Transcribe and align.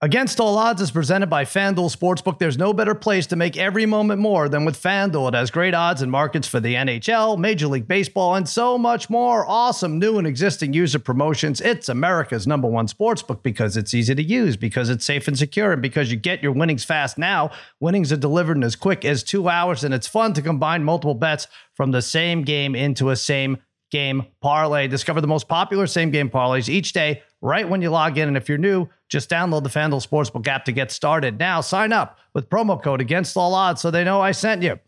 Against 0.00 0.38
All 0.38 0.56
Odds 0.56 0.80
is 0.80 0.92
presented 0.92 1.26
by 1.26 1.44
FanDuel 1.44 1.92
Sportsbook. 1.92 2.38
There's 2.38 2.56
no 2.56 2.72
better 2.72 2.94
place 2.94 3.26
to 3.26 3.34
make 3.34 3.56
every 3.56 3.84
moment 3.84 4.20
more 4.20 4.48
than 4.48 4.64
with 4.64 4.80
FanDuel. 4.80 5.26
It 5.26 5.34
has 5.34 5.50
great 5.50 5.74
odds 5.74 6.02
and 6.02 6.12
markets 6.12 6.46
for 6.46 6.60
the 6.60 6.76
NHL, 6.76 7.36
Major 7.36 7.66
League 7.66 7.88
Baseball, 7.88 8.36
and 8.36 8.48
so 8.48 8.78
much 8.78 9.10
more. 9.10 9.44
Awesome 9.44 9.98
new 9.98 10.16
and 10.16 10.24
existing 10.24 10.72
user 10.72 11.00
promotions. 11.00 11.60
It's 11.60 11.88
America's 11.88 12.46
number 12.46 12.68
one 12.68 12.86
sportsbook 12.86 13.42
because 13.42 13.76
it's 13.76 13.92
easy 13.92 14.14
to 14.14 14.22
use, 14.22 14.56
because 14.56 14.88
it's 14.88 15.04
safe 15.04 15.26
and 15.26 15.36
secure, 15.36 15.72
and 15.72 15.82
because 15.82 16.12
you 16.12 16.16
get 16.16 16.44
your 16.44 16.52
winnings 16.52 16.84
fast 16.84 17.18
now. 17.18 17.50
Winnings 17.80 18.12
are 18.12 18.16
delivered 18.16 18.56
in 18.56 18.62
as 18.62 18.76
quick 18.76 19.04
as 19.04 19.24
two 19.24 19.48
hours, 19.48 19.82
and 19.82 19.92
it's 19.92 20.06
fun 20.06 20.32
to 20.34 20.42
combine 20.42 20.84
multiple 20.84 21.14
bets 21.14 21.48
from 21.74 21.90
the 21.90 22.02
same 22.02 22.42
game 22.42 22.76
into 22.76 23.10
a 23.10 23.16
same 23.16 23.58
game 23.90 24.26
parlay. 24.40 24.86
Discover 24.86 25.22
the 25.22 25.26
most 25.26 25.48
popular 25.48 25.88
same 25.88 26.12
game 26.12 26.30
parlays 26.30 26.68
each 26.68 26.92
day 26.92 27.22
right 27.40 27.68
when 27.68 27.82
you 27.82 27.90
log 27.90 28.16
in. 28.16 28.28
And 28.28 28.36
if 28.36 28.48
you're 28.48 28.58
new, 28.58 28.88
just 29.08 29.30
download 29.30 29.62
the 29.62 29.70
FanDuel 29.70 30.06
Sportsbook 30.06 30.46
app 30.46 30.64
to 30.66 30.72
get 30.72 30.90
started. 30.90 31.38
Now 31.38 31.60
sign 31.60 31.92
up 31.92 32.18
with 32.34 32.48
promo 32.48 32.82
code 32.82 33.00
against 33.00 33.36
all 33.36 33.54
odds 33.54 33.80
so 33.80 33.90
they 33.90 34.04
know 34.04 34.20
I 34.20 34.32
sent 34.32 34.62
you. 34.62 34.78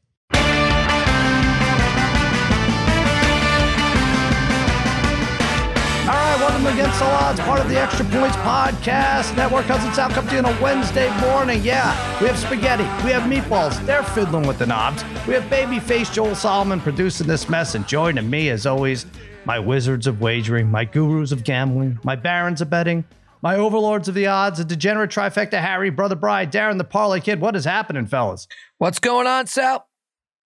All 6.02 6.16
right, 6.16 6.40
welcome 6.40 6.64
to 6.64 6.72
Against 6.72 7.00
All 7.02 7.10
Odds, 7.12 7.40
part 7.40 7.60
of 7.60 7.68
the 7.68 7.80
Extra 7.80 8.04
Points 8.06 8.36
Podcast 8.38 9.36
Network. 9.36 9.64
Cousins 9.66 9.96
out 9.96 10.10
come 10.10 10.26
to 10.26 10.32
you 10.34 10.38
on 10.40 10.44
a 10.46 10.60
Wednesday 10.60 11.08
morning. 11.20 11.62
Yeah, 11.62 11.94
we 12.20 12.26
have 12.26 12.36
spaghetti, 12.36 12.82
we 13.04 13.12
have 13.12 13.22
meatballs. 13.30 13.84
They're 13.86 14.02
fiddling 14.02 14.46
with 14.46 14.58
the 14.58 14.66
knobs. 14.66 15.04
We 15.28 15.34
have 15.34 15.44
babyface 15.44 16.12
Joel 16.12 16.34
Solomon 16.34 16.80
producing 16.80 17.28
this 17.28 17.48
mess, 17.48 17.76
and 17.76 17.86
joining 17.86 18.28
me 18.28 18.50
as 18.50 18.66
always, 18.66 19.06
my 19.44 19.60
wizards 19.60 20.08
of 20.08 20.20
wagering, 20.20 20.68
my 20.68 20.84
gurus 20.84 21.30
of 21.30 21.44
gambling, 21.44 21.98
my 22.02 22.16
barons 22.16 22.60
of 22.60 22.68
betting, 22.68 23.04
my 23.42 23.56
overlords 23.56 24.08
of 24.08 24.14
the 24.14 24.26
odds, 24.26 24.60
a 24.60 24.64
degenerate 24.64 25.10
trifecta 25.10 25.60
Harry, 25.60 25.90
brother 25.90 26.16
Bride, 26.16 26.52
Darren 26.52 26.78
the 26.78 26.84
Parlay 26.84 27.20
Kid. 27.20 27.40
What 27.40 27.56
is 27.56 27.64
happening, 27.64 28.06
fellas? 28.06 28.46
What's 28.78 28.98
going 28.98 29.26
on, 29.26 29.46
Sal? 29.46 29.86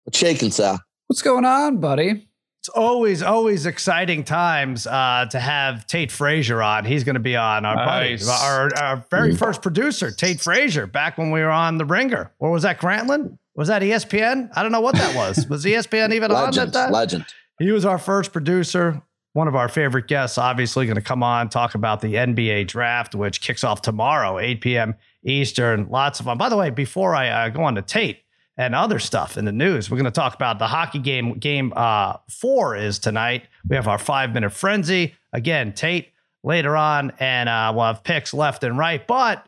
What's 0.03 0.17
shaking, 0.17 0.52
Sal? 0.52 0.80
What's 1.08 1.22
going 1.22 1.45
on, 1.45 1.78
buddy? 1.78 2.28
It's 2.59 2.70
always, 2.70 3.22
always 3.22 3.66
exciting 3.66 4.23
times 4.23 4.88
uh, 4.88 5.25
to 5.31 5.40
have 5.40 5.86
Tate 5.86 6.12
Frazier 6.12 6.62
on. 6.62 6.86
He's 6.86 7.03
going 7.03 7.16
to 7.16 7.20
be 7.20 7.36
on 7.36 7.66
our 7.66 7.75
Nice. 7.75 8.25
buddy, 8.25 8.42
our, 8.45 8.70
our 8.81 9.06
very 9.12 9.36
first 9.36 9.62
producer, 9.62 10.12
Tate 10.12 10.40
Frazier, 10.40 10.88
back 10.88 11.18
when 11.18 11.30
we 11.31 11.42
were 11.42 11.50
on 11.50 11.78
The 11.78 11.84
Ringer. 11.84 12.31
Or 12.40 12.52
was 12.52 12.64
that 12.64 12.80
Grantland? 12.80 13.38
Was 13.56 13.68
that 13.68 13.81
ESPN? 13.81 14.50
I 14.56 14.64
don't 14.64 14.72
know 14.72 14.80
what 14.80 14.95
that 14.95 15.14
was. 15.14 15.45
Was 15.50 15.66
ESPN 15.66 16.14
even 16.14 16.31
on 16.31 16.47
at 16.47 16.56
that 16.56 16.72
time? 16.73 16.92
legend. 16.92 17.25
He 17.59 17.70
was 17.72 17.84
our 17.84 17.97
first 17.97 18.31
producer, 18.31 19.02
one 19.34 19.48
of 19.48 19.56
our 19.56 19.67
favorite 19.67 20.08
guests, 20.08 20.38
obviously 20.38 20.86
going 20.86 20.95
to 20.95 21.02
come 21.02 21.23
on, 21.23 21.50
talk 21.50 21.76
about 21.76 22.02
the 22.02 22.14
NBA 22.14 22.67
draft, 22.67 23.16
which 23.16 23.42
kicks 23.42 23.64
off 23.64 23.81
tomorrow, 23.81 24.40
8 24.40 24.62
p.m. 24.62 24.95
Eastern. 25.23 25.90
Lots 25.90 26.20
of 26.20 26.28
fun. 26.28 26.38
By 26.38 26.50
the 26.50 26.58
way, 26.58 26.70
before 26.70 27.16
I 27.16 27.30
uh, 27.30 27.50
go 27.50 27.64
on 27.64 27.75
to 27.75 27.81
Tate 27.81 28.20
and 28.58 28.75
other 28.75 29.00
stuff 29.00 29.36
in 29.36 29.45
the 29.45 29.52
news, 29.52 29.90
we're 29.90 29.98
going 29.98 30.06
to 30.06 30.12
talk 30.12 30.36
about 30.36 30.59
the 30.59 30.67
hockey 30.67 31.00
game. 31.00 31.34
Game 31.40 31.73
uh, 31.75 32.17
four 32.30 32.75
is 32.75 33.00
tonight. 33.00 33.48
We 33.67 33.75
have 33.75 33.88
our 33.88 33.98
five 33.98 34.34
minute 34.34 34.52
frenzy. 34.52 35.16
Again, 35.34 35.73
Tate 35.73 36.09
later 36.44 36.78
on, 36.78 37.12
and 37.20 37.50
uh, 37.50 37.73
we'll 37.75 37.86
have 37.86 38.03
picks 38.03 38.36
left 38.36 38.64
and 38.64 38.78
right. 38.78 39.06
But 39.06 39.45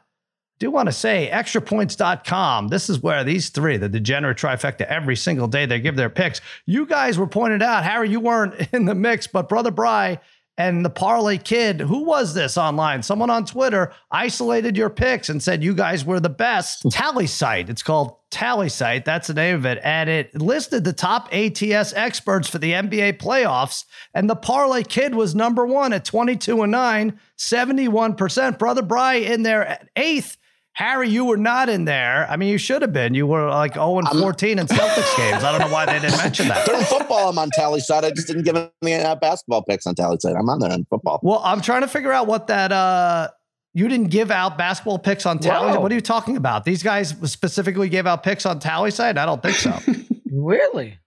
do 0.60 0.72
want 0.72 0.88
to 0.88 0.94
say 0.94 1.30
extrapoints.com. 1.32 2.70
This 2.70 2.90
is 2.90 3.02
where 3.02 3.24
these 3.24 3.50
three, 3.50 3.78
the 3.78 3.90
degenerate 3.90 4.38
trifecta, 4.38 4.82
every 4.82 5.16
single 5.16 5.48
day 5.48 5.66
they 5.66 5.80
give 5.80 5.96
their 5.96 6.10
picks. 6.10 6.42
You 6.66 6.86
guys 6.86 7.18
were 7.18 7.28
pointed 7.28 7.62
out, 7.62 7.84
Harry, 7.84 8.10
you 8.10 8.20
weren't 8.20 8.56
in 8.74 8.86
the 8.86 8.96
mix, 8.96 9.28
but 9.28 9.50
Brother 9.50 9.72
Bry 9.72 10.20
and 10.58 10.86
the 10.86 10.90
Parlay 10.90 11.38
Kid, 11.38 11.82
who 11.82 12.06
was 12.06 12.34
this 12.34 12.58
online? 12.58 13.04
Someone 13.04 13.30
on 13.30 13.46
Twitter 13.46 13.92
isolated 14.10 14.78
your 14.78 14.90
picks 14.90 15.28
and 15.28 15.44
said 15.44 15.64
you 15.64 15.74
guys 15.74 16.06
were 16.06 16.22
the 16.22 16.30
best. 16.30 16.84
Hmm. 16.84 16.90
TallySight. 16.90 17.70
It's 17.70 17.84
called 17.84 18.16
TallySight. 18.32 19.04
That's 19.04 19.28
the 19.28 19.34
name 19.34 19.56
of 19.56 19.66
it. 19.66 19.80
And 19.84 20.10
it 20.10 20.34
listed 20.42 20.86
the 20.86 20.94
top 20.94 21.28
ATS 21.34 21.94
experts 21.94 22.48
for 22.48 22.58
the 22.58 22.72
NBA 22.72 23.18
playoffs. 23.18 23.84
And 24.14 24.30
the 24.30 24.36
Parlay 24.36 24.84
Kid 24.84 25.14
was 25.14 25.36
number 25.36 25.66
one 25.66 25.92
at 25.92 26.06
22 26.06 26.62
and 26.62 26.72
9, 26.72 27.20
71%. 27.38 28.58
Brother 28.58 28.82
Bry 28.82 29.16
in 29.16 29.44
there 29.44 29.68
at 29.68 29.90
eighth. 29.98 30.38
Harry, 30.76 31.10
you 31.10 31.24
were 31.24 31.38
not 31.38 31.70
in 31.70 31.86
there. 31.86 32.28
I 32.30 32.36
mean, 32.36 32.50
you 32.50 32.58
should 32.58 32.82
have 32.82 32.92
been. 32.92 33.14
You 33.14 33.26
were 33.26 33.50
like 33.50 33.76
0 33.76 34.00
and 34.00 34.08
14 34.10 34.60
in 34.60 34.68
Celtics 34.68 35.18
games. 35.18 35.42
I 35.42 35.52
don't 35.58 35.62
know 35.68 35.74
why 35.74 35.86
they 35.86 36.00
didn't 36.00 36.18
mention 36.18 36.50
that. 36.50 36.66
During 36.66 36.84
football, 36.84 37.30
I'm 37.30 37.38
on 37.40 37.50
TallySight. 37.58 38.04
I 38.04 38.12
just 38.12 38.28
didn't 38.28 38.44
give 38.44 38.58
any 38.82 38.94
uh, 38.94 39.16
basketball 39.16 39.64
picks 39.64 39.88
on 39.88 39.96
TallySight. 39.96 40.38
I'm 40.38 40.50
on 40.50 40.60
there 40.60 40.72
on 40.72 40.86
football. 40.90 41.22
Well, 41.24 41.42
I'm 41.46 41.62
trying 41.62 41.82
to 41.82 41.88
figure 41.88 42.12
out 42.12 42.28
what 42.28 42.48
that 42.48 42.74
uh 42.74 43.30
you 43.74 43.88
didn't 43.88 44.10
give 44.10 44.32
out 44.32 44.58
basketball 44.58 45.00
picks 45.00 45.26
on 45.26 45.40
tally. 45.40 45.74
Whoa. 45.74 45.80
What 45.82 45.92
are 45.92 45.96
you 45.96 46.02
talking 46.02 46.36
about? 46.38 46.64
These 46.66 46.84
guys 46.84 47.16
specifically 47.24 47.90
gave 47.90 48.06
out 48.06 48.24
picks 48.24 48.46
on 48.46 48.60
TallySight? 48.60 49.18
I 49.18 49.26
don't 49.26 49.42
think 49.42 49.56
so. 49.56 49.78
Really? 50.38 51.00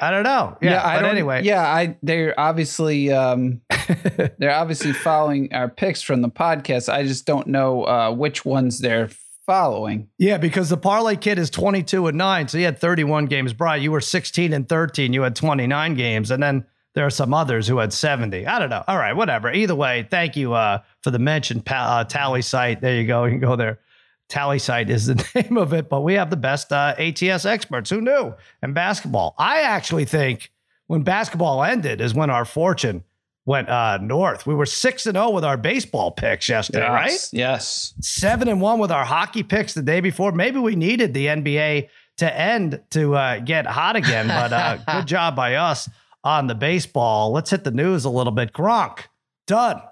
I 0.00 0.10
don't 0.10 0.24
know. 0.24 0.56
Yeah, 0.60 0.84
I 0.84 0.96
but 0.96 1.02
don't- 1.02 1.10
anyway. 1.12 1.42
Yeah, 1.44 1.62
I 1.62 1.96
they're 2.02 2.38
obviously 2.38 3.12
um 3.12 3.60
they're 4.38 4.54
obviously 4.54 4.92
following 4.92 5.52
our 5.52 5.68
picks 5.68 6.02
from 6.02 6.22
the 6.22 6.28
podcast. 6.30 6.92
I 6.92 7.02
just 7.04 7.26
don't 7.26 7.46
know 7.48 7.84
uh 7.84 8.10
which 8.12 8.44
ones 8.44 8.80
they're 8.80 9.10
following. 9.46 10.08
Yeah, 10.18 10.38
because 10.38 10.68
the 10.70 10.76
parlay 10.76 11.16
kid 11.16 11.38
is 11.38 11.50
22 11.50 12.06
and 12.06 12.16
9, 12.18 12.48
so 12.48 12.58
he 12.58 12.64
had 12.64 12.78
31 12.78 13.26
games. 13.26 13.52
Brian, 13.52 13.82
you 13.82 13.92
were 13.92 14.00
16 14.00 14.52
and 14.52 14.68
13. 14.68 15.12
You 15.12 15.22
had 15.22 15.36
29 15.36 15.94
games, 15.94 16.30
and 16.30 16.42
then 16.42 16.64
there 16.94 17.04
are 17.04 17.10
some 17.10 17.34
others 17.34 17.68
who 17.68 17.76
had 17.78 17.92
70. 17.92 18.46
I 18.46 18.58
don't 18.58 18.70
know. 18.70 18.82
All 18.88 18.96
right, 18.96 19.12
whatever. 19.14 19.52
Either 19.52 19.74
way, 19.74 20.06
thank 20.10 20.36
you 20.36 20.54
uh, 20.54 20.78
for 21.02 21.10
the 21.10 21.18
mention. 21.18 21.60
Pa- 21.60 21.98
uh, 22.00 22.04
TallySight. 22.04 22.80
There 22.80 22.94
you 22.98 23.06
go. 23.06 23.24
You 23.24 23.32
can 23.32 23.40
go 23.40 23.56
there. 23.56 23.80
TallySight 24.28 24.88
is 24.90 25.06
the 25.06 25.24
name 25.34 25.56
of 25.56 25.72
it, 25.72 25.88
but 25.88 26.02
we 26.02 26.14
have 26.14 26.30
the 26.30 26.36
best 26.36 26.72
uh, 26.72 26.94
ATS 26.98 27.44
experts. 27.44 27.90
Who 27.90 28.00
knew? 28.00 28.34
And 28.62 28.74
basketball. 28.74 29.34
I 29.38 29.62
actually 29.62 30.04
think 30.06 30.50
when 30.86 31.02
basketball 31.02 31.62
ended 31.62 32.00
is 32.00 32.14
when 32.14 32.30
our 32.30 32.44
fortune 32.44 33.04
went 33.46 33.68
uh, 33.68 33.98
north. 33.98 34.46
We 34.46 34.54
were 34.54 34.64
six 34.66 35.04
and 35.06 35.16
zero 35.16 35.28
with 35.30 35.44
our 35.44 35.58
baseball 35.58 36.10
picks 36.10 36.48
yesterday, 36.48 36.88
right? 36.88 37.10
Yes, 37.10 37.30
Yes. 37.32 37.94
seven 38.00 38.48
and 38.48 38.58
one 38.60 38.78
with 38.78 38.90
our 38.90 39.04
hockey 39.04 39.42
picks 39.42 39.74
the 39.74 39.82
day 39.82 40.00
before. 40.00 40.32
Maybe 40.32 40.58
we 40.58 40.76
needed 40.76 41.12
the 41.12 41.26
NBA 41.26 41.88
to 42.16 42.34
end 42.40 42.80
to 42.90 43.14
uh, 43.14 43.40
get 43.40 43.66
hot 43.66 43.96
again, 43.96 44.28
but 44.28 44.52
uh, 44.52 44.76
good 45.00 45.06
job 45.06 45.36
by 45.36 45.56
us 45.56 45.90
on 46.22 46.46
the 46.46 46.54
baseball. 46.54 47.32
Let's 47.32 47.50
hit 47.50 47.64
the 47.64 47.70
news 47.70 48.06
a 48.06 48.10
little 48.10 48.32
bit. 48.32 48.54
Gronk, 48.54 49.00
done, 49.46 49.82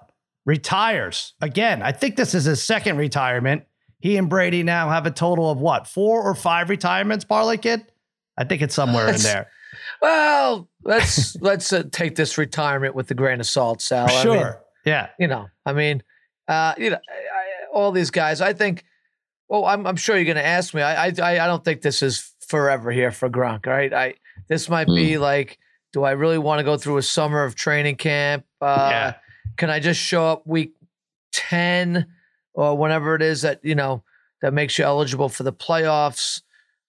retires 0.47 1.33
again. 1.41 1.81
I 1.81 1.91
think 1.91 2.15
this 2.15 2.33
is 2.33 2.45
his 2.45 2.63
second 2.63 2.97
retirement. 2.97 3.63
He 4.03 4.17
and 4.17 4.29
Brady 4.29 4.63
now 4.63 4.89
have 4.89 5.05
a 5.05 5.11
total 5.11 5.49
of 5.49 5.59
what, 5.59 5.87
four 5.87 6.21
or 6.23 6.35
five 6.35 6.69
retirements, 6.69 7.23
Parlay 7.23 7.55
Kid? 7.55 7.85
I 8.37 8.43
think 8.43 8.61
it's 8.61 8.75
somewhere 8.75 9.07
in 9.07 9.15
there. 9.21 9.47
Well, 10.01 10.67
let's 10.83 11.35
let's 11.41 11.71
uh, 11.71 11.83
take 11.89 12.15
this 12.15 12.37
retirement 12.37 12.95
with 12.95 13.09
a 13.11 13.13
grain 13.13 13.39
of 13.39 13.45
salt, 13.45 13.81
Sal. 13.81 14.09
I 14.09 14.11
mean, 14.11 14.21
Sure. 14.21 14.61
yeah. 14.83 15.07
you 15.17 15.27
know, 15.29 15.47
I 15.65 15.71
mean, 15.71 16.03
uh, 16.49 16.73
you 16.77 16.89
know, 16.89 16.97
I, 16.97 17.13
I, 17.13 17.43
all 17.73 17.93
these 17.93 18.11
guys. 18.11 18.41
I 18.41 18.51
think. 18.51 18.83
Well, 19.47 19.63
I'm 19.63 19.87
I'm 19.87 19.95
sure 19.95 20.17
you're 20.17 20.25
going 20.25 20.35
to 20.35 20.45
ask 20.45 20.73
me. 20.73 20.81
I, 20.81 21.05
I 21.05 21.13
I 21.21 21.31
I 21.45 21.47
don't 21.47 21.63
think 21.63 21.81
this 21.81 22.01
is 22.01 22.29
forever 22.45 22.91
here 22.91 23.11
for 23.11 23.29
Gronk. 23.29 23.67
All 23.67 23.73
right, 23.73 23.93
I 23.93 24.15
this 24.49 24.67
might 24.67 24.87
be 24.87 25.17
like, 25.17 25.57
do 25.93 26.03
I 26.03 26.11
really 26.11 26.37
want 26.39 26.59
to 26.59 26.65
go 26.65 26.75
through 26.75 26.97
a 26.97 27.01
summer 27.03 27.45
of 27.45 27.55
training 27.55 27.95
camp? 27.95 28.43
Uh, 28.59 28.89
Yeah. 28.91 29.13
Can 29.55 29.69
I 29.69 29.79
just 29.79 30.01
show 30.01 30.25
up 30.27 30.45
week 30.45 30.73
ten 31.31 32.07
or 32.53 32.77
whenever 32.77 33.15
it 33.15 33.21
is 33.21 33.41
that 33.41 33.59
you 33.63 33.75
know 33.75 34.03
that 34.41 34.53
makes 34.53 34.77
you 34.77 34.85
eligible 34.85 35.29
for 35.29 35.43
the 35.43 35.53
playoffs? 35.53 36.41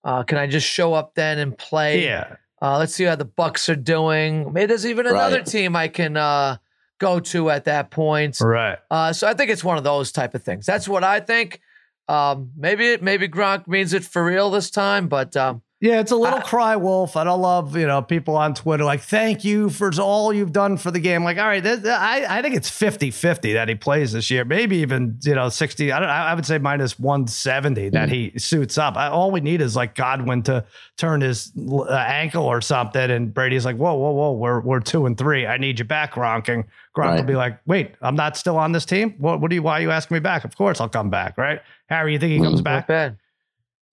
Uh, 0.03 0.23
can 0.23 0.37
I 0.39 0.47
just 0.47 0.67
show 0.69 0.93
up 0.95 1.15
then 1.15 1.39
and 1.39 1.57
play? 1.57 2.05
Yeah. 2.05 2.37
Uh, 2.61 2.79
let's 2.79 2.95
see 2.95 3.05
how 3.05 3.17
the 3.17 3.25
Bucks 3.25 3.69
are 3.69 3.77
doing. 3.77 4.53
Maybe 4.53 4.67
there's 4.67 4.87
even 4.87 5.07
another 5.07 5.37
Right. 5.39 5.47
team 5.47 5.77
I 5.77 5.89
can 5.89 6.17
uh, 6.17 6.57
go 6.99 7.21
to 7.21 7.51
at 7.51 7.65
that 7.65 7.91
point. 7.91 8.39
Right. 8.41 8.79
Uh, 8.91 9.13
so 9.13 9.27
I 9.29 9.35
think 9.35 9.51
it's 9.51 9.65
one 9.65 9.77
of 9.79 9.85
those 9.85 10.13
type 10.13 10.35
of 10.35 10.43
things. 10.43 10.65
That's 10.67 10.89
what 10.89 11.05
I 11.05 11.21
think. 11.21 11.61
Um, 12.09 12.51
maybe 12.57 12.93
it, 12.93 13.03
maybe 13.03 13.29
Gronk 13.29 13.67
means 13.67 13.93
it 13.95 14.05
for 14.05 14.23
real 14.25 14.51
this 14.51 14.71
time, 14.71 15.09
but 15.09 15.35
um, 15.37 15.63
Yeah, 15.85 16.01
it's 16.01 16.13
a 16.13 16.17
little 16.17 16.39
I- 16.39 16.43
cry 16.43 16.77
wolf. 16.77 17.15
I 17.15 17.25
don't 17.25 17.43
love, 17.43 17.77
you 17.77 17.87
know, 17.87 18.01
people 18.01 18.37
on 18.39 18.55
Twitter 18.55 18.85
like, 18.85 19.03
thank 19.03 19.45
you 19.45 19.69
for 19.69 19.91
all 20.01 20.33
you've 20.33 20.51
done 20.51 20.79
for 20.79 20.91
the 20.91 20.99
game. 20.99 21.25
Like, 21.25 21.37
all 21.37 21.45
right, 21.47 21.63
this, 21.63 21.85
I, 21.87 22.25
I 22.39 22.41
think 22.41 22.55
it's 22.55 22.71
50 22.71 23.11
50 23.11 23.53
that 23.53 23.69
he 23.69 23.75
plays 23.75 24.13
this 24.13 24.31
year. 24.31 24.47
Maybe 24.47 24.79
even, 24.79 25.19
you 25.23 25.35
know, 25.35 25.51
60. 25.51 25.93
I, 25.93 26.01
don't, 26.01 26.09
I 26.09 26.33
would 26.33 26.47
say 26.47 26.57
minus 26.57 26.99
170 26.99 27.91
that 27.91 28.09
he 28.09 28.33
suits 28.39 28.79
up. 28.79 28.97
I, 28.97 29.09
all 29.09 29.31
we 29.31 29.41
need 29.41 29.61
is 29.61 29.77
like 29.77 29.95
Godwin 29.95 30.43
to 30.45 30.65
turn 30.97 31.21
his 31.21 31.53
uh, 31.59 31.85
ankle 31.93 32.45
or 32.47 32.63
something. 32.63 33.11
And 33.11 33.35
Brady's 33.35 33.67
like, 33.67 33.77
whoa, 33.77 33.93
whoa, 33.93 34.13
whoa, 34.13 34.33
we're, 34.33 34.61
we're 34.61 34.81
two 34.81 35.05
and 35.05 35.19
three. 35.19 35.47
I 35.47 35.59
need 35.59 35.79
you 35.79 35.85
back, 35.85 36.15
Gronk. 36.15 36.49
And 36.49 36.65
Gronk 36.97 37.17
will 37.17 37.25
be 37.25 37.37
like, 37.37 37.59
wait, 37.67 37.91
I'm 38.01 38.17
not 38.17 38.39
still 38.39 38.57
on 38.57 38.73
this 38.73 38.87
team? 38.87 39.17
What, 39.19 39.43
what 39.43 39.51
do 39.51 39.55
you, 39.55 39.63
why 39.63 39.81
are 39.81 39.83
you 39.83 39.91
asking 39.91 40.15
me 40.15 40.21
back? 40.21 40.45
Of 40.47 40.57
course 40.57 40.81
I'll 40.81 40.89
come 40.89 41.11
back, 41.11 41.37
right? 41.37 41.61
Harry, 41.91 42.15
you 42.15 42.19
think 42.19 42.33
he 42.33 42.39
comes 42.41 42.63
Mm, 42.63 42.65
back? 42.65 42.87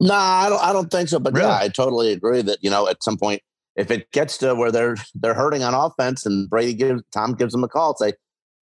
Not 0.01 0.09
bad. 0.09 0.13
No, 0.13 0.15
I 0.15 0.49
don't. 0.49 0.63
I 0.69 0.73
don't 0.73 0.91
think 0.91 1.09
so. 1.09 1.19
But 1.19 1.33
Really? 1.33 1.47
yeah, 1.47 1.57
I 1.57 1.67
totally 1.69 2.11
agree 2.11 2.41
that 2.41 2.57
you 2.61 2.69
know 2.69 2.87
at 2.87 3.01
some 3.03 3.17
point, 3.17 3.41
if 3.75 3.91
it 3.91 4.11
gets 4.11 4.37
to 4.39 4.53
where 4.55 4.71
they're 4.71 4.95
they're 5.15 5.33
hurting 5.33 5.63
on 5.63 5.73
offense, 5.73 6.25
and 6.25 6.49
Brady 6.49 6.73
gives 6.73 7.01
Tom 7.13 7.33
gives 7.33 7.51
them 7.53 7.63
a 7.63 7.67
call, 7.67 7.95
say, 7.95 8.13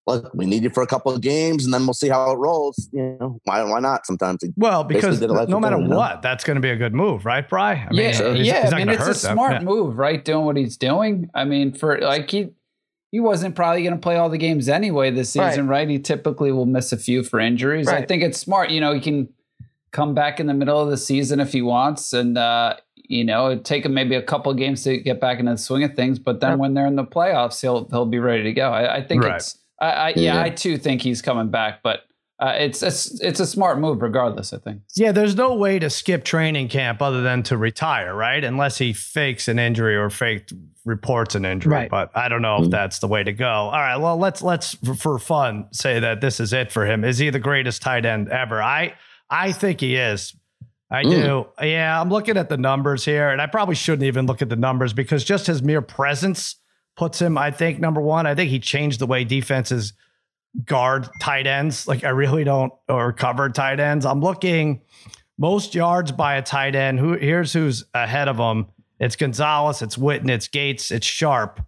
look, 0.08 0.32
we 0.34 0.46
need 0.46 0.64
you 0.64 0.70
for 0.70 0.84
a 0.84 0.88
couple 0.88 1.12
of 1.14 1.22
games, 1.22 1.66
and 1.66 1.74
then 1.74 1.86
we'll 1.86 1.94
see 1.94 2.10
how 2.10 2.32
it 2.32 2.36
rolls. 2.38 2.90
You 2.92 3.18
know, 3.20 3.40
why 3.46 3.64
why 3.64 3.80
not? 3.80 4.06
Sometimes 4.06 4.44
Well, 4.58 4.84
because 4.84 5.20
did 5.20 5.30
a 5.30 5.34
lot 5.34 5.50
no 5.50 5.60
matter 5.60 5.76
them, 5.76 5.84
you 5.86 5.90
know? 5.92 5.98
what, 5.98 6.22
that's 6.22 6.44
going 6.44 6.56
to 6.56 6.62
be 6.62 6.70
a 6.72 6.76
good 6.76 6.94
move, 6.94 7.26
right, 7.26 7.48
Bry? 7.48 7.74
I 7.74 7.88
yeah, 7.92 8.12
he's- 8.12 8.20
yeah. 8.48 8.64
he's 8.64 8.74
I 8.74 8.78
mean, 8.78 8.90
it's 8.90 9.04
a 9.04 9.06
them. 9.06 9.14
smart 9.36 9.54
Yeah. 9.54 9.60
move, 9.62 9.98
right? 9.98 10.24
Doing 10.24 10.46
what 10.46 10.58
he's 10.58 10.78
doing. 10.78 11.30
I 11.34 11.46
mean, 11.46 11.74
for 11.74 12.00
like 12.00 12.30
he 12.32 12.50
he 13.12 13.20
wasn't 13.20 13.56
probably 13.56 13.82
going 13.82 13.96
to 13.96 14.00
play 14.00 14.18
all 14.18 14.30
the 14.30 14.38
games 14.38 14.70
anyway 14.70 15.10
this 15.10 15.32
season, 15.32 15.68
right? 15.68 15.90
He 15.90 15.98
typically 15.98 16.52
will 16.52 16.68
miss 16.68 16.92
a 16.92 16.98
few 16.98 17.24
for 17.24 17.40
injuries. 17.40 17.88
I 17.88 18.06
think 18.06 18.22
it's 18.22 18.38
smart. 18.38 18.70
You 18.70 18.82
know, 18.82 18.94
he 18.94 19.00
can 19.00 19.30
come 19.92 20.14
back 20.14 20.40
in 20.40 20.48
the 20.48 20.54
middle 20.54 20.80
of 20.80 20.90
the 20.90 20.98
season 20.98 21.40
if 21.40 21.52
he 21.54 21.62
wants, 21.62 22.14
and 22.14 22.38
uh, 22.38 22.76
you 22.96 23.24
know, 23.24 23.48
it'd 23.52 23.66
take 23.66 23.86
him 23.86 23.94
maybe 23.94 24.16
a 24.16 24.22
couple 24.22 24.52
of 24.52 24.58
games 24.58 24.84
to 24.84 24.98
get 24.98 25.20
back 25.20 25.40
into 25.40 25.52
the 25.52 25.58
swing 25.58 25.84
of 25.84 25.96
things. 25.96 26.20
But 26.20 26.40
then 26.42 26.52
Yep. 26.52 26.60
when 26.60 26.74
they're 26.76 26.86
in 26.88 26.96
the 26.96 27.04
playoffs, 27.06 27.62
he'll 27.62 27.88
he'll 27.90 28.06
be 28.06 28.20
ready 28.20 28.44
to 28.44 28.54
go. 28.54 28.70
I, 28.72 28.98
I 28.98 29.04
think 29.04 29.24
Right. 29.24 29.36
it's. 29.36 29.58
I, 29.82 29.90
I 29.92 30.08
yeah, 30.10 30.36
Yeah. 30.36 30.42
I 30.44 30.50
too 30.50 30.78
think 30.78 31.02
he's 31.02 31.22
coming 31.22 31.50
back, 31.50 31.82
but 31.84 32.02
uh, 32.40 32.54
it's 32.58 32.84
it's 32.84 33.20
it's 33.22 33.40
a 33.40 33.46
smart 33.46 33.80
move 33.80 34.02
regardless. 34.02 34.54
I 34.54 34.58
think. 34.60 34.82
Yeah, 34.96 35.12
there's 35.12 35.36
no 35.36 35.56
way 35.56 35.80
to 35.80 35.90
skip 35.90 36.24
training 36.24 36.68
camp 36.70 37.02
other 37.02 37.22
than 37.22 37.44
to 37.44 37.58
retire, 37.58 38.14
right? 38.16 38.44
Unless 38.44 38.78
he 38.78 38.94
fakes 38.94 39.48
an 39.48 39.58
injury 39.60 39.96
or 39.96 40.10
faked 40.10 40.54
reports 40.86 41.36
an 41.36 41.44
injury. 41.46 41.72
Right. 41.74 41.90
But 41.90 42.12
I 42.16 42.30
don't 42.30 42.42
know 42.42 42.58
if 42.62 42.68
Mhm. 42.68 42.72
that's 42.72 43.00
the 43.00 43.08
way 43.08 43.24
to 43.24 43.34
go. 43.34 43.46
All 43.50 43.72
right, 43.72 43.98
well, 43.98 44.18
let's 44.18 44.42
let's 44.42 44.76
for- 44.76 44.96
for 44.96 45.20
fun 45.20 45.66
say 45.72 46.00
that 46.00 46.22
this 46.22 46.40
is 46.40 46.54
it 46.54 46.72
for 46.72 46.86
him. 46.86 47.04
Is 47.04 47.18
he 47.18 47.30
the 47.30 47.40
greatest 47.40 47.82
tight 47.82 48.06
end 48.06 48.30
ever? 48.30 48.62
I 48.62 48.94
I 49.30 49.52
think 49.52 49.82
he 49.82 49.96
is. 49.96 50.36
I 50.92 51.04
Mm. 51.04 51.12
do. 51.12 51.48
Yeah, 51.68 52.02
I'm 52.02 52.10
looking 52.10 52.36
at 52.38 52.50
the 52.50 52.58
numbers 52.58 53.06
here, 53.06 53.30
and 53.30 53.42
I 53.42 53.46
probably 53.46 53.76
shouldn't 53.76 54.04
even 54.08 54.26
look 54.26 54.42
at 54.42 54.50
the 54.50 54.56
numbers 54.56 54.92
because 54.94 55.24
just 55.24 55.46
his 55.48 55.62
mere 55.62 55.82
presence 55.82 56.56
puts 56.98 57.22
him, 57.22 57.38
I 57.38 57.52
think, 57.52 57.80
number 57.80 58.02
one. 58.02 58.26
I 58.26 58.34
think 58.36 58.50
he 58.50 58.60
changed 58.60 59.00
the 59.00 59.06
way 59.06 59.24
defenses 59.24 59.94
guard 60.66 61.08
tight 61.22 61.46
ends. 61.46 61.88
Like 61.88 62.04
I 62.04 62.10
really 62.10 62.44
don't 62.44 62.74
or 62.88 63.14
cover 63.14 63.50
tight 63.50 63.80
ends. 63.80 64.04
I'm 64.06 64.20
looking 64.20 64.82
most 65.38 65.76
yards 65.76 66.12
by 66.12 66.36
a 66.36 66.42
tight 66.42 66.76
end. 66.76 67.00
Who 67.00 67.14
here's 67.14 67.54
who's 67.54 67.86
ahead 67.94 68.28
of 68.28 68.38
him. 68.38 68.66
It's 69.00 69.16
Gonzalez, 69.16 69.82
it's 69.84 69.96
Witten, 69.96 70.30
it's 70.30 70.48
Gates, 70.48 70.92
it's 70.92 71.06
Sharpe. 71.08 71.62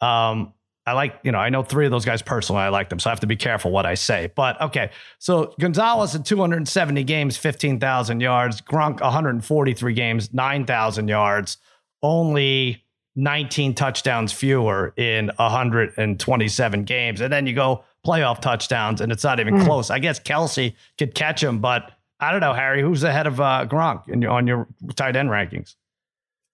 Um, 0.00 0.54
I 0.90 0.94
like, 0.94 1.20
you 1.22 1.30
know, 1.32 1.38
I 1.38 1.48
know 1.50 1.62
three 1.62 1.84
of 1.86 1.90
those 1.92 2.04
guys 2.04 2.20
personally. 2.22 2.62
I 2.62 2.68
like 2.68 2.88
them, 2.88 2.98
so 2.98 3.10
I 3.10 3.12
have 3.12 3.20
to 3.20 3.26
be 3.26 3.36
careful 3.36 3.70
what 3.70 3.86
I 3.86 3.94
say. 3.94 4.30
But 4.34 4.60
okay, 4.60 4.90
so 5.18 5.54
Gonzalez 5.60 6.14
in 6.14 6.22
270 6.24 7.04
games, 7.04 7.36
15,000 7.36 8.20
yards. 8.20 8.60
Gronk 8.60 9.00
143 9.00 9.94
games, 9.94 10.34
9,000 10.34 11.08
yards. 11.08 11.58
Only 12.02 12.84
19 13.16 13.74
touchdowns 13.74 14.32
fewer 14.32 14.92
in 14.96 15.30
127 15.36 16.84
games. 16.84 17.20
And 17.20 17.32
then 17.32 17.46
you 17.46 17.54
go 17.54 17.84
playoff 18.06 18.40
touchdowns, 18.40 19.00
and 19.00 19.12
it's 19.12 19.24
not 19.24 19.40
even 19.40 19.54
Mm. 19.54 19.64
close. 19.66 19.90
I 19.90 19.98
guess 19.98 20.18
Kelce 20.18 20.74
could 20.98 21.14
catch 21.14 21.42
him, 21.42 21.58
but 21.60 21.92
I 22.18 22.32
don't 22.32 22.40
know, 22.40 22.52
Harry. 22.54 22.82
Who's 22.82 23.02
ahead 23.04 23.26
of 23.26 23.40
uh, 23.40 23.66
Gronk 23.68 24.08
in 24.08 24.22
your, 24.22 24.30
on 24.32 24.46
your 24.46 24.66
tight 24.96 25.16
end 25.16 25.28
rankings? 25.30 25.74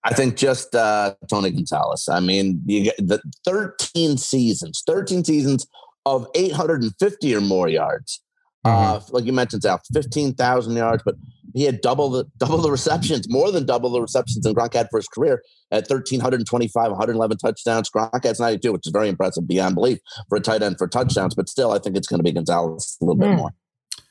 I 0.06 0.14
think 0.14 0.36
just 0.36 0.74
uh, 0.74 1.14
Tony 1.28 1.50
Gonzalez. 1.50 2.08
I 2.08 2.20
mean, 2.20 2.62
you 2.66 2.84
get 2.84 2.96
the 2.98 3.20
13 3.44 4.16
seasons, 4.18 4.82
13 4.86 5.24
seasons 5.24 5.66
of 6.04 6.26
850 6.34 7.34
or 7.34 7.40
more 7.40 7.68
yards. 7.68 8.22
Uh, 8.64 9.00
like 9.10 9.24
you 9.24 9.32
mentioned, 9.32 9.62
Sal, 9.62 9.80
15,000 9.92 10.74
yards, 10.74 11.02
but 11.04 11.14
he 11.54 11.62
had 11.62 11.80
double 11.80 12.10
the 12.10 12.24
double 12.38 12.58
the 12.58 12.70
receptions, 12.70 13.28
more 13.28 13.52
than 13.52 13.64
double 13.64 13.90
the 13.90 14.00
receptions 14.00 14.42
than 14.42 14.54
Gronk 14.54 14.74
had 14.74 14.88
for 14.90 14.98
his 14.98 15.06
career 15.06 15.40
at 15.70 15.88
1,325, 15.88 16.90
111 16.90 17.38
touchdowns. 17.38 17.88
Gronk 17.90 18.24
has 18.24 18.40
92, 18.40 18.72
which 18.72 18.86
is 18.86 18.92
very 18.92 19.08
impressive 19.08 19.46
beyond 19.46 19.76
belief 19.76 19.98
for 20.28 20.36
a 20.36 20.40
tight 20.40 20.62
end 20.62 20.78
for 20.78 20.88
touchdowns. 20.88 21.34
But 21.36 21.48
still, 21.48 21.70
I 21.72 21.78
think 21.78 21.96
it's 21.96 22.08
going 22.08 22.18
to 22.18 22.24
be 22.24 22.32
Gonzalez 22.32 22.96
a 23.00 23.04
little 23.04 23.18
bit 23.18 23.30
Hmm. 23.30 23.36
more. 23.36 23.50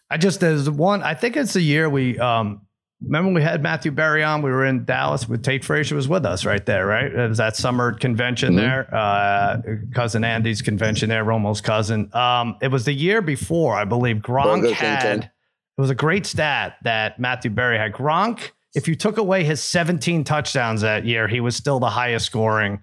I 0.10 0.18
just 0.18 0.40
there's 0.40 0.70
one. 0.70 1.04
I 1.04 1.16
think 1.16 1.36
it's 1.36 1.54
the 1.54 1.62
year 1.62 1.90
we 1.90 2.18
um 2.20 2.62
remember 3.06 3.32
we 3.34 3.42
had 3.42 3.62
Matthew 3.64 3.92
Berry 3.92 4.24
on. 4.24 4.42
We 4.42 4.50
were 4.52 4.66
in 4.66 4.84
Dallas 4.86 5.28
with 5.30 5.44
Tate 5.44 5.64
Frazier 5.64 5.96
was 5.96 6.08
with 6.10 6.26
us 6.26 6.44
right 6.46 6.66
there, 6.66 6.86
right? 6.86 7.06
It 7.14 7.30
was 7.30 7.38
that 7.38 7.56
summer 7.56 7.94
convention 7.94 8.54
Mhm. 8.54 8.58
there, 8.58 8.94
uh, 8.96 9.62
cousin 9.94 10.24
Andy's 10.24 10.62
convention 10.62 11.10
there, 11.10 11.24
Romo's 11.24 11.62
cousin. 11.62 12.10
Um, 12.14 12.58
it 12.62 12.70
was 12.70 12.86
the 12.86 12.94
year 12.94 13.22
before, 13.22 13.76
I 13.76 13.86
believe. 13.86 14.18
Gronk 14.18 14.62
Burger 14.62 14.68
King 14.68 14.76
had. 14.76 15.02
King. 15.22 15.30
It 15.78 15.82
was 15.82 15.90
a 15.90 15.96
great 15.96 16.26
stat 16.26 16.76
that 16.84 17.20
Matthew 17.20 17.52
Berry 17.52 17.78
had. 17.78 17.94
Gronk, 17.94 18.52
if 18.76 18.88
you 18.88 18.96
took 18.96 19.18
away 19.18 19.44
his 19.44 19.62
17 19.62 20.24
touchdowns 20.24 20.82
that 20.82 21.06
year, 21.06 21.28
he 21.28 21.40
was 21.40 21.56
still 21.56 21.80
the 21.80 21.90
highest 21.90 22.26
scoring 22.26 22.80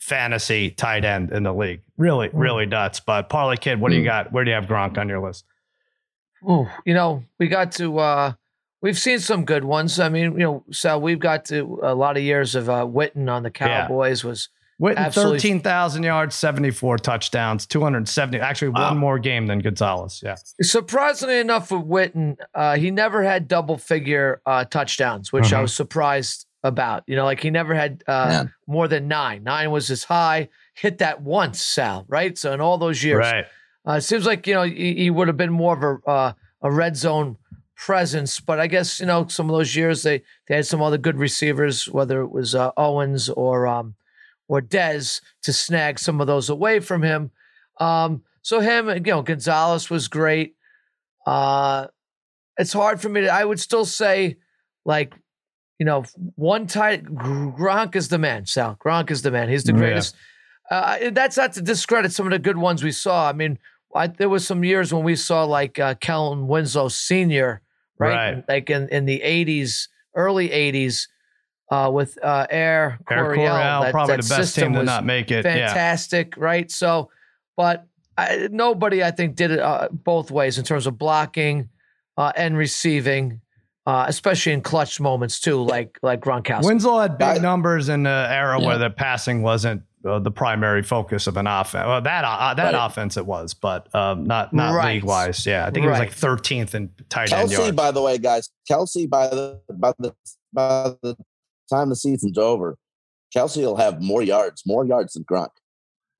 fantasy 0.00 0.70
tight 0.70 1.04
end 1.04 1.30
in 1.32 1.42
the 1.42 1.52
league. 1.52 1.80
Really, 1.96 2.30
really 2.32 2.66
nuts. 2.66 3.00
But 3.00 3.28
Parlay 3.28 3.56
Kid, 3.56 3.80
what 3.80 3.90
do 3.90 3.96
you 3.96 4.02
Mm. 4.02 4.06
got? 4.06 4.32
Where 4.32 4.44
do 4.44 4.50
you 4.50 4.54
have 4.54 4.66
Gronk 4.66 4.98
on 4.98 5.08
your 5.08 5.20
list? 5.20 5.44
Ooh, 6.48 6.66
you 6.84 6.94
know, 6.94 7.24
we 7.40 7.48
got 7.48 7.72
to 7.72 7.98
uh 7.98 8.32
we've 8.82 8.98
seen 8.98 9.18
some 9.18 9.44
good 9.44 9.64
ones. 9.64 9.98
I 9.98 10.08
mean, 10.08 10.32
you 10.32 10.38
know, 10.46 10.64
Sal, 10.70 11.00
we've 11.00 11.18
got 11.18 11.44
to 11.46 11.80
a 11.82 11.94
lot 11.94 12.16
of 12.16 12.22
years 12.22 12.54
of 12.54 12.68
uh 12.68 12.84
Witten 12.86 13.30
on 13.30 13.42
the 13.42 13.52
Yeah. 13.60 13.86
Cowboys 13.86 14.24
was 14.24 14.48
Witten, 14.80 14.96
Absolutely. 14.96 15.38
13,000 15.38 16.02
yards, 16.02 16.34
74 16.34 16.98
touchdowns, 16.98 17.66
270. 17.66 18.38
Actually, 18.40 18.68
Wow. 18.68 18.90
one 18.90 18.98
more 18.98 19.18
game 19.18 19.46
than 19.46 19.60
Gonzalez. 19.60 20.20
Yeah. 20.22 20.34
surprisingly 20.60 21.38
enough 21.38 21.70
with 21.70 21.82
Witten, 21.82 22.36
uh 22.54 22.76
he 22.76 22.90
never 22.90 23.22
had 23.22 23.48
double 23.48 23.78
figure 23.78 24.40
uh 24.46 24.64
touchdowns, 24.64 25.32
which 25.32 25.52
I 25.52 25.58
Mhm. 25.58 25.62
was 25.62 25.74
surprised 25.74 26.46
about. 26.62 27.04
You 27.06 27.16
know, 27.16 27.24
like 27.24 27.40
he 27.40 27.50
never 27.50 27.74
had 27.74 28.02
uh 28.06 28.26
Man. 28.28 28.52
more 28.66 28.88
than 28.88 29.08
9. 29.08 29.42
9 29.44 29.70
was 29.70 29.88
his 29.88 30.04
high. 30.04 30.48
Hit 30.74 30.98
that 30.98 31.22
once, 31.22 31.62
Sal, 31.62 32.04
right? 32.08 32.36
So 32.36 32.52
in 32.52 32.60
all 32.60 32.76
those 32.76 33.02
years. 33.02 33.20
Right. 33.20 33.46
Uh, 33.88 33.92
it 33.94 34.00
seems 34.02 34.26
like 34.26 34.46
you 34.46 34.54
know 34.54 34.64
he, 34.64 34.94
he 34.96 35.10
would 35.10 35.28
have 35.28 35.36
been 35.38 35.52
more 35.52 35.74
of 35.76 35.82
a 35.82 36.10
uh, 36.10 36.32
a 36.62 36.70
red 36.70 36.96
zone 36.96 37.36
presence, 37.76 38.40
but 38.40 38.58
I 38.58 38.66
guess 38.66 39.00
you 39.00 39.06
know 39.06 39.26
some 39.28 39.48
of 39.50 39.56
those 39.56 39.76
years 39.76 40.02
they 40.02 40.22
they 40.48 40.56
had 40.56 40.66
some 40.66 40.82
other 40.82 40.98
good 40.98 41.18
receivers, 41.18 41.86
whether 41.88 42.20
it 42.22 42.30
was 42.30 42.54
uh, 42.54 42.70
Owens 42.76 43.28
or 43.28 43.66
um 43.66 43.94
or 44.48 44.60
Dez 44.62 45.20
to 45.42 45.52
snag 45.52 45.98
some 45.98 46.20
of 46.20 46.26
those 46.26 46.48
away 46.48 46.80
from 46.80 47.02
him. 47.02 47.30
Um, 47.80 48.22
so 48.42 48.60
him, 48.60 48.88
you 48.88 49.00
know, 49.00 49.22
Gonzalez 49.22 49.90
was 49.90 50.06
great. 50.08 50.54
Uh, 51.26 51.88
it's 52.56 52.72
hard 52.72 53.00
for 53.00 53.08
me 53.08 53.22
to. 53.22 53.28
I 53.28 53.44
would 53.44 53.60
still 53.60 53.84
say, 53.84 54.36
like, 54.84 55.12
you 55.78 55.84
know, 55.84 56.04
one 56.36 56.66
tight 56.66 57.04
Gronk 57.04 57.96
is 57.96 58.08
the 58.08 58.18
man. 58.18 58.46
Sal 58.46 58.76
Gronk 58.82 59.10
is 59.10 59.22
the 59.22 59.30
man. 59.30 59.48
He's 59.48 59.64
the 59.64 59.72
Yeah. 59.72 59.78
greatest. 59.78 60.14
Uh, 60.70 61.10
that's 61.10 61.36
not 61.36 61.52
to 61.52 61.62
discredit 61.62 62.12
some 62.12 62.26
of 62.26 62.32
the 62.32 62.38
good 62.38 62.56
ones 62.56 62.82
we 62.82 62.90
saw. 62.92 63.28
I 63.28 63.32
mean, 63.32 63.58
I, 63.94 64.06
there 64.08 64.28
was 64.28 64.46
some 64.46 64.64
years 64.64 64.92
when 64.92 65.04
we 65.04 65.14
saw 65.16 65.44
like 65.44 65.78
uh, 65.78 65.94
Kellen 65.94 66.46
Winslow 66.48 66.88
Senior, 66.88 67.62
right? 67.98 68.34
Right. 68.34 68.44
Like 68.48 68.70
in, 68.70 68.88
in 68.88 69.04
the 69.06 69.20
'80s, 69.20 69.88
early 70.14 70.48
'80s, 70.50 71.08
uh, 71.70 71.90
with 71.92 72.18
uh, 72.22 72.46
Air 72.50 72.98
Eric 73.10 73.34
Coryell. 73.36 73.54
Coryell, 73.56 73.82
that- 73.82 73.92
probably 73.92 74.16
that 74.16 74.22
the 74.24 74.34
best 74.36 74.54
team 74.54 74.72
to 74.74 74.82
not 74.82 75.04
make 75.04 75.30
it. 75.30 75.44
Yeah. 75.44 75.68
fantastic, 75.68 76.34
right? 76.36 76.70
So, 76.70 77.10
but 77.56 77.86
I, 78.18 78.48
nobody, 78.50 79.02
I 79.02 79.10
think, 79.10 79.34
did 79.36 79.50
it 79.50 79.58
uh, 79.60 79.88
both 79.90 80.30
ways 80.30 80.58
in 80.58 80.64
terms 80.64 80.86
of 80.86 80.96
blocking 80.98 81.68
uh, 82.16 82.32
and 82.36 82.56
receiving, 82.56 83.40
uh, 83.84 84.06
especially 84.08 84.52
in 84.52 84.62
clutch 84.62 85.00
moments 85.00 85.38
too, 85.40 85.62
like 85.62 85.98
like 86.02 86.20
Gronkowski. 86.20 86.64
Winslow 86.64 87.00
had 87.00 87.18
big 87.18 87.42
numbers 87.42 87.88
in 87.88 88.04
the 88.04 88.26
era 88.30 88.60
Yeah. 88.60 88.66
where 88.66 88.78
the 88.78 88.90
passing 88.90 89.42
wasn't 89.42 89.82
uh, 90.06 90.18
the 90.18 90.30
primary 90.30 90.82
focus 90.82 91.26
of 91.26 91.36
an 91.36 91.46
offense. 91.46 91.86
Well, 91.86 92.00
that 92.00 92.24
uh, 92.24 92.54
that 92.54 92.74
Right. 92.74 92.86
offense 92.86 93.16
it 93.16 93.26
was, 93.26 93.54
but 93.54 93.92
um, 93.94 94.24
not 94.24 94.52
not 94.52 94.74
Right. 94.74 94.94
league 94.94 95.04
wise. 95.04 95.44
Yeah, 95.46 95.66
I 95.66 95.70
think 95.70 95.84
it 95.86 95.88
was 95.90 95.98
like 95.98 96.12
13th 96.12 96.74
in 96.74 96.90
tight 97.08 97.32
end 97.32 97.48
Kelce, 97.50 97.52
yards. 97.58 97.76
by 97.76 97.90
the 97.90 98.02
way, 98.02 98.18
guys, 98.18 98.50
Kelce, 98.70 99.08
by 99.08 99.28
the 99.28 99.60
by 99.74 99.92
the 99.98 100.14
by 100.52 100.94
the 101.02 101.16
time 101.70 101.88
the 101.88 101.96
season's 101.96 102.38
over, 102.38 102.76
Kelce 103.36 103.58
will 103.58 103.76
have 103.76 104.00
more 104.02 104.22
yards, 104.22 104.62
more 104.66 104.84
yards 104.86 105.14
than 105.14 105.24
Gronk. 105.24 105.48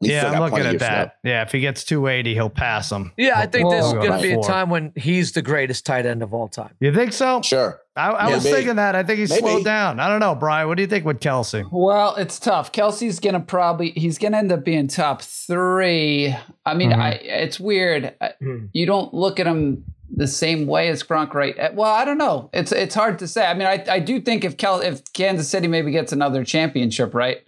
He's 0.01 0.11
yeah, 0.11 0.31
I'm 0.31 0.41
looking 0.41 0.59
at 0.59 0.73
years 0.73 0.81
left. 0.83 1.17
that. 1.23 1.29
Yeah, 1.29 1.43
if 1.43 1.53
he 1.53 1.61
gets 1.61 1.83
280, 1.85 2.35
he'll 2.35 2.51
pass 2.51 2.93
him. 2.93 3.13
yeah, 3.17 3.39
I 3.39 3.47
think 3.47 3.65
Well, 3.67 3.71
there's 3.73 3.95
Well, 3.95 4.07
going 4.07 4.21
to 4.21 4.29
be 4.29 4.33
a 4.35 4.43
time 4.43 4.69
when 4.69 4.93
he's 4.95 5.33
the 5.33 5.41
greatest 5.41 5.87
tight 5.87 6.05
end 6.05 6.23
of 6.23 6.35
all 6.35 6.49
time. 6.49 6.75
You 6.81 6.93
think 6.95 7.15
so? 7.15 7.41
Sure. 7.43 7.81
I, 7.97 8.11
I 8.11 8.35
was 8.35 8.45
Maybe. 8.45 8.57
thinking 8.57 8.77
that. 8.77 8.95
I 8.95 9.03
think 9.05 9.21
he's 9.21 9.31
Maybe. 9.31 9.41
slowed 9.41 9.65
down. 9.65 9.99
I 9.99 10.09
don't 10.09 10.21
know, 10.21 10.35
Brian. 10.35 10.69
What 10.69 10.77
do 10.77 10.83
you 10.83 10.87
think 10.87 11.07
with 11.07 11.21
Kelce? 11.21 11.67
Well, 11.73 12.15
it's 12.17 12.39
tough. 12.39 12.73
Kelce's 12.73 13.21
gonna 13.21 13.41
probably 13.41 13.93
he's 13.93 14.19
gonna 14.19 14.37
end 14.37 14.53
up 14.53 14.65
being 14.67 14.87
top 14.87 15.23
three. 15.23 16.37
I 16.67 16.75
mean, 16.75 16.91
Mhm. 16.91 17.01
I 17.01 17.11
it's 17.13 17.59
weird. 17.59 18.13
I- 18.21 18.35
Hmm. 18.41 18.67
You 18.73 18.85
don't 18.87 19.15
look 19.15 19.41
at 19.41 19.47
him 19.47 19.85
the 20.15 20.27
same 20.29 20.67
way 20.67 20.89
as 20.89 21.03
Gronk, 21.03 21.35
right? 21.35 21.59
Uh, 21.59 21.71
Well, 21.75 21.91
I 21.93 22.05
don't 22.05 22.19
know. 22.19 22.51
It's 22.53 22.71
it's 22.71 22.95
hard 22.95 23.19
to 23.21 23.27
say. 23.29 23.47
I 23.47 23.55
mean, 23.55 23.67
I, 23.67 23.83
I 23.89 23.99
do 23.99 24.21
think 24.21 24.45
if 24.45 24.57
Kel 24.59 24.81
if 24.81 25.11
Kansas 25.15 25.49
City 25.49 25.67
maybe 25.67 25.91
gets 25.91 26.13
another 26.13 26.45
championship, 26.45 27.15
right? 27.15 27.39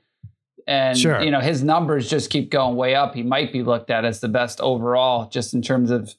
And 0.68 0.98
Sure. 0.98 1.20
you 1.22 1.30
know 1.30 1.40
his 1.40 1.64
numbers 1.64 2.10
just 2.10 2.28
keep 2.30 2.50
going 2.50 2.76
way 2.76 2.94
up. 2.94 3.14
He 3.14 3.22
might 3.22 3.52
be 3.52 3.62
looked 3.62 3.90
at 3.90 4.04
as 4.04 4.20
the 4.20 4.28
best 4.28 4.60
overall, 4.60 5.28
just 5.30 5.54
in 5.54 5.62
terms 5.62 5.90
of 5.90 6.14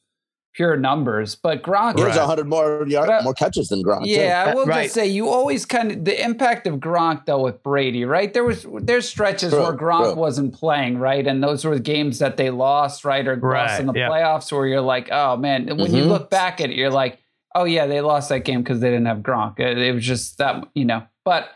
pure 0.56 0.76
numbers. 0.76 1.36
But 1.36 1.62
Gronk, 1.62 1.98
He 1.98 2.02
has 2.02 2.16
Right. 2.18 2.22
100 2.22 2.48
more 2.48 2.84
yard, 2.88 3.06
But, 3.08 3.24
more 3.24 3.36
catches 3.36 3.68
than 3.70 3.84
Gronk. 3.84 4.06
too. 4.06 4.10
yeah, 4.10 4.46
I 4.48 4.56
will 4.56 4.66
Right. 4.66 4.84
just 4.86 4.96
say 4.96 5.06
you 5.06 5.30
always 5.30 5.68
kind 5.68 5.92
of 5.92 6.04
the 6.04 6.20
impact 6.22 6.66
of 6.66 6.78
Gronk 6.78 7.26
though 7.28 7.42
with 7.44 7.62
Brady, 7.62 8.04
right? 8.06 8.34
There 8.34 8.44
was 8.44 8.66
there's 8.82 9.08
stretches 9.08 9.54
True, 9.54 9.62
where 9.62 9.74
Gronk 9.78 10.14
true. 10.14 10.16
wasn't 10.16 10.56
playing, 10.56 10.98
right, 10.98 11.26
and 11.28 11.44
those 11.44 11.64
were 11.64 11.78
games 11.78 12.18
that 12.18 12.36
they 12.38 12.50
lost, 12.50 13.06
right, 13.06 13.26
or 13.28 13.36
Right, 13.36 13.68
lost 13.68 13.80
in 13.80 13.86
the 13.86 13.94
yeah. 13.94 14.10
playoffs, 14.10 14.52
where 14.52 14.66
you're 14.66 14.82
like, 14.82 15.10
oh 15.12 15.38
man, 15.38 15.68
when 15.78 15.94
you 15.94 16.04
Mhm. 16.06 16.10
look 16.10 16.32
back 16.32 16.60
at 16.60 16.72
it, 16.72 16.76
you're 16.76 16.90
like, 16.90 17.20
oh 17.54 17.66
yeah, 17.66 17.86
they 17.86 18.02
lost 18.02 18.30
that 18.30 18.40
game 18.46 18.64
because 18.64 18.80
they 18.80 18.90
didn't 18.90 19.06
have 19.06 19.20
Gronk. 19.20 19.60
It, 19.60 19.78
it 19.78 19.94
was 19.94 20.04
just 20.04 20.40
that, 20.40 20.66
you 20.74 20.86
know, 20.86 21.04
but. 21.24 21.50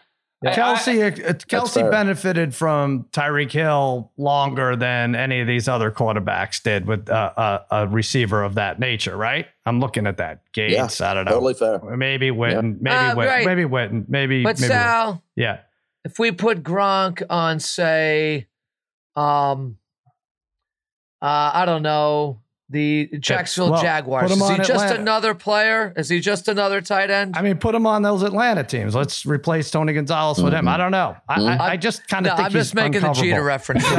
I- 0.46 0.50
I- 0.52 0.56
Kelce, 0.56 1.30
uh, 1.30 1.34
Kelce 1.34 1.90
benefited 1.90 2.54
from 2.54 3.06
Tyreek 3.12 3.52
Hill 3.52 4.12
longer 4.18 4.76
than 4.76 5.16
any 5.16 5.40
of 5.42 5.48
these 5.48 5.68
other 5.68 5.90
quarterbacks 5.92 6.62
did 6.62 6.86
with 6.86 7.10
uh, 7.10 7.32
a, 7.72 7.84
a 7.84 7.88
receiver 7.88 8.44
of 8.44 8.56
that 8.56 8.80
nature, 8.80 9.16
right? 9.16 9.48
I'm 9.66 9.80
looking 9.80 10.06
at 10.08 10.18
that. 10.18 10.42
Gates, 10.52 11.00
I 11.02 11.14
don't 11.14 11.26
know. 11.26 11.32
Totally 11.32 11.54
fair. 11.54 11.80
Maybe 11.96 12.30
Witten, 12.32 12.82
maybe 12.82 12.96
Uh, 12.96 13.16
Witten, 13.16 13.28
right. 13.28 13.46
maybe 13.46 13.64
Witten, 13.64 14.06
maybe. 14.10 14.44
But 14.44 14.60
maybe 14.60 14.68
Witten. 14.74 14.76
Sal, 14.76 15.24
yeah. 15.36 15.60
if 16.04 16.20
we 16.20 16.32
put 16.32 16.62
Gronk 16.64 17.24
on, 17.30 17.60
say, 17.62 18.48
um, 19.16 19.78
uh, 21.22 21.52
I 21.54 21.64
don't 21.66 21.84
know, 21.84 22.42
the 22.74 23.10
Jacksonville 23.20 23.72
well, 23.74 23.82
Jaguars, 23.82 24.30
is 24.32 24.38
he 24.38 24.44
on 24.44 24.64
just 24.66 24.94
another 24.94 25.34
player? 25.34 25.94
Is 25.96 26.10
he 26.10 26.20
just 26.20 26.48
another 26.50 26.82
tight 26.82 27.10
end? 27.10 27.38
I 27.38 27.42
mean, 27.42 27.58
put 27.58 27.74
him 27.74 27.88
on 27.88 28.02
those 28.02 28.22
Atlanta 28.24 28.64
teams. 28.64 28.94
Let's 28.96 29.26
replace 29.26 29.72
Tony 29.72 29.94
Gonzalez 29.94 30.42
with 30.44 30.54
him. 30.54 30.68
I 30.68 30.76
don't 30.76 30.92
know. 30.92 31.16
I, 31.30 31.40
Mhm. 31.40 31.60
I, 31.60 31.70
I 31.74 31.78
just 31.78 32.08
kind 32.08 32.26
no, 32.26 32.32
of 32.32 32.38
think 32.38 32.48
I'm 32.48 32.52
he's 32.52 32.62
just 32.64 32.76
making 32.76 32.92
the 33.02 33.08
uncoverable. 33.08 33.22
Jeter 33.22 33.44
reference. 33.44 33.84
oh, 33.88 33.94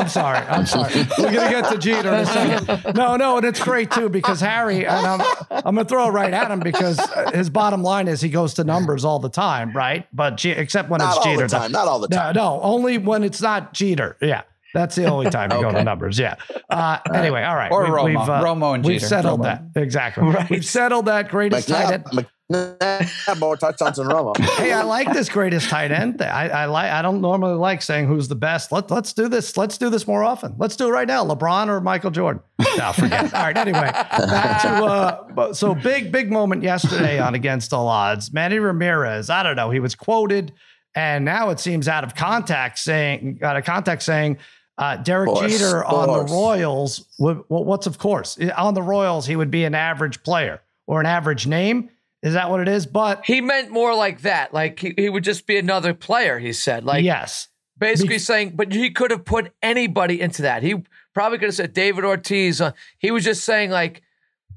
I'm 0.00 0.08
sorry. 0.08 0.38
I'm 0.38 0.66
sorry. 0.66 0.92
We're 1.18 1.32
gonna 1.32 1.50
get 1.50 1.70
to 1.70 1.78
Jeter 1.78 2.08
in 2.08 2.14
a 2.20 2.26
second. 2.26 2.94
No, 2.96 3.16
no, 3.16 3.36
and 3.36 3.46
it's 3.46 3.62
great 3.62 3.90
too 3.92 4.08
because 4.08 4.40
Harry 4.40 4.86
and 4.86 5.06
I'm 5.06 5.20
I'm 5.50 5.74
gonna 5.76 5.84
throw 5.84 6.08
it 6.08 6.10
right 6.10 6.32
at 6.32 6.50
him 6.50 6.60
because 6.60 6.98
uh, 6.98 7.30
his 7.32 7.50
bottom 7.50 7.82
line 7.82 8.08
is 8.08 8.20
he 8.20 8.28
goes 8.28 8.54
to 8.54 8.64
numbers 8.64 9.04
all 9.04 9.18
the 9.18 9.28
time, 9.28 9.72
right? 9.72 10.06
But 10.12 10.36
G- 10.38 10.50
except 10.50 10.88
when 10.88 10.98
Not 10.98 11.08
it's 11.08 11.16
all 11.18 11.24
Jeter. 11.24 11.42
the 11.46 11.48
time. 11.58 11.72
Not 11.72 11.86
all 11.86 11.98
the 12.00 12.08
No, 12.08 12.16
time. 12.16 12.34
no, 12.34 12.60
only 12.62 12.98
when 12.98 13.22
it's 13.22 13.42
not 13.42 13.72
Jeter. 13.74 14.16
Yeah. 14.22 14.42
That's 14.76 14.94
the 14.94 15.06
only 15.06 15.30
time 15.30 15.50
you 15.52 15.60
go 15.60 15.72
to 15.72 15.82
numbers. 15.82 16.18
Yeah. 16.18 16.34
Uh, 16.70 16.98
anyway, 17.14 17.42
all 17.42 17.56
right. 17.56 17.72
Or 17.72 17.82
We've- 17.84 17.92
Romo. 17.92 18.04
we've, 18.04 18.16
uh, 18.18 18.42
Romo 18.44 18.74
and 18.74 18.84
We've 18.84 18.96
Jeter. 19.00 19.06
settled 19.08 19.40
Romo. 19.40 19.72
that. 19.74 19.82
Exactly. 19.82 20.24
Right. 20.36 20.50
We've 20.50 20.64
settled 20.64 21.06
that 21.06 21.28
greatest 21.30 21.68
tight 21.68 21.92
end. 21.92 22.04
McNabb, 22.04 22.26
McNabb 22.52 23.38
more 23.40 23.56
touchdowns 23.56 23.96
than 23.96 24.06
Romo. 24.08 24.36
hey, 24.56 24.72
I 24.72 24.82
like 24.82 25.12
this 25.12 25.28
greatest 25.28 25.68
tight 25.68 25.90
end. 25.90 26.20
I, 26.22 26.48
I 26.48 26.64
like. 26.66 26.90
I 26.92 27.00
don't 27.02 27.20
normally 27.20 27.54
like 27.54 27.82
saying 27.82 28.06
who's 28.06 28.28
the 28.28 28.34
best. 28.36 28.70
Let 28.70 28.90
Let's 28.90 29.12
do 29.12 29.28
this. 29.28 29.56
Let's 29.56 29.78
do 29.78 29.88
this 29.90 30.06
more 30.06 30.22
often. 30.22 30.54
Let's 30.58 30.76
do 30.76 30.86
it 30.88 30.90
right 30.90 31.08
now. 31.08 31.24
LeBron 31.24 31.68
or 31.68 31.80
Michael 31.80 32.10
Jordan. 32.10 32.42
No, 32.76 32.92
forget. 32.94 33.32
All 33.34 33.42
right. 33.42 33.56
Anyway, 33.56 33.80
back 33.90 34.62
to 34.62 34.68
uh, 34.84 35.52
so 35.54 35.74
big 35.74 36.12
big 36.12 36.30
moment 36.30 36.62
yesterday 36.62 37.18
on 37.18 37.34
Against 37.34 37.72
All 37.72 37.88
Odds. 37.88 38.32
Manny 38.32 38.58
Ramirez. 38.58 39.28
I 39.30 39.42
don't 39.42 39.56
know. 39.56 39.70
He 39.70 39.80
was 39.80 39.94
quoted, 39.94 40.52
and 40.94 41.24
now 41.24 41.50
it 41.50 41.58
seems 41.60 41.88
out 41.88 42.04
of 42.04 42.14
context 42.14 42.84
saying 42.84 43.40
out 43.42 43.56
of 43.56 43.64
context 43.64 44.06
saying. 44.06 44.38
Uh, 44.78 44.96
Derek 44.96 45.28
Course, 45.28 45.52
Jeter 45.52 45.84
on 45.84 46.26
the. 46.26 46.32
Royals. 46.32 47.06
Well, 47.18 47.44
what's 47.48 47.86
of 47.86 47.98
course 47.98 48.38
on 48.56 48.74
the 48.74 48.82
Royals? 48.82 49.26
He 49.26 49.36
would 49.36 49.50
be 49.50 49.64
an 49.64 49.74
average 49.74 50.22
player 50.22 50.60
or 50.86 51.00
an 51.00 51.06
average 51.06 51.46
name. 51.46 51.90
Is 52.22 52.34
that 52.34 52.50
what 52.50 52.60
it 52.60 52.68
is? 52.68 52.86
But 52.86 53.24
he 53.24 53.40
meant 53.40 53.70
more 53.70 53.94
like 53.94 54.22
that. 54.22 54.52
Like 54.52 54.78
he, 54.80 54.92
he 54.96 55.08
would 55.08 55.24
just 55.24 55.46
be 55.46 55.56
another 55.56 55.94
player, 55.94 56.38
he 56.38 56.52
said. 56.52 56.84
Like 56.84 57.04
yes, 57.04 57.48
basically 57.78 58.16
Be- 58.16 58.20
saying, 58.20 58.52
but 58.54 58.72
he 58.72 58.90
could 58.90 59.10
have 59.10 59.24
put 59.24 59.52
anybody 59.62 60.20
into 60.20 60.42
that. 60.42 60.62
He 60.62 60.82
probably 61.14 61.38
could 61.38 61.48
have 61.48 61.54
said 61.54 61.72
David 61.72 62.04
Ortiz. 62.04 62.60
Uh, 62.60 62.72
he 62.98 63.10
was 63.10 63.24
just 63.24 63.44
saying 63.44 63.70
like 63.70 64.02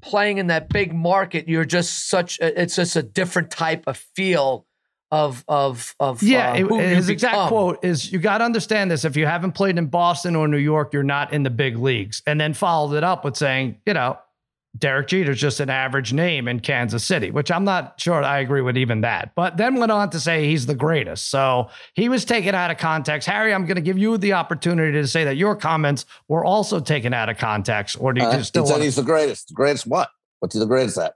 playing 0.02 0.38
in 0.38 0.48
that 0.48 0.68
big 0.68 0.92
market, 0.92 1.48
you're 1.48 1.64
just 1.64 2.08
such. 2.08 2.38
It's 2.40 2.76
just 2.76 2.96
a 2.96 3.02
different 3.02 3.50
type 3.50 3.84
of 3.86 3.96
feel 3.96 4.66
of 5.10 5.44
of 5.48 5.94
of 6.00 6.22
Yeah, 6.22 6.52
uh, 6.52 6.54
it- 6.56 6.60
who 6.66 6.76
you 6.76 6.82
his 6.82 7.08
exact 7.08 7.34
become. 7.34 7.48
quote 7.48 7.84
is 7.84 8.12
you 8.12 8.18
got 8.18 8.38
to 8.38 8.44
understand 8.44 8.90
this. 8.90 9.04
If 9.04 9.16
you 9.16 9.26
haven't 9.26 9.52
played 9.52 9.76
in 9.78 9.86
Boston 9.86 10.36
or 10.36 10.46
New 10.48 10.56
York, 10.58 10.92
you're 10.92 11.02
not 11.02 11.32
in 11.32 11.42
the 11.42 11.50
big 11.50 11.76
leagues. 11.76 12.22
And 12.26 12.40
then 12.40 12.54
followed 12.54 12.94
it 12.96 13.04
up 13.04 13.24
with 13.24 13.36
saying, 13.36 13.78
you 13.86 13.94
know, 13.94 14.18
Derek 14.78 15.08
Jeter's 15.08 15.40
just 15.40 15.58
an 15.58 15.68
average 15.68 16.12
name 16.12 16.46
in 16.46 16.60
Kansas 16.60 17.02
City, 17.02 17.32
which 17.32 17.50
I'm 17.50 17.64
not 17.64 18.00
sure 18.00 18.22
I 18.22 18.38
agree 18.38 18.60
with 18.60 18.76
even 18.76 19.00
that. 19.00 19.34
But 19.34 19.56
then 19.56 19.74
went 19.80 19.90
on 19.90 20.10
to 20.10 20.20
say 20.20 20.46
he's 20.46 20.66
the 20.66 20.76
greatest. 20.76 21.28
So 21.28 21.70
he 21.94 22.08
was 22.08 22.24
taken 22.24 22.54
out 22.54 22.70
of 22.70 22.78
context. 22.78 23.26
Harry, 23.28 23.52
I'm 23.52 23.64
going 23.66 23.74
to 23.74 23.82
give 23.82 23.98
you 23.98 24.16
the 24.16 24.34
opportunity 24.34 24.92
to 24.92 25.08
say 25.08 25.24
that 25.24 25.36
your 25.36 25.56
comments 25.56 26.06
were 26.28 26.44
also 26.44 26.78
taken 26.78 27.12
out 27.12 27.28
of 27.28 27.36
context. 27.36 27.96
Or 27.98 28.12
do 28.12 28.20
you 28.20 28.28
Uh, 28.28 28.36
just 28.36 28.50
still 28.50 28.62
he 28.62 28.68
said 28.68 28.72
want 28.74 28.82
he's 28.84 28.94
the 28.94 29.02
greatest. 29.02 29.52
Greatest 29.52 29.88
what? 29.88 30.08
What's 30.38 30.54
he 30.54 30.60
the 30.60 30.66
greatest 30.66 30.96
at? 30.98 31.14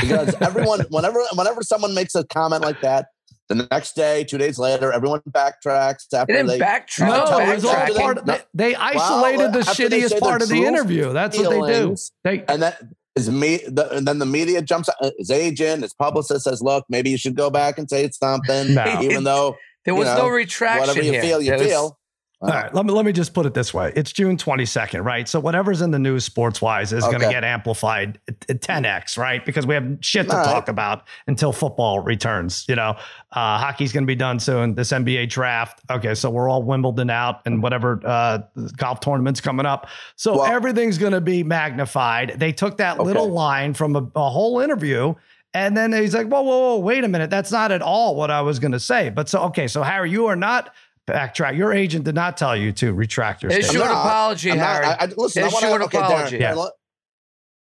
Because 0.00 0.34
everyone, 0.40 0.80
whenever 0.90 1.18
whenever 1.34 1.62
someone 1.62 1.92
makes 1.92 2.14
a 2.14 2.22
comment 2.24 2.62
like 2.62 2.80
that, 2.82 3.06
the 3.48 3.66
next 3.70 3.94
day, 3.94 4.24
two 4.24 4.38
days 4.38 4.58
later, 4.58 4.92
everyone 4.92 5.20
backtracks 5.30 6.06
He 6.10 6.16
after 6.16 6.32
didn't 6.32 6.48
they 6.48 6.58
backtrack. 6.58 7.08
no, 7.08 7.24
No, 7.30 7.38
it 7.50 7.54
was 7.54 7.64
all 7.64 7.86
part 7.96 8.18
of, 8.18 8.26
they, 8.26 8.40
they 8.54 8.74
isolated 8.74 9.52
the 9.52 9.60
after 9.60 9.88
they 9.88 10.00
say 10.02 10.16
shittiest 10.16 10.20
part 10.20 10.42
of 10.42 10.48
the 10.48 10.64
interview. 10.64 11.12
That's 11.12 11.38
what 11.38 11.50
they 11.50 11.72
do. 11.72 11.96
They 12.24 12.44
and 12.48 12.62
then 12.62 12.74
his 13.14 13.30
me, 13.30 13.60
the, 13.66 13.88
and 13.96 14.06
then 14.06 14.18
the 14.18 14.26
media 14.26 14.60
jumps. 14.62 14.88
uh, 15.00 15.10
His 15.18 15.30
agent, 15.30 15.82
his 15.82 15.94
publicist 15.94 16.44
says, 16.44 16.60
"Look, 16.60 16.84
maybe 16.90 17.08
you 17.10 17.16
should 17.16 17.34
go 17.34 17.48
back 17.48 17.78
and 17.78 17.88
say 17.88 18.10
something, 18.10 18.74
No. 18.74 19.00
even 19.00 19.24
though 19.24 19.56
There 19.86 19.94
you 19.94 20.00
was 20.00 20.06
know, 20.08 20.18
no 20.18 20.28
retraction 20.28 20.80
whatever 20.80 21.02
you 21.02 21.12
here. 21.12 21.22
feel, 21.22 21.40
you 21.40 21.50
There 21.50 21.58
was- 21.58 21.66
feel." 21.68 21.98
All 22.42 22.50
right, 22.50 22.72
let 22.74 22.84
me 22.84 22.92
let 22.92 23.06
me 23.06 23.12
just 23.12 23.32
put 23.32 23.46
it 23.46 23.54
this 23.54 23.72
way: 23.72 23.94
it's 23.96 24.12
June 24.12 24.36
twenty 24.36 24.66
second, 24.66 25.04
right? 25.04 25.26
So 25.26 25.40
whatever's 25.40 25.80
in 25.80 25.90
the 25.90 25.98
news, 25.98 26.22
sports 26.24 26.60
wise, 26.60 26.92
is 26.92 27.02
going 27.04 27.20
to 27.20 27.30
get 27.30 27.44
amplified 27.44 28.20
ten 28.60 28.84
x, 28.84 29.16
right? 29.16 29.42
Because 29.44 29.66
we 29.66 29.72
have 29.74 29.96
shit 30.02 30.26
to 30.28 30.32
All 30.32 30.38
right. 30.40 30.52
talk 30.52 30.68
about 30.68 31.04
until 31.26 31.50
football 31.50 32.00
returns. 32.00 32.66
You 32.68 32.76
know, 32.76 32.90
uh, 33.32 33.58
hockey's 33.58 33.90
going 33.90 34.02
to 34.04 34.06
be 34.06 34.14
done 34.16 34.38
soon. 34.38 34.74
This 34.74 34.90
NBA 34.92 35.30
draft, 35.30 35.80
okay, 35.90 36.14
so 36.14 36.28
we're 36.28 36.50
all 36.50 36.62
Wimbledon 36.62 37.08
out, 37.08 37.40
and 37.46 37.62
whatever 37.62 38.02
uh, 38.04 38.40
golf 38.76 39.00
tournaments 39.00 39.40
coming 39.40 39.64
up. 39.64 39.88
So 40.16 40.36
Well- 40.36 40.44
everything's 40.52 40.98
going 40.98 41.12
to 41.12 41.22
be 41.22 41.42
magnified. 41.42 42.34
They 42.36 42.52
took 42.52 42.76
that 42.76 43.00
little 43.00 43.30
line 43.30 43.72
from 43.72 43.96
a, 43.96 44.06
a 44.14 44.28
whole 44.28 44.60
interview. 44.60 45.14
And 45.54 45.74
then 45.74 45.90
he's 45.94 46.12
like, 46.14 46.26
whoa, 46.26 46.42
whoa, 46.42 46.58
whoa, 46.74 46.78
wait 46.80 47.02
a 47.02 47.08
minute. 47.08 47.30
That's 47.30 47.50
not 47.50 47.72
at 47.72 47.80
all 47.80 48.14
what 48.14 48.30
I 48.30 48.42
was 48.42 48.58
going 48.58 48.72
to 48.72 48.80
say. 48.80 49.08
But 49.08 49.26
so, 49.30 49.40
okay, 49.44 49.68
so 49.68 49.82
Harry, 49.82 50.10
you 50.10 50.26
are 50.26 50.36
not 50.36 50.74
backtrack. 51.06 51.56
Your 51.56 51.72
agent 51.72 52.04
did 52.04 52.14
not 52.14 52.36
tell 52.36 52.56
you 52.56 52.72
to 52.72 52.92
retract 52.92 53.42
your 53.42 53.52
Issue 53.52 53.62
statement. 53.62 53.90
an 53.90 53.96
apology, 53.96 54.50
I'm 54.52 54.58
not- 54.58 54.66
Harry. 54.66 54.86
I, 54.86 54.92
I, 54.94 55.06
listen, 55.16 55.42
I 55.42 55.46
Issue 55.46 55.54
wanna, 55.54 55.74
an 55.76 55.82
okay, 55.82 55.98
apology. 55.98 56.36
Darren, 56.38 56.40
Yeah. 56.40 56.54
let, 56.54 56.72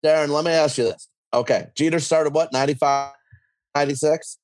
Darren, 0.06 0.30
let 0.30 0.46
me 0.46 0.52
ask 0.52 0.78
you 0.78 0.86
this. 0.86 1.08
Okay, 1.34 1.68
Jeter 1.76 2.00
started 2.00 2.34
what 2.34 2.54
95, 2.54 3.12
96? 3.76 4.38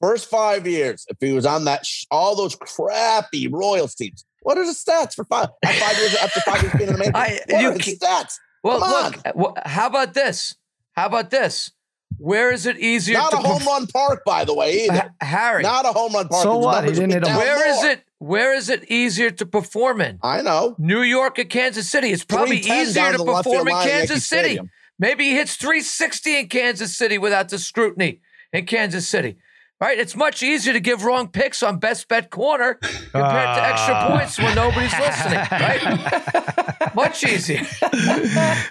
First 0.00 0.30
five 0.30 0.66
years, 0.66 1.04
if 1.08 1.16
he 1.20 1.32
was 1.32 1.44
on 1.44 1.64
that, 1.64 1.84
sh- 1.84 2.04
all 2.10 2.36
those 2.36 2.54
crappy 2.54 3.48
Royals 3.48 3.94
teams, 3.96 4.24
what 4.42 4.56
are 4.56 4.64
the 4.64 4.72
stats 4.72 5.14
for 5.14 5.24
five, 5.24 5.48
uh, 5.66 5.72
five 5.72 5.96
years 5.98 6.14
after 6.22 6.40
five 6.42 6.62
years 6.62 6.74
being 6.76 6.88
in 6.88 6.92
the 6.92 6.98
major? 7.00 7.12
I- 7.16 7.40
What 7.48 7.60
you 7.62 7.68
are 7.70 7.74
the 7.74 7.80
stats? 7.80 8.36
Well, 8.62 8.78
Come 8.80 8.90
look. 8.90 9.18
uh, 9.26 9.32
wh- 9.64 9.68
How 9.68 9.88
about 9.88 10.14
this? 10.14 10.54
How 10.92 11.06
about 11.06 11.30
this? 11.30 11.72
Where 12.18 12.52
is 12.52 12.66
it 12.66 12.78
easier 12.78 13.18
Not 13.18 13.30
to 13.32 13.36
a 13.38 13.40
home 13.40 13.60
perf- 13.60 13.66
run 13.66 13.86
park, 13.88 14.22
by 14.24 14.44
the 14.44 14.54
way, 14.54 14.84
either. 14.84 14.94
Ha- 15.20 15.26
Harry? 15.26 15.62
Not 15.62 15.84
a 15.84 15.88
home 15.92 16.12
run 16.12 16.28
park. 16.28 16.42
So 16.42 16.58
what? 16.58 16.84
He 16.84 16.90
didn't 16.92 17.10
hit 17.10 17.22
a- 17.22 17.26
down 17.26 17.36
where 17.38 17.68
is 17.68 17.76
more. 17.82 17.90
it? 17.90 18.02
Where 18.18 18.52
is 18.52 18.68
it 18.68 18.90
easier 18.90 19.30
to 19.30 19.46
perform 19.46 20.00
in? 20.00 20.18
I 20.22 20.42
know. 20.42 20.74
New 20.78 21.02
York 21.02 21.38
or 21.38 21.44
Kansas 21.44 21.88
City? 21.88 22.10
It's 22.10 22.24
probably 22.24 22.58
easier 22.58 23.12
to 23.12 23.24
perform 23.24 23.68
in 23.68 23.74
line 23.74 23.86
at 23.88 23.90
Yankee 23.90 24.08
Kansas 24.08 24.26
City. 24.26 24.42
Stadium. 24.48 24.70
Maybe 24.98 25.24
he 25.24 25.34
hits 25.34 25.54
360 25.54 26.40
in 26.40 26.48
Kansas 26.48 26.96
City 26.96 27.18
without 27.18 27.48
the 27.48 27.58
scrutiny 27.58 28.20
in 28.52 28.66
Kansas 28.66 29.06
City. 29.06 29.36
Right? 29.80 29.98
It's 29.98 30.16
much 30.16 30.42
easier 30.42 30.72
to 30.72 30.80
give 30.80 31.04
wrong 31.04 31.28
picks 31.28 31.62
on 31.62 31.78
best 31.78 32.08
bet 32.08 32.30
corner 32.30 32.74
compared 32.74 33.12
to 33.12 33.64
extra 33.64 33.94
Ah. 33.94 34.08
points 34.10 34.36
when 34.38 34.54
nobody's 34.56 34.92
listening. 34.98 35.38
Right? 35.52 36.94
much 36.96 37.22
easier. 37.24 37.62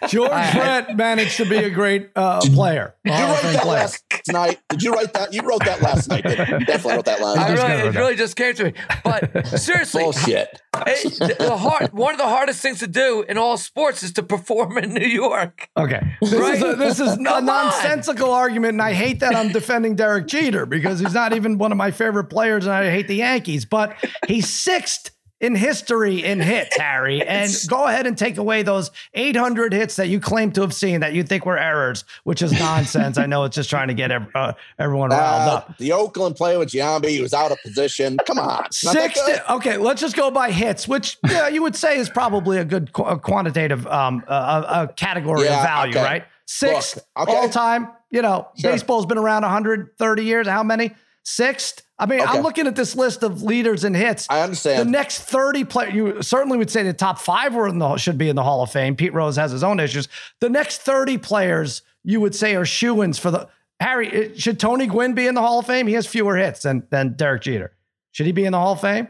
George 0.07 0.29
Brett 0.31 0.97
managed 0.97 1.37
to 1.37 1.45
be 1.45 1.57
a 1.57 1.69
great 1.69 2.09
uh, 2.15 2.41
player. 2.41 2.95
Did 3.05 3.11
you 3.11 3.17
Hall 3.19 3.31
of 3.35 3.43
write 3.43 3.53
that 3.53 3.61
player. 3.63 3.79
last 3.79 4.03
night? 4.29 4.59
Did 4.69 4.83
you 4.83 4.91
write 4.93 5.13
that? 5.13 5.33
You 5.33 5.41
wrote 5.43 5.63
that 5.65 5.81
last 5.81 6.09
night. 6.09 6.25
You? 6.25 6.31
you 6.31 6.65
definitely 6.65 6.95
wrote 6.95 7.05
that 7.05 7.21
last 7.21 7.35
night. 7.37 7.53
really, 7.53 7.87
it 7.87 7.95
really 7.95 8.15
just 8.15 8.35
came 8.35 8.53
to 8.55 8.63
me. 8.65 8.73
But 9.03 9.47
seriously, 9.47 10.03
Bullshit. 10.03 10.61
it- 10.87 11.37
the 11.37 11.55
hard, 11.57 11.93
one 11.93 12.13
of 12.13 12.17
the 12.19 12.27
hardest 12.27 12.61
things 12.61 12.79
to 12.79 12.87
do 12.87 13.23
in 13.27 13.37
all 13.37 13.57
sports 13.57 14.03
is 14.03 14.11
to 14.13 14.23
perform 14.23 14.77
in 14.77 14.93
New 14.93 15.07
York. 15.07 15.69
Okay. 15.77 16.01
This 16.21 16.33
is, 16.33 16.61
a, 16.63 16.75
this 16.75 16.99
is 16.99 17.13
a 17.13 17.17
Come 17.17 17.27
on. 17.27 17.45
nonsensical 17.45 18.31
argument, 18.31 18.73
and 18.73 18.81
I 18.81 18.93
hate 18.93 19.19
that 19.21 19.35
I'm 19.35 19.49
defending 19.53 19.95
Derek 19.95 20.27
Jeter 20.27 20.65
because 20.65 20.96
he's 20.99 21.13
not 21.13 21.33
even 21.33 21.57
one 21.57 21.71
of 21.71 21.77
my 21.77 21.91
favorite 21.91 22.25
players, 22.25 22.65
and 22.65 22.73
I 22.73 22.89
hate 22.89 23.07
the 23.07 23.15
Yankees, 23.15 23.65
but 23.65 23.95
he's 24.27 24.49
sixth 24.49 25.11
in 25.39 25.53
history 25.53 26.23
in 26.23 26.39
hits, 26.39 26.75
Harry. 26.77 27.21
And 27.27 27.51
go 27.67 27.85
ahead 27.85 28.07
and 28.07 28.17
take 28.17 28.37
away 28.37 28.63
those 28.63 28.89
800 29.13 29.71
hits 29.71 29.97
that 29.97 30.07
you 30.07 30.19
claim 30.19 30.51
to 30.53 30.61
have 30.61 30.73
seen 30.73 31.01
that 31.01 31.13
you 31.13 31.21
think 31.21 31.45
were 31.45 31.59
errors, 31.59 32.05
which 32.23 32.41
is 32.41 32.51
nonsense. 32.53 33.19
I 33.19 33.27
know 33.27 33.43
it's 33.43 33.55
just 33.55 33.69
trying 33.69 33.89
to 33.89 33.93
get 33.93 34.09
ev- 34.11 34.29
uh, 34.33 34.53
everyone 34.79 35.11
riled 35.11 35.49
Uh, 35.49 35.53
up. 35.57 35.77
the 35.77 35.91
Oakland 35.91 36.35
play 36.37 36.57
with 36.57 36.69
Giambi, 36.69 37.09
he 37.09 37.21
was 37.21 37.35
out 37.35 37.51
of 37.51 37.59
position. 37.61 38.17
Come 38.25 38.39
on. 38.39 38.71
Six. 38.71 39.19
Okay, 39.49 39.77
let's 39.77 40.01
just 40.01 40.15
go 40.15 40.31
by 40.31 40.49
hits, 40.49 40.87
which 40.87 41.17
yeah, 41.29 41.47
you 41.49 41.61
would 41.61 41.75
say 41.75 41.99
is 41.99 42.09
probably 42.09 42.57
a 42.57 42.65
good 42.65 42.91
qu- 42.93 43.03
a 43.03 43.19
quantitative 43.19 43.85
um, 43.85 44.23
uh, 44.27 44.63
a, 44.67 44.83
a 44.85 44.87
category 44.93 45.47
of 45.47 45.53
value, 45.53 45.91
okay. 45.97 46.03
right? 46.03 46.23
Sixth 46.47 46.95
Look, 47.15 47.29
okay. 47.29 47.37
all 47.37 47.49
time. 47.49 47.89
You 48.09 48.21
know, 48.21 48.47
Sure. 48.57 48.71
baseball's 48.71 49.05
been 49.05 49.17
around 49.17 49.43
130 49.43 50.23
years. 50.23 50.47
How 50.47 50.63
many? 50.63 50.95
Sixth. 51.23 51.81
I 51.99 52.05
mean, 52.05 52.21
Okay. 52.21 52.37
I'm 52.37 52.43
looking 52.43 52.67
at 52.67 52.75
this 52.75 52.95
list 52.95 53.21
of 53.23 53.43
leaders 53.43 53.83
and 53.83 53.95
hits. 53.95 54.27
I 54.29 54.41
understand. 54.41 54.79
The 54.87 54.91
next 54.91 55.19
30 55.23 55.65
players, 55.65 55.93
you 55.93 56.21
certainly 56.21 56.57
would 56.57 56.69
say 56.69 56.83
the 56.83 56.93
top 56.93 57.19
five 57.19 57.53
were 57.53 57.67
in 57.67 57.79
the 57.79 57.97
should 57.97 58.17
be 58.17 58.29
in 58.29 58.35
the 58.37 58.43
Hall 58.43 58.61
of 58.63 58.71
Fame. 58.71 58.95
Pete 58.95 59.13
Rose 59.13 59.35
has 59.35 59.51
his 59.51 59.63
own 59.63 59.79
issues. 59.79 60.07
The 60.39 60.49
next 60.49 60.81
30 60.83 61.17
players 61.17 61.81
you 62.03 62.21
would 62.21 62.33
say 62.35 62.55
are 62.55 62.63
shoo-ins 62.65 63.19
for 63.19 63.29
the 63.31 63.49
Harry. 63.81 64.31
Should 64.37 64.59
Tony 64.59 64.87
Gwynn 64.87 65.13
be 65.15 65.27
in 65.27 65.35
the 65.35 65.41
Hall 65.41 65.59
of 65.59 65.65
Fame? 65.65 65.87
He 65.87 65.93
has 65.95 66.07
fewer 66.07 66.37
hits 66.37 66.61
than 66.61 66.83
than 66.91 67.13
Derek 67.13 67.41
Jeter. 67.41 67.73
Should 68.11 68.25
he 68.25 68.31
be 68.31 68.45
in 68.45 68.53
the 68.53 68.57
Hall 68.59 68.73
of 68.73 68.81
Fame? 68.81 69.09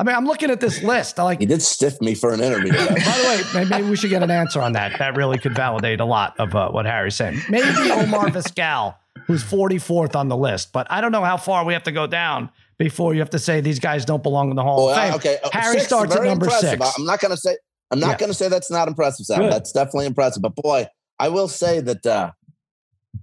I 0.00 0.02
mean, 0.02 0.16
I'm 0.16 0.24
looking 0.24 0.50
at 0.50 0.60
this 0.60 0.82
list. 0.82 1.20
I 1.20 1.24
like 1.24 1.40
he 1.40 1.44
did 1.46 1.60
stiff 1.60 2.00
me 2.00 2.14
for 2.14 2.32
an 2.32 2.40
interview. 2.40 2.72
by 2.78 2.86
the 2.86 3.42
way, 3.54 3.64
maybe 3.66 3.90
we 3.90 3.96
should 3.96 4.08
get 4.08 4.22
an 4.22 4.30
answer 4.30 4.58
on 4.62 4.72
that. 4.72 4.98
That 4.98 5.14
really 5.14 5.36
could 5.38 5.54
validate 5.54 6.00
a 6.00 6.06
lot 6.06 6.40
of 6.40 6.54
uh, 6.54 6.70
what 6.70 6.86
Harry's 6.86 7.16
saying. 7.16 7.38
Maybe 7.50 7.68
Omar 7.90 8.28
Vizquel, 8.30 8.96
who's 9.26 9.44
44th 9.44 10.16
on 10.16 10.28
the 10.28 10.38
list, 10.38 10.72
but 10.72 10.86
I 10.90 11.02
don't 11.02 11.12
know 11.12 11.22
how 11.22 11.36
far 11.36 11.66
we 11.66 11.74
have 11.74 11.82
to 11.82 11.92
go 11.92 12.06
down 12.06 12.48
before 12.78 13.12
you 13.12 13.20
have 13.20 13.28
to 13.30 13.38
say 13.38 13.60
these 13.60 13.78
guys 13.78 14.06
don't 14.06 14.22
belong 14.22 14.48
in 14.48 14.56
the 14.56 14.62
Hall 14.62 14.86
Well, 14.86 14.94
of 14.94 15.02
Fame. 15.02 15.14
okay. 15.16 15.38
uh, 15.44 15.50
Harry 15.52 15.74
six, 15.74 15.84
starts 15.88 16.16
at 16.16 16.22
number 16.24 16.46
impressive. 16.46 16.70
six. 16.82 16.98
I'm 16.98 17.04
not 17.04 17.20
going 17.20 17.32
to 17.32 17.36
say. 17.36 17.58
I'm 17.90 18.00
not 18.00 18.08
Yeah. 18.12 18.16
going 18.16 18.30
to 18.30 18.34
say 18.34 18.48
that's 18.48 18.70
not 18.70 18.88
impressive, 18.88 19.26
Sam. 19.26 19.40
Good. 19.40 19.52
That's 19.52 19.70
definitely 19.72 20.06
impressive. 20.06 20.40
But 20.40 20.54
boy, 20.54 20.86
I 21.18 21.28
will 21.28 21.48
say 21.48 21.80
that 21.80 22.06
uh, 22.06 22.30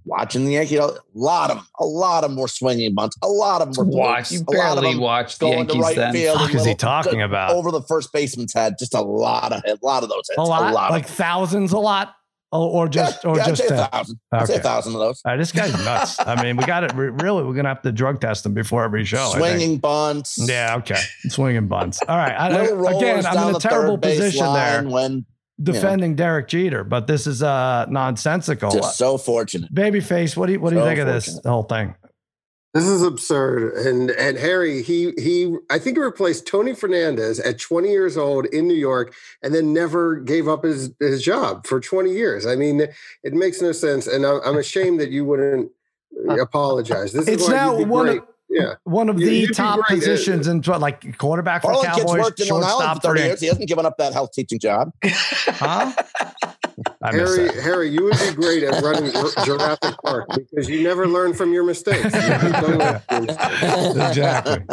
watching 0.08 0.44
the 0.44 0.52
Yankees, 0.52 0.78
a 0.78 0.90
lot 1.14 1.50
of 1.50 1.58
them, 1.58 1.66
a 1.78 1.84
lot 1.84 2.24
of 2.24 2.30
them 2.30 2.38
were 2.38 2.48
swinging 2.48 2.94
bunts. 2.94 3.16
A 3.22 3.28
lot 3.28 3.60
of 3.62 3.74
them 3.74 3.86
were 3.86 3.90
Watch. 3.92 4.30
blokes, 4.30 4.32
You 4.32 4.40
a 4.40 4.44
barely 4.44 4.92
them 4.92 5.00
watched 5.00 5.38
the 5.40 5.48
Yankees 5.48 5.80
right 5.80 5.96
then. 5.96 6.12
field. 6.12 6.38
fuck 6.38 6.46
is 6.48 6.52
he 6.52 6.58
little- 6.58 6.74
talking 6.76 7.22
about? 7.22 7.50
Over 7.52 7.70
the 7.70 7.82
first 7.82 8.12
baseman's 8.12 8.52
head, 8.54 8.74
just 8.78 8.94
a 8.94 9.00
lot 9.00 9.52
of 9.52 9.62
a 9.64 9.76
lot 9.82 10.02
of 10.02 10.08
those 10.08 10.22
hits. 10.28 10.38
a 10.38 10.42
lot, 10.42 10.62
of 10.68 10.72
like 10.90 11.06
them. 11.06 11.14
thousands, 11.16 11.72
a 11.72 11.78
lot, 11.78 12.14
or, 12.50 12.70
or 12.84 12.88
just, 12.88 13.22
yeah, 13.24 13.30
or 13.30 13.36
yeah, 13.36 13.44
just. 13.46 13.62
I'd 13.62 13.68
say 13.68 13.76
uh, 13.76 13.84
a 13.84 13.90
thousand. 13.90 14.18
I'd 14.32 14.46
say 14.46 14.56
a 14.56 14.60
thousand 14.60 14.94
of 14.94 15.00
those. 15.00 15.22
all 15.24 15.32
right, 15.32 15.36
this 15.36 15.52
guy's 15.52 15.72
nuts. 15.84 16.16
I 16.20 16.42
mean, 16.42 16.56
we 16.56 16.64
got 16.64 16.82
it. 16.84 16.94
Really, 16.94 17.44
we're 17.44 17.52
gonna 17.54 17.68
have 17.68 17.82
to 17.82 17.92
drug 17.92 18.20
test 18.20 18.46
him 18.46 18.54
before 18.54 18.84
every 18.84 19.04
show. 19.04 19.32
Swinging 19.36 19.76
bunts. 19.78 20.38
Yeah. 20.48 20.76
Okay. 20.78 21.00
Swinging 21.28 21.66
bunts. 21.68 22.00
All 22.08 22.16
right. 22.16 22.32
I, 22.32 22.48
again, 22.96 23.26
I'm 23.26 23.50
in 23.50 23.56
a 23.56 23.60
terrible 23.60 23.98
position 23.98 24.52
there. 24.54 24.82
When 24.84 25.26
defending 25.62 26.14
Derek 26.14 26.48
Jeter, 26.48 26.84
but 26.84 27.06
this 27.06 27.26
is 27.26 27.42
uh 27.42 27.86
nonsensical. 27.88 28.70
just 28.70 28.96
so 28.98 29.18
fortunate. 29.18 29.72
Babyface, 29.74 30.36
what 30.36 30.46
do 30.46 30.52
you 30.52 30.60
what 30.60 30.70
do 30.70 30.76
you 30.76 30.82
So 30.82 30.86
think 30.86 31.00
of 31.00 31.06
this 31.06 31.40
whole 31.44 31.64
thing? 31.64 31.94
This 32.74 32.84
is 32.86 33.02
absurd. 33.02 33.74
And 33.86 34.10
and 34.12 34.38
Harry, 34.38 34.82
he 34.82 35.12
he 35.18 35.56
I 35.70 35.78
think 35.78 35.96
he 35.96 36.02
replaced 36.02 36.46
Tony 36.46 36.74
Fernandez 36.74 37.40
at 37.40 37.58
20 37.58 37.88
years 37.90 38.16
old 38.16 38.46
in 38.46 38.68
New 38.68 38.74
York 38.74 39.14
and 39.42 39.54
then 39.54 39.72
never 39.72 40.16
gave 40.16 40.46
up 40.48 40.64
his 40.64 40.92
his 41.00 41.22
job 41.22 41.66
for 41.66 41.80
20 41.80 42.12
years. 42.12 42.46
I 42.46 42.56
mean, 42.56 42.82
it 43.24 43.32
makes 43.32 43.60
no 43.62 43.72
sense. 43.72 44.06
And 44.06 44.24
I'm, 44.26 44.40
I'm 44.44 44.58
ashamed 44.58 45.00
that 45.00 45.10
you 45.10 45.24
wouldn't 45.24 45.72
apologize. 46.40 47.12
This 47.12 47.26
It's 47.26 47.42
is 47.42 47.48
why 47.48 47.54
now 47.54 47.82
one 47.84 48.06
great. 48.06 48.18
of 48.18 48.24
yeah. 48.50 48.74
one 48.84 49.08
of 49.08 49.18
You- 49.20 49.26
the 49.26 49.34
you'd 49.36 49.54
top 49.54 49.80
great. 49.86 49.98
positions 50.00 50.46
in 50.48 50.62
what, 50.62 50.80
like 50.80 51.16
quarterback 51.18 51.62
for 51.62 51.72
Harlan 51.72 51.86
Kid's 51.92 52.04
Cowboys, 52.06 52.20
worked 52.24 52.40
in 52.40 52.48
Long 52.48 52.62
shortstop, 52.62 52.96
for 52.96 53.02
30 53.02 53.18
thirty. 53.20 53.28
years. 53.28 53.40
He 53.40 53.46
hasn't 53.48 53.68
given 53.68 53.86
up 53.86 53.96
that 53.98 54.12
health 54.12 54.32
teaching 54.32 54.58
job. 54.58 54.92
Huh? 55.58 55.92
I 57.02 57.10
Harry, 57.12 57.46
that. 57.48 57.56
Harry, 57.56 57.88
you 57.90 58.04
would 58.04 58.12
be 58.18 58.32
great 58.34 58.62
at 58.62 58.80
running 58.82 59.10
Jurassic 59.44 59.96
Park 60.04 60.28
because 60.28 60.68
you 60.68 60.82
never 60.84 61.06
learn 61.08 61.34
from 61.34 61.52
your 61.52 61.64
mistakes. 61.64 62.04
You 62.04 62.10
don't 62.10 62.78
learn 62.78 63.00
from 63.08 63.24
your 63.24 63.36
mistakes. 63.36 63.96
exactly. 63.96 64.64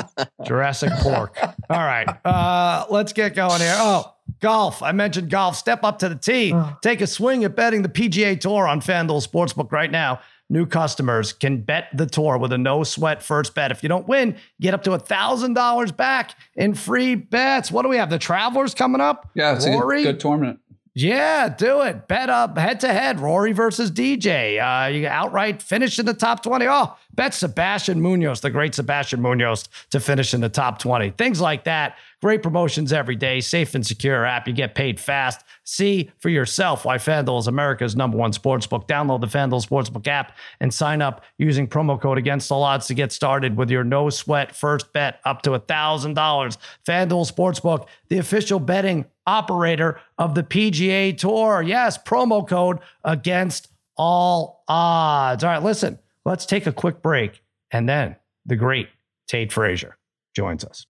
Jurassic 0.45 0.91
Pork. 0.99 1.37
All 1.41 1.53
right. 1.79 2.07
Uh, 2.23 2.85
let's 2.91 3.13
get 3.13 3.33
going 3.35 3.59
here. 3.61 3.75
Oh, 3.77 4.13
golf. 4.39 4.83
I 4.83 4.91
mentioned 4.91 5.29
golf. 5.31 5.55
Step 5.55 5.83
up 5.83 5.99
to 5.99 6.09
the 6.09 6.15
tee. 6.15 6.53
Take 6.83 7.01
a 7.01 7.07
swing 7.07 7.43
at 7.43 7.55
betting 7.55 7.81
the 7.81 7.89
PGA 7.89 8.39
Tour 8.39 8.67
on 8.67 8.81
FanDuel 8.81 9.25
Sportsbook 9.27 9.71
right 9.71 9.89
now. 9.91 10.19
New 10.49 10.65
customers 10.67 11.33
can 11.33 11.61
bet 11.61 11.87
the 11.93 12.05
tour 12.05 12.37
with 12.37 12.51
a 12.53 12.57
no 12.57 12.83
sweat 12.83 13.23
first 13.23 13.55
bet. 13.55 13.71
If 13.71 13.81
you 13.81 13.89
don't 13.89 14.07
win, 14.07 14.35
get 14.61 14.73
up 14.75 14.83
to 14.83 14.93
a 14.93 14.99
$1,000 14.99 15.97
back 15.97 16.35
in 16.55 16.75
free 16.75 17.15
bets. 17.15 17.71
What 17.71 17.81
do 17.81 17.89
we 17.89 17.97
have? 17.97 18.09
The 18.11 18.19
Travelers 18.19 18.75
coming 18.75 19.01
up? 19.01 19.29
Yeah, 19.33 19.55
it's 19.55 19.65
a 19.65 19.71
Rory? 19.71 20.03
good, 20.03 20.13
good 20.13 20.19
tournament. 20.19 20.59
Yeah, 20.97 21.49
do 21.49 21.81
it. 21.81 22.07
Bet 22.07 22.29
up 22.29 22.57
head 22.57 22.79
to 22.79 22.87
head. 22.87 23.19
Rory 23.19 23.51
versus 23.51 23.91
DJ. 23.91 24.61
Uh, 24.61 24.87
you 24.87 25.05
outright 25.07 25.61
finish 25.61 25.99
in 25.99 26.05
the 26.05 26.13
top 26.13 26.41
20. 26.41 26.65
Oh, 26.69 26.95
bet 27.13 27.33
Sebastian 27.33 27.99
Munoz, 28.01 28.39
the 28.39 28.49
great 28.49 28.73
Sebastian 28.73 29.21
Munoz, 29.21 29.67
to 29.89 29.99
finish 29.99 30.33
in 30.33 30.39
the 30.39 30.47
top 30.47 30.79
20. 30.79 31.09
Things 31.11 31.41
like 31.41 31.65
that. 31.65 31.97
Great 32.21 32.41
promotions 32.41 32.93
every 32.93 33.17
day. 33.17 33.41
Safe 33.41 33.75
and 33.75 33.85
secure 33.85 34.25
app. 34.25 34.47
You 34.47 34.53
get 34.53 34.73
paid 34.73 34.97
fast. 34.97 35.41
See 35.65 36.11
for 36.19 36.29
yourself 36.29 36.85
why 36.85 36.97
FanDuel 36.97 37.39
is 37.39 37.47
America's 37.47 37.95
number 37.95 38.17
one 38.17 38.31
sportsbook. 38.31 38.87
Download 38.87 39.19
the 39.19 39.27
FanDuel 39.27 39.67
Sportsbook 39.67 40.07
app 40.07 40.37
and 40.59 40.71
sign 40.71 41.01
up 41.01 41.23
using 41.39 41.67
promo 41.67 41.99
code 41.99 42.19
against 42.19 42.51
all 42.51 42.63
odds 42.63 42.85
to 42.87 42.93
get 42.93 43.11
started 43.11 43.57
with 43.57 43.71
your 43.71 43.83
no 43.83 44.11
sweat 44.11 44.55
first 44.55 44.93
bet 44.93 45.19
up 45.25 45.41
to 45.41 45.49
$1,000. 45.49 46.15
FanDuel 46.15 47.31
Sportsbook, 47.31 47.87
the 48.09 48.19
official 48.19 48.59
betting 48.59 49.05
operator 49.25 49.99
of 50.19 50.35
the 50.35 50.43
PGA 50.43 51.17
Tour. 51.17 51.63
Yes, 51.63 51.97
promo 51.97 52.47
code 52.47 52.77
against 53.03 53.69
all 53.97 54.63
odds. 54.67 55.43
All 55.43 55.49
right, 55.49 55.63
listen, 55.63 55.97
let's 56.25 56.45
take 56.45 56.67
a 56.67 56.71
quick 56.71 57.01
break. 57.01 57.41
And 57.71 57.89
then 57.89 58.15
the 58.45 58.55
great 58.55 58.89
Tate 59.27 59.51
Frazier 59.51 59.97
joins 60.35 60.63
us. 60.63 60.85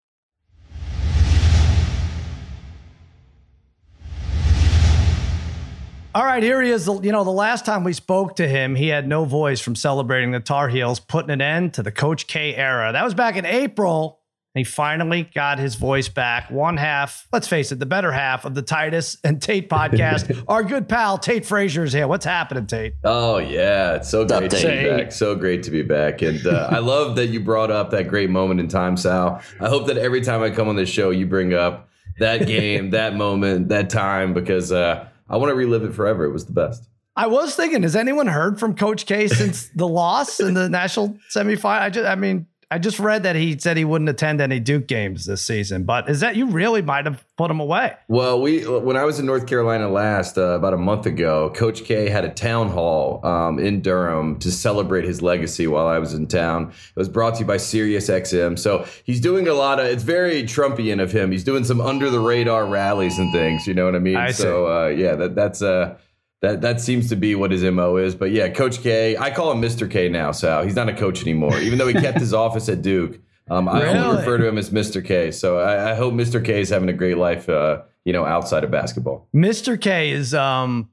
All 6.14 6.24
right, 6.24 6.44
here 6.44 6.62
he 6.62 6.70
is. 6.70 6.87
You 6.87 7.11
know, 7.11 7.24
the 7.24 7.31
last 7.31 7.66
time 7.66 7.83
we 7.83 7.92
spoke 7.92 8.37
to 8.37 8.46
him, 8.46 8.77
he 8.77 8.87
had 8.87 9.09
no 9.09 9.24
voice 9.24 9.61
from 9.61 9.74
celebrating 9.74 10.31
the 10.31 10.38
Tar 10.38 10.68
Heels, 10.68 11.00
putting 11.00 11.31
an 11.31 11.40
end 11.40 11.74
to 11.74 11.83
the 11.83 11.90
Coach 11.90 12.29
K 12.29 12.55
era. 12.55 12.92
That 12.92 13.03
was 13.03 13.14
back 13.14 13.35
in 13.35 13.44
April. 13.44 14.20
And 14.55 14.64
he 14.64 14.64
finally 14.70 15.29
got 15.35 15.59
his 15.59 15.74
voice 15.74 16.09
back. 16.09 16.48
One 16.48 16.77
half, 16.77 17.27
let's 17.33 17.48
face 17.48 17.72
it, 17.72 17.81
the 17.81 17.87
better 17.87 18.12
half 18.12 18.44
of 18.44 18.55
the 18.55 18.62
Titus 18.62 19.16
and 19.24 19.42
Tate 19.42 19.68
podcast. 19.68 20.44
Our 20.48 20.62
good 20.62 20.88
pal, 20.88 21.18
Tate 21.18 21.44
Frazier, 21.44 21.83
is 21.83 21.92
here. 21.92 22.07
What's 22.07 22.24
happening, 22.24 22.68
Tate? 22.68 22.94
Oh 23.03 23.38
yeah, 23.38 23.96
it's 23.96 24.09
so 24.09 24.24
great 24.24 24.53
to 24.53 24.57
Update. 24.57 24.85
be 24.85 25.03
back. 25.03 25.11
So 25.11 25.35
great 25.35 25.64
to 25.64 25.72
be 25.72 25.83
back, 25.83 26.22
and 26.22 26.46
uh, 26.46 26.68
I 26.70 26.79
love 26.79 27.16
that 27.16 27.31
you 27.31 27.40
brought 27.40 27.72
up 27.72 27.90
that 27.90 28.07
great 28.07 28.31
moment 28.31 28.61
in 28.61 28.68
time, 28.68 28.96
Sal. 28.96 29.42
I 29.59 29.68
hope 29.68 29.88
that 29.88 29.98
every 29.98 30.20
time 30.20 30.40
I 30.40 30.50
come 30.50 30.68
on 30.68 30.77
this 30.77 30.88
show, 30.88 31.11
you 31.11 31.27
bring 31.27 31.53
up 31.53 31.88
that 32.20 32.46
game, 32.46 32.90
that 32.90 33.16
moment, 33.16 33.70
that 33.70 33.90
time, 33.90 34.35
because 34.35 34.70
uh, 34.70 35.09
I 35.28 35.37
want 35.37 35.50
to 35.50 35.54
relive 35.54 35.84
it 35.84 35.94
forever. 35.94 36.24
It 36.24 36.32
was 36.32 36.46
the 36.46 36.52
best. 36.52 36.88
I 37.16 37.28
was 37.28 37.54
thinking, 37.54 37.82
has 37.82 37.94
anyone 37.94 38.26
heard 38.26 38.58
from 38.58 38.74
Coach 38.74 39.06
K 39.06 39.28
since 39.28 39.68
the 39.76 39.87
loss 39.87 40.40
in 40.40 40.54
the 40.54 40.68
national 40.68 41.16
semifinal? 41.32 41.80
I 41.80 41.90
just, 41.90 42.08
I 42.08 42.16
mean, 42.16 42.46
I 42.70 42.79
just 42.79 42.98
read 42.98 43.22
that 43.24 43.37
he 43.37 43.59
said 43.59 43.77
he 43.77 43.85
wouldn't 43.85 44.11
attend 44.11 44.40
any 44.40 44.61
Duke 44.61 44.87
games 44.87 45.27
this 45.27 45.42
season. 45.42 45.85
But 45.85 46.09
is 46.09 46.20
that 46.20 46.37
you 46.37 46.46
really 46.46 46.83
might 46.83 47.07
have 47.07 47.24
put 47.37 47.50
him 47.50 47.61
away? 47.61 47.94
Well, 48.09 48.40
we 48.40 48.66
when 48.66 48.96
I 48.96 49.05
was 49.05 49.18
in 49.18 49.27
North 49.27 49.46
Carolina 49.46 49.88
last 49.88 50.38
uh, 50.38 50.57
about 50.57 50.74
a 50.74 50.79
month 50.79 51.07
ago, 51.07 51.50
Coach 51.55 51.85
K 51.85 52.09
had 52.09 52.24
a 52.24 52.31
town 52.31 52.68
hall 52.68 53.24
um, 53.24 53.59
in 53.59 53.81
Durham 53.81 54.38
to 54.40 54.50
celebrate 54.50 55.05
his 55.05 55.22
legacy 55.22 55.66
while 55.66 55.87
I 55.87 55.98
was 55.98 56.14
in 56.14 56.27
town. 56.27 56.70
It 56.70 56.98
was 56.98 57.09
brought 57.09 57.35
to 57.35 57.40
you 57.40 57.46
by 57.46 57.57
Sirius 57.57 58.09
XM. 58.09 58.59
So 58.59 58.87
he's 59.05 59.20
doing 59.20 59.48
a 59.48 59.55
lot 59.55 59.81
of. 59.81 59.87
It's 59.87 60.03
very 60.03 60.42
Trumpian 60.44 61.03
of 61.03 61.12
him. 61.12 61.33
He's 61.33 61.44
doing 61.44 61.64
some 61.64 61.81
under 61.81 62.11
the 62.11 62.20
radar 62.20 62.66
rallies 62.66 63.18
and 63.18 63.33
things. 63.33 63.66
You 63.66 63.74
know 63.74 63.85
what 63.85 63.94
I 63.94 64.00
mean? 64.00 64.16
I 64.16 64.31
so 64.31 64.66
uh, 64.66 64.88
yeah, 64.88 65.14
that 65.14 65.35
that's 65.35 65.62
uh, 65.62 65.96
that 66.44 66.61
that 66.61 66.80
seems 66.80 67.09
to 67.09 67.16
be 67.16 67.35
what 67.35 67.50
his 67.50 67.62
mo 67.64 67.96
is. 67.96 68.14
But 68.14 68.30
yeah, 68.30 68.48
Coach 68.48 68.80
K. 68.83 69.16
I 69.16 69.30
call 69.30 69.50
him 69.52 69.61
Mr. 69.61 69.90
K 69.90 70.09
now. 70.09 70.30
Sal. 70.33 70.62
He's 70.64 70.76
not 70.76 70.88
a 70.88 70.94
coach 70.94 71.22
anymore, 71.22 71.59
even 71.59 71.78
though 71.78 71.88
he 71.88 71.94
kept 71.94 72.18
his 72.20 72.33
office 72.44 72.68
at 72.68 72.83
Duke. 72.83 73.18
Um, 73.50 73.68
I 73.68 73.83
Really? 73.83 73.98
only 73.98 74.16
refer 74.18 74.38
to 74.38 74.46
him 74.48 74.57
as 74.57 74.70
Mr. 74.70 75.04
K. 75.04 75.30
So 75.30 75.59
I, 75.59 75.90
I 75.90 75.94
hope 75.94 76.14
Mr. 76.14 76.42
K 76.42 76.61
is 76.61 76.70
having 76.70 76.88
a 76.88 76.92
great 76.94 77.18
life. 77.18 77.48
Uh, 77.48 77.83
you 78.04 78.12
know, 78.12 78.24
outside 78.24 78.64
of 78.64 78.70
basketball. 78.70 79.26
Mr. 79.35 79.80
K 79.80 80.11
is 80.11 80.35
um 80.35 80.90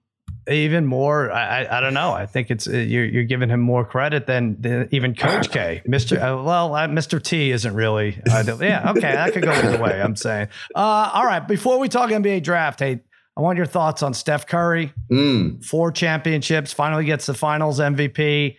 even 0.49 0.85
more. 0.85 1.31
I 1.31 1.63
I, 1.63 1.77
I 1.77 1.81
don't 1.81 1.93
know. 1.93 2.11
I 2.13 2.25
think 2.25 2.49
it's 2.51 2.67
uh, 2.67 2.71
you're 2.71 3.05
you're 3.05 3.23
giving 3.25 3.49
him 3.49 3.59
more 3.59 3.85
credit 3.85 4.27
than, 4.27 4.59
than 4.61 4.87
even 4.91 5.13
Coach 5.15 5.51
K. 5.51 5.81
Mr. 5.87 6.17
Uh, 6.17 6.41
well, 6.43 6.73
uh, 6.73 6.87
Mr. 6.87 7.21
T 7.21 7.51
isn't 7.51 7.73
really. 7.73 8.19
Yeah, 8.25 8.91
okay, 8.91 9.01
that 9.01 9.33
could 9.33 9.43
go 9.43 9.51
either 9.51 9.81
way. 9.81 10.01
I'm 10.01 10.15
saying. 10.15 10.47
Uh, 10.73 11.11
all 11.13 11.25
right. 11.25 11.45
Before 11.47 11.79
we 11.79 11.89
talk 11.89 12.09
NBA 12.09 12.43
draft, 12.43 12.79
hey, 12.79 13.01
I 13.37 13.41
want 13.41 13.57
your 13.57 13.65
thoughts 13.65 14.03
on 14.03 14.13
Steph 14.13 14.45
Curry. 14.47 14.93
Mm. 15.11 15.63
four 15.63 15.91
championships, 15.91 16.73
finally 16.73 17.05
gets 17.05 17.25
the 17.25 17.33
finals 17.33 17.79
MVP. 17.79 18.57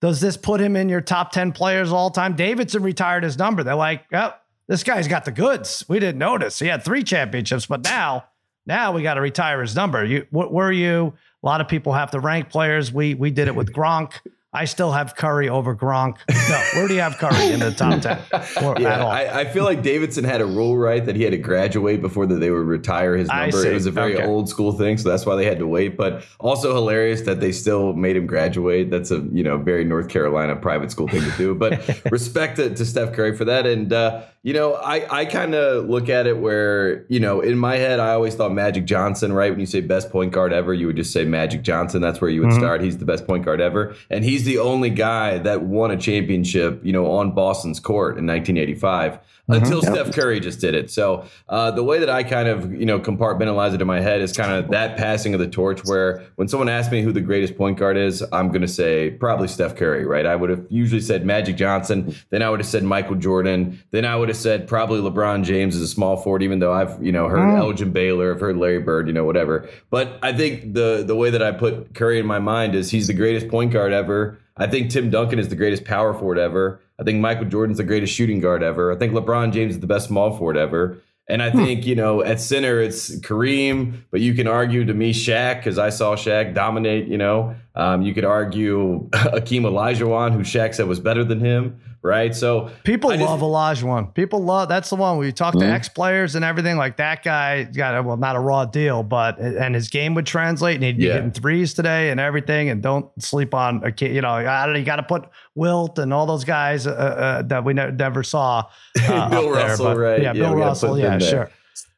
Does 0.00 0.20
this 0.20 0.36
put 0.36 0.60
him 0.60 0.74
in 0.76 0.88
your 0.88 1.00
top 1.00 1.32
10 1.32 1.52
players 1.52 1.92
all 1.92 2.10
time? 2.10 2.34
Davidson 2.34 2.82
retired 2.82 3.24
his 3.24 3.38
number. 3.38 3.62
They're 3.62 3.74
like, 3.74 4.04
oh, 4.12 4.34
this 4.68 4.82
guy's 4.84 5.06
got 5.08 5.24
the 5.24 5.30
goods. 5.32 5.84
We 5.88 5.98
didn't 6.00 6.18
notice. 6.18 6.58
He 6.58 6.66
had 6.66 6.84
three 6.84 7.02
championships, 7.04 7.66
but 7.66 7.84
now, 7.84 8.24
now 8.66 8.92
we 8.92 9.02
got 9.02 9.14
to 9.14 9.20
retire 9.20 9.60
his 9.60 9.74
number. 9.76 10.04
You, 10.04 10.26
wh- 10.30 10.50
were 10.50 10.72
you? 10.72 11.14
A 11.42 11.46
lot 11.46 11.60
of 11.60 11.68
people 11.68 11.92
have 11.92 12.10
to 12.12 12.20
rank 12.20 12.48
players. 12.50 12.92
We 12.92 13.14
we 13.14 13.30
did 13.32 13.48
it 13.48 13.54
with 13.56 13.72
Gronk. 13.72 14.12
I 14.54 14.66
still 14.66 14.92
have 14.92 15.16
Curry 15.16 15.48
over 15.48 15.74
Gronk. 15.74 16.16
No, 16.28 16.62
where 16.78 16.86
do 16.86 16.92
you 16.94 17.00
have 17.00 17.16
Curry 17.16 17.52
in 17.52 17.60
the 17.60 17.70
top 17.72 18.02
ten? 18.02 18.18
Or 18.62 18.74
at 18.76 18.80
Yeah, 18.82 19.02
all? 19.04 19.10
I, 19.10 19.22
I 19.24 19.44
feel 19.46 19.64
like 19.64 19.82
Davidson 19.82 20.24
had 20.24 20.42
a 20.42 20.44
rule 20.46 20.76
right 20.76 21.04
that 21.06 21.16
he 21.16 21.22
had 21.22 21.30
to 21.32 21.38
graduate 21.38 22.02
before 22.02 22.26
that 22.26 22.34
they 22.34 22.50
would 22.50 22.66
retire 22.66 23.16
his 23.16 23.28
number. 23.28 23.64
It 23.66 23.72
was 23.72 23.86
a 23.86 23.90
very 23.90 24.16
Okay. 24.16 24.26
old 24.26 24.50
school 24.50 24.72
thing, 24.72 24.98
so 24.98 25.08
that's 25.08 25.24
why 25.24 25.36
they 25.36 25.46
had 25.46 25.58
to 25.60 25.66
wait. 25.66 25.96
But 25.96 26.24
also 26.38 26.74
hilarious 26.74 27.22
that 27.22 27.40
they 27.40 27.50
still 27.52 27.94
made 27.94 28.14
him 28.16 28.26
graduate. 28.26 28.90
That's 28.90 29.10
a 29.10 29.20
you 29.32 29.42
know 29.42 29.56
very 29.56 29.84
North 29.84 30.08
Carolina 30.10 30.54
private 30.56 30.90
school 30.90 31.08
thing 31.08 31.22
to 31.22 31.36
do. 31.38 31.54
But 31.54 32.02
respect 32.12 32.56
to, 32.56 32.74
to 32.74 32.84
Steph 32.84 33.14
Curry 33.14 33.34
for 33.34 33.46
that. 33.46 33.66
And 33.66 33.90
uh, 33.90 34.22
you 34.42 34.52
know, 34.52 34.74
I 34.74 35.20
I 35.20 35.24
kind 35.24 35.54
of 35.54 35.88
look 35.88 36.10
at 36.10 36.26
it 36.26 36.36
where 36.36 37.06
you 37.06 37.20
know 37.20 37.40
in 37.40 37.56
my 37.56 37.76
head 37.76 38.00
I 38.00 38.12
always 38.12 38.34
thought 38.34 38.52
Magic 38.52 38.84
Johnson. 38.84 39.32
Right 39.32 39.50
when 39.50 39.60
you 39.60 39.66
say 39.66 39.80
best 39.80 40.10
point 40.10 40.32
guard 40.32 40.52
ever, 40.52 40.74
you 40.74 40.88
would 40.88 40.96
just 40.96 41.12
say 41.12 41.24
Magic 41.24 41.62
Johnson. 41.62 42.02
That's 42.02 42.20
where 42.20 42.28
you 42.30 42.40
would 42.42 42.50
Mhm. 42.50 42.58
start. 42.58 42.82
He's 42.82 42.98
the 42.98 43.06
best 43.06 43.26
point 43.26 43.46
guard 43.46 43.60
ever, 43.62 43.94
and 44.10 44.22
he's 44.24 44.41
the 44.44 44.58
only 44.58 44.90
guy 44.90 45.38
that 45.38 45.62
won 45.62 45.90
a 45.90 45.96
championship. 45.96 46.80
You 46.84 46.92
know, 46.92 47.10
on 47.12 47.32
Boston's 47.32 47.80
court 47.80 48.18
in 48.18 48.26
1985 48.26 49.18
until 49.48 49.82
Yep. 49.82 49.92
Steph 49.92 50.14
Curry 50.14 50.38
just 50.40 50.60
did 50.60 50.74
it. 50.74 50.88
So 50.90 51.24
uh, 51.48 51.72
the 51.72 51.82
way 51.82 51.98
that 51.98 52.08
I 52.08 52.22
kind 52.22 52.48
of 52.48 52.72
you 52.72 52.86
know 52.86 53.00
compartmentalize 53.00 53.74
it 53.74 53.80
in 53.80 53.86
my 53.86 54.00
head 54.00 54.20
is 54.20 54.32
kind 54.32 54.52
of 54.52 54.70
that 54.70 54.96
passing 54.96 55.34
of 55.34 55.40
the 55.40 55.48
torch. 55.48 55.80
Where 55.84 56.22
when 56.36 56.48
someone 56.48 56.68
asks 56.68 56.92
me 56.92 57.02
who 57.02 57.12
the 57.12 57.20
greatest 57.20 57.56
point 57.56 57.78
guard 57.78 57.96
is, 57.96 58.22
I'm 58.32 58.48
going 58.48 58.62
to 58.62 58.68
say 58.68 59.10
probably 59.10 59.48
Steph 59.48 59.76
Curry. 59.76 60.06
Right? 60.06 60.26
I 60.26 60.36
would 60.36 60.50
have 60.50 60.64
usually 60.70 61.00
said 61.00 61.26
Magic 61.26 61.56
Johnson. 61.56 62.14
Then 62.30 62.42
I 62.42 62.50
would 62.50 62.60
have 62.60 62.68
said 62.68 62.84
Michael 62.84 63.16
Jordan. 63.16 63.82
Then 63.90 64.04
I 64.04 64.14
would 64.16 64.28
have 64.28 64.38
said 64.38 64.68
probably 64.68 65.00
LeBron 65.00 65.44
James 65.44 65.74
as 65.76 65.82
a 65.82 65.88
small 65.88 66.16
forward. 66.16 66.42
Even 66.42 66.60
though 66.60 66.72
I've 66.72 67.02
you 67.04 67.12
know 67.12 67.28
heard 67.28 67.42
Mm. 67.42 67.58
Elgin 67.58 67.90
Baylor, 67.90 68.34
I've 68.34 68.40
heard 68.40 68.56
Larry 68.56 68.78
Bird, 68.78 69.08
you 69.08 69.12
know 69.12 69.24
whatever. 69.24 69.68
But 69.90 70.18
I 70.22 70.32
think 70.32 70.72
the 70.74 71.02
the 71.04 71.16
way 71.16 71.30
that 71.30 71.42
I 71.42 71.50
put 71.50 71.94
Curry 71.94 72.20
in 72.20 72.26
my 72.26 72.38
mind 72.38 72.74
is 72.76 72.90
he's 72.90 73.08
the 73.08 73.12
greatest 73.14 73.48
point 73.48 73.72
guard 73.72 73.92
ever. 73.92 74.31
I 74.62 74.68
think 74.68 74.90
Tim 74.90 75.10
Duncan 75.10 75.38
is 75.38 75.48
the 75.48 75.56
greatest 75.56 75.84
power 75.84 76.14
forward 76.14 76.38
ever. 76.38 76.80
I 76.98 77.02
think 77.02 77.20
Michael 77.20 77.46
Jordan's 77.46 77.78
the 77.78 77.84
greatest 77.84 78.14
shooting 78.14 78.38
guard 78.38 78.62
ever. 78.62 78.92
I 78.92 78.96
think 78.96 79.12
LeBron 79.12 79.52
James 79.52 79.74
is 79.74 79.80
the 79.80 79.88
best 79.88 80.06
small 80.06 80.36
forward 80.36 80.56
ever. 80.56 80.98
And 81.28 81.42
I 81.42 81.50
think, 81.50 81.86
you 81.86 81.94
know, 81.94 82.22
at 82.22 82.40
center, 82.40 82.80
it's 82.80 83.16
Kareem, 83.20 84.02
but 84.10 84.20
you 84.20 84.34
can 84.34 84.46
argue 84.46 84.84
to 84.84 84.94
me 84.94 85.12
Shaq, 85.12 85.56
because 85.56 85.78
I 85.78 85.90
saw 85.90 86.14
Shaq 86.14 86.54
dominate, 86.54 87.08
you 87.08 87.18
know. 87.18 87.56
Um, 87.74 88.02
you 88.02 88.12
could 88.14 88.24
argue 88.24 89.08
Akeem 89.10 89.62
Olajuwon, 89.62 90.32
who 90.32 90.40
Shaq 90.40 90.74
said 90.74 90.86
was 90.86 91.00
better 91.00 91.24
than 91.24 91.40
him, 91.40 91.80
right? 92.02 92.34
So 92.34 92.70
People 92.84 93.10
I 93.10 93.16
just- 93.16 93.28
love 93.28 93.40
Olajuwon. 93.40 94.12
People 94.14 94.40
love 94.42 94.68
that's 94.68 94.90
the 94.90 94.96
one. 94.96 95.18
We 95.18 95.32
talk 95.32 95.52
to 95.54 95.60
Mhm. 95.60 95.72
ex 95.72 95.88
players 95.88 96.34
and 96.34 96.44
everything 96.44 96.76
like 96.76 96.96
that 96.96 97.22
guy 97.22 97.62
got 97.64 97.96
a, 97.96 98.02
well 98.02 98.16
not 98.16 98.36
a 98.36 98.40
raw 98.40 98.64
deal, 98.64 99.02
but 99.02 99.38
and 99.38 99.74
his 99.74 99.88
game 99.88 100.14
would 100.14 100.26
translate 100.26 100.74
and 100.76 100.84
he'd 100.84 100.98
be 100.98 101.04
Yeah. 101.04 101.14
getting 101.14 101.30
threes 101.30 101.74
today 101.74 102.10
and 102.10 102.18
everything. 102.20 102.68
And 102.70 102.82
don't 102.82 103.06
sleep 103.22 103.54
on 103.54 103.82
a 103.84 103.92
kid. 103.92 104.14
You 104.14 104.20
know, 104.20 104.30
I 104.30 104.66
don't. 104.66 104.76
You 104.76 104.84
got 104.84 104.96
to 104.96 105.02
put 105.04 105.24
Wilt 105.54 105.98
and 105.98 106.12
all 106.12 106.26
those 106.26 106.44
guys 106.44 106.86
uh, 106.86 106.90
uh, 106.90 107.42
that 107.42 107.64
we 107.64 107.72
ne- 107.74 107.90
never 107.92 108.22
saw. 108.22 108.64
Uh, 109.08 109.28
Bill 109.28 109.48
up 109.48 109.54
there, 109.54 109.64
Russell, 109.68 109.84
but- 109.86 109.96
right? 109.96 110.20
Yeah, 110.22 110.26
Yeah, 110.28 110.32
Bill 110.32 110.42
we 110.54 110.60
gotta 110.60 110.68
Russell. 110.70 110.98
Yeah, 110.98 111.18
sure. 111.18 111.30
there. 111.30 111.50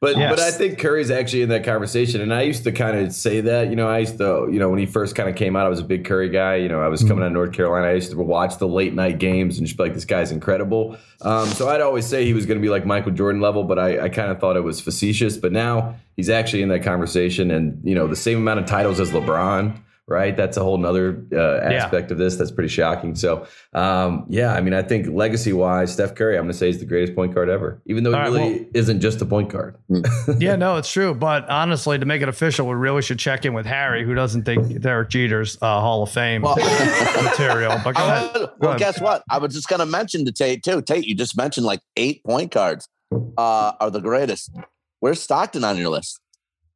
But 0.05 0.17
Yes. 0.19 0.31
but 0.31 0.41
I 0.41 0.51
think 0.51 0.79
Curry's 0.79 1.11
actually 1.11 1.43
in 1.43 1.49
that 1.49 1.65
conversation, 1.65 2.21
and 2.21 2.33
I 2.35 2.43
used 2.43 2.65
to 2.65 2.73
kind 2.73 2.97
of 2.99 3.13
say 3.13 3.41
that. 3.41 3.71
You 3.71 3.77
know, 3.77 3.89
I 3.89 3.99
used 4.01 4.19
to 4.19 4.49
you 4.51 4.59
know 4.59 4.69
when 4.69 4.79
he 4.79 4.87
first 4.87 5.15
kind 5.17 5.29
of 5.29 5.35
came 5.37 5.57
out, 5.57 5.65
I 5.67 5.69
was 5.71 5.81
a 5.81 5.85
big 5.85 6.05
Curry 6.05 6.29
guy. 6.29 6.57
You 6.57 6.69
know, 6.69 6.81
I 6.81 6.89
was 6.89 7.01
Mm-hmm. 7.01 7.09
coming 7.09 7.25
out 7.25 7.29
of 7.29 7.33
North 7.33 7.53
Carolina. 7.53 7.87
I 7.89 7.93
used 7.95 8.11
to 8.11 8.17
watch 8.19 8.59
the 8.59 8.69
late 8.69 8.93
night 8.95 9.19
games 9.19 9.59
and 9.59 9.67
just 9.67 9.77
be 9.79 9.83
like, 9.85 9.95
this 9.95 10.05
guy's 10.05 10.31
incredible. 10.31 10.97
Um, 11.23 11.49
so 11.49 11.69
I'd 11.69 11.81
always 11.81 12.07
say 12.07 12.25
he 12.27 12.35
was 12.35 12.45
going 12.47 12.59
to 12.59 12.63
be 12.63 12.69
like 12.69 12.85
Michael 12.85 13.13
Jordan 13.13 13.41
level, 13.41 13.65
but 13.65 13.79
I, 13.79 14.05
I 14.05 14.09
kind 14.11 14.31
of 14.31 14.39
thought 14.41 14.57
it 14.57 14.63
was 14.65 14.81
facetious. 14.81 15.37
But 15.39 15.53
now 15.53 15.97
he's 16.17 16.29
actually 16.29 16.63
in 16.63 16.69
that 16.69 16.83
conversation, 16.83 17.51
and 17.51 17.81
you 17.83 17.95
know 17.95 18.07
the 18.07 18.17
same 18.17 18.39
amount 18.39 18.61
of 18.61 18.67
titles 18.67 19.01
as 19.01 19.11
LeBron. 19.11 19.81
Right, 20.07 20.37
that's 20.37 20.59
a 20.59 20.63
whole 20.63 20.77
nother 20.77 21.25
uh, 21.33 21.71
Yeah. 21.71 21.83
aspect 21.85 22.11
of 22.11 22.19
this 22.19 22.37
that's 22.37 22.51
pretty 22.51 22.69
shocking. 22.69 23.15
So, 23.15 23.47
um, 23.73 24.27
yeah, 24.29 24.53
I 24.53 24.61
mean, 24.61 24.75
I 24.75 24.83
think 24.83 25.07
legacy-wise, 25.07 25.95
Steph 25.95 26.15
Curry, 26.15 26.37
I'm 26.37 26.43
going 26.45 26.53
to 26.53 26.59
say 26.59 26.67
he's 26.67 26.79
the 26.79 26.85
greatest 26.85 27.15
point 27.15 27.35
guard 27.35 27.49
ever, 27.49 27.81
even 27.87 28.05
though 28.05 28.11
he 28.11 28.17
All 28.17 28.23
right, 28.23 28.31
really 28.33 28.55
well- 28.61 28.65
isn't 28.75 29.01
just 29.01 29.23
a 29.23 29.25
point 29.25 29.49
guard. 29.49 29.79
yeah, 30.39 30.57
no, 30.57 30.77
it's 30.77 30.93
true. 30.93 31.15
But 31.15 31.49
honestly, 31.49 31.99
to 31.99 32.05
make 32.05 32.21
it 32.21 32.29
official, 32.29 32.67
we 32.69 32.75
really 32.75 33.01
should 33.01 33.19
check 33.19 33.47
in 33.47 33.55
with 33.55 33.65
Harry, 33.65 34.05
who 34.05 34.15
doesn't 34.15 34.45
think 34.45 34.79
Derek 34.83 35.09
Jeter's 35.09 35.57
uh, 35.63 35.81
Hall 35.81 36.03
of 36.03 36.11
Fame 36.11 36.43
Well- 36.43 36.57
material. 37.25 37.81
But 37.83 37.97
go 37.97 38.03
ahead. 38.07 38.23
was- 38.35 38.43
Go 38.43 38.51
well, 38.61 38.71
ahead. 38.73 38.79
guess 38.81 39.01
what? 39.01 39.23
I 39.31 39.39
was 39.39 39.55
just 39.55 39.69
going 39.69 39.81
to 39.81 39.87
mention 39.87 40.27
to 40.27 40.33
Tate 40.33 40.63
too. 40.63 40.83
Tate, 40.83 41.07
you 41.07 41.15
just 41.15 41.35
mentioned 41.37 41.65
like 41.65 41.81
eight 41.97 42.23
point 42.25 42.53
guards 42.53 42.87
uh, 43.39 43.73
are 43.81 43.91
the 43.91 44.01
greatest. 44.01 44.51
Where's 45.01 45.21
Stockton 45.23 45.65
on 45.65 45.77
your 45.79 45.89
list? 45.89 46.21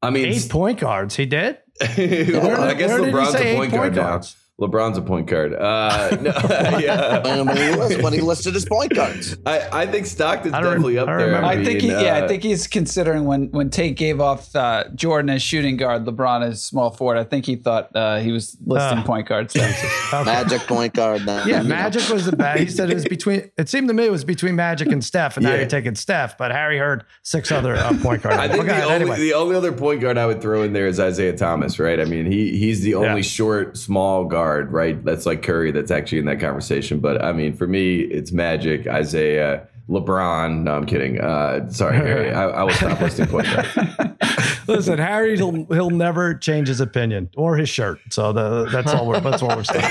I 0.02 0.10
mean, 0.10 0.26
Eight 0.26 0.48
point 0.48 0.78
guards. 0.80 1.16
He 1.16 1.26
did. 1.26 1.58
well, 1.80 2.62
I 2.62 2.74
guess 2.74 2.90
LeBron's 2.90 3.34
a 3.34 3.56
point 3.56 3.72
guard 3.72 3.94
now. 3.94 4.20
Guards? 4.58 4.72
LeBron's 4.74 4.98
a 4.98 5.02
point 5.02 5.26
guard. 5.26 5.54
Uh, 5.54 6.16
no, 6.20 6.32
yeah. 6.78 7.20
when, 7.44 7.56
he 7.56 7.70
list, 7.76 8.02
when 8.02 8.12
he 8.12 8.20
listed 8.20 8.54
his 8.54 8.64
point 8.64 8.92
guards. 8.94 9.36
I, 9.46 9.82
I 9.82 9.86
think 9.86 10.06
Stockton's 10.06 10.54
I 10.54 10.60
definitely 10.62 10.98
up 10.98 11.08
I 11.08 11.16
there. 11.16 11.44
I 11.44 11.64
think 11.64 11.80
he, 11.80 11.88
yeah, 11.88 12.18
uh, 12.18 12.24
I 12.24 12.28
think 12.28 12.42
he's 12.42 12.66
considering 12.66 13.24
when 13.24 13.50
when 13.50 13.70
Tate 13.70 13.96
gave 13.96 14.20
off 14.20 14.54
uh, 14.56 14.84
Jordan 14.94 15.30
as 15.30 15.42
shooting 15.42 15.76
guard, 15.76 16.04
LeBron 16.06 16.44
as 16.44 16.62
small 16.62 16.90
forward. 16.90 17.18
I 17.18 17.24
think 17.24 17.46
he 17.46 17.56
thought 17.56 17.94
uh, 17.94 18.18
he 18.20 18.32
was 18.32 18.56
listing 18.66 18.98
Uh. 18.98 19.04
point 19.04 19.28
guards. 19.28 19.54
there. 19.54 19.68
Okay. 20.08 20.24
Magic 20.24 20.62
point 20.62 20.94
guard. 20.94 21.20
Then, 21.26 21.46
Yeah, 21.46 21.58
you 21.58 21.62
know. 21.64 21.68
Magic 21.68 22.08
was 22.08 22.24
the 22.24 22.34
best. 22.34 22.60
He 22.60 22.66
said 22.68 22.90
it 22.90 22.94
was 22.94 23.04
between. 23.04 23.50
It 23.58 23.68
seemed 23.68 23.88
to 23.88 23.94
me 23.94 24.06
it 24.06 24.10
was 24.10 24.24
between 24.24 24.56
Magic 24.56 24.88
and 24.88 25.04
Steph, 25.04 25.36
and 25.36 25.44
now 25.44 25.50
Yeah. 25.52 25.58
you're 25.58 25.66
taking 25.68 25.94
Steph. 25.96 26.38
But 26.38 26.50
Harry 26.50 26.78
heard 26.78 27.04
six 27.22 27.52
other 27.52 27.76
uh, 27.76 27.92
point 28.00 28.22
guards. 28.22 28.38
I 28.38 28.48
think 28.48 28.64
Okay, 28.64 28.78
the 28.78 28.84
only 28.84 28.94
anyway. 28.94 29.18
the 29.18 29.34
only 29.34 29.54
other 29.54 29.70
point 29.70 30.00
guard 30.00 30.16
I 30.16 30.24
would 30.24 30.40
throw 30.40 30.62
in 30.62 30.72
there 30.72 30.86
is 30.86 30.98
Isiah 30.98 31.36
Thomas, 31.36 31.78
right? 31.78 32.00
I 32.00 32.06
mean, 32.06 32.24
he 32.24 32.56
he's 32.56 32.80
the 32.80 32.94
only 32.94 33.16
Yeah. 33.20 33.20
short, 33.20 33.76
small 33.76 34.24
guard, 34.24 34.47
right? 34.56 35.02
That's 35.04 35.26
like 35.26 35.42
Curry. 35.42 35.70
That's 35.72 35.90
actually 35.90 36.18
in 36.18 36.24
that 36.26 36.40
conversation. 36.40 37.00
But 37.00 37.22
I 37.24 37.32
mean, 37.32 37.54
for 37.54 37.66
me, 37.66 38.00
it's 38.00 38.32
Magic, 38.32 38.86
Isiah, 38.86 39.66
LeBron. 39.88 40.62
No, 40.64 40.74
I'm 40.76 40.86
kidding. 40.86 41.20
Uh, 41.20 41.68
sorry, 41.70 41.96
Harry. 41.96 42.32
I, 42.32 42.48
I 42.48 42.62
will 42.62 42.72
stop 42.72 43.00
listing 43.00 43.26
point 43.26 43.46
guards. 43.46 43.68
Listen, 44.68 44.98
Harry, 44.98 45.36
he'll 45.36 45.64
he'll 45.66 45.90
never 45.90 46.34
change 46.34 46.68
his 46.68 46.80
opinion 46.80 47.30
or 47.36 47.56
his 47.56 47.68
shirt. 47.70 47.98
So 48.10 48.32
the, 48.32 48.66
that's 48.70 48.92
all. 48.92 49.06
We're, 49.06 49.20
that's 49.20 49.42
what 49.42 49.56
we're 49.56 49.64
saying. 49.64 49.84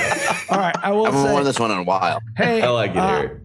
All 0.50 0.60
right, 0.60 0.76
I 0.84 0.92
will. 0.92 1.08
I 1.08 1.10
will 1.10 1.16
haven't 1.16 1.32
worn 1.32 1.44
this 1.46 1.60
one 1.60 1.72
in 1.72 1.80
a 1.80 1.84
while. 1.84 2.20
Hey, 2.36 2.62
I 2.62 2.70
like 2.70 2.92
it, 2.92 2.98
uh, 2.98 3.08
Harry. 3.08 3.40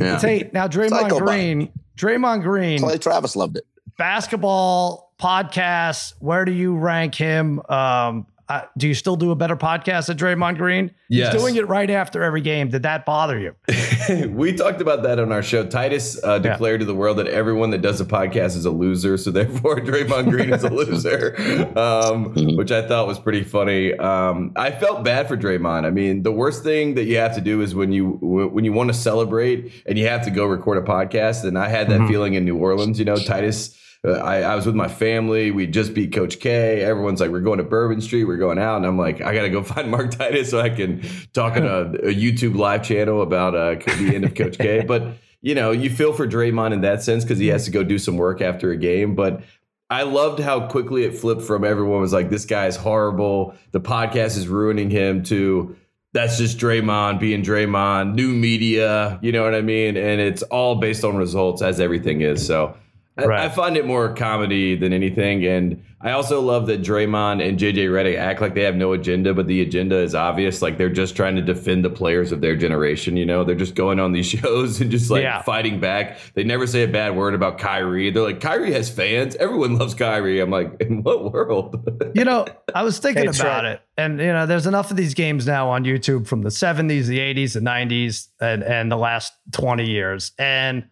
Yeah. 0.00 0.18
Tate, 0.18 0.52
now 0.52 0.68
Draymond 0.68 0.90
Psycho 0.90 1.18
Green, 1.20 1.72
Draymond 1.96 2.42
Green, 2.42 2.78
Clay 2.78 2.98
Travis 2.98 3.34
loved 3.34 3.56
it. 3.56 3.64
basketball 3.96 5.14
podcast. 5.18 6.12
Where 6.20 6.44
do 6.44 6.52
you 6.52 6.76
rank 6.76 7.14
him? 7.14 7.60
Um, 7.68 8.26
uh, 8.48 8.62
do 8.78 8.88
you 8.88 8.94
still 8.94 9.16
do 9.16 9.30
a 9.30 9.34
better 9.36 9.56
podcast 9.56 10.06
than 10.06 10.16
Draymond 10.16 10.56
Green? 10.56 10.90
Yes. 11.10 11.32
He's 11.32 11.42
doing 11.42 11.56
it 11.56 11.68
right 11.68 11.90
after 11.90 12.22
every 12.22 12.40
game. 12.40 12.68
Did 12.70 12.82
that 12.84 13.04
bother 13.04 13.38
you? 13.38 13.54
we 14.28 14.54
talked 14.54 14.80
about 14.80 15.02
that 15.02 15.18
on 15.18 15.32
our 15.32 15.42
show. 15.42 15.66
Titus 15.66 16.22
uh, 16.24 16.40
Yeah. 16.42 16.52
declared 16.52 16.80
to 16.80 16.86
the 16.86 16.94
world 16.94 17.18
that 17.18 17.26
everyone 17.26 17.70
that 17.70 17.82
does 17.82 18.00
a 18.00 18.04
podcast 18.06 18.56
is 18.56 18.64
a 18.64 18.70
loser, 18.70 19.16
so 19.18 19.30
therefore 19.38 19.76
Draymond 19.80 20.30
Green 20.30 20.52
is 20.52 20.64
a 20.64 20.70
loser, 20.70 21.36
um, 21.78 22.34
which 22.56 22.70
I 22.72 22.86
thought 22.86 23.06
was 23.06 23.18
pretty 23.18 23.44
funny. 23.44 23.92
Um, 23.94 24.52
I 24.56 24.70
felt 24.70 25.04
bad 25.04 25.28
for 25.28 25.36
Draymond. 25.36 25.84
I 25.84 25.90
mean, 25.90 26.22
the 26.22 26.32
worst 26.32 26.62
thing 26.62 26.94
that 26.94 27.04
you 27.04 27.18
have 27.18 27.34
to 27.34 27.40
do 27.40 27.60
is 27.60 27.74
when 27.74 27.92
you 27.92 28.12
when 28.20 28.64
you 28.64 28.72
want 28.72 28.88
to 28.88 28.94
celebrate 28.94 29.72
and 29.86 29.98
you 29.98 30.06
have 30.08 30.24
to 30.24 30.30
go 30.30 30.46
record 30.46 30.78
a 30.78 30.82
podcast. 30.82 31.44
And 31.44 31.58
I 31.58 31.68
had 31.68 31.88
that 31.90 32.00
Mhm. 32.00 32.08
feeling 32.08 32.34
in 32.34 32.44
New 32.44 32.56
Orleans. 32.56 32.98
You 32.98 33.04
know, 33.04 33.16
Titus. 33.16 33.74
Uh, 34.06 34.12
I, 34.12 34.42
I 34.42 34.54
was 34.54 34.64
with 34.64 34.76
my 34.76 34.86
family. 34.86 35.50
We 35.50 35.66
just 35.66 35.92
beat 35.92 36.12
Coach 36.12 36.38
K. 36.38 36.82
Everyone's 36.82 37.20
like, 37.20 37.30
"We're 37.30 37.40
going 37.40 37.58
to 37.58 37.64
Bourbon 37.64 38.00
Street. 38.00 38.24
We're 38.24 38.36
going 38.36 38.58
out." 38.58 38.76
And 38.76 38.86
I'm 38.86 38.98
like, 38.98 39.20
"I 39.20 39.34
got 39.34 39.42
to 39.42 39.50
go 39.50 39.62
find 39.64 39.90
Mark 39.90 40.12
Titus 40.12 40.50
so 40.50 40.60
I 40.60 40.70
can 40.70 41.02
talk 41.32 41.56
on 41.56 41.64
a, 41.64 41.80
a 42.08 42.14
YouTube 42.14 42.56
live 42.56 42.84
channel 42.84 43.22
about 43.22 43.54
uh, 43.54 43.74
the 43.74 44.12
end 44.14 44.24
of 44.24 44.34
Coach 44.34 44.58
K." 44.58 44.84
But 44.88 45.18
you 45.40 45.54
know, 45.54 45.72
you 45.72 45.90
feel 45.90 46.12
for 46.12 46.26
Draymond 46.26 46.72
in 46.72 46.80
that 46.82 47.02
sense 47.02 47.24
because 47.24 47.38
he 47.38 47.48
has 47.48 47.64
to 47.64 47.70
go 47.70 47.82
do 47.82 47.98
some 47.98 48.16
work 48.16 48.40
after 48.40 48.70
a 48.70 48.76
game. 48.76 49.14
But 49.14 49.42
I 49.90 50.02
loved 50.02 50.40
how 50.40 50.66
quickly 50.68 51.04
it 51.04 51.16
flipped 51.16 51.42
from 51.42 51.64
everyone 51.64 52.00
was 52.00 52.12
like, 52.12 52.30
"This 52.30 52.44
guy's 52.44 52.76
horrible. 52.76 53.54
The 53.72 53.80
podcast 53.80 54.36
is 54.36 54.46
ruining 54.46 54.90
him." 54.90 55.24
To 55.24 55.76
that's 56.12 56.38
just 56.38 56.58
Draymond 56.58 57.18
being 57.18 57.42
Draymond. 57.42 58.14
New 58.14 58.32
media, 58.32 59.18
you 59.22 59.32
know 59.32 59.42
what 59.42 59.56
I 59.56 59.60
mean? 59.60 59.96
And 59.96 60.20
it's 60.20 60.42
all 60.44 60.76
based 60.76 61.04
on 61.04 61.16
results, 61.16 61.62
as 61.62 61.80
everything 61.80 62.20
is. 62.20 62.46
So. 62.46 62.76
I- 63.18 63.24
Right. 63.26 63.40
I 63.40 63.48
find 63.48 63.76
it 63.76 63.84
more 63.86 64.14
comedy 64.14 64.76
than 64.76 64.92
anything. 64.92 65.44
And 65.44 65.82
I 66.00 66.12
also 66.12 66.40
love 66.40 66.68
that 66.68 66.80
Draymond 66.80 67.44
and 67.46 67.58
JJ 67.58 67.88
Redick 67.88 68.16
act 68.16 68.40
like 68.40 68.54
they 68.54 68.62
have 68.62 68.76
no 68.76 68.92
agenda, 68.92 69.34
but 69.34 69.48
the 69.48 69.60
agenda 69.62 69.96
is 69.98 70.14
obvious. 70.14 70.62
Like 70.62 70.78
they're 70.78 70.88
just 70.88 71.16
trying 71.16 71.34
to 71.34 71.42
defend 71.42 71.84
the 71.84 71.90
players 71.90 72.30
of 72.30 72.40
their 72.40 72.54
generation. 72.54 73.16
You 73.16 73.26
know, 73.26 73.42
they're 73.42 73.56
just 73.56 73.74
going 73.74 73.98
on 73.98 74.12
these 74.12 74.26
shows 74.38 74.80
and 74.80 74.92
just 74.92 75.10
like 75.10 75.24
Yeah. 75.24 75.42
fighting 75.42 75.80
back. 75.80 76.18
They 76.34 76.44
never 76.44 76.68
say 76.68 76.84
a 76.84 76.88
bad 76.88 77.16
word 77.16 77.34
about 77.34 77.58
Kyrie. 77.58 78.10
They're 78.12 78.22
like, 78.22 78.40
Kyrie 78.40 78.72
has 78.74 78.88
fans. 78.88 79.34
Everyone 79.36 79.76
loves 79.76 79.94
Kyrie. 79.94 80.38
I'm 80.38 80.50
like, 80.50 80.80
in 80.80 81.02
what 81.02 81.32
world? 81.32 81.84
You 82.14 82.24
know, 82.24 82.46
I 82.74 82.82
was 82.84 82.98
thinking 82.98 83.26
That's 83.26 83.38
about 83.40 83.64
right. 83.64 83.72
it, 83.74 83.80
and 83.96 84.18
you 84.18 84.26
know, 84.32 84.46
there's 84.46 84.66
enough 84.66 84.90
of 84.90 84.96
these 84.96 85.14
games 85.14 85.46
now 85.46 85.68
on 85.68 85.84
YouTube 85.84 86.26
from 86.26 86.42
the 86.42 86.48
70s, 86.48 87.06
the 87.06 87.18
80s, 87.18 87.52
the 87.52 87.60
90s, 87.60 88.28
and 88.40 88.62
and 88.64 88.90
the 88.90 88.96
last 88.96 89.32
20 89.52 89.84
years, 89.88 90.32
and 90.38 90.84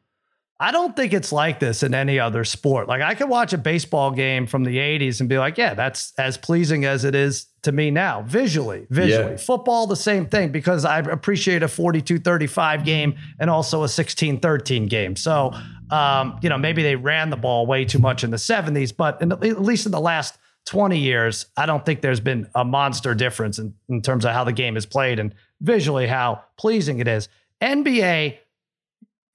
I 0.59 0.73
don't 0.73 0.97
think 0.97 1.13
it's 1.13 1.33
like 1.33 1.61
this 1.61 1.83
in 1.83 1.93
any 1.93 2.19
other 2.19 2.43
sport. 2.45 2.89
Like 2.89 3.03
I 3.03 3.15
could 3.15 3.29
watch 3.29 3.53
a 3.53 3.59
baseball 3.59 4.11
game 4.11 4.47
from 4.47 4.65
the 4.65 4.79
80s 4.79 5.21
and 5.21 5.29
be 5.29 5.37
like, 5.37 5.59
yeah, 5.59 5.75
that's 5.75 6.15
as 6.19 6.39
pleasing 6.39 6.87
as 6.87 7.05
it 7.05 7.15
is 7.15 7.47
to 7.63 7.73
me 7.73 7.91
now, 7.91 8.23
visually. 8.23 8.87
Visually. 8.89 9.33
Yeah. 9.33 9.37
Football, 9.37 9.87
the 9.87 9.97
same 9.97 10.27
thing, 10.27 10.53
because 10.53 10.87
I 10.87 11.01
appreciate 11.01 11.63
a 11.63 11.69
42 11.69 12.21
35 12.21 12.85
game 12.85 13.17
and 13.39 13.51
also 13.51 13.83
a 13.83 13.89
16 13.89 14.41
13 14.41 14.87
game. 14.87 15.15
So, 15.15 15.53
um, 15.91 16.39
you 16.43 16.49
know, 16.49 16.57
maybe 16.57 16.83
they 16.83 16.97
ran 16.97 17.29
the 17.29 17.37
ball 17.37 17.67
way 17.67 17.85
too 17.85 17.99
much 17.99 18.25
in 18.25 18.31
the 18.31 18.39
70s, 18.39 18.97
but 18.97 19.21
in 19.21 19.33
at 19.33 19.61
least 19.61 19.85
in 19.85 19.93
the 19.93 20.01
last 20.01 20.39
20 20.67 20.99
years, 20.99 21.47
I 21.57 21.67
don't 21.67 21.85
think 21.85 22.01
there's 22.01 22.21
been 22.21 22.49
a 22.55 22.65
monster 22.65 23.15
difference 23.15 23.59
in, 23.59 23.75
in 23.89 24.01
terms 24.01 24.25
of 24.25 24.33
how 24.33 24.45
the 24.45 24.53
game 24.53 24.77
is 24.77 24.87
played 24.87 25.19
and 25.19 25.35
visually 25.61 26.07
how 26.07 26.43
pleasing 26.57 26.99
it 26.99 27.09
is. 27.09 27.29
NBA, 27.61 28.39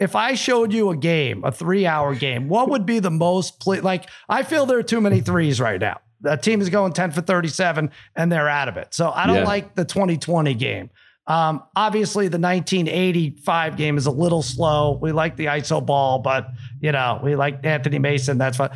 if 0.01 0.15
I 0.15 0.33
showed 0.33 0.73
you 0.73 0.89
a 0.89 0.97
game, 0.97 1.43
a 1.45 1.51
three 1.51 1.85
hour 1.85 2.13
game, 2.15 2.49
what 2.49 2.69
would 2.69 2.85
be 2.85 2.99
the 2.99 3.11
most 3.11 3.59
ple- 3.61 3.81
like? 3.81 4.09
I 4.27 4.43
feel 4.43 4.65
there 4.65 4.79
are 4.79 4.83
too 4.83 4.99
many 4.99 5.21
threes 5.21 5.61
right 5.61 5.79
now. 5.79 6.01
The 6.21 6.35
team 6.35 6.59
is 6.59 6.69
going 6.69 6.93
10 6.93 7.11
for 7.11 7.21
37 7.21 7.89
and 8.15 8.31
they're 8.31 8.49
out 8.49 8.67
of 8.67 8.77
it. 8.77 8.93
So 8.93 9.11
I 9.11 9.25
don't 9.27 9.37
Yeah. 9.37 9.43
like 9.45 9.75
the 9.75 9.85
2020 9.85 10.53
game. 10.55 10.89
Um, 11.27 11.63
obviously, 11.75 12.27
the 12.27 12.37
1985 12.39 13.77
game 13.77 13.97
is 13.97 14.05
a 14.07 14.11
little 14.11 14.41
slow. 14.41 14.97
We 15.01 15.11
like 15.11 15.35
the 15.35 15.45
ISO 15.45 15.85
ball, 15.85 16.19
but 16.19 16.47
you 16.81 16.91
know, 16.91 17.19
we 17.23 17.35
like 17.35 17.65
Anthony 17.65 17.99
Mason. 17.99 18.37
That's 18.37 18.57
fine. 18.57 18.69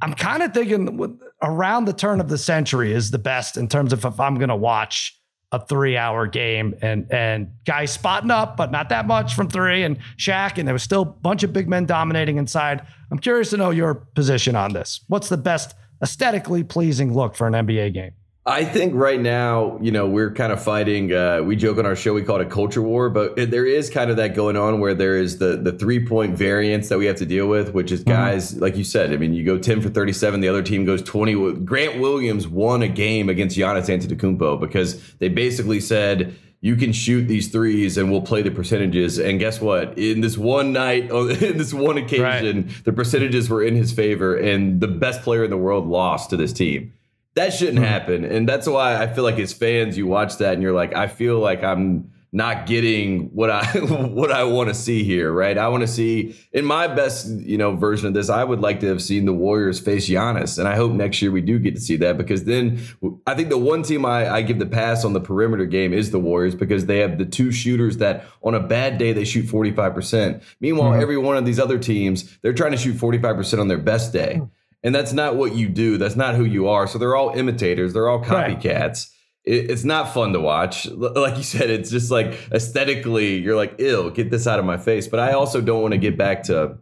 I'm 0.00 0.14
kind 0.14 0.42
of 0.42 0.52
thinking 0.52 1.18
around 1.42 1.84
the 1.86 1.92
turn 1.92 2.20
of 2.20 2.28
the 2.28 2.38
century 2.38 2.92
is 2.92 3.10
the 3.10 3.18
best 3.18 3.56
in 3.56 3.68
terms 3.68 3.92
of 3.92 4.04
if 4.04 4.20
I'm 4.20 4.34
going 4.36 4.48
to 4.48 4.56
watch 4.56 5.18
a 5.52 5.64
three 5.64 5.96
hour 5.96 6.26
game 6.26 6.74
and 6.82 7.06
and 7.12 7.52
guys 7.64 7.92
spotting 7.92 8.30
up, 8.30 8.56
but 8.56 8.72
not 8.72 8.88
that 8.88 9.06
much 9.06 9.34
from 9.34 9.48
three 9.48 9.84
and 9.84 9.98
Shaq, 10.16 10.58
and 10.58 10.66
there 10.66 10.74
was 10.74 10.82
still 10.82 11.02
a 11.02 11.06
bunch 11.06 11.42
of 11.42 11.52
big 11.52 11.68
men 11.68 11.84
dominating 11.86 12.38
inside. 12.38 12.84
I'm 13.10 13.18
curious 13.18 13.50
to 13.50 13.58
know 13.58 13.70
your 13.70 13.94
position 13.94 14.56
on 14.56 14.72
this. 14.72 15.04
What's 15.08 15.28
the 15.28 15.36
best 15.36 15.74
aesthetically 16.02 16.64
pleasing 16.64 17.12
look 17.14 17.36
for 17.36 17.46
an 17.46 17.52
NBA 17.52 17.92
game? 17.92 18.12
I 18.44 18.64
think 18.64 18.94
right 18.94 19.20
now, 19.20 19.78
you 19.80 19.92
know, 19.92 20.08
we're 20.08 20.32
kind 20.32 20.52
of 20.52 20.60
fighting. 20.60 21.12
Uh, 21.12 21.42
we 21.44 21.54
joke 21.54 21.78
on 21.78 21.86
our 21.86 21.94
show, 21.94 22.12
we 22.12 22.22
call 22.22 22.40
it 22.40 22.46
a 22.48 22.50
culture 22.50 22.82
war, 22.82 23.08
but 23.08 23.36
there 23.36 23.64
is 23.64 23.88
kind 23.88 24.10
of 24.10 24.16
that 24.16 24.34
going 24.34 24.56
on 24.56 24.80
where 24.80 24.94
there 24.94 25.16
is 25.16 25.38
the 25.38 25.56
the 25.56 25.70
three 25.70 26.04
point 26.04 26.36
variance 26.36 26.88
that 26.88 26.98
we 26.98 27.06
have 27.06 27.14
to 27.16 27.26
deal 27.26 27.46
with, 27.46 27.72
which 27.72 27.92
is 27.92 28.02
guys, 28.02 28.56
like 28.60 28.76
you 28.76 28.82
said. 28.82 29.12
I 29.12 29.16
mean, 29.16 29.32
you 29.32 29.44
go 29.44 29.58
ten 29.58 29.80
for 29.80 29.90
thirty 29.90 30.12
seven, 30.12 30.40
the 30.40 30.48
other 30.48 30.62
team 30.62 30.84
goes 30.84 31.02
twenty. 31.02 31.34
Grant 31.34 32.00
Williams 32.00 32.48
won 32.48 32.82
a 32.82 32.88
game 32.88 33.28
against 33.28 33.56
Giannis 33.56 33.86
Antetokounmpo 33.86 34.58
because 34.60 35.00
they 35.14 35.28
basically 35.28 35.80
said. 35.80 36.36
You 36.64 36.76
can 36.76 36.92
shoot 36.92 37.22
these 37.26 37.48
threes, 37.48 37.98
and 37.98 38.08
we'll 38.08 38.22
play 38.22 38.42
the 38.42 38.52
percentages. 38.52 39.18
And 39.18 39.40
guess 39.40 39.60
what? 39.60 39.98
In 39.98 40.20
this 40.20 40.38
one 40.38 40.72
night, 40.72 41.10
in 41.10 41.58
this 41.58 41.74
one 41.74 41.98
occasion, 41.98 42.70
the 42.84 42.92
percentages 42.92 43.50
were 43.50 43.64
in 43.64 43.74
his 43.74 43.90
favor, 43.90 44.36
and 44.36 44.80
the 44.80 44.86
best 44.86 45.22
player 45.22 45.42
in 45.42 45.50
the 45.50 45.56
world 45.56 45.88
lost 45.88 46.30
to 46.30 46.36
this 46.36 46.52
team. 46.52 46.92
That 47.34 47.52
shouldn't 47.52 47.78
Hmm. 47.78 47.84
happen. 47.84 48.24
And 48.24 48.48
that's 48.48 48.66
why 48.66 48.96
I 49.02 49.06
feel 49.06 49.24
like 49.24 49.38
as 49.38 49.52
fans, 49.52 49.96
you 49.96 50.06
watch 50.06 50.36
that 50.38 50.54
and 50.54 50.62
you're 50.62 50.74
like, 50.74 50.94
I 50.94 51.06
feel 51.08 51.38
like 51.38 51.64
I'm 51.64 52.10
not 52.34 52.64
getting 52.66 53.28
what 53.34 53.50
I 53.50 53.64
what 53.78 54.32
I 54.32 54.44
want 54.44 54.68
to 54.70 54.74
see 54.74 55.04
here, 55.04 55.30
right? 55.30 55.56
I 55.58 55.68
want 55.68 55.82
to 55.82 55.86
see 55.86 56.34
in 56.52 56.64
my 56.64 56.86
best, 56.88 57.28
you 57.28 57.58
know, 57.58 57.76
version 57.76 58.06
of 58.06 58.14
this, 58.14 58.30
I 58.30 58.42
would 58.42 58.60
like 58.60 58.80
to 58.80 58.86
have 58.86 59.02
seen 59.02 59.26
the 59.26 59.34
Warriors 59.34 59.78
face 59.80 60.08
Giannis. 60.08 60.58
And 60.58 60.66
I 60.66 60.74
hope 60.76 60.92
next 60.92 61.20
year 61.20 61.30
we 61.30 61.42
do 61.42 61.58
get 61.58 61.74
to 61.74 61.80
see 61.80 61.96
that 61.96 62.16
because 62.16 62.44
then 62.44 62.78
I 63.26 63.34
think 63.34 63.50
the 63.50 63.58
one 63.58 63.82
team 63.82 64.06
I, 64.06 64.30
I 64.30 64.40
give 64.42 64.58
the 64.58 64.64
pass 64.66 65.04
on 65.04 65.12
the 65.12 65.20
perimeter 65.20 65.66
game 65.66 65.92
is 65.92 66.10
the 66.10 66.18
Warriors 66.18 66.54
because 66.54 66.86
they 66.86 67.00
have 67.00 67.18
the 67.18 67.26
two 67.26 67.52
shooters 67.52 67.98
that 67.98 68.24
on 68.42 68.54
a 68.54 68.60
bad 68.60 68.96
day 68.96 69.12
they 69.12 69.24
shoot 69.24 69.44
45%. 69.46 70.42
Meanwhile, 70.60 70.92
Mhm. 70.92 71.02
every 71.02 71.18
one 71.18 71.36
of 71.36 71.44
these 71.44 71.58
other 71.60 71.78
teams, 71.78 72.38
they're 72.42 72.54
trying 72.54 72.72
to 72.72 72.78
shoot 72.78 72.96
45% 72.96 73.60
on 73.60 73.68
their 73.68 73.76
best 73.78 74.12
day. 74.12 74.40
And 74.84 74.94
that's 74.94 75.12
not 75.12 75.36
what 75.36 75.54
you 75.54 75.68
do. 75.68 75.96
That's 75.98 76.16
not 76.16 76.34
who 76.34 76.44
you 76.44 76.68
are. 76.68 76.86
So 76.86 76.98
they're 76.98 77.14
all 77.16 77.30
imitators. 77.30 77.92
They're 77.92 78.08
all 78.08 78.22
copycats. 78.22 79.08
It, 79.44 79.70
it's 79.70 79.84
not 79.84 80.12
fun 80.14 80.32
to 80.32 80.40
watch. 80.40 80.88
Like 80.90 81.36
you 81.36 81.42
said, 81.44 81.70
it's 81.70 81.90
just 81.90 82.10
like 82.10 82.38
aesthetically, 82.52 83.38
you're 83.38 83.56
like, 83.56 83.78
ew, 83.78 84.10
get 84.12 84.30
this 84.30 84.46
out 84.46 84.58
of 84.58 84.64
my 84.64 84.76
face. 84.78 85.06
But 85.08 85.20
I 85.20 85.32
also 85.32 85.60
don't 85.60 85.82
want 85.82 85.92
to 85.92 85.98
get 85.98 86.16
back 86.18 86.44
to 86.44 86.78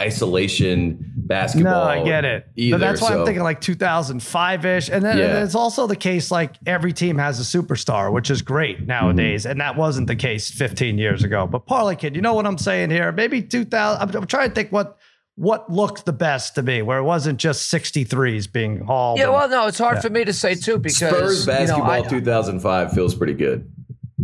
isolation 0.00 1.12
basketball. 1.16 1.72
No, 1.72 1.82
I 1.82 2.04
get 2.04 2.24
it. 2.24 2.46
Either, 2.56 2.78
but 2.78 2.80
that's 2.84 3.00
why 3.00 3.08
so- 3.08 3.20
I'm 3.20 3.26
thinking 3.26 3.42
like 3.42 3.60
2005 3.60 4.64
ish. 4.66 4.88
And 4.88 5.04
then 5.04 5.18
Yeah. 5.18 5.44
it's 5.44 5.54
also 5.54 5.86
the 5.86 5.96
case 5.96 6.30
like 6.30 6.56
every 6.66 6.92
team 6.92 7.18
has 7.18 7.38
a 7.40 7.58
superstar, 7.58 8.12
which 8.12 8.30
is 8.30 8.42
great 8.42 8.86
nowadays. 8.86 9.42
Mm-hmm. 9.42 9.52
And 9.52 9.60
that 9.60 9.76
wasn't 9.76 10.06
the 10.08 10.16
case 10.16 10.50
15 10.50 10.98
years 10.98 11.22
ago. 11.22 11.46
But 11.46 11.66
Parlay 11.66 11.96
Kid, 11.96 12.16
you 12.16 12.22
know 12.22 12.34
what 12.34 12.46
I'm 12.46 12.58
saying 12.58 12.90
here? 12.90 13.12
Maybe 13.12 13.42
2000. 13.42 14.00
I'm, 14.02 14.14
I'm 14.22 14.26
trying 14.26 14.48
to 14.48 14.54
think 14.54 14.72
what 14.72 14.98
what 15.40 15.72
looked 15.72 16.04
the 16.04 16.12
best 16.12 16.54
to 16.56 16.62
me, 16.62 16.82
where 16.82 16.98
it 16.98 17.02
wasn't 17.04 17.38
just 17.40 17.72
63s 17.72 18.46
being 18.52 18.80
hauled. 18.84 19.18
Yeah, 19.18 19.30
well, 19.30 19.48
no, 19.48 19.66
it's 19.68 19.78
hard 19.78 19.96
Yeah. 19.96 20.00
for 20.02 20.10
me 20.10 20.24
to 20.26 20.34
say 20.34 20.54
too 20.54 20.76
because 20.78 20.98
Spurs 20.98 21.46
you 21.46 21.52
know, 21.52 21.58
basketball 21.58 21.90
I- 21.90 22.02
2005 22.08 22.92
feels 22.92 23.14
pretty 23.14 23.32
good. 23.34 23.66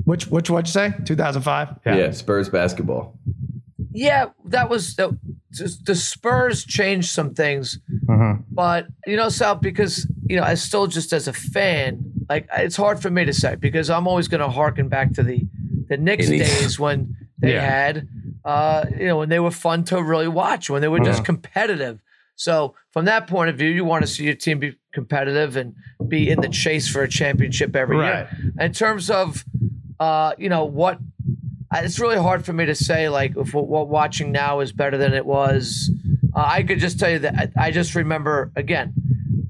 which 0.05 0.27
which 0.27 0.51
what'd 0.51 0.69
you 0.69 0.73
say? 0.73 0.93
2005. 1.07 1.77
Yeah. 1.87 1.97
yeah. 1.97 2.11
Spurs 2.11 2.51
basketball. 2.51 3.19
yeah, 3.93 4.27
that 4.45 4.69
was 4.69 4.95
the, 4.97 5.17
the 5.87 5.95
Spurs 5.95 6.65
changed 6.67 7.09
some 7.11 7.33
things, 7.33 7.79
Mhm. 8.07 8.45
but 8.51 8.87
you 9.07 9.17
know, 9.17 9.31
Sal, 9.31 9.55
because 9.55 10.07
you 10.29 10.37
know, 10.37 10.43
I 10.43 10.53
still 10.55 10.87
just 10.87 11.15
as 11.15 11.29
a 11.29 11.33
fan, 11.33 12.05
like 12.29 12.47
it's 12.59 12.77
hard 12.77 13.01
for 13.01 13.09
me 13.11 13.25
to 13.25 13.33
say 13.33 13.55
because 13.55 13.89
I'm 13.89 14.07
always 14.07 14.29
going 14.29 14.43
to 14.43 14.51
harken 14.51 14.89
back 14.89 15.13
to 15.15 15.23
the 15.23 15.47
the 15.89 15.97
Knicks 15.97 16.29
days 16.29 16.79
when 16.79 17.17
they 17.39 17.53
Yeah. 17.55 17.63
had, 17.71 18.09
uh, 18.47 18.85
you 18.99 19.07
know, 19.07 19.19
when 19.19 19.29
they 19.29 19.41
were 19.41 19.51
fun 19.51 19.85
to 19.85 20.03
really 20.03 20.29
watch, 20.29 20.71
when 20.71 20.81
they 20.81 20.89
were 20.89 21.01
just 21.01 21.25
competitive. 21.25 22.01
So 22.37 22.75
from 22.93 23.07
that 23.07 23.27
point 23.27 23.51
of 23.51 23.57
view, 23.57 23.69
you 23.71 23.85
want 23.85 24.03
to 24.05 24.07
see 24.07 24.25
your 24.25 24.35
team 24.35 24.59
be 24.61 24.77
competitive 24.95 25.57
and 25.57 25.75
be 26.07 26.31
in 26.31 26.41
the 26.41 26.49
chase 26.49 26.87
for 26.89 27.03
a 27.03 27.09
championship 27.09 27.75
every 27.75 27.97
Right. 27.97 28.27
year. 28.31 28.53
In 28.61 28.73
terms 28.73 29.11
of, 29.11 29.45
uh, 29.99 30.35
you 30.39 30.49
know, 30.49 30.65
what 30.65 30.99
it's 31.75 31.99
really 31.99 32.17
hard 32.19 32.45
for 32.47 32.53
me 32.53 32.65
to 32.67 32.75
say 32.75 33.09
like 33.09 33.37
if 33.37 33.53
what, 33.53 33.67
what 33.67 33.89
watching 33.89 34.31
now 34.33 34.61
is 34.61 34.71
better 34.73 34.97
than 34.97 35.13
it 35.13 35.27
was. 35.27 35.91
Uh, 36.35 36.45
I 36.47 36.63
could 36.63 36.79
just 36.79 37.01
tell 37.01 37.11
you 37.11 37.19
that 37.21 37.35
I, 37.57 37.67
I 37.67 37.71
just 37.71 37.95
remember 37.95 38.53
again. 38.55 38.93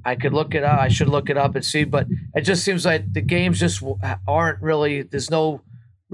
I 0.04 0.14
could 0.14 0.32
look 0.32 0.54
it 0.54 0.62
up. 0.62 0.78
I 0.78 0.87
should 0.88 1.09
look 1.09 1.28
it 1.30 1.37
up 1.37 1.56
and 1.56 1.64
see, 1.64 1.82
but 1.82 2.06
it 2.37 2.42
just 2.42 2.64
seems 2.64 2.85
like 2.87 3.12
the 3.12 3.20
games 3.20 3.59
just 3.59 3.82
aren't 4.28 4.62
really. 4.62 5.02
There's 5.02 5.30
no 5.32 5.62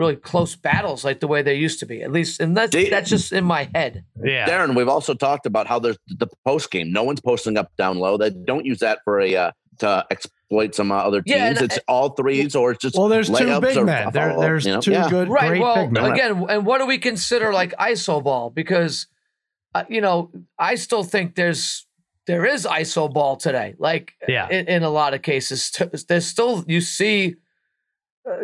really 0.03 0.17
close 0.17 0.57
battles 0.57 1.05
like 1.05 1.21
the 1.21 1.29
way 1.29 1.41
they 1.43 1.55
used 1.55 1.79
to 1.81 1.87
be. 1.87 2.03
At 2.03 2.11
least, 2.13 2.41
and 2.41 2.57
that's 2.57 2.73
They- 2.73 2.91
that's 2.91 3.09
just 3.11 3.33
in 3.33 3.45
my 3.45 3.69
head. 3.75 4.05
Yeah. 4.23 4.49
Darren, 4.49 4.75
we've 4.77 4.89
also 4.97 5.15
talked 5.15 5.47
about 5.47 5.67
how 5.67 5.79
there's 5.79 5.99
the 6.09 6.29
post 6.45 6.71
game. 6.71 6.93
No 6.93 7.03
one's 7.05 7.21
posting 7.21 7.57
up 7.57 7.69
down 7.79 7.99
low. 7.99 8.17
They 8.17 8.31
don't 8.31 8.67
use 8.67 8.81
that 8.81 8.99
for 9.05 9.21
a 9.21 9.35
uh, 9.37 9.51
to 9.79 10.05
exploit 10.11 10.75
some 10.75 10.93
uh, 10.93 10.97
other 10.97 11.23
teams. 11.23 11.37
Yeah, 11.37 11.47
and 11.49 11.63
it's 11.63 11.79
all 11.89 12.11
threes 12.11 12.55
or 12.55 12.73
it's 12.73 12.83
just 12.83 12.97
Well, 12.97 13.09
there's 13.09 13.29
two 13.31 13.61
big 13.61 13.83
men. 13.85 14.11
There, 14.13 14.37
there's 14.39 14.67
you 14.67 14.75
know? 14.75 14.81
two 14.81 14.93
Yeah. 14.93 15.09
good, 15.09 15.29
right. 15.29 15.49
great 15.49 15.63
well, 15.63 15.77
big 15.87 15.93
men. 15.93 16.13
again, 16.13 16.45
and 16.49 16.67
what 16.67 16.79
do 16.79 16.87
we 16.87 16.99
consider 16.99 17.53
like 17.53 17.73
ISO 17.79 18.23
ball? 18.23 18.51
Because, 18.51 19.07
uh, 19.75 19.85
you 19.89 20.01
know, 20.01 20.31
I 20.59 20.75
still 20.75 21.05
think 21.05 21.35
there's 21.37 21.87
there 22.27 22.45
is 22.47 22.67
ISO 22.67 23.13
ball 23.13 23.35
today. 23.37 23.75
Like, 23.79 24.13
Yeah. 24.29 24.47
in, 24.49 24.69
in 24.69 24.83
a 24.85 24.91
lot 24.91 25.13
of 25.15 25.23
cases, 25.23 25.73
there's 26.09 26.27
still 26.27 26.65
you 26.69 26.81
see, 26.81 27.37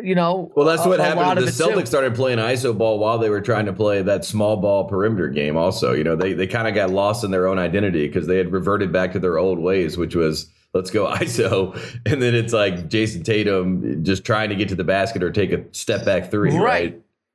you 0.03 0.15
know. 0.15 0.53
Well, 0.57 0.67
that's 0.67 0.85
what 0.87 1.01
a 1.01 1.05
happened. 1.05 1.39
of 1.39 1.45
The 1.45 1.51
it 1.51 1.55
too. 1.57 1.77
Celtics 1.77 1.89
started 1.89 2.15
playing 2.15 2.39
ISO 2.39 2.77
ball 2.77 2.99
while 2.99 3.19
they 3.19 3.31
were 3.31 3.41
trying 3.41 3.67
to 3.67 3.73
play 3.73 4.03
that 4.03 4.25
small 4.25 4.57
ball 4.57 4.85
perimeter 4.89 5.29
game. 5.29 5.57
Also, 5.57 5.93
you 5.93 6.05
know, 6.05 6.17
they 6.17 6.33
they 6.33 6.47
kind 6.47 6.67
of 6.69 6.75
got 6.75 6.91
lost 6.91 7.25
in 7.25 7.31
their 7.31 7.47
own 7.47 7.59
identity 7.59 8.07
because 8.07 8.27
they 8.27 8.37
had 8.37 8.53
reverted 8.53 8.93
back 8.93 9.13
to 9.13 9.19
their 9.19 9.39
old 9.39 9.59
ways, 9.59 9.97
which 9.97 10.15
was 10.17 10.51
let's 10.75 10.91
go 10.91 11.07
ISO, 11.15 11.75
and 12.07 12.21
then 12.23 12.35
it's 12.35 12.53
like 12.53 12.89
Jayson 12.89 13.23
Tatum 13.25 14.05
just 14.05 14.25
trying 14.25 14.49
to 14.51 14.57
get 14.57 14.69
to 14.71 14.75
the 14.75 14.85
basket 14.85 15.23
or 15.23 15.31
take 15.31 15.53
a 15.53 15.65
step 15.73 16.05
back 16.05 16.31
three. 16.31 16.51
Right, 16.51 16.61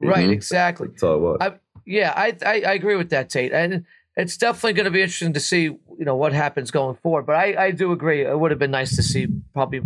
Right. 0.01 0.09
Right. 0.09 0.29
Mhm. 0.29 0.33
Exactly. 0.33 0.87
That's 0.89 1.03
all 1.03 1.15
it 1.15 1.19
was. 1.19 1.37
I- 1.41 1.59
Yeah, 1.85 2.13
I, 2.15 2.35
I 2.45 2.53
I 2.67 2.73
agree 2.73 2.95
with 2.95 3.09
that, 3.09 3.29
Tate, 3.29 3.51
and 3.53 3.85
it's 4.15 4.37
definitely 4.37 4.73
going 4.73 4.85
to 4.85 4.91
be 4.91 5.01
interesting 5.01 5.33
to 5.33 5.39
see 5.39 5.63
you 5.63 6.05
know 6.05 6.15
what 6.15 6.31
happens 6.33 6.71
going 6.71 6.95
forward. 7.03 7.25
But 7.25 7.35
I 7.35 7.65
I 7.67 7.71
do 7.71 7.91
agree. 7.93 8.21
It 8.25 8.37
would 8.39 8.51
have 8.51 8.59
been 8.59 8.71
nice 8.71 8.95
to 8.95 9.03
see 9.03 9.27
probably 9.53 9.81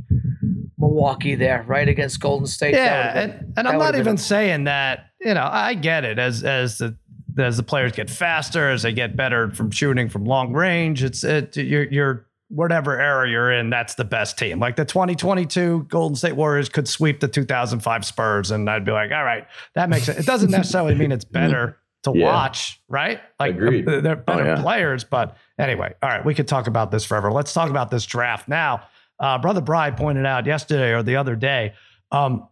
Milwaukee 0.77 1.35
there, 1.35 1.63
right 1.67 1.87
against 1.87 2.19
Golden 2.19 2.47
State. 2.47 2.73
Yeah, 2.75 3.13
been- 3.13 3.29
and, 3.31 3.53
and 3.57 3.67
I'm 3.67 3.79
not 3.79 3.95
even 3.95 4.15
a- 4.15 4.19
saying 4.19 4.65
that. 4.65 5.05
You 5.19 5.33
know, 5.33 5.49
I 5.51 5.73
get 5.73 6.05
it 6.05 6.19
as 6.19 6.43
as 6.43 6.77
the 6.77 6.95
as 7.37 7.57
the 7.57 7.63
players 7.63 7.91
get 7.91 8.09
faster, 8.09 8.69
as 8.69 8.83
they 8.83 8.93
get 8.93 9.15
better 9.15 9.49
from 9.51 9.71
shooting 9.71 10.09
from 10.09 10.25
long 10.25 10.53
range. 10.53 11.03
It's 11.03 11.23
it 11.23 11.57
you're 11.57 11.85
you're 11.85 12.27
whatever 12.49 12.99
era 12.99 13.29
you're 13.29 13.51
in, 13.51 13.69
that's 13.69 13.95
the 13.95 14.05
best 14.05 14.37
team. 14.37 14.59
Like 14.59 14.75
the 14.75 14.85
2022 14.85 15.87
Golden 15.89 16.15
State 16.15 16.35
Warriors 16.35 16.69
could 16.69 16.87
sweep 16.87 17.19
the 17.19 17.27
2005 17.27 18.05
Spurs, 18.05 18.51
and 18.51 18.69
I'd 18.69 18.85
be 18.85 18.91
like, 18.91 19.11
all 19.11 19.23
right, 19.23 19.45
that 19.75 19.89
makes 19.89 20.07
it. 20.07 20.17
It 20.17 20.25
doesn't 20.25 20.51
necessarily 20.51 20.95
mean 20.95 21.11
it's 21.11 21.25
mm-hmm. 21.25 21.33
better 21.33 21.77
to 22.03 22.13
Yeah. 22.15 22.25
watch, 22.25 22.79
right? 22.87 23.19
Like 23.39 23.55
um, 23.55 23.63
Agreed. 23.63 23.85
they're 23.85 24.01
they're 24.01 24.15
better 24.15 24.45
yeah. 24.45 24.61
players, 24.61 25.03
but 25.03 25.35
anyway, 25.57 25.93
all 26.01 26.09
right, 26.09 26.23
we 26.23 26.33
could 26.33 26.47
talk 26.47 26.67
about 26.67 26.91
this 26.91 27.03
forever. 27.05 27.31
Let's 27.31 27.53
talk 27.53 27.69
about 27.69 27.91
this 27.91 28.05
draft 28.05 28.47
now. 28.47 28.83
Uh, 29.19 29.37
Brother 29.37 29.61
Bry 29.61 29.91
pointed 29.91 30.25
out 30.25 30.45
yesterday 30.45 30.91
or 30.93 31.03
the 31.03 31.15
other 31.15 31.35
day. 31.35 31.73
Um, 32.11 32.47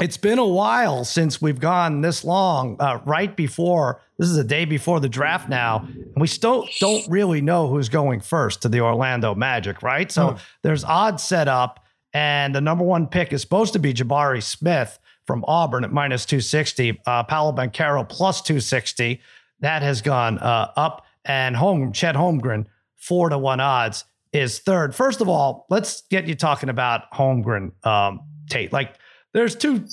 it's 0.00 0.16
been 0.16 0.38
a 0.38 0.46
while 0.46 1.04
since 1.04 1.40
we've 1.40 1.60
gone 1.60 2.00
this 2.00 2.24
long. 2.24 2.76
Uh, 2.80 3.00
right 3.04 3.34
before 3.36 4.00
this 4.18 4.28
is 4.28 4.36
a 4.36 4.44
day 4.44 4.64
before 4.64 5.00
the 5.00 5.08
draft 5.08 5.48
now, 5.48 5.86
and 5.86 6.14
we 6.16 6.26
still 6.26 6.66
don't 6.80 7.06
really 7.08 7.40
know 7.40 7.68
who's 7.68 7.88
going 7.88 8.20
first 8.20 8.62
to 8.62 8.68
the 8.68 8.80
Orlando 8.80 9.34
Magic. 9.34 9.82
Right, 9.82 10.10
so 10.10 10.30
Hmm. 10.30 10.36
there's 10.62 10.82
odds 10.84 11.22
set 11.22 11.46
up, 11.48 11.84
and 12.12 12.54
the 12.54 12.60
number 12.60 12.84
one 12.84 13.06
pick 13.06 13.32
is 13.32 13.40
supposed 13.42 13.72
to 13.74 13.78
be 13.78 13.92
Jabari 13.94 14.42
Smith 14.42 14.98
from 15.26 15.44
Auburn 15.46 15.84
at 15.84 15.92
minus 15.92 16.24
two 16.26 16.40
sixty. 16.40 17.00
Uh, 17.06 17.22
Paolo 17.24 17.52
Banchero 17.52 18.08
plus 18.08 18.40
two 18.42 18.60
sixty. 18.60 19.20
That 19.60 19.82
has 19.82 20.02
gone 20.02 20.38
uh, 20.38 20.72
up, 20.76 21.04
and 21.24 21.54
home 21.56 21.92
Chet 21.92 22.16
Holmgren 22.16 22.66
four 22.96 23.28
to 23.28 23.38
one 23.38 23.60
odds 23.60 24.04
is 24.32 24.58
third. 24.60 24.94
First 24.94 25.20
of 25.20 25.28
all, 25.28 25.66
let's 25.70 26.02
get 26.10 26.26
you 26.26 26.34
talking 26.34 26.68
about 26.68 27.10
Holmgren, 27.12 27.72
um, 27.86 28.20
Tate. 28.48 28.72
Like, 28.72 28.94
there's 29.34 29.54
two 29.54 29.86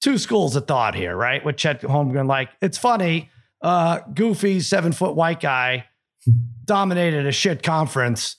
two 0.00 0.18
schools 0.18 0.56
of 0.56 0.66
thought 0.66 0.94
here, 0.94 1.14
right? 1.14 1.44
With 1.44 1.56
Chet 1.56 1.82
Holmgren, 1.82 2.26
like 2.26 2.50
it's 2.62 2.78
funny, 2.78 3.30
uh, 3.62 4.00
goofy 4.14 4.60
seven 4.60 4.92
foot 4.92 5.14
white 5.14 5.40
guy 5.40 5.86
dominated 6.64 7.26
a 7.26 7.32
shit 7.32 7.62
conference. 7.62 8.36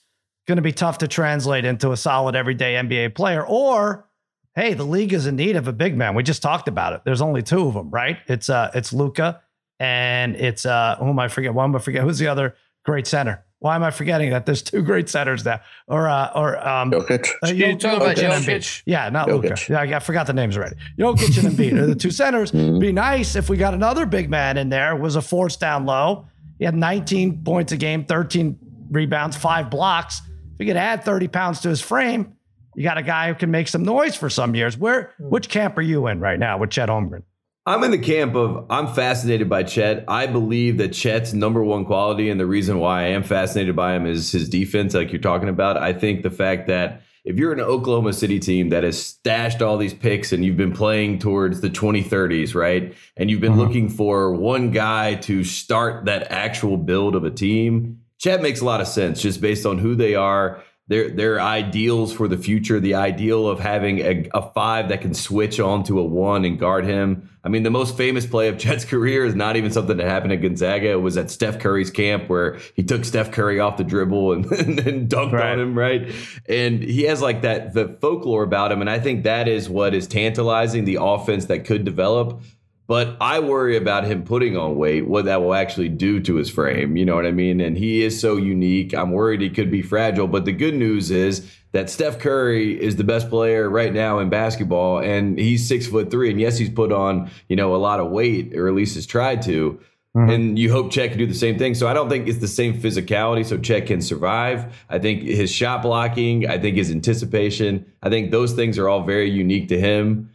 Going 0.48 0.56
to 0.56 0.62
be 0.62 0.72
tough 0.72 0.98
to 0.98 1.08
translate 1.08 1.64
into 1.64 1.92
a 1.92 1.96
solid 1.96 2.34
everyday 2.34 2.74
NBA 2.74 3.14
player. 3.14 3.46
Or, 3.46 4.08
hey, 4.56 4.74
the 4.74 4.84
league 4.84 5.12
is 5.12 5.26
in 5.26 5.36
need 5.36 5.54
of 5.54 5.68
a 5.68 5.72
big 5.72 5.96
man. 5.96 6.16
We 6.16 6.24
just 6.24 6.42
talked 6.42 6.66
about 6.66 6.94
it. 6.94 7.02
There's 7.04 7.20
only 7.20 7.42
two 7.42 7.68
of 7.68 7.74
them, 7.74 7.90
right? 7.90 8.18
It's 8.26 8.50
uh, 8.50 8.72
it's 8.74 8.92
Luca 8.92 9.40
and 9.78 10.34
it's 10.36 10.66
uh, 10.66 10.96
who 10.98 11.08
am 11.08 11.18
I 11.18 11.28
forget? 11.28 11.54
One, 11.54 11.70
but 11.72 11.82
forget? 11.82 12.02
Who's 12.02 12.18
the 12.18 12.28
other 12.28 12.56
great 12.84 13.06
center? 13.06 13.44
Why 13.62 13.76
am 13.76 13.82
I 13.84 13.90
forgetting 13.92 14.30
that 14.30 14.44
there's 14.44 14.60
two 14.60 14.82
great 14.82 15.08
centers 15.08 15.44
there. 15.44 15.62
Or 15.86 16.08
uh, 16.08 16.30
or 16.34 16.58
um, 16.68 16.90
Jokic. 16.90 17.28
uh, 17.44 17.48
You're 17.48 17.76
talking 17.76 18.00
about 18.02 18.16
Jokic 18.16 18.24
and 18.36 18.44
Embiid. 18.44 18.56
Jokic? 18.58 18.82
Yeah, 18.86 19.08
not 19.08 19.28
Jokic. 19.28 19.42
Luka. 19.42 19.56
Yeah, 19.70 19.80
I- 19.80 19.96
I 19.96 19.98
forgot 20.00 20.26
the 20.26 20.32
names 20.32 20.56
already. 20.56 20.76
Jokic 20.98 21.38
and 21.38 21.56
Embiid 21.56 21.78
are 21.78 21.86
the 21.86 21.94
two 21.94 22.10
centers. 22.10 22.50
Mhm. 22.52 22.80
Be 22.80 22.92
nice 22.92 23.36
if 23.36 23.48
we 23.48 23.56
got 23.56 23.72
another 23.72 24.04
big 24.04 24.28
man 24.28 24.58
in 24.58 24.68
there. 24.68 24.96
Was 24.96 25.16
a 25.16 25.22
force 25.22 25.56
down 25.56 25.86
low. 25.86 26.26
He 26.58 26.64
had 26.64 26.74
19 26.74 27.44
points 27.44 27.72
a 27.72 27.76
game, 27.76 28.04
13 28.04 28.58
rebounds, 28.90 29.36
five 29.36 29.70
blocks. 29.70 30.20
If 30.54 30.60
you 30.60 30.66
could 30.66 30.76
add 30.76 31.04
30 31.04 31.28
pounds 31.28 31.60
to 31.60 31.68
his 31.68 31.80
frame, 31.80 32.34
you 32.74 32.82
got 32.82 32.98
a 32.98 33.02
guy 33.02 33.28
who 33.28 33.34
can 33.34 33.50
make 33.50 33.68
some 33.68 33.84
noise 33.84 34.16
for 34.16 34.28
some 34.28 34.54
years. 34.56 34.76
Where 34.76 35.12
which 35.20 35.48
camp 35.48 35.78
are 35.78 35.82
you 35.82 36.08
in 36.08 36.18
right 36.20 36.38
now 36.38 36.58
with 36.58 36.70
Chet 36.70 36.88
Holmgren? 36.88 37.22
I'm 37.64 37.84
in 37.84 37.92
the 37.92 37.98
camp 37.98 38.34
of 38.34 38.66
I'm 38.70 38.88
fascinated 38.88 39.48
by 39.48 39.62
Chet. 39.62 40.04
I 40.08 40.26
believe 40.26 40.78
that 40.78 40.92
Chet's 40.92 41.32
number 41.32 41.62
one 41.62 41.84
quality, 41.84 42.28
and 42.28 42.40
the 42.40 42.46
reason 42.46 42.78
why 42.78 43.02
I 43.04 43.08
am 43.08 43.22
fascinated 43.22 43.76
by 43.76 43.94
him 43.94 44.04
is 44.04 44.32
his 44.32 44.48
defense, 44.48 44.94
like 44.94 45.12
you're 45.12 45.20
talking 45.20 45.48
about. 45.48 45.76
I 45.76 45.92
think 45.92 46.22
the 46.22 46.30
fact 46.30 46.66
that 46.66 47.02
if 47.24 47.36
you're 47.36 47.52
an 47.52 47.60
Oklahoma 47.60 48.14
City 48.14 48.40
team 48.40 48.70
that 48.70 48.82
has 48.82 49.00
stashed 49.00 49.62
all 49.62 49.78
these 49.78 49.94
picks 49.94 50.32
and 50.32 50.44
you've 50.44 50.56
been 50.56 50.72
playing 50.72 51.20
towards 51.20 51.60
the 51.60 51.70
2030s, 51.70 52.52
right? 52.52 52.94
And 53.16 53.30
you've 53.30 53.40
been 53.40 53.52
Mhm. 53.52 53.58
looking 53.58 53.88
for 53.88 54.32
one 54.34 54.72
guy 54.72 55.14
to 55.14 55.44
start 55.44 56.06
that 56.06 56.32
actual 56.32 56.76
build 56.76 57.14
of 57.14 57.22
a 57.22 57.30
team, 57.30 57.98
Chet 58.18 58.42
makes 58.42 58.60
a 58.60 58.64
lot 58.64 58.80
of 58.80 58.88
sense 58.88 59.22
just 59.22 59.40
based 59.40 59.64
on 59.66 59.78
who 59.78 59.94
they 59.94 60.16
are 60.16 60.58
their 60.92 61.08
their 61.10 61.40
ideals 61.40 62.12
for 62.12 62.28
the 62.28 62.36
future, 62.36 62.78
the 62.78 62.94
ideal 62.94 63.48
of 63.48 63.58
having 63.58 63.98
a, 64.00 64.28
a 64.34 64.42
five 64.52 64.90
that 64.90 65.00
can 65.00 65.14
switch 65.14 65.58
onto 65.58 65.98
a 65.98 66.04
one 66.04 66.44
and 66.44 66.58
guard 66.58 66.84
him. 66.84 67.30
I 67.44 67.48
mean, 67.48 67.62
the 67.62 67.70
most 67.70 67.96
famous 67.96 68.26
play 68.26 68.48
of 68.48 68.58
Chet's 68.62 68.84
career 68.84 69.24
is 69.24 69.34
not 69.34 69.56
even 69.56 69.70
something 69.72 69.96
that 69.96 70.06
happened 70.06 70.32
at 70.32 70.42
Gonzaga. 70.42 70.90
It 70.90 71.00
was 71.00 71.16
at 71.16 71.30
Steph 71.30 71.58
Curry's 71.58 71.90
camp 71.90 72.28
where 72.28 72.58
he 72.76 72.82
took 72.82 73.04
Steph 73.04 73.32
Curry 73.32 73.58
off 73.58 73.78
the 73.78 73.84
dribble 73.84 74.32
and, 74.32 74.46
and 74.52 74.78
then 74.78 75.08
dunked 75.08 75.32
Right. 75.32 75.52
on 75.52 75.60
him, 75.60 75.76
right? 75.76 76.12
And 76.48 76.82
he 76.82 77.04
has 77.04 77.22
like 77.22 77.42
that 77.42 77.72
the 77.74 77.88
folklore 78.00 78.42
about 78.44 78.70
him, 78.70 78.80
and 78.80 78.90
I 78.90 78.98
think 79.00 79.24
that 79.24 79.48
is 79.48 79.68
what 79.68 79.94
is 79.94 80.06
tantalizing 80.06 80.84
the 80.84 80.98
offense 81.00 81.46
that 81.46 81.64
could 81.64 81.84
develop. 81.84 82.40
But 82.86 83.16
I 83.20 83.38
worry 83.38 83.76
about 83.76 84.04
him 84.04 84.24
putting 84.24 84.56
on 84.56 84.76
weight, 84.76 85.06
what 85.06 85.24
that 85.26 85.40
will 85.40 85.54
actually 85.54 85.88
do 85.88 86.20
to 86.20 86.34
his 86.34 86.50
frame. 86.50 86.96
You 86.96 87.04
know 87.04 87.14
what 87.14 87.26
I 87.26 87.30
mean? 87.30 87.60
And 87.60 87.78
he 87.78 88.02
is 88.02 88.20
so 88.20 88.36
unique. 88.36 88.92
I'm 88.92 89.12
worried 89.12 89.40
he 89.40 89.50
could 89.50 89.70
be 89.70 89.82
fragile. 89.82 90.26
But 90.26 90.44
the 90.44 90.52
good 90.52 90.74
news 90.74 91.10
is 91.10 91.50
that 91.72 91.88
Steph 91.88 92.18
Curry 92.18 92.80
is 92.80 92.96
the 92.96 93.04
best 93.04 93.30
player 93.30 93.70
right 93.70 93.92
now 93.92 94.18
in 94.18 94.28
basketball, 94.28 94.98
and 94.98 95.38
he's 95.38 95.66
six 95.66 95.86
foot 95.86 96.10
three. 96.10 96.30
And 96.30 96.40
yes, 96.40 96.58
he's 96.58 96.70
put 96.70 96.92
on 96.92 97.30
you 97.48 97.56
know 97.56 97.74
a 97.74 97.78
lot 97.78 98.00
of 98.00 98.10
weight, 98.10 98.54
or 98.54 98.68
at 98.68 98.74
least 98.74 98.96
has 98.96 99.06
tried 99.06 99.42
to. 99.42 99.80
Mm-hmm. 100.16 100.30
And 100.30 100.58
you 100.58 100.70
hope 100.70 100.92
Chet 100.92 101.08
can 101.10 101.18
do 101.18 101.26
the 101.26 101.32
same 101.32 101.58
thing. 101.58 101.74
So 101.74 101.88
I 101.88 101.94
don't 101.94 102.10
think 102.10 102.28
it's 102.28 102.38
the 102.38 102.48
same 102.48 102.78
physicality, 102.78 103.46
so 103.46 103.56
Chet 103.56 103.86
can 103.86 104.02
survive. 104.02 104.74
I 104.90 104.98
think 104.98 105.22
his 105.22 105.50
shot 105.50 105.80
blocking, 105.80 106.46
I 106.46 106.58
think 106.58 106.76
his 106.76 106.90
anticipation, 106.90 107.86
I 108.02 108.10
think 108.10 108.30
those 108.30 108.52
things 108.52 108.76
are 108.76 108.90
all 108.90 109.04
very 109.04 109.30
unique 109.30 109.68
to 109.68 109.80
him. 109.80 110.31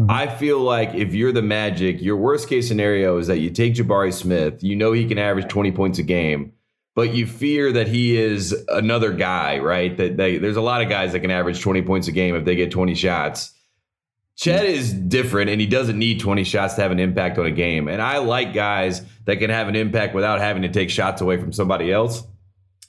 Mm-hmm. 0.00 0.10
I 0.10 0.28
feel 0.28 0.60
like 0.60 0.94
if 0.94 1.12
you're 1.12 1.32
the 1.32 1.42
Magic, 1.42 2.00
your 2.00 2.16
worst 2.16 2.48
case 2.48 2.66
scenario 2.66 3.18
is 3.18 3.26
that 3.26 3.38
you 3.38 3.50
take 3.50 3.74
Jabari 3.74 4.14
Smith. 4.14 4.62
You 4.62 4.74
know 4.74 4.92
he 4.92 5.06
can 5.06 5.18
average 5.18 5.48
20 5.48 5.72
points 5.72 5.98
a 5.98 6.02
game, 6.02 6.54
but 6.94 7.12
you 7.12 7.26
fear 7.26 7.70
that 7.72 7.86
he 7.86 8.16
is 8.16 8.54
another 8.70 9.12
guy, 9.12 9.58
right? 9.58 9.94
That 9.94 10.16
they, 10.16 10.38
there's 10.38 10.56
a 10.56 10.62
lot 10.62 10.80
of 10.80 10.88
guys 10.88 11.12
that 11.12 11.20
can 11.20 11.30
average 11.30 11.60
20 11.60 11.82
points 11.82 12.08
a 12.08 12.12
game 12.12 12.34
if 12.34 12.46
they 12.46 12.56
get 12.56 12.70
20 12.70 12.94
shots. 12.94 13.52
Chet 14.36 14.64
mm-hmm. 14.64 14.74
is 14.74 14.94
different 14.94 15.50
and 15.50 15.60
he 15.60 15.66
doesn't 15.66 15.98
need 15.98 16.18
20 16.18 16.44
shots 16.44 16.74
to 16.74 16.80
have 16.80 16.92
an 16.92 16.98
impact 16.98 17.36
on 17.36 17.44
a 17.44 17.50
game. 17.50 17.86
And 17.86 18.00
I 18.00 18.18
like 18.18 18.54
guys 18.54 19.02
that 19.26 19.36
can 19.36 19.50
have 19.50 19.68
an 19.68 19.76
impact 19.76 20.14
without 20.14 20.40
having 20.40 20.62
to 20.62 20.70
take 20.70 20.88
shots 20.88 21.20
away 21.20 21.36
from 21.36 21.52
somebody 21.52 21.92
else. 21.92 22.22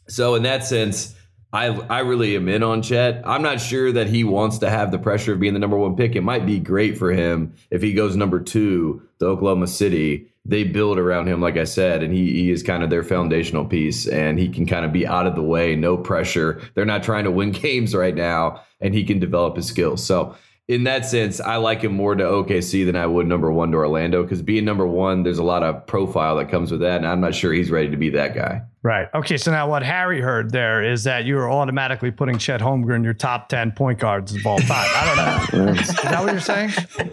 So 0.08 0.36
in 0.36 0.44
that 0.44 0.64
sense, 0.64 1.14
I 1.54 1.68
I 1.68 2.00
really 2.00 2.36
am 2.36 2.48
in 2.48 2.64
on 2.64 2.82
Chet. 2.82 3.22
I'm 3.26 3.42
not 3.42 3.60
sure 3.60 3.92
that 3.92 4.08
he 4.08 4.24
wants 4.24 4.58
to 4.60 4.70
have 4.70 4.92
the 4.92 5.00
pressure 5.00 5.34
of 5.34 5.40
being 5.40 5.54
the 5.54 5.60
number 5.60 5.78
one 5.78 5.96
pick. 5.96 6.16
It 6.16 6.22
might 6.22 6.46
be 6.46 6.60
great 6.60 6.98
for 6.98 7.12
him 7.12 7.54
if 7.70 7.82
he 7.82 7.94
goes 7.94 8.16
number 8.16 8.40
two 8.40 9.02
to 9.20 9.26
Oklahoma 9.26 9.68
City. 9.68 10.28
They 10.44 10.64
build 10.64 10.98
around 10.98 11.28
him, 11.28 11.40
like 11.40 11.58
I 11.58 11.66
said, 11.66 12.02
and 12.02 12.12
he, 12.12 12.32
he 12.32 12.52
is 12.52 12.64
kind 12.64 12.82
of 12.82 12.90
their 12.90 13.04
foundational 13.04 13.64
piece, 13.64 14.08
and 14.08 14.40
he 14.40 14.50
can 14.50 14.66
kind 14.66 14.84
of 14.84 14.92
be 14.92 15.06
out 15.06 15.28
of 15.28 15.36
the 15.36 15.44
way, 15.44 15.76
no 15.76 15.98
pressure. 15.98 16.60
They're 16.74 16.84
not 16.84 17.04
trying 17.04 17.26
to 17.26 17.32
win 17.32 17.52
games 17.52 17.94
right 17.94 18.16
now, 18.16 18.64
and 18.80 18.96
he 18.96 19.04
can 19.04 19.20
develop 19.20 19.56
his 19.56 19.68
skills. 19.68 20.04
So 20.04 20.36
in 20.72 20.84
that 20.86 21.06
sense, 21.06 21.40
I 21.42 21.58
like 21.58 21.82
him 21.82 21.94
more 21.94 22.16
to 22.16 22.24
OKC 22.24 22.86
than 22.86 22.96
I 22.96 23.06
would 23.06 23.28
number 23.28 23.52
one 23.52 23.72
to 23.72 23.78
Orlando 23.78 24.24
because 24.24 24.42
being 24.42 24.64
number 24.64 24.88
one, 24.88 25.24
there's 25.24 25.38
a 25.40 25.44
lot 25.44 25.64
of 25.64 25.86
profile 25.86 26.38
that 26.38 26.50
comes 26.50 26.72
with 26.72 26.80
that, 26.82 26.98
and 26.98 27.08
I'm 27.08 27.20
not 27.20 27.36
sure 27.36 27.52
he's 27.52 27.70
ready 27.70 27.90
to 27.90 27.98
be 27.98 28.10
that 28.12 28.34
guy. 28.34 28.62
Right. 28.84 29.10
Okay. 29.14 29.38
So 29.38 29.52
now 29.52 29.70
what 29.70 29.84
Harry 29.84 30.22
heard 30.22 30.52
there 30.52 30.82
is 30.84 31.04
that 31.04 31.24
you 31.26 31.36
were 31.36 31.52
automatically 31.52 32.10
putting 32.10 32.40
Chet 32.40 32.62
Holmgren 32.62 32.96
in 32.96 33.04
your 33.04 33.14
top 33.14 33.48
10 33.48 33.74
point 33.74 34.00
guards 34.00 34.34
of 34.34 34.44
all 34.44 34.58
time. 34.58 34.70
I 34.72 35.50
don't 35.52 35.66
know. 35.68 35.72
Is 35.82 35.88
that 36.02 36.24
what 36.24 36.32
you're 36.32 36.40
saying? 36.42 36.72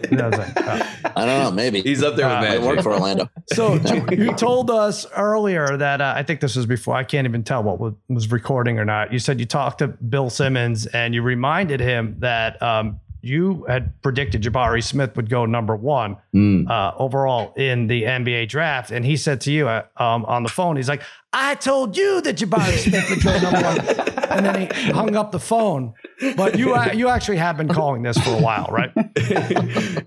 No, 0.09 0.25
I 0.25 0.29
like, 0.29 0.53
oh. 0.57 1.11
I 1.15 1.25
don't 1.27 1.43
know. 1.43 1.51
Maybe 1.51 1.81
He's 1.83 2.01
up 2.01 2.15
there 2.15 2.25
Uh, 2.25 2.39
with 2.41 2.49
it 2.49 2.53
Magic. 2.53 2.65
worked 2.65 2.81
for 2.81 2.93
Orlando. 2.93 3.29
So 3.53 3.75
you, 3.75 4.05
you 4.25 4.33
told 4.33 4.71
us 4.71 5.05
earlier 5.15 5.77
that 5.77 6.01
uh, 6.01 6.13
I 6.15 6.23
think 6.23 6.39
this 6.39 6.55
was 6.55 6.65
before. 6.65 6.95
I 6.95 7.03
can't 7.03 7.27
even 7.27 7.43
tell 7.43 7.61
what 7.61 7.79
was, 7.79 7.93
was 8.07 8.31
recording 8.31 8.79
or 8.79 8.85
not. 8.85 9.13
You 9.13 9.19
said 9.19 9.39
you 9.39 9.45
talked 9.45 9.77
to 9.79 9.89
Bill 9.89 10.31
Simmons 10.31 10.87
and 10.87 11.13
you 11.13 11.21
reminded 11.21 11.79
him 11.81 12.15
that 12.19 12.59
um, 12.63 12.99
you 13.21 13.65
had 13.67 14.01
predicted 14.01 14.41
Jabari 14.41 14.83
Smith 14.83 15.15
would 15.15 15.29
go 15.29 15.45
number 15.45 15.75
one 15.75 16.17
Mm. 16.33 16.69
uh, 16.69 16.93
overall 16.97 17.53
in 17.55 17.87
the 17.87 18.03
NBA 18.03 18.47
draft, 18.49 18.91
and 18.91 19.03
he 19.05 19.17
said 19.17 19.41
to 19.41 19.51
you 19.51 19.67
uh, 19.67 19.83
um, 19.97 20.25
on 20.25 20.43
the 20.43 20.49
phone, 20.49 20.75
he's 20.77 20.87
like, 20.89 21.01
"I 21.33 21.55
told 21.55 21.97
you 21.97 22.21
that 22.21 22.37
Jabari 22.37 22.77
Smith 22.77 23.09
would 23.09 23.23
go 23.23 23.39
number 23.39 23.61
one," 23.61 23.77
and 24.29 24.45
then 24.45 24.67
he 24.67 24.91
hung 24.91 25.15
up 25.15 25.31
the 25.31 25.39
phone. 25.39 25.93
But 26.35 26.57
you 26.57 26.75
uh, 26.75 26.91
you 26.93 27.09
actually 27.09 27.37
have 27.37 27.57
been 27.57 27.67
calling 27.67 28.03
this 28.03 28.17
for 28.17 28.31
a 28.31 28.41
while, 28.41 28.67
right? 28.71 28.91
yeah, 28.95 29.13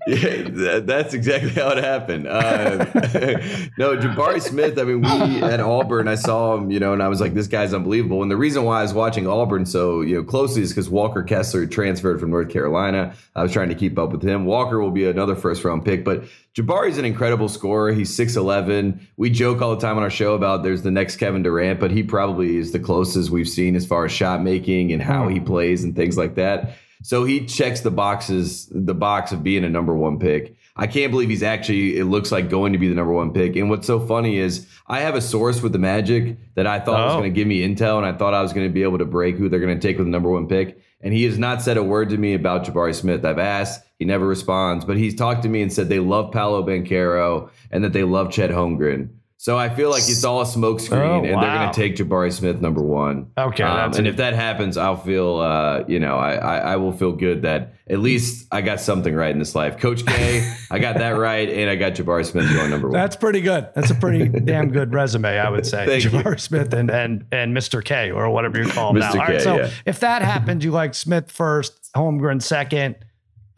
that, 0.07 0.83
that's 0.85 1.13
exactly 1.13 1.49
how 1.49 1.69
it 1.69 1.83
happened. 1.83 2.27
Uh, 2.27 2.77
no, 3.77 3.97
Jabari 3.97 4.41
Smith. 4.41 4.77
I 4.77 4.83
mean, 4.83 5.01
we 5.01 5.43
at 5.43 5.59
Auburn, 5.59 6.07
I 6.07 6.15
saw 6.15 6.55
him, 6.55 6.71
you 6.71 6.79
know, 6.79 6.93
and 6.93 7.01
I 7.01 7.07
was 7.07 7.19
like, 7.19 7.33
this 7.33 7.47
guy's 7.47 7.73
unbelievable. 7.73 8.21
And 8.21 8.31
the 8.31 8.37
reason 8.37 8.63
why 8.63 8.79
I 8.79 8.83
was 8.83 8.93
watching 8.93 9.27
Auburn 9.27 9.65
so 9.65 10.01
you 10.01 10.15
know 10.15 10.23
closely 10.23 10.61
is 10.61 10.69
because 10.69 10.89
Walker 10.89 11.23
Kessler 11.23 11.65
transferred 11.65 12.19
from 12.19 12.29
North 12.29 12.49
Carolina. 12.49 13.13
I 13.35 13.43
was 13.43 13.51
trying 13.51 13.69
to 13.69 13.75
keep 13.75 13.97
up 13.97 14.11
with 14.11 14.21
him. 14.21 14.45
Walker 14.45 14.79
will 14.79 14.91
be 14.91 15.07
another 15.07 15.35
first 15.35 15.63
round 15.63 15.83
pick, 15.83 16.03
but 16.03 16.23
Jabari's 16.55 16.97
an 16.99 17.05
incredible 17.05 17.49
scorer. 17.49 17.91
He's 17.93 18.13
six 18.13 18.35
eleven. 18.35 19.07
We 19.17 19.29
joke 19.31 19.61
all 19.61 19.75
the 19.75 19.81
time 19.81 19.97
on 19.97 20.03
our 20.03 20.09
show 20.11 20.35
about 20.35 20.61
there's 20.63 20.83
the 20.83 20.91
next 20.91 21.15
Kevin 21.17 21.41
Durant, 21.43 21.79
but 21.79 21.89
he 21.91 22.03
probably 22.03 22.57
is 22.57 22.71
the 22.71 22.79
closest 22.79 23.31
we've 23.31 23.49
seen 23.49 23.75
as 23.75 23.85
far 23.85 24.05
as 24.05 24.11
shot 24.11 24.41
making 24.43 24.91
and 24.91 25.01
how 25.01 25.27
he 25.27 25.39
plays 25.39 25.83
and 25.83 25.95
things 25.95 26.15
like 26.17 26.35
that. 26.35 26.75
So 27.01 27.25
he 27.25 27.45
checks 27.47 27.81
the 27.81 27.91
boxes, 27.91 28.69
the 28.71 28.93
box 28.93 29.31
of 29.31 29.43
being 29.43 29.63
a 29.65 29.69
number 29.69 29.93
one 29.95 30.19
pick. 30.19 30.55
I 30.75 30.87
can't 30.87 31.11
believe 31.11 31.29
he's 31.29 31.43
actually, 31.43 31.97
it 31.97 32.05
looks 32.05 32.31
like 32.31 32.49
going 32.49 32.73
to 32.73 32.79
be 32.79 32.87
the 32.87 32.95
number 32.95 33.11
one 33.13 33.33
pick. 33.33 33.55
And 33.57 33.69
what's 33.69 33.85
so 33.85 33.99
funny 33.99 34.37
is 34.37 34.65
I 34.87 35.01
have 35.01 35.13
a 35.13 35.21
source 35.21 35.61
with 35.61 35.73
the 35.73 35.79
Magic 35.79 36.37
that 36.55 36.65
I 36.65 36.79
thought 36.79 37.05
was 37.05 37.13
Oh. 37.13 37.19
going 37.19 37.31
to 37.31 37.35
give 37.35 37.47
me 37.47 37.61
intel 37.67 37.97
and 37.97 38.05
I 38.05 38.13
thought 38.13 38.33
I 38.33 38.41
was 38.41 38.53
going 38.53 38.67
to 38.67 38.73
be 38.73 38.83
able 38.83 38.99
to 38.99 39.05
break 39.05 39.35
who 39.35 39.49
they're 39.49 39.59
going 39.59 39.77
to 39.77 39.85
take 39.85 39.97
with 39.97 40.07
the 40.07 40.11
number 40.11 40.29
one 40.29 40.47
pick. 40.47 40.79
And 41.01 41.13
he 41.13 41.25
has 41.25 41.37
not 41.37 41.61
said 41.61 41.75
a 41.77 41.83
word 41.83 42.09
to 42.09 42.17
me 42.17 42.33
about 42.35 42.63
Jabari 42.65 42.95
Smith. 42.95 43.25
I've 43.25 43.37
asked, 43.37 43.83
he 44.03 44.07
never 44.07 44.27
responds, 44.27 44.83
but 44.83 44.97
he's 44.97 45.15
talked 45.15 45.43
to 45.43 45.49
me 45.49 45.61
and 45.61 45.71
said 45.71 45.87
they 45.87 45.99
love 45.99 46.33
Paolo 46.33 46.61
Banchero 46.61 47.49
and 47.71 47.85
that 47.85 47.93
they 47.93 48.03
love 48.03 48.29
Chet 48.33 48.49
Holmgren. 48.49 49.07
So 49.37 49.57
I 49.57 49.73
feel 49.73 49.89
like 49.89 50.03
it's 50.03 50.23
all 50.25 50.41
a 50.41 50.45
smokescreen, 50.45 51.21
Oh, 51.21 51.23
and 51.23 51.41
they're 51.41 51.55
going 51.57 51.69
to 51.71 51.73
take 51.73 51.95
Jabari 51.95 52.31
Smith 52.33 52.59
number 52.61 52.81
one. 52.81 53.31
Okay, 53.37 53.63
Um, 53.63 53.93
and 53.93 54.07
if 54.07 54.17
that 54.17 54.33
happens, 54.33 54.75
I'll 54.77 54.97
feel, 54.97 55.37
uh, 55.37 55.83
you 55.87 55.99
know, 55.99 56.17
I, 56.17 56.35
I 56.35 56.57
I 56.57 56.75
will 56.77 56.91
feel 56.93 57.11
good 57.13 57.41
that 57.43 57.73
at 57.89 57.99
least 57.99 58.47
I 58.53 58.61
got 58.61 58.79
something 58.81 59.13
right 59.13 59.31
in 59.31 59.39
this 59.39 59.53
life. 59.55 59.79
Coach 59.79 60.05
K, 60.05 60.49
I 60.71 60.79
got 60.79 60.97
that 60.97 61.11
right, 61.11 61.49
and 61.49 61.69
I 61.69 61.75
got 61.75 61.93
Jabari 61.93 62.25
Smith 62.25 62.53
going 62.53 62.69
number 62.69 62.87
one. 62.89 62.93
That's 62.93 63.17
pretty 63.17 63.41
good. 63.41 63.67
That's 63.73 63.91
a 63.91 63.95
pretty 63.95 64.27
damn 64.45 64.69
good 64.69 64.93
resume, 64.93 65.37
I 65.37 65.49
would 65.49 65.65
say. 65.65 65.85
Thank 65.85 66.03
you. 66.05 66.09
Jabari 66.11 66.39
Smith 66.39 66.73
and, 66.73 66.89
and 66.89 67.25
and 67.31 67.55
Mr. 67.55 67.83
K 67.83 68.11
or 68.11 68.29
whatever 68.29 68.61
you 68.63 68.69
call 68.69 68.91
him 68.91 68.99
now. 68.99 69.11
Mr. 69.11 69.19
All 69.19 69.27
right, 69.27 69.41
so 69.41 69.57
yeah. 69.57 69.69
if 69.85 69.99
that 70.01 70.21
happened, 70.21 70.63
you 70.63 70.71
like 70.71 70.93
Smith 70.93 71.29
first, 71.29 71.91
Holmgren 71.93 72.41
second, 72.41 72.95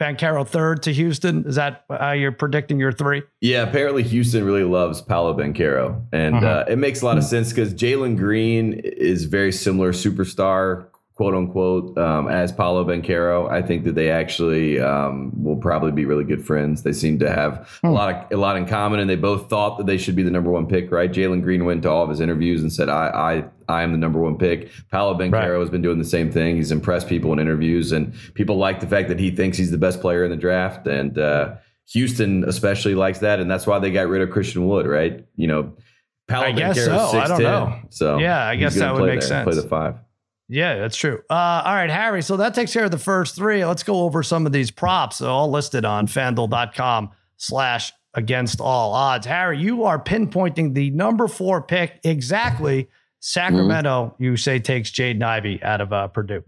Banchero 0.00 0.46
third 0.46 0.82
to 0.84 0.92
Houston. 0.92 1.44
Is 1.46 1.54
that 1.56 1.84
how 1.88 2.12
you're 2.12 2.32
predicting 2.32 2.78
your 2.78 2.92
three? 2.92 3.22
Yeah, 3.40 3.62
apparently 3.62 4.02
Houston 4.02 4.44
really 4.44 4.64
loves 4.64 5.00
Paolo 5.00 5.34
Banchero, 5.36 6.02
and 6.12 6.36
Mhm. 6.36 6.42
uh, 6.44 6.64
it 6.68 6.76
makes 6.78 7.02
a 7.02 7.06
lot 7.06 7.16
of 7.18 7.24
sense 7.24 7.50
because 7.50 7.72
Jalen 7.74 8.16
Green 8.16 8.74
is 8.74 9.24
very 9.24 9.52
similar 9.52 9.92
superstar, 9.92 10.86
quote 11.16 11.34
unquote, 11.34 11.96
um, 11.98 12.28
as 12.28 12.52
Paolo 12.52 12.84
Banchero. 12.84 13.50
I 13.50 13.62
think 13.62 13.84
that 13.84 13.94
they 13.94 14.10
actually 14.10 14.78
um, 14.78 15.32
will 15.42 15.56
probably 15.56 15.90
be 15.90 16.04
really 16.04 16.24
good 16.24 16.44
friends. 16.44 16.82
They 16.82 16.92
seem 16.92 17.18
to 17.20 17.30
have 17.30 17.54
a 17.82 17.88
Hmm. 17.88 17.94
lot 17.94 18.14
of 18.30 18.38
a 18.38 18.40
lot 18.40 18.56
in 18.56 18.66
common, 18.66 19.00
and 19.00 19.08
they 19.10 19.16
both 19.16 19.48
thought 19.48 19.78
that 19.78 19.86
they 19.86 19.96
should 19.96 20.14
be 20.14 20.22
the 20.22 20.30
number 20.30 20.50
one 20.50 20.66
pick. 20.66 20.92
Right? 20.92 21.10
Jalen 21.10 21.42
Green 21.42 21.64
went 21.64 21.82
to 21.82 21.90
all 21.90 22.04
of 22.04 22.10
his 22.10 22.20
interviews 22.20 22.60
and 22.62 22.70
said, 22.72 22.88
"I 22.90 23.44
I 23.68 23.78
I 23.80 23.82
am 23.82 23.92
the 23.92 23.98
number 23.98 24.20
one 24.20 24.36
pick." 24.38 24.70
Paolo 24.92 25.18
Banchero 25.18 25.32
Right. 25.54 25.60
has 25.60 25.70
been 25.70 25.82
doing 25.82 25.98
the 25.98 26.04
same 26.04 26.30
thing. 26.30 26.56
He's 26.56 26.70
impressed 26.70 27.08
people 27.08 27.32
in 27.32 27.38
interviews, 27.38 27.92
and 27.92 28.12
people 28.34 28.56
like 28.58 28.80
the 28.80 28.86
fact 28.86 29.08
that 29.08 29.18
he 29.18 29.30
thinks 29.30 29.56
he's 29.58 29.70
the 29.70 29.78
best 29.78 30.00
player 30.00 30.22
in 30.24 30.30
the 30.30 30.36
draft, 30.36 30.86
and. 30.86 31.18
Uh, 31.18 31.54
Houston 31.92 32.42
especially 32.48 32.96
likes 32.96 33.20
that, 33.20 33.38
and 33.38 33.48
that's 33.48 33.64
why 33.64 33.78
they 33.78 33.92
got 33.92 34.08
rid 34.08 34.20
of 34.20 34.30
Christian 34.30 34.66
Wood, 34.66 34.88
right? 34.88 35.24
You 35.36 35.46
know, 35.46 35.72
Paolo 36.26 36.46
I 36.48 36.50
guess 36.50 36.84
so. 36.84 36.96
I 36.98 37.28
don't 37.28 37.40
know. 37.40 37.74
So 37.90 38.18
Yeah, 38.18 38.44
I 38.44 38.56
guess 38.56 38.74
that 38.74 38.92
would 38.92 39.04
make 39.04 39.20
there, 39.20 39.28
sense. 39.28 39.44
Play 39.44 39.54
the 39.54 39.68
five. 39.68 39.94
Yeah, 40.48 40.76
that's 40.76 40.96
true. 40.96 41.22
Uh, 41.28 41.62
all 41.64 41.74
right, 41.74 41.90
Harry. 41.90 42.22
So 42.22 42.36
that 42.36 42.54
takes 42.54 42.72
care 42.72 42.84
of 42.84 42.90
the 42.90 42.98
first 42.98 43.34
three. 43.34 43.64
Let's 43.64 43.82
go 43.82 44.02
over 44.02 44.22
some 44.22 44.46
of 44.46 44.52
these 44.52 44.70
props. 44.70 45.20
All 45.20 45.50
listed 45.50 45.84
on 45.84 46.06
fanduel.com 46.06 47.10
slash 47.36 47.92
against 48.14 48.60
all 48.60 48.94
odds. 48.94 49.26
Harry, 49.26 49.58
you 49.58 49.84
are 49.84 50.02
pinpointing 50.02 50.74
the 50.74 50.90
number 50.90 51.28
four 51.28 51.62
pick 51.62 52.00
exactly. 52.04 52.88
Sacramento, 53.20 54.14
you 54.18 54.36
say, 54.36 54.58
takes 54.60 54.90
Jaden 54.90 55.22
Ivey 55.22 55.62
out 55.62 55.80
of 55.80 55.92
uh, 55.92 56.06
Purdue. 56.08 56.44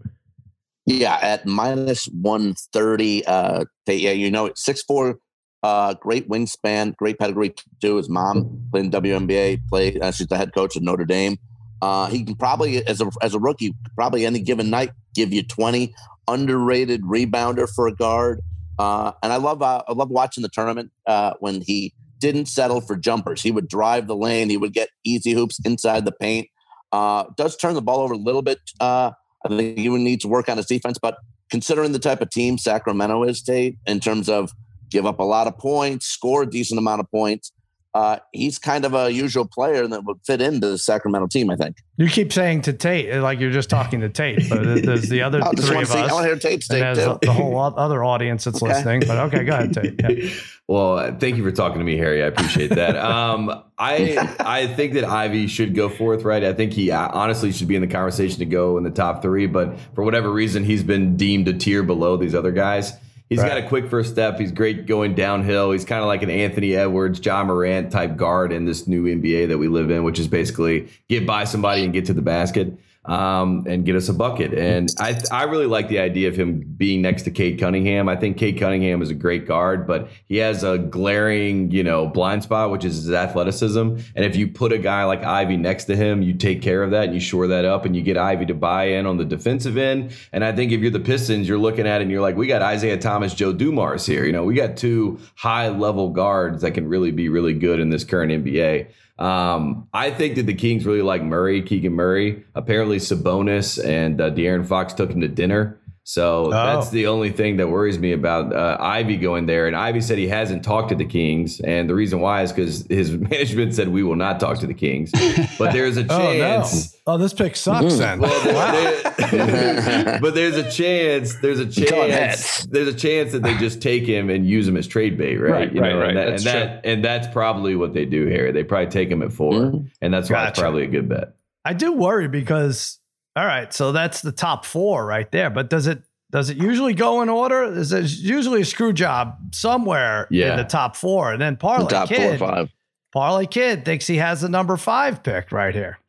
Yeah, 0.85 1.19
at 1.21 1.45
minus 1.45 2.05
130. 2.05 3.25
Uh, 3.25 3.65
they, 3.85 3.97
yeah, 3.97 4.11
you 4.11 4.31
know, 4.31 4.45
it's 4.45 4.65
6'4, 4.65 5.15
uh, 5.61 5.93
great 5.95 6.29
wingspan, 6.29 6.95
great 6.95 7.19
pedigree 7.19 7.53
too. 7.81 7.97
His 7.97 8.09
mom 8.09 8.67
played 8.71 8.85
in 8.85 8.91
WNBA, 8.91 9.67
played, 9.67 10.01
uh, 10.01 10.11
she's 10.11 10.27
the 10.27 10.37
head 10.37 10.53
coach 10.53 10.77
at 10.77 10.83
Notre 10.83 11.05
Dame. 11.05 11.37
Uh, 11.81 12.07
he 12.07 12.23
can 12.23 12.35
probably, 12.35 12.85
as 12.85 13.01
a, 13.01 13.09
as 13.21 13.33
a 13.33 13.39
rookie, 13.39 13.75
probably 13.95 14.25
any 14.25 14.39
given 14.39 14.69
night 14.69 14.91
give 15.13 15.33
you 15.33 15.43
20. 15.43 15.93
Underrated 16.27 17.01
rebounder 17.03 17.67
for 17.67 17.87
a 17.87 17.93
guard. 17.93 18.41
Uh, 18.77 19.11
and 19.23 19.33
I 19.33 19.37
love, 19.37 19.61
uh, 19.61 19.83
I 19.87 19.93
love 19.93 20.09
watching 20.09 20.43
the 20.43 20.49
tournament 20.49 20.91
uh, 21.07 21.33
when 21.39 21.61
he 21.61 21.93
didn't 22.19 22.45
settle 22.45 22.81
for 22.81 22.95
jumpers. 22.95 23.41
He 23.41 23.51
would 23.51 23.67
drive 23.67 24.07
the 24.07 24.15
lane. 24.15 24.49
He 24.49 24.57
would 24.57 24.73
get 24.73 24.89
easy 25.03 25.31
hoops 25.31 25.59
inside 25.65 26.05
the 26.05 26.11
paint. 26.11 26.47
Uh, 26.91 27.25
does 27.37 27.55
turn 27.55 27.73
the 27.73 27.81
ball 27.81 27.99
over 27.99 28.13
a 28.13 28.17
little 28.17 28.41
bit. 28.41 28.59
Uh, 28.79 29.11
I 29.45 29.49
think 29.49 29.77
he 29.77 29.89
would 29.89 30.01
need 30.01 30.21
to 30.21 30.27
work 30.27 30.49
on 30.49 30.57
his 30.57 30.65
defense, 30.65 30.97
but 31.01 31.17
considering 31.49 31.91
the 31.91 31.99
type 31.99 32.21
of 32.21 32.29
team 32.29 32.57
Sacramento 32.57 33.23
is, 33.23 33.41
Tate, 33.41 33.77
in 33.85 33.99
terms 33.99 34.29
of 34.29 34.51
give 34.89 35.05
up 35.05 35.19
a 35.19 35.23
lot 35.23 35.47
of 35.47 35.57
points, 35.57 36.05
score 36.07 36.43
a 36.43 36.49
decent 36.49 36.77
amount 36.77 36.99
of 36.99 37.09
points, 37.11 37.51
uh, 37.93 38.17
he's 38.33 38.59
kind 38.59 38.85
of 38.85 38.93
a 38.93 39.11
usual 39.11 39.47
player 39.47 39.87
that 39.87 40.03
would 40.03 40.17
fit 40.25 40.41
into 40.41 40.69
the 40.69 40.77
Sacramento 40.77 41.27
team, 41.27 41.49
I 41.49 41.55
think. 41.55 41.77
You 41.97 42.07
keep 42.07 42.31
saying 42.31 42.61
to 42.63 42.73
Tate, 42.73 43.13
like 43.21 43.39
you're 43.39 43.51
just 43.51 43.69
talking 43.69 44.01
to 44.01 44.09
Tate, 44.09 44.47
but 44.49 44.63
there's 44.83 45.09
the 45.09 45.21
other 45.23 45.41
I 45.43 45.51
three 45.51 45.77
of 45.81 45.81
to 45.81 45.85
see, 45.87 45.97
I 45.97 46.01
want 46.01 46.11
us. 46.13 46.21
to 46.21 46.27
hear 46.27 46.35
Tate's 46.37 46.69
And 46.69 46.75
take 46.77 46.81
there's 46.81 46.97
too. 46.99 47.17
the, 47.21 47.27
the 47.27 47.33
whole 47.33 47.57
other 47.59 48.03
audience 48.03 48.43
that's 48.43 48.61
Okay. 48.61 48.73
listening. 48.73 49.03
But 49.07 49.17
okay, 49.33 49.43
go 49.43 49.53
ahead, 49.53 49.73
Tate. 49.73 49.95
Yeah. 50.01 50.29
Well, 50.69 50.99
uh, 50.99 51.15
thank 51.17 51.35
you 51.35 51.41
for 51.43 51.51
talking 51.51 51.79
to 51.79 51.83
me, 51.83 51.97
Harry. 51.97 52.21
I 52.21 52.27
appreciate 52.27 52.67
that. 52.75 52.95
um, 53.03 53.63
I 53.79 54.35
I 54.39 54.67
think 54.67 54.93
that 54.93 55.03
Ivey 55.03 55.47
should 55.47 55.73
go 55.73 55.89
fourth, 55.89 56.21
right? 56.21 56.43
I 56.43 56.53
think 56.53 56.73
he 56.73 56.91
uh, 56.91 57.09
honestly 57.11 57.51
should 57.51 57.67
be 57.67 57.73
in 57.73 57.81
the 57.81 57.87
conversation 57.87 58.37
to 58.37 58.45
go 58.45 58.77
in 58.77 58.83
the 58.83 58.91
top 58.91 59.23
three, 59.23 59.47
but 59.47 59.79
for 59.95 60.03
whatever 60.03 60.31
reason, 60.31 60.63
he's 60.63 60.83
been 60.83 61.17
deemed 61.17 61.47
a 61.47 61.53
tier 61.53 61.81
below 61.81 62.17
these 62.17 62.35
other 62.35 62.51
guys. 62.51 62.93
He's 63.29 63.39
Right. 63.39 63.47
got 63.49 63.57
a 63.59 63.67
quick 63.67 63.87
first 63.89 64.09
step. 64.11 64.39
He's 64.39 64.51
great 64.51 64.87
going 64.87 65.13
downhill. 65.13 65.71
He's 65.71 65.85
kind 65.85 66.01
of 66.01 66.07
like 66.07 66.23
an 66.23 66.31
Anthony 66.31 66.75
Edwards, 66.75 67.23
Ja 67.23 67.43
Morant 67.43 67.91
type 67.91 68.17
guard 68.17 68.51
in 68.51 68.65
this 68.65 68.87
new 68.87 69.05
NBA 69.05 69.47
that 69.49 69.57
we 69.59 69.67
live 69.67 69.91
in, 69.91 70.03
which 70.03 70.17
is 70.19 70.27
basically 70.27 70.87
get 71.09 71.27
by 71.27 71.43
somebody 71.43 71.83
and 71.83 71.93
get 71.93 72.05
to 72.05 72.13
the 72.13 72.23
basket 72.23 72.73
um, 73.05 73.65
and 73.67 73.85
get 73.85 73.95
us 73.95 74.09
a 74.09 74.13
bucket. 74.13 74.53
And 74.53 74.89
I 74.99 75.19
I 75.31 75.43
really 75.43 75.65
like 75.65 75.87
the 75.87 75.99
idea 75.99 76.27
of 76.27 76.35
him 76.35 76.61
being 76.77 77.01
next 77.01 77.23
to 77.23 77.31
Cade 77.31 77.59
Cunningham. 77.59 78.09
I 78.09 78.15
think 78.15 78.37
Cade 78.37 78.59
Cunningham 78.59 79.01
is 79.01 79.09
a 79.09 79.15
great 79.15 79.47
guard, 79.47 79.87
but 79.87 80.09
he 80.25 80.37
has 80.37 80.63
a 80.63 80.77
glaring, 80.77 81.71
you 81.71 81.83
know, 81.83 82.07
blind 82.07 82.43
spot, 82.43 82.71
which 82.71 82.83
is 82.83 82.97
his 82.97 83.11
athleticism. 83.11 83.79
And 83.79 84.25
if 84.25 84.35
you 84.35 84.47
put 84.47 84.73
a 84.73 84.77
guy 84.77 85.05
like 85.05 85.23
Ivey 85.23 85.57
next 85.57 85.85
to 85.85 85.95
him, 85.95 86.21
you 86.21 86.33
take 86.33 86.61
care 86.61 86.83
of 86.83 86.91
that 86.91 87.05
and 87.05 87.13
you 87.13 87.19
shore 87.19 87.47
that 87.47 87.65
up 87.65 87.85
and 87.85 87.95
you 87.95 88.01
get 88.01 88.17
Ivey 88.17 88.45
to 88.47 88.53
buy 88.53 88.85
in 88.85 89.05
on 89.05 89.17
the 89.17 89.25
defensive 89.25 89.77
end. 89.77 90.11
And 90.33 90.43
I 90.43 90.51
think 90.51 90.71
if 90.71 90.81
you're 90.81 90.91
the 90.91 90.99
Pistons, 90.99 91.47
you're 91.47 91.57
looking 91.57 91.87
at 91.87 92.01
it 92.01 92.03
and 92.03 92.11
you're 92.11 92.21
like, 92.21 92.35
we 92.35 92.47
got 92.47 92.73
Isiah 92.73 92.97
Thomas, 92.97 93.33
Joe 93.33 93.53
Dumars 93.53 94.05
here. 94.05 94.25
You 94.25 94.33
know, 94.33 94.43
we 94.43 94.55
got 94.55 94.75
two 94.75 95.19
high 95.35 95.69
level 95.69 96.09
guards 96.09 96.61
that 96.61 96.71
can 96.71 96.87
really 96.87 97.11
be 97.11 97.29
really 97.29 97.53
good 97.53 97.79
in 97.79 97.89
this 97.89 98.03
current 98.03 98.31
NBA. 98.31 98.87
Um, 99.19 99.89
I 99.93 100.11
think 100.11 100.35
that 100.35 100.45
the 100.45 100.53
Kings 100.53 100.85
really 100.85 101.01
like 101.01 101.21
Murray, 101.21 101.61
Keegan 101.61 101.93
Murray. 101.93 102.45
Apparently, 102.55 102.97
Sabonis 102.97 103.83
and 103.83 104.19
uh, 104.21 104.31
De'Aaron 104.31 104.65
Fox 104.65 104.93
took 104.93 105.11
him 105.11 105.21
to 105.21 105.27
dinner. 105.27 105.77
So 106.11 106.49
that's 106.49 106.89
the 106.89 107.05
only 107.05 107.29
thing 107.31 107.57
that 107.57 107.67
worries 107.67 107.99
me 107.99 108.13
about 108.13 108.51
uh, 108.51 108.77
Ivey 108.79 109.15
going 109.17 109.45
there. 109.45 109.67
And 109.67 109.75
Ivey 109.75 110.01
said 110.01 110.17
he 110.17 110.27
hasn't 110.27 110.63
talked 110.63 110.89
to 110.89 110.95
the 110.95 111.05
Kings, 111.05 111.59
and 111.59 111.87
the 111.87 111.93
reason 111.93 112.19
why 112.19 112.41
is 112.41 112.51
because 112.51 112.83
his 112.89 113.11
management 113.29 113.75
said 113.75 113.89
we 113.89 114.01
will 114.01 114.15
not 114.15 114.39
talk 114.39 114.57
to 114.61 114.65
the 114.65 114.73
Kings. 114.73 115.11
But 115.59 115.71
there's 115.71 115.97
a 115.97 116.01
Oh, 116.11 116.17
no. 116.17 116.17
chance. 116.39 116.95
Oh, 117.05 117.19
this 117.19 117.31
pick 117.31 117.55
sucks 117.55 117.97
then. 117.99 118.21
Well, 118.21 118.31
Wow. 118.55 118.71
there- 118.71 120.19
but 120.19 120.33
there's 120.33 120.57
a 120.57 120.71
chance. 120.71 121.35
There's 121.43 121.59
a 121.59 121.67
chance. 121.67 122.65
There's 122.65 122.87
a 122.87 122.93
chance 122.97 123.31
that 123.33 123.43
they 123.43 123.55
just 123.57 123.79
take 123.79 124.07
him 124.07 124.31
and 124.31 124.47
use 124.47 124.67
him 124.67 124.77
as 124.77 124.87
trade 124.87 125.15
bait, 125.15 125.37
right? 125.37 125.51
Right, 125.51 125.73
you 125.75 125.79
right, 125.79 125.91
know, 125.91 125.99
right. 125.99 126.07
And, 126.09 126.17
that, 126.17 126.25
That's 126.31 126.45
and 126.47 126.55
that 126.55 126.85
and 126.85 127.05
that's 127.05 127.27
probably 127.27 127.75
what 127.75 127.93
they 127.93 128.05
do 128.05 128.25
here. 128.25 128.51
They 128.51 128.63
probably 128.63 128.89
take 128.89 129.09
him 129.09 129.21
at 129.21 129.31
4 129.31 129.53
Mhm. 129.53 129.91
and 130.01 130.11
that's 130.11 130.29
why 130.31 130.47
it's 130.47 130.59
probably 130.59 130.83
a 130.85 130.87
good 130.87 131.07
bet. 131.07 131.35
I 131.65 131.73
do 131.73 131.91
worry 131.93 132.27
because 132.27 132.98
all 133.39 133.45
right, 133.45 133.73
so 133.73 133.93
that's 133.93 134.21
the 134.21 134.33
top 134.33 134.65
four 134.65 135.05
right 135.05 135.31
there. 135.31 135.49
But 135.49 135.69
does 135.69 135.87
it 135.87 136.03
does 136.29 136.49
it 136.49 136.57
usually 136.57 136.93
go 136.93 137.21
in 137.21 137.29
order? 137.29 137.63
Is 137.63 137.93
it 137.93 138.11
usually 138.19 138.61
a 138.61 138.65
screw 138.65 138.91
job 138.91 139.37
somewhere 139.53 140.27
Yeah. 140.29 140.51
in 140.51 140.57
the 140.57 140.65
top 140.65 140.97
four? 140.97 141.31
And 141.31 141.41
then 141.41 141.53
The 141.53 141.57
Parlay 141.59 141.87
top 141.89 142.09
four 142.09 142.17
or 142.17 142.29
Kid, 142.31 142.39
five. 142.39 142.69
Parlay 143.13 143.45
Kid 143.45 143.85
thinks 143.85 144.07
he 144.07 144.17
has 144.17 144.41
the 144.41 144.49
number 144.49 144.75
five 144.75 145.23
pick 145.23 145.53
right 145.53 145.73
here. 145.73 145.99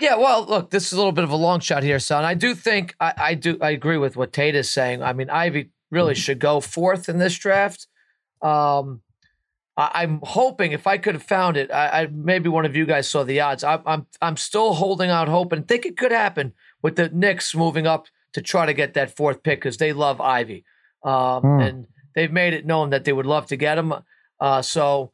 Yeah, 0.00 0.16
well, 0.16 0.46
look, 0.46 0.70
this 0.70 0.86
is 0.86 0.92
a 0.94 0.96
little 0.96 1.12
bit 1.12 1.24
of 1.24 1.30
a 1.30 1.36
long 1.36 1.60
shot 1.60 1.82
here, 1.82 1.98
son. 1.98 2.24
I 2.24 2.34
do 2.34 2.54
think 2.54 2.96
I, 2.98 3.12
I 3.16 3.34
do 3.34 3.58
I 3.60 3.70
agree 3.70 3.98
with 3.98 4.16
what 4.16 4.32
Tate 4.32 4.54
is 4.54 4.70
saying. 4.70 5.02
I 5.02 5.12
mean, 5.12 5.28
Ivey 5.28 5.70
really 5.90 6.14
should 6.14 6.38
go 6.38 6.60
fourth 6.60 7.08
in 7.08 7.18
this 7.18 7.36
draft. 7.36 7.86
Um, 8.42 9.02
I, 9.02 9.03
I'm 9.76 10.20
hoping 10.22 10.72
if 10.72 10.86
I 10.86 10.98
could 10.98 11.14
have 11.14 11.22
found 11.24 11.56
it, 11.56 11.70
I, 11.72 12.02
I 12.02 12.06
maybe 12.06 12.48
one 12.48 12.64
of 12.64 12.76
you 12.76 12.86
guys 12.86 13.08
saw 13.08 13.24
the 13.24 13.40
odds. 13.40 13.64
I, 13.64 13.80
I'm 13.86 14.06
I'm 14.22 14.36
still 14.36 14.74
holding 14.74 15.10
out 15.10 15.28
hope 15.28 15.52
and 15.52 15.66
think 15.66 15.84
it 15.84 15.96
could 15.96 16.12
happen 16.12 16.52
with 16.82 16.94
the 16.96 17.08
Knicks 17.08 17.54
moving 17.54 17.86
up 17.86 18.06
to 18.34 18.42
try 18.42 18.66
to 18.66 18.72
get 18.74 18.94
that 18.94 19.16
fourth 19.16 19.42
pick 19.42 19.60
because 19.60 19.78
they 19.78 19.92
love 19.92 20.20
Ivey, 20.20 20.64
um, 21.04 21.40
Hmm. 21.42 21.60
and 21.60 21.86
they've 22.14 22.32
made 22.32 22.54
it 22.54 22.66
known 22.66 22.90
that 22.90 23.04
they 23.04 23.12
would 23.12 23.26
love 23.26 23.46
to 23.46 23.56
get 23.56 23.76
him. 23.78 23.92
Uh, 24.38 24.62
so 24.62 25.12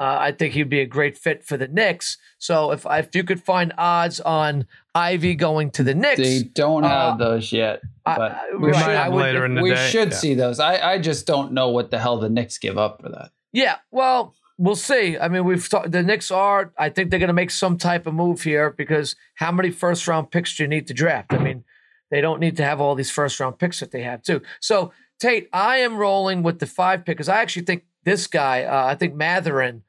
uh, 0.00 0.16
I 0.18 0.32
think 0.32 0.54
he'd 0.54 0.68
be 0.68 0.80
a 0.80 0.86
great 0.86 1.16
fit 1.16 1.44
for 1.44 1.56
the 1.56 1.68
Knicks. 1.68 2.18
So 2.38 2.72
if 2.72 2.84
if 2.90 3.14
you 3.14 3.22
could 3.22 3.40
find 3.42 3.72
odds 3.78 4.18
on 4.20 4.66
Ivey 4.96 5.36
going 5.36 5.70
to 5.72 5.84
the 5.84 5.94
Knicks, 5.94 6.18
They 6.18 6.42
don't 6.42 6.82
have 6.82 7.14
Uh, 7.20 7.24
those 7.24 7.52
yet, 7.52 7.82
but 8.04 8.20
I- 8.32 8.40
We 8.58 8.72
right, 8.72 8.86
might 8.86 8.96
I 8.96 9.08
would- 9.08 9.22
later 9.22 9.44
in 9.44 9.54
the 9.54 9.62
we 9.62 9.70
day. 9.74 9.88
should 9.90 10.10
Yeah. 10.10 10.16
see 10.16 10.34
those. 10.34 10.58
I, 10.58 10.94
I 10.94 10.98
just 10.98 11.24
don't 11.26 11.52
know 11.52 11.68
what 11.68 11.92
the 11.92 12.00
hell 12.00 12.18
the 12.18 12.28
Knicks 12.28 12.58
give 12.58 12.76
up 12.78 13.00
for 13.00 13.10
that. 13.10 13.30
Yeah, 13.52 13.76
well, 13.90 14.34
we'll 14.58 14.76
see. 14.76 15.18
I 15.18 15.28
mean, 15.28 15.44
we've 15.44 15.68
talked. 15.68 15.92
The 15.92 16.02
Knicks 16.02 16.30
are. 16.30 16.72
I 16.78 16.88
think 16.88 17.10
they're 17.10 17.18
going 17.18 17.28
to 17.28 17.34
make 17.34 17.50
some 17.50 17.76
type 17.78 18.06
of 18.06 18.14
move 18.14 18.42
here 18.42 18.70
because 18.70 19.16
how 19.34 19.52
many 19.52 19.70
first 19.70 20.06
round 20.08 20.30
picks 20.30 20.56
do 20.56 20.62
you 20.62 20.68
need 20.68 20.86
to 20.88 20.94
draft? 20.94 21.32
I 21.32 21.38
mean, 21.38 21.64
they 22.10 22.20
don't 22.20 22.40
need 22.40 22.56
to 22.58 22.64
have 22.64 22.80
all 22.80 22.94
these 22.94 23.10
first 23.10 23.38
round 23.40 23.58
picks 23.58 23.80
that 23.80 23.90
they 23.90 24.02
have 24.02 24.22
too. 24.22 24.40
So 24.60 24.92
Tate, 25.20 25.48
I 25.52 25.78
am 25.78 25.96
rolling 25.96 26.42
with 26.42 26.58
the 26.58 26.66
five 26.66 27.04
pick 27.04 27.16
because 27.16 27.28
I 27.28 27.40
actually 27.40 27.64
think 27.64 27.84
this 28.04 28.26
guy. 28.26 28.64
Uh, 28.64 28.86
I 28.86 28.94
think 28.94 29.14
Mathurin 29.14 29.82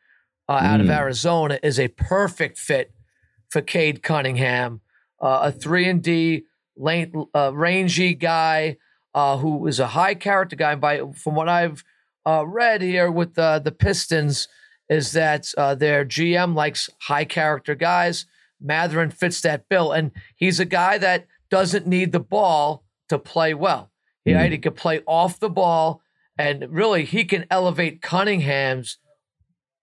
uh, 0.49 0.53
out 0.53 0.81
of 0.81 0.87
Mm. 0.87 0.97
Arizona 0.97 1.59
is 1.63 1.79
a 1.79 1.87
perfect 1.87 2.57
fit 2.57 2.91
for 3.49 3.61
Cade 3.61 4.03
Cunningham, 4.03 4.81
uh, 5.21 5.39
a 5.43 5.51
three 5.51 5.87
and 5.87 6.01
D 6.03 6.43
lane, 6.75 7.25
uh, 7.33 7.51
rangy 7.53 8.13
guy 8.13 8.77
uh, 9.15 9.37
who 9.37 9.67
is 9.67 9.79
a 9.79 9.87
high 9.87 10.15
character 10.15 10.55
guy. 10.55 10.75
By 10.75 10.99
from 11.15 11.35
what 11.35 11.47
I've 11.47 11.83
uh, 12.25 12.45
read 12.45 12.81
here 12.81 13.11
with 13.11 13.37
uh, 13.37 13.59
the 13.59 13.71
Pistons, 13.71 14.47
is 14.89 15.11
that 15.13 15.53
uh, 15.57 15.75
their 15.75 16.05
GM 16.05 16.55
likes 16.55 16.89
high 17.01 17.25
character 17.25 17.75
guys. 17.75 18.25
Mathurin 18.61 19.11
fits 19.11 19.41
that 19.41 19.67
bill, 19.69 19.91
and 19.91 20.11
he's 20.35 20.59
a 20.59 20.65
guy 20.65 20.97
that 20.97 21.27
doesn't 21.49 21.87
need 21.87 22.11
the 22.11 22.19
ball 22.19 22.83
to 23.09 23.19
play 23.19 23.53
well. 23.53 23.91
He, 24.25 24.33
right? 24.33 24.51
he 24.51 24.57
can 24.57 24.73
play 24.73 25.01
off 25.05 25.39
the 25.39 25.49
ball, 25.49 26.01
and 26.37 26.65
really 26.69 27.05
he 27.05 27.25
can 27.25 27.45
elevate 27.49 28.01
Cunningham's 28.01 28.97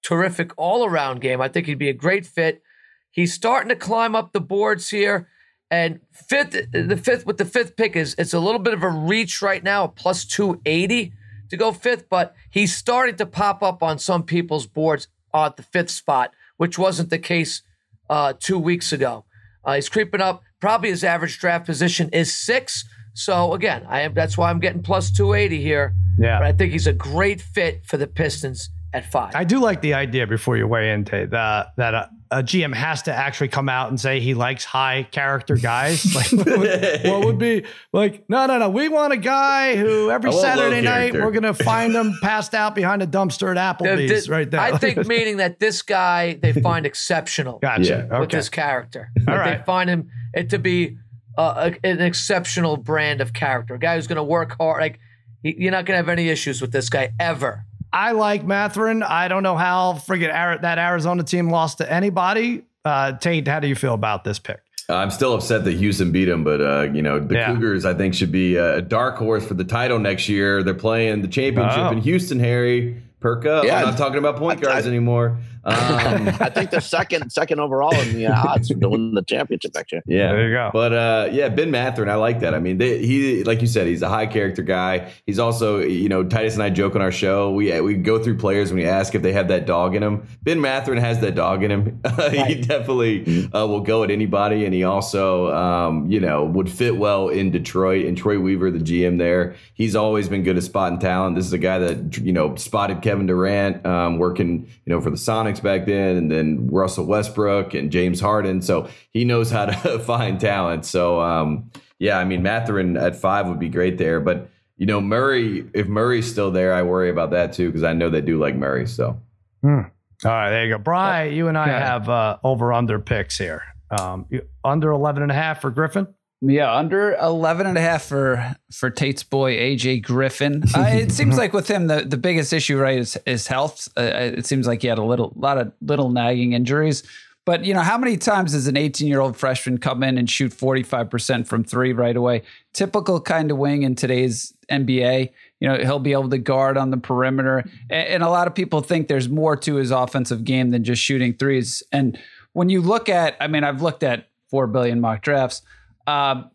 terrific 0.03 0.53
all 0.57 0.85
around 0.85 1.21
game. 1.21 1.41
I 1.41 1.49
think 1.49 1.67
he'd 1.67 1.79
be 1.79 1.91
a 1.91 1.95
great 1.95 2.25
fit. 2.25 2.63
He's 3.11 3.35
starting 3.35 3.69
to 3.69 3.77
climb 3.77 4.15
up 4.15 4.33
the 4.33 4.41
boards 4.41 4.89
here. 4.89 5.29
And 5.71 6.01
fifth, 6.11 6.57
the 6.73 6.97
fifth 6.97 7.27
with 7.27 7.39
the 7.39 7.45
fifth 7.45 7.77
pick 7.77 7.95
is 7.95 8.15
it's 8.19 8.35
a 8.35 8.41
little 8.41 8.59
bit 8.59 8.75
of 8.75 8.83
a 8.83 8.89
reach 8.89 9.41
right 9.41 9.63
now, 9.63 9.87
plus 9.87 10.25
280 10.25 11.13
to 11.51 11.57
go 11.57 11.73
fifth, 11.73 12.09
but 12.09 12.35
he's 12.49 12.75
starting 12.75 13.17
to 13.17 13.27
pop 13.27 13.63
up 13.63 13.83
on 13.83 13.99
some 13.99 14.23
people's 14.23 14.67
boards 14.67 15.09
at 15.35 15.57
the 15.57 15.63
fifth 15.63 15.91
spot, 15.91 16.33
which 16.57 16.79
wasn't 16.79 17.11
the 17.11 17.19
case 17.19 17.63
uh, 18.09 18.33
two 18.39 18.59
weeks 18.59 18.93
ago. 18.93 19.25
Uh, 19.65 19.75
he's 19.75 19.89
creeping 19.89 20.21
up. 20.21 20.43
Probably 20.61 20.91
his 20.91 21.05
average 21.05 21.39
draft 21.39 21.67
position 21.67 22.09
is 22.11 22.35
six. 22.35 22.85
So 23.15 23.53
again, 23.53 23.85
I 23.89 24.03
am. 24.03 24.15
That's 24.15 24.39
why 24.39 24.51
I'm 24.51 24.61
getting 24.61 24.83
plus 24.83 25.11
280 25.11 25.63
here. 25.63 25.95
Yeah. 26.19 26.39
But 26.39 26.47
I 26.47 26.53
think 26.53 26.73
he's 26.73 26.87
a 26.87 26.93
great 26.93 27.41
fit 27.41 27.85
for 27.85 27.97
the 27.97 28.07
Pistons 28.07 28.71
at 28.93 29.11
five. 29.11 29.35
I 29.35 29.45
do 29.45 29.61
like 29.61 29.81
the 29.81 29.95
idea 29.95 30.27
before 30.27 30.57
you 30.57 30.67
weigh 30.67 30.93
in, 30.93 31.05
Tate, 31.05 31.31
that, 31.31 31.69
that 31.77 32.11
a, 32.31 32.39
a 32.39 32.43
GM 32.43 32.75
has 32.75 33.03
to 33.03 33.13
actually 33.15 33.49
come 33.49 33.69
out 33.69 33.89
and 33.89 34.01
say 34.01 34.21
he 34.21 34.35
likes 34.35 34.65
high 34.65 35.07
character 35.11 35.57
guys. 35.57 36.05
Like, 36.15 36.31
what 36.33 36.59
would, 36.59 37.01
what 37.05 37.25
would 37.25 37.39
be 37.39 37.65
like, 37.93 38.25
no, 38.29 38.47
no, 38.47 38.59
no. 38.59 38.69
We 38.71 38.89
want 38.89 39.13
a 39.13 39.17
guy 39.17 39.77
who 39.77 40.11
every 40.11 40.31
I 40.31 40.35
want 40.35 40.45
low 40.47 40.55
Saturday 40.55 40.81
night 40.83 41.13
character. 41.13 41.25
we're 41.25 41.33
going 41.33 41.55
to 41.55 41.65
find 41.65 41.95
him 41.95 42.15
passed 42.23 42.55
out 42.55 42.75
behind 42.75 43.03
a 43.03 43.07
dumpster 43.07 43.55
at 43.57 43.79
Applebee's 43.79 44.27
the- 44.27 44.33
right 44.33 44.51
there. 44.51 44.61
I 44.61 44.77
think 44.79 45.07
meaning 45.07 45.39
that 45.39 45.59
this 45.61 45.83
guy 45.83 46.35
they 46.35 46.53
find 46.53 46.87
exceptional 46.87 47.59
Gotcha. 47.61 48.07
Yeah. 48.11 48.19
with 48.21 48.29
Okay. 48.29 48.37
his 48.39 48.49
character. 48.49 49.11
All 49.29 49.35
Like, 49.35 49.39
right. 49.39 49.59
They 49.59 49.65
find 49.65 49.89
him 49.91 50.09
it 50.35 50.51
to 50.51 50.59
be 50.59 50.97
uh, 51.39 51.71
a, 51.83 51.87
an 51.87 52.01
exceptional 52.01 52.77
brand 52.77 53.21
of 53.21 53.33
character. 53.33 53.75
A 53.75 53.79
guy 53.79 53.97
who's 53.97 54.07
going 54.07 54.17
to 54.17 54.23
work 54.25 54.57
hard. 54.59 54.81
Like 54.83 54.99
he, 55.43 55.55
you're 55.59 55.73
not 55.73 55.85
going 55.87 55.95
to 55.95 55.99
have 55.99 56.09
any 56.09 56.29
issues 56.29 56.61
with 56.61 56.73
this 56.73 56.89
guy 56.91 57.13
ever. 57.19 57.65
I 57.93 58.13
like 58.13 58.45
Mathurin. 58.45 59.03
I 59.03 59.29
don't 59.29 59.43
know 59.43 59.57
how 59.57 59.95
friggin' 59.95 60.61
that 60.63 60.79
Arizona 60.79 61.23
team 61.23 61.51
lost 61.51 61.79
to 61.79 61.93
anybody. 61.93 62.63
Uh, 62.85 63.13
Tate, 63.13 63.47
how 63.49 63.61
do 63.61 63.69
you 63.69 63.75
feel 63.75 63.95
about 63.95 64.25
this 64.25 64.39
pick? 64.39 64.61
I'm 64.89 65.11
still 65.11 65.35
upset 65.35 65.65
that 65.65 65.75
Houston 65.75 66.11
beat 66.11 66.25
them, 66.25 66.43
but 66.43 66.61
uh, 66.61 66.83
you 66.93 67.03
know 67.03 67.21
the 67.21 67.35
Yeah. 67.35 67.53
Cougars 67.55 67.85
I 67.85 67.95
think 67.95 68.15
should 68.15 68.33
be 68.33 68.57
a 68.57 68.81
dark 68.83 69.17
horse 69.17 69.47
for 69.47 69.55
the 69.55 69.65
title 69.65 69.99
next 70.01 70.29
year. 70.29 70.63
They're 70.65 70.75
playing 70.75 71.23
the 71.23 71.29
championship 71.29 71.79
Oh. 71.79 71.91
in 71.91 71.99
Houston. 71.99 72.41
Harry, 72.41 73.01
perk 73.21 73.47
up. 73.47 73.65
Yeah. 73.65 73.79
I'm 73.79 73.85
not 73.87 73.99
talking 73.99 74.19
about 74.19 74.37
point 74.37 74.59
I- 74.59 74.63
guards 74.63 74.87
I- 74.87 74.91
anymore. 74.91 75.39
Um, 75.65 76.29
I 76.41 76.51
think 76.51 76.71
they're 76.71 76.81
second, 76.81 77.31
second 77.31 77.61
overall 77.61 77.99
in 78.01 78.15
the 78.15 78.27
uh, 78.27 78.49
odds 78.49 78.69
to 78.69 78.89
win 78.89 79.15
the 79.15 79.23
championship 79.23 79.75
next 79.75 79.93
year. 79.93 80.03
Yeah, 80.07 80.33
There 80.33 80.49
you 80.49 80.55
go. 80.55 80.71
But 80.73 80.93
uh, 80.93 81.29
yeah, 81.33 81.49
Ben 81.49 81.71
Mathurin, 81.71 82.09
I 82.09 82.15
like 82.15 82.41
that. 82.41 82.55
I 82.55 82.59
mean, 82.59 82.79
they, 82.79 82.99
he, 82.99 83.45
like 83.45 83.61
you 83.61 83.67
said, 83.67 83.87
he's 83.87 84.03
a 84.03 84.09
high 84.09 84.27
character 84.27 84.63
guy. 84.63 85.13
He's 85.27 85.39
also, 85.39 85.81
you 85.81 86.09
know, 86.09 86.25
Titus 86.25 86.55
and 86.55 86.63
I 86.63 86.71
joke 86.71 86.95
on 86.95 87.03
our 87.03 87.13
show. 87.13 87.51
We 87.53 87.79
we 87.81 87.95
go 87.95 88.23
through 88.23 88.39
players 88.39 88.71
when 88.71 88.83
we 88.83 88.87
ask 88.87 89.15
if 89.15 89.23
they 89.23 89.33
have 89.33 89.49
that 89.49 89.67
dog 89.67 89.95
in 89.95 90.03
him. 90.03 90.27
Ben 90.43 90.61
Mathurin 90.61 90.99
has 90.99 91.21
that 91.21 91.35
dog 91.35 91.63
in 91.63 91.71
him. 91.71 92.01
he 92.31 92.61
definitely 92.61 93.49
uh, 93.53 93.67
will 93.67 93.81
go 93.81 94.03
at 94.03 94.11
anybody, 94.11 94.65
and 94.65 94.75
he 94.75 94.85
also, 94.85 95.53
um, 95.55 96.11
you 96.11 96.21
know, 96.21 96.45
would 96.45 96.71
fit 96.71 96.97
well 96.97 97.29
in 97.29 97.51
Detroit. 97.51 98.07
And 98.07 98.17
Troy 98.17 98.39
Weaver, 98.39 98.71
the 98.71 98.79
GM 98.79 99.19
there, 99.19 99.57
he's 99.75 99.95
always 99.97 100.29
been 100.29 100.43
good 100.43 100.57
at 100.57 100.63
spotting 100.63 100.99
talent. 100.99 101.37
This 101.37 101.47
is 101.47 101.53
a 101.53 101.59
guy 101.59 101.79
that 101.79 102.19
you 102.19 102.33
know 102.33 102.55
spotted 102.57 103.03
Kevin 103.03 103.27
Durant 103.27 103.85
um, 103.87 104.19
working, 104.19 104.67
you 104.85 104.93
know, 104.93 105.01
for 105.01 105.11
the 105.11 105.17
Sonics 105.55 105.63
back 105.63 105.87
then, 105.87 106.17
and 106.17 106.31
then 106.31 106.69
Russell 106.71 107.07
Westbrook 107.07 107.75
and 107.75 107.91
James 107.91 108.21
Harden. 108.21 108.63
So 108.63 108.89
he 109.11 109.25
knows 109.25 109.51
how 109.51 109.67
to 109.67 109.99
find 110.05 110.41
talent. 110.41 110.85
So 110.85 111.21
um, 111.21 111.71
yeah, 111.99 112.19
I 112.19 112.25
mean 112.25 112.43
Mathurin 112.43 112.97
at 112.97 113.17
five 113.17 113.47
would 113.49 113.59
be 113.59 113.69
great 113.69 113.99
there, 113.99 114.21
but 114.21 114.49
you 114.77 114.87
know 114.87 115.01
Murray, 115.01 115.67
if 115.75 115.87
Murray's 115.89 116.31
still 116.31 116.51
there, 116.51 116.73
I 116.73 116.83
worry 116.83 117.11
about 117.11 117.31
that 117.33 117.53
too 117.53 117.69
because 117.69 117.83
I 117.85 117.93
know 117.93 118.09
they 118.11 118.21
do 118.21 118.39
like 118.39 118.55
Murray. 118.57 118.87
So 118.87 119.21
All 119.65 120.31
right, 120.31 120.51
there 120.51 120.65
you 120.67 120.75
go. 120.75 120.79
Bry, 120.79 121.25
you 121.25 121.49
and 121.49 121.57
I 121.57 121.63
Okay. 121.65 121.71
have 121.85 122.09
uh, 122.09 122.39
over 122.45 122.73
under 122.73 122.99
picks 122.99 123.39
here. 123.39 123.63
Um, 123.99 124.27
under 124.65 124.91
11 124.93 125.23
and 125.23 125.33
a 125.33 125.35
half 125.35 125.61
for 125.61 125.71
Griffin. 125.71 126.07
Yeah, 126.43 126.75
under 126.75 127.15
11 127.17 127.67
and 127.67 127.77
a 127.77 127.81
half 127.83 128.05
for 128.05 128.57
for 128.73 128.89
Tate's 128.89 129.23
boy 129.23 129.57
AJ 129.57 130.03
Griffin. 130.03 130.65
Uh, 130.75 130.85
it 130.85 131.13
seems 131.13 131.37
like 131.37 131.53
with 131.53 131.69
him 131.69 131.89
the, 131.89 132.03
the 132.03 132.17
biggest 132.17 132.53
issue 132.53 132.79
right 132.79 132.99
is 132.99 133.19
is 133.27 133.47
health. 133.47 133.89
Uh, 133.97 134.03
it 134.03 134.47
seems 134.47 134.67
like 134.67 134.81
he 134.83 134.89
had 134.89 134.99
a 134.99 135.05
little 135.05 135.33
lot 135.37 135.59
of 135.59 135.73
little 135.83 136.11
nagging 136.11 136.53
injuries. 136.53 137.03
But 137.45 137.65
you 137.65 137.75
know, 137.75 137.81
how 137.81 137.99
many 137.99 138.17
times 138.17 138.53
does 138.53 138.67
an 138.67 138.75
18-year-old 138.77 139.37
freshman 139.37 139.79
come 139.79 140.03
in 140.03 140.19
and 140.19 140.31
shoot 140.31 140.53
45% 140.53 141.47
from 141.47 141.65
3 141.65 141.93
right 141.93 142.17
away? 142.17 142.43
Typical 142.73 143.21
kind 143.21 143.51
of 143.51 143.59
wing 143.59 143.83
in 143.83 143.95
today's 143.95 144.55
NBA. 144.71 145.31
You 145.59 145.69
know, 145.69 145.79
he'll 145.79 145.99
be 145.99 146.13
able 146.13 146.31
to 146.31 146.39
guard 146.39 146.77
on 146.77 146.91
the 146.91 146.97
perimeter. 146.97 147.65
And, 147.91 148.09
and 148.09 148.23
a 148.23 148.29
lot 148.29 148.47
of 148.47 148.55
people 148.55 148.83
think 148.83 149.09
there's 149.09 149.29
more 149.29 149.57
to 149.57 149.77
his 149.77 149.91
offensive 149.91 150.45
game 150.45 150.71
than 150.71 150.85
just 150.85 151.03
shooting 151.03 151.35
threes. 151.35 151.83
And 151.93 152.19
when 152.53 152.69
you 152.69 152.83
look 152.83 153.09
at, 153.09 153.37
I 153.41 153.47
mean, 153.47 153.65
I've 153.65 153.83
looked 153.83 154.03
at 154.03 154.29
4 154.51 154.67
billion 154.67 155.01
mock 155.01 155.23
drafts. 155.23 155.63
Um, 156.07 156.51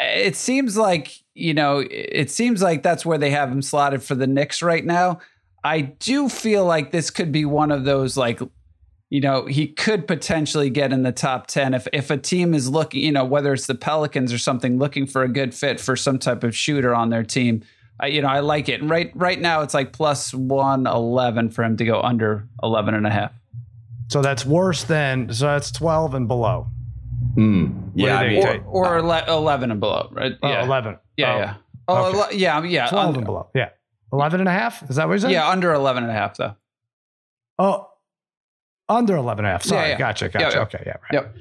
it 0.00 0.36
seems 0.36 0.76
like 0.76 1.22
you 1.34 1.54
know 1.54 1.84
it 1.90 2.30
seems 2.30 2.62
like 2.62 2.82
that's 2.82 3.04
where 3.04 3.18
they 3.18 3.30
have 3.30 3.50
him 3.50 3.62
slotted 3.62 4.02
for 4.02 4.14
the 4.14 4.26
Knicks 4.26 4.62
right 4.62 4.84
now. 4.84 5.20
I 5.64 5.80
do 5.80 6.28
feel 6.28 6.64
like 6.64 6.92
this 6.92 7.10
could 7.10 7.32
be 7.32 7.44
one 7.44 7.72
of 7.72 7.84
those 7.84 8.16
like 8.16 8.40
you 9.10 9.20
know 9.20 9.46
he 9.46 9.68
could 9.68 10.06
potentially 10.06 10.70
get 10.70 10.92
in 10.92 11.02
the 11.02 11.12
top 11.12 11.46
10 11.46 11.74
if 11.74 11.88
if 11.92 12.10
a 12.10 12.16
team 12.16 12.54
is 12.54 12.68
looking 12.68 13.02
you 13.02 13.12
know 13.12 13.24
whether 13.24 13.52
it's 13.52 13.66
the 13.66 13.74
Pelicans 13.74 14.32
or 14.32 14.38
something 14.38 14.78
looking 14.78 15.06
for 15.06 15.22
a 15.22 15.28
good 15.28 15.54
fit 15.54 15.80
for 15.80 15.96
some 15.96 16.18
type 16.18 16.44
of 16.44 16.54
shooter 16.54 16.94
on 16.94 17.10
their 17.10 17.24
team. 17.24 17.62
I, 18.00 18.06
you 18.06 18.22
know, 18.22 18.28
I 18.28 18.40
like 18.40 18.68
it. 18.68 18.80
And 18.80 18.88
right 18.88 19.10
right 19.14 19.40
now 19.40 19.62
it's 19.62 19.74
like 19.74 19.92
plus 19.92 20.32
111 20.32 21.50
for 21.50 21.64
him 21.64 21.76
to 21.78 21.84
go 21.84 22.00
under 22.00 22.46
11 22.62 22.94
and 22.94 23.06
a 23.06 23.10
half. 23.10 23.32
So 24.08 24.22
that's 24.22 24.46
worse 24.46 24.84
than, 24.84 25.32
so 25.32 25.46
that's 25.46 25.70
12 25.70 26.14
and 26.14 26.28
below. 26.28 26.68
Mm, 27.36 27.90
yeah, 27.94 28.16
I 28.18 28.28
mean. 28.28 28.46
Or 28.46 28.86
or 28.86 28.98
ele- 28.98 29.24
11 29.28 29.70
and 29.70 29.80
below, 29.80 30.08
right? 30.12 30.32
Oh, 30.42 30.48
yeah. 30.48 30.64
11. 30.64 30.98
Yeah, 31.16 31.34
Oh, 31.34 31.38
yeah. 31.38 31.54
Oh, 31.88 32.04
okay. 32.06 32.18
ele- 32.18 32.32
yeah, 32.40 32.62
yeah. 32.64 32.86
12 32.88 33.06
under- 33.06 33.18
and 33.20 33.26
below. 33.26 33.48
Yeah. 33.54 33.70
11 34.12 34.40
and 34.40 34.48
a 34.48 34.52
half? 34.52 34.82
Is 34.88 34.96
that 34.96 35.06
what 35.08 35.14
you 35.14 35.20
said? 35.20 35.30
yeah, 35.30 35.48
under 35.48 35.72
11 35.72 36.02
and 36.04 36.10
a 36.12 36.14
half 36.14 36.36
though. 36.36 36.54
Oh, 37.58 37.88
under 38.88 39.16
11 39.16 39.44
and 39.44 39.50
a 39.50 39.52
half. 39.52 39.62
Sorry. 39.64 39.90
yeah. 39.90 39.98
Gotcha. 39.98 40.26
Yeah, 40.26 40.30
Gotcha. 40.40 40.56
yeah. 40.56 40.62
Okay. 40.62 40.82
Yeah. 40.86 40.92
Right. 40.92 41.12
Yep. 41.12 41.36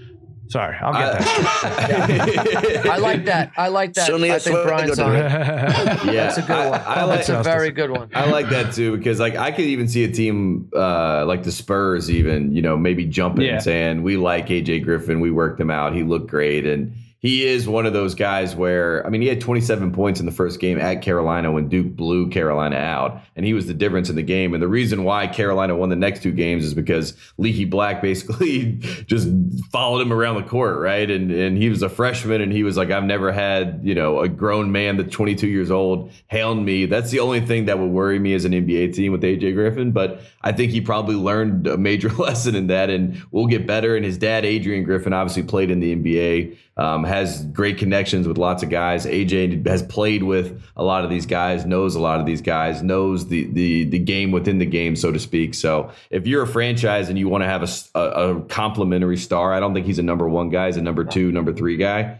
Sorry. 0.49 0.75
I'll 0.81 0.93
get 0.93 1.19
that. 1.19 2.85
I, 2.89 2.93
I 2.93 2.97
like 2.97 3.25
that. 3.25 3.51
I 3.57 3.67
like 3.67 3.93
that. 3.95 4.03
Still 4.05 4.19
need 4.19 4.31
I 4.31 4.35
a 4.35 4.39
think 4.39 4.63
Brian's 4.63 4.97
on 4.99 5.15
it. 5.15 5.19
yeah, 5.19 6.03
That's 6.05 6.37
a 6.37 6.41
good 6.41 6.51
I- 6.51 6.69
one. 6.69 6.81
I 6.85 7.03
like 7.03 7.17
That's 7.25 7.29
a 7.29 7.43
very 7.43 7.71
good 7.71 7.91
one. 7.91 8.09
I 8.13 8.29
like 8.29 8.49
that 8.49 8.73
too 8.73 8.95
because 8.97 9.19
like 9.19 9.35
I 9.35 9.51
could 9.51 9.65
even 9.65 9.87
see 9.87 10.03
a 10.03 10.11
team 10.11 10.69
uh, 10.75 11.25
like 11.25 11.43
the 11.43 11.51
Spurs 11.51 12.09
even 12.09 12.51
you 12.55 12.61
know 12.61 12.77
maybe 12.77 13.05
jumping 13.05 13.45
Yeah. 13.45 13.53
and 13.55 13.63
saying 13.63 14.03
we 14.03 14.17
like 14.17 14.47
AJ 14.47 14.83
Griffin 14.83 15.19
we 15.19 15.31
worked 15.31 15.59
him 15.59 15.69
out 15.69 15.93
he 15.93 16.03
looked 16.03 16.27
great 16.27 16.65
and 16.65 16.93
he 17.19 17.47
is 17.47 17.67
one 17.67 17.85
of 17.85 17.93
those 17.93 18.13
guys 18.13 18.55
where 18.55 19.05
I 19.05 19.09
mean 19.09 19.21
he 19.21 19.27
had 19.27 19.41
27 19.41 19.91
points 19.91 20.19
in 20.19 20.25
the 20.25 20.31
first 20.31 20.59
game 20.59 20.79
at 20.79 21.01
Carolina 21.01 21.51
when 21.51 21.67
Duke 21.67 21.95
blew 21.95 22.29
Carolina 22.29 22.75
out 22.75 23.21
and 23.35 23.45
he 23.45 23.53
was 23.53 23.65
the 23.65 23.73
difference 23.73 24.09
in 24.09 24.15
the 24.15 24.23
game. 24.23 24.53
And 24.53 24.61
the 24.61 24.67
reason 24.67 25.03
why 25.03 25.25
Carolina 25.27 25.75
won 25.75 25.89
the 25.89 25.95
next 25.95 26.21
two 26.21 26.31
games 26.31 26.63
is 26.63 26.73
because 26.73 27.15
Leaky 27.37 27.65
Black 27.65 28.01
basically 28.07 28.73
just 29.07 29.29
followed 29.71 30.01
him 30.01 30.13
around 30.13 30.35
the 30.35 30.47
court 30.47 30.77
right? 30.79 31.09
And 31.09 31.31
and 31.31 31.57
he 31.57 31.69
was 31.69 31.81
a 31.81 31.89
freshman 31.89 32.41
and 32.41 32.51
he 32.51 32.63
was 32.63 32.77
like 32.77 32.91
I've 32.91 33.03
never 33.03 33.31
had 33.31 33.81
you 33.83 33.95
know 33.95 34.19
a 34.19 34.29
grown 34.29 34.71
man 34.71 34.97
that's 34.97 35.13
22 35.13 35.47
years 35.47 35.71
old 35.71 36.11
hound 36.27 36.65
me. 36.65 36.85
That's 36.85 37.09
the 37.09 37.19
only 37.19 37.41
thing 37.41 37.65
that 37.65 37.79
would 37.79 37.89
worry 37.89 38.19
me 38.19 38.35
as 38.35 38.45
an 38.45 38.51
NBA 38.51 38.93
team 38.93 39.11
with 39.11 39.21
AJ 39.21 39.55
Griffin 39.55 39.91
but 39.91 40.21
I 40.41 40.51
think 40.51 40.71
he 40.71 40.81
probably 40.81 41.15
learned 41.15 41.65
a 41.65 41.77
major 41.77 42.09
lesson 42.17 42.53
in 42.53 42.67
that 42.67 42.91
and 42.91 43.25
will 43.31 43.47
get 43.47 43.65
better. 43.65 43.95
And 43.95 44.05
his 44.05 44.17
dad 44.17 44.45
Adrian 44.45 44.83
Griffin 44.83 45.13
obviously 45.13 45.43
played 45.43 45.71
in 45.71 45.79
the 45.79 45.95
NBA 45.95 46.57
um, 46.77 47.03
has 47.07 47.43
great 47.45 47.77
connections 47.77 48.27
with 48.27 48.37
lots 48.37 48.63
of 48.63 48.69
guys. 48.69 49.05
AJ 49.05 49.65
has 49.67 49.81
played 49.81 50.23
with 50.23 50.61
a 50.75 50.83
lot 50.83 51.03
of 51.03 51.09
these 51.09 51.25
guys, 51.25 51.65
knows 51.65 51.95
a 51.95 51.99
lot 51.99 52.19
of 52.19 52.25
these 52.25 52.41
guys, 52.41 52.83
knows 52.83 53.27
the 53.27 53.45
the 53.51 53.85
the 53.85 53.99
game 53.99 54.31
within 54.31 54.57
the 54.57 54.65
game, 54.65 54.95
so 54.95 55.11
to 55.11 55.19
speak. 55.19 55.53
So 55.53 55.91
if 56.09 56.27
you're 56.27 56.43
a 56.43 56.47
franchise 56.47 57.09
and 57.09 57.17
you 57.17 57.29
want 57.29 57.43
to 57.43 57.47
have 57.47 57.63
a 57.63 57.99
a 57.99 58.41
complimentary 58.41 59.17
star, 59.17 59.53
I 59.53 59.59
don't 59.59 59.73
think 59.73 59.85
he's 59.85 59.99
a 59.99 60.03
number 60.03 60.27
one 60.27 60.49
guy. 60.49 60.67
He's 60.67 60.77
a 60.77 60.81
number 60.81 61.03
two, 61.03 61.31
number 61.31 61.53
three 61.53 61.77
guy. 61.77 62.19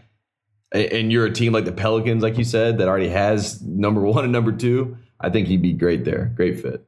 And 0.72 1.10
you're 1.10 1.26
a 1.26 1.32
team 1.32 1.52
like 1.52 1.64
the 1.64 1.72
Pelicans, 1.72 2.22
like 2.22 2.36
you 2.36 2.44
said, 2.44 2.78
that 2.78 2.88
already 2.88 3.08
has 3.08 3.62
number 3.62 4.00
one 4.04 4.24
and 4.24 4.32
number 4.32 4.52
two. 4.52 4.96
I 5.20 5.30
think 5.30 5.48
he'd 5.48 5.62
be 5.62 5.72
great 5.72 6.04
there. 6.04 6.32
Great 6.34 6.60
fit. 6.60 6.87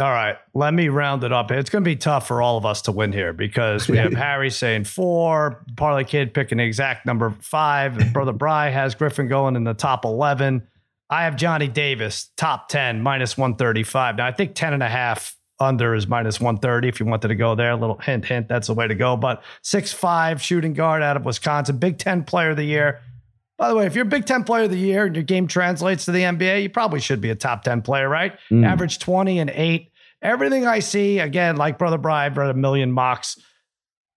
All 0.00 0.12
right, 0.12 0.36
let 0.54 0.74
me 0.74 0.88
round 0.88 1.24
it 1.24 1.32
up. 1.32 1.50
It's 1.50 1.70
going 1.70 1.82
to 1.82 1.88
be 1.88 1.96
tough 1.96 2.28
for 2.28 2.40
all 2.40 2.56
of 2.56 2.64
us 2.64 2.82
to 2.82 2.92
win 2.92 3.12
here 3.12 3.32
because 3.32 3.88
we 3.88 3.96
have 3.96 4.12
Harry 4.14 4.48
saying 4.48 4.84
four, 4.84 5.64
Parlay 5.76 6.04
Kid 6.04 6.32
picking 6.32 6.58
the 6.58 6.64
exact 6.64 7.04
number 7.04 7.34
five, 7.40 7.98
and 7.98 8.12
Brother 8.12 8.32
Bry 8.44 8.70
has 8.70 8.94
Griffin 8.94 9.26
going 9.26 9.56
in 9.56 9.64
the 9.64 9.74
top 9.74 10.04
11. 10.04 10.64
I 11.10 11.24
have 11.24 11.34
Johnny 11.34 11.66
Davis, 11.66 12.30
top 12.36 12.68
10, 12.68 13.02
minus 13.02 13.36
135. 13.36 14.16
Now, 14.16 14.26
I 14.26 14.30
think 14.30 14.54
10 14.54 14.74
and 14.74 14.84
a 14.84 14.88
half 14.88 15.36
under 15.58 15.96
is 15.96 16.06
minus 16.06 16.40
130 16.40 16.86
if 16.86 17.00
you 17.00 17.06
wanted 17.06 17.28
to 17.28 17.34
go 17.34 17.56
there. 17.56 17.72
A 17.72 17.76
little 17.76 17.98
hint, 17.98 18.24
hint, 18.24 18.46
that's 18.46 18.68
the 18.68 18.74
way 18.74 18.86
to 18.86 18.94
go. 18.94 19.16
But 19.16 19.42
six-five 19.62 20.40
shooting 20.40 20.74
guard 20.74 21.02
out 21.02 21.16
of 21.16 21.24
Wisconsin, 21.24 21.78
Big 21.78 21.98
Ten 21.98 22.22
player 22.22 22.50
of 22.50 22.56
the 22.56 22.64
year. 22.64 23.00
By 23.58 23.68
the 23.68 23.74
way, 23.74 23.86
if 23.86 23.96
you're 23.96 24.06
a 24.06 24.08
Big 24.08 24.24
Ten 24.24 24.44
player 24.44 24.64
of 24.64 24.70
the 24.70 24.78
year 24.78 25.04
and 25.04 25.16
your 25.16 25.24
game 25.24 25.48
translates 25.48 26.04
to 26.04 26.12
the 26.12 26.22
NBA, 26.22 26.62
you 26.62 26.70
probably 26.70 27.00
should 27.00 27.20
be 27.20 27.30
a 27.30 27.34
top 27.34 27.64
10 27.64 27.82
player, 27.82 28.08
right? 28.08 28.38
Mm. 28.50 28.64
Average 28.64 29.00
20 29.00 29.40
and 29.40 29.50
eight. 29.50 29.90
Everything 30.22 30.64
I 30.66 30.78
see, 30.78 31.18
again, 31.18 31.56
like 31.56 31.76
Brother 31.76 31.98
Brian, 31.98 32.34
read 32.34 32.50
a 32.50 32.54
million 32.54 32.92
mocks. 32.92 33.36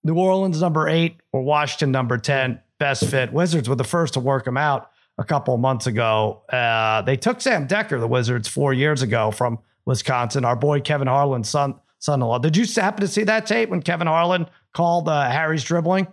New 0.03 0.15
Orleans 0.15 0.61
number 0.61 0.87
eight 0.87 1.19
or 1.31 1.41
Washington 1.41 1.91
number 1.91 2.17
10, 2.17 2.59
best 2.79 3.05
fit. 3.05 3.33
Wizards 3.33 3.67
were 3.67 3.75
the 3.75 3.83
first 3.83 4.13
to 4.13 4.19
work 4.19 4.45
him 4.45 4.57
out 4.57 4.91
a 5.17 5.23
couple 5.23 5.53
of 5.53 5.59
months 5.59 5.87
ago. 5.87 6.43
Uh, 6.49 7.01
they 7.01 7.17
took 7.17 7.41
Sam 7.41 7.67
Dekker, 7.67 7.99
the 7.99 8.07
Wizards, 8.07 8.47
four 8.47 8.73
years 8.73 9.01
ago 9.01 9.31
from 9.31 9.59
Wisconsin. 9.85 10.45
Our 10.45 10.55
boy 10.55 10.81
Kevin 10.81 11.07
Harlan's 11.07 11.49
son, 11.49 11.75
son-in-law. 11.99 12.39
Did 12.39 12.57
you 12.57 12.65
happen 12.81 13.01
to 13.01 13.07
see 13.07 13.23
that 13.23 13.45
tape 13.45 13.69
when 13.69 13.81
Kevin 13.81 14.07
Harlan 14.07 14.47
called 14.73 15.07
uh, 15.07 15.29
Harry's 15.29 15.63
dribbling? 15.63 16.07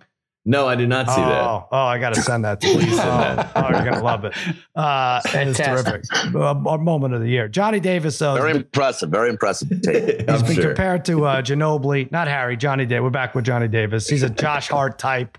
No, 0.49 0.67
I 0.67 0.77
did 0.77 0.89
not 0.89 1.11
see 1.11 1.21
oh, 1.21 1.29
that. 1.29 1.69
Oh, 1.71 1.85
I 1.85 1.99
got 1.99 2.15
to 2.15 2.23
send 2.23 2.43
that 2.47 2.59
to 2.63 2.69
you. 2.69 2.79
Please 2.79 2.97
send 2.97 3.11
oh, 3.11 3.19
that. 3.19 3.53
oh, 3.57 3.69
you're 3.69 3.85
gonna 3.85 4.03
love 4.03 4.25
it. 4.25 4.33
Uh, 4.75 5.21
it 5.27 5.47
was 5.47 5.59
terrific. 5.59 6.05
A, 6.35 6.39
a 6.39 6.79
moment 6.79 7.13
of 7.13 7.21
the 7.21 7.29
year. 7.29 7.49
Johnny 7.49 7.81
Davis, 7.81 8.19
though, 8.19 8.35
Very 8.35 8.53
impressive. 8.53 9.11
Very 9.11 9.29
impressive 9.29 9.69
tape. 9.83 10.21
he's 10.21 10.27
I'm 10.27 10.47
been 10.47 10.55
sure. 10.55 10.65
compared 10.69 11.05
to 11.05 11.27
uh, 11.27 11.43
Ginobili, 11.43 12.11
not 12.11 12.29
Harry, 12.29 12.57
Johnny 12.57 12.87
Davis. 12.87 13.03
We're 13.03 13.11
back 13.11 13.35
with 13.35 13.45
Johnny 13.45 13.69
Davis. 13.69 14.09
He's 14.09 14.23
a 14.23 14.31
Josh 14.31 14.69
Hart 14.71 14.99
type. 14.99 15.37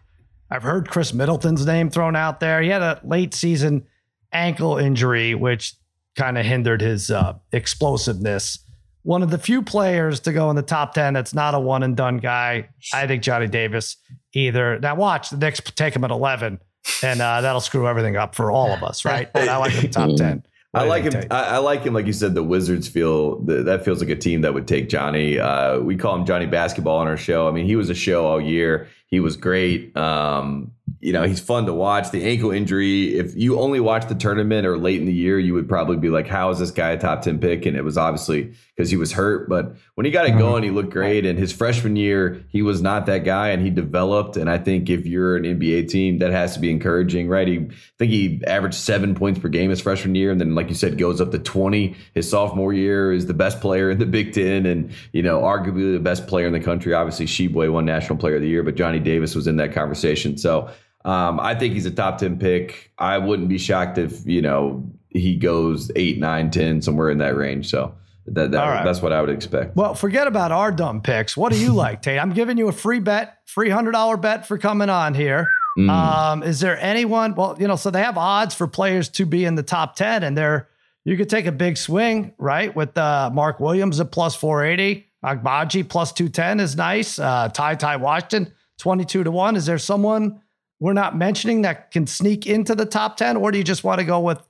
I've 0.52 0.62
heard 0.62 0.88
Khris 0.88 1.12
Middleton's 1.12 1.66
name 1.66 1.90
thrown 1.90 2.16
out 2.16 2.40
there. 2.40 2.62
He 2.62 2.70
had 2.70 2.84
a 2.84 3.02
late 3.04 3.34
season 3.34 3.88
ankle 4.32 4.78
injury, 4.78 5.34
which 5.34 5.74
kind 6.16 6.38
of 6.38 6.46
hindered 6.46 6.82
his 6.82 7.10
uh, 7.10 7.34
explosiveness. 7.52 8.60
One 9.04 9.24
of 9.24 9.30
the 9.30 9.38
few 9.38 9.62
players 9.62 10.20
to 10.22 10.34
go 10.34 10.50
in 10.50 10.56
the 10.56 10.62
top 10.62 10.94
10 10.94 11.14
that's 11.14 11.34
not 11.34 11.56
a 11.56 11.60
one 11.60 11.84
and 11.84 11.96
done 11.96 12.18
guy. 12.18 12.70
I 12.94 13.08
think 13.08 13.24
Johnny 13.24 13.48
Davis 13.48 13.98
either. 14.34 14.80
Now, 14.80 14.96
watch 14.96 15.30
the 15.30 15.38
Knicks 15.38 15.62
take 15.62 15.96
him 15.96 16.04
at 16.04 16.12
11, 16.12 16.60
and 17.02 17.22
uh, 17.22 17.42
that'll 17.42 17.62
screw 17.62 17.88
everything 17.88 18.18
up 18.18 18.36
for 18.36 18.52
all 18.52 18.72
of 18.72 18.84
us, 18.84 19.06
right? 19.06 19.32
But 19.32 19.48
I 19.48 19.58
like 19.58 19.72
him 19.72 19.90
top 19.90 20.16
10. 20.16 20.44
What 20.72 20.84
I 20.84 20.86
like 20.86 21.04
him. 21.04 21.14
Tate? 21.14 21.32
I, 21.32 21.44
I 21.46 21.58
like 21.58 21.82
him. 21.82 21.94
Like 21.96 22.06
you 22.06 22.14
said, 22.14 22.36
the 22.36 22.44
Wizards 22.44 22.88
feel 22.88 23.44
th- 23.44 23.66
that 23.66 23.84
feels 23.84 24.02
like 24.02 24.10
a 24.10 24.16
team 24.16 24.42
that 24.42 24.54
would 24.54 24.68
take 24.68 24.88
Johnny. 24.88 25.40
Uh, 25.40 25.80
we 25.80 25.96
call 25.96 26.16
him 26.16 26.26
Johnny 26.26 26.46
Basketball 26.46 26.98
on 26.98 27.08
our 27.08 27.18
show. 27.18 27.48
I 27.48 27.52
mean, 27.52 27.66
he 27.66 27.76
was 27.76 27.90
a 27.90 27.96
show 27.96 28.28
all 28.28 28.40
year. 28.40 28.88
He 29.08 29.20
was 29.20 29.36
great. 29.36 29.96
Um, 29.98 30.72
you 31.02 31.14
know, 31.14 31.24
he's 31.24 31.40
fun 31.40 31.66
to 31.66 31.74
watch. 31.74 32.12
The 32.12 32.24
ankle 32.26 32.52
injury. 32.52 33.18
If 33.18 33.34
you 33.36 33.58
only 33.58 33.80
watch 33.80 34.08
the 34.08 34.16
tournament 34.16 34.68
or 34.68 34.78
late 34.78 35.00
in 35.00 35.06
the 35.06 35.14
year, 35.14 35.40
you 35.40 35.54
would 35.54 35.70
probably 35.70 35.96
be 35.96 36.10
like, 36.10 36.28
"How 36.28 36.50
is 36.50 36.60
this 36.60 36.72
guy 36.72 36.90
a 36.90 37.00
top 37.00 37.22
ten 37.22 37.40
pick?" 37.40 37.66
And 37.66 37.78
it 37.78 37.84
was 37.84 37.98
obviously 37.98 38.54
because 38.76 38.90
he 38.90 38.98
was 38.98 39.14
hurt. 39.14 39.48
But 39.48 39.76
when 39.96 40.06
he 40.06 40.12
got 40.12 40.26
it 40.26 40.32
mm-hmm. 40.32 40.40
going, 40.40 40.64
he 40.64 40.72
looked 40.72 40.90
great. 40.90 41.26
And 41.26 41.40
his 41.40 41.54
freshman 41.54 41.96
year, 41.96 42.44
he 42.50 42.62
was 42.62 42.82
not 42.82 43.06
that 43.06 43.24
guy, 43.24 43.50
and 43.50 43.64
he 43.64 43.70
developed. 43.70 44.36
And 44.36 44.50
I 44.50 44.58
think 44.58 44.90
if 44.90 45.06
you're 45.06 45.38
an 45.38 45.44
NBA 45.44 45.90
team, 45.90 46.18
that 46.20 46.32
has 46.32 46.54
to 46.56 46.60
be 46.60 46.70
encouraging, 46.70 47.30
right? 47.30 47.48
He 47.48 47.58
I 47.60 47.74
think 47.98 48.12
he 48.12 48.42
averaged 48.46 48.76
seven 48.76 49.16
points 49.16 49.40
per 49.40 49.48
game 49.48 49.70
his 49.70 49.80
freshman 49.80 50.16
year, 50.16 50.32
and 50.32 50.42
then, 50.42 50.54
like 50.54 50.68
you 50.68 50.76
said, 50.76 50.98
goes 50.98 51.22
up 51.22 51.32
to 51.32 51.40
twenty 51.40 51.96
his 52.14 52.30
sophomore 52.30 52.74
year. 52.74 53.14
Is 53.14 53.26
the 53.26 53.34
best 53.34 53.62
player 53.62 53.90
in 53.90 54.00
the 54.00 54.06
Big 54.06 54.34
Ten, 54.34 54.66
and 54.66 54.92
you 55.14 55.24
know, 55.24 55.40
arguably 55.40 55.94
the 55.94 56.00
best 56.00 56.28
player 56.28 56.48
in 56.48 56.54
the 56.54 56.60
country. 56.60 56.94
Obviously, 56.94 57.26
Tshiebwe 57.26 57.72
won 57.72 57.86
National 57.86 58.18
Player 58.18 58.36
of 58.36 58.42
the 58.42 58.50
Year, 58.50 58.64
but 58.64 58.76
Johnny 58.76 59.00
Davis 59.00 59.34
was 59.34 59.48
in 59.48 59.56
that 59.56 59.72
conversation. 59.72 60.38
So 60.38 60.70
um, 61.06 61.40
I 61.40 61.56
think 61.56 61.74
he's 61.74 61.86
a 61.86 61.92
top 61.92 62.18
ten 62.18 62.38
pick. 62.38 62.92
I 62.98 63.18
wouldn't 63.18 63.50
be 63.50 63.58
shocked 63.58 63.98
if 63.98 64.26
you 64.26 64.42
know 64.42 64.90
he 65.10 65.36
goes 65.36 65.92
eight, 65.96 66.20
nine, 66.20 66.52
ten, 66.52 66.82
somewhere 66.82 67.10
in 67.10 67.18
that 67.20 67.36
range. 67.36 67.70
So 67.70 67.96
that, 68.28 68.52
that 68.52 68.66
right. 68.66 68.84
that's 68.84 69.02
what 69.02 69.14
I 69.14 69.22
would 69.22 69.30
expect. 69.30 69.76
Well, 69.76 69.96
forget 69.96 70.28
about 70.28 70.52
our 70.52 70.72
dumb 70.72 71.02
picks. 71.02 71.36
What 71.36 71.52
do 71.52 71.60
you 71.60 71.74
like, 71.74 72.02
Tate? 72.02 72.20
I'm 72.20 72.34
giving 72.34 72.58
you 72.58 72.68
a 72.68 72.74
free 72.74 73.00
bet, 73.00 73.38
free 73.46 73.70
hundred 73.70 73.92
dollar 73.92 74.18
bet 74.18 74.48
for 74.48 74.58
coming 74.58 74.90
on 74.90 75.14
here. 75.14 75.48
Mm. 75.78 75.90
Um, 75.90 76.44
is 76.44 76.60
there 76.60 76.80
anyone? 76.80 77.36
Well, 77.36 77.56
you 77.60 77.68
know, 77.68 77.76
so 77.76 77.92
they 77.92 78.02
have 78.02 78.18
odds 78.18 78.54
for 78.54 78.68
players 78.68 79.10
to 79.10 79.26
be 79.26 79.46
in 79.46 79.56
the 79.56 79.64
top 79.64 79.96
ten, 79.96 80.24
and 80.24 80.38
they're 80.38 80.68
you 81.06 81.16
could 81.16 81.30
take 81.30 81.46
a 81.46 81.52
big 81.52 81.78
swing, 81.78 82.34
right? 82.38 82.76
With 82.76 82.98
uh, 82.98 83.32
Mark 83.34 83.60
Williams 83.60 84.00
at 84.00 84.12
plus 84.12 84.36
four 84.36 84.66
eighty, 84.66 85.08
Agbaji 85.24 85.88
plus 85.88 86.12
two 86.12 86.30
ten 86.30 86.60
is 86.60 86.76
nice. 86.76 87.20
Uh, 87.20 87.50
Ty 87.50 87.76
Ty 87.76 87.98
Washington 87.98 88.54
twenty 88.78 89.06
two 89.06 89.24
to 89.24 89.32
one. 89.32 89.56
Is 89.56 89.66
there 89.66 89.78
someone 89.78 90.42
we're 90.80 90.94
not 90.94 91.18
mentioning 91.18 91.62
that 91.64 91.92
can 91.92 92.08
sneak 92.08 92.48
into 92.48 92.76
the 92.76 92.86
top 92.86 93.18
ten, 93.18 93.38
or 93.38 93.52
do 93.52 93.58
you 93.58 93.64
just 93.64 93.84
want 93.84 94.00
to 94.00 94.06
go 94.06 94.20
with 94.20 94.42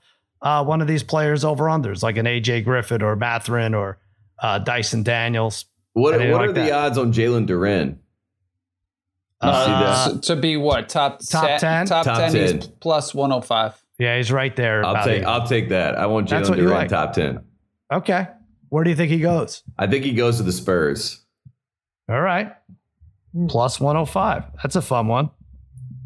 uh, 0.41 0.63
one 0.63 0.81
of 0.81 0.87
these 0.87 1.03
players 1.03 1.43
over 1.43 1.65
unders, 1.65 2.03
like 2.03 2.17
an 2.17 2.25
AJ 2.25 2.63
Griffin 2.65 3.01
or 3.01 3.15
Mathurin 3.15 3.73
or 3.73 3.97
uh, 4.41 4.59
Dyson 4.59 5.03
Daniels? 5.03 5.65
what 5.93 6.13
what 6.19 6.29
like 6.29 6.49
are 6.49 6.53
the 6.53 6.71
odds 6.71 6.97
on 6.97 7.11
Jalen 7.11 7.47
Duren? 7.47 7.97
Uh, 9.41 10.11
that? 10.11 10.23
to 10.23 10.35
be 10.35 10.57
what 10.57 10.89
top 10.89 11.19
Top 11.29 11.45
se- 11.45 11.57
10? 11.59 11.85
Top, 11.87 12.05
Top 12.05 12.17
10, 12.31 12.35
he's 12.35 12.51
10. 12.51 12.73
plus 12.81 13.13
105. 13.15 13.81
Yeah, 13.97 14.17
he's 14.17 14.31
right 14.31 14.53
there. 14.55 14.85
I'll 14.85 15.03
take 15.03 15.21
it. 15.21 15.25
I'll 15.25 15.47
take 15.47 15.69
that. 15.69 15.97
I 15.97 16.05
want 16.07 16.29
That's 16.29 16.47
Jalen 16.47 16.51
what 16.51 16.59
you 16.59 16.65
Duren 16.65 16.71
like. 16.71 16.89
top 16.89 17.13
ten. 17.13 17.39
okay. 17.91 18.27
Where 18.69 18.83
do 18.83 18.89
you 18.91 18.95
think 18.95 19.09
he 19.11 19.19
goes? 19.19 19.63
I 19.79 19.87
think 19.87 20.05
he 20.05 20.11
goes 20.13 20.37
to 20.37 20.43
the 20.43 20.51
Spurs. 20.51 21.25
All 22.07 22.21
right. 22.21 22.53
Plus 23.47 23.79
105. 23.79 24.43
That's 24.61 24.75
a 24.75 24.81
fun 24.81 25.07
one. 25.07 25.31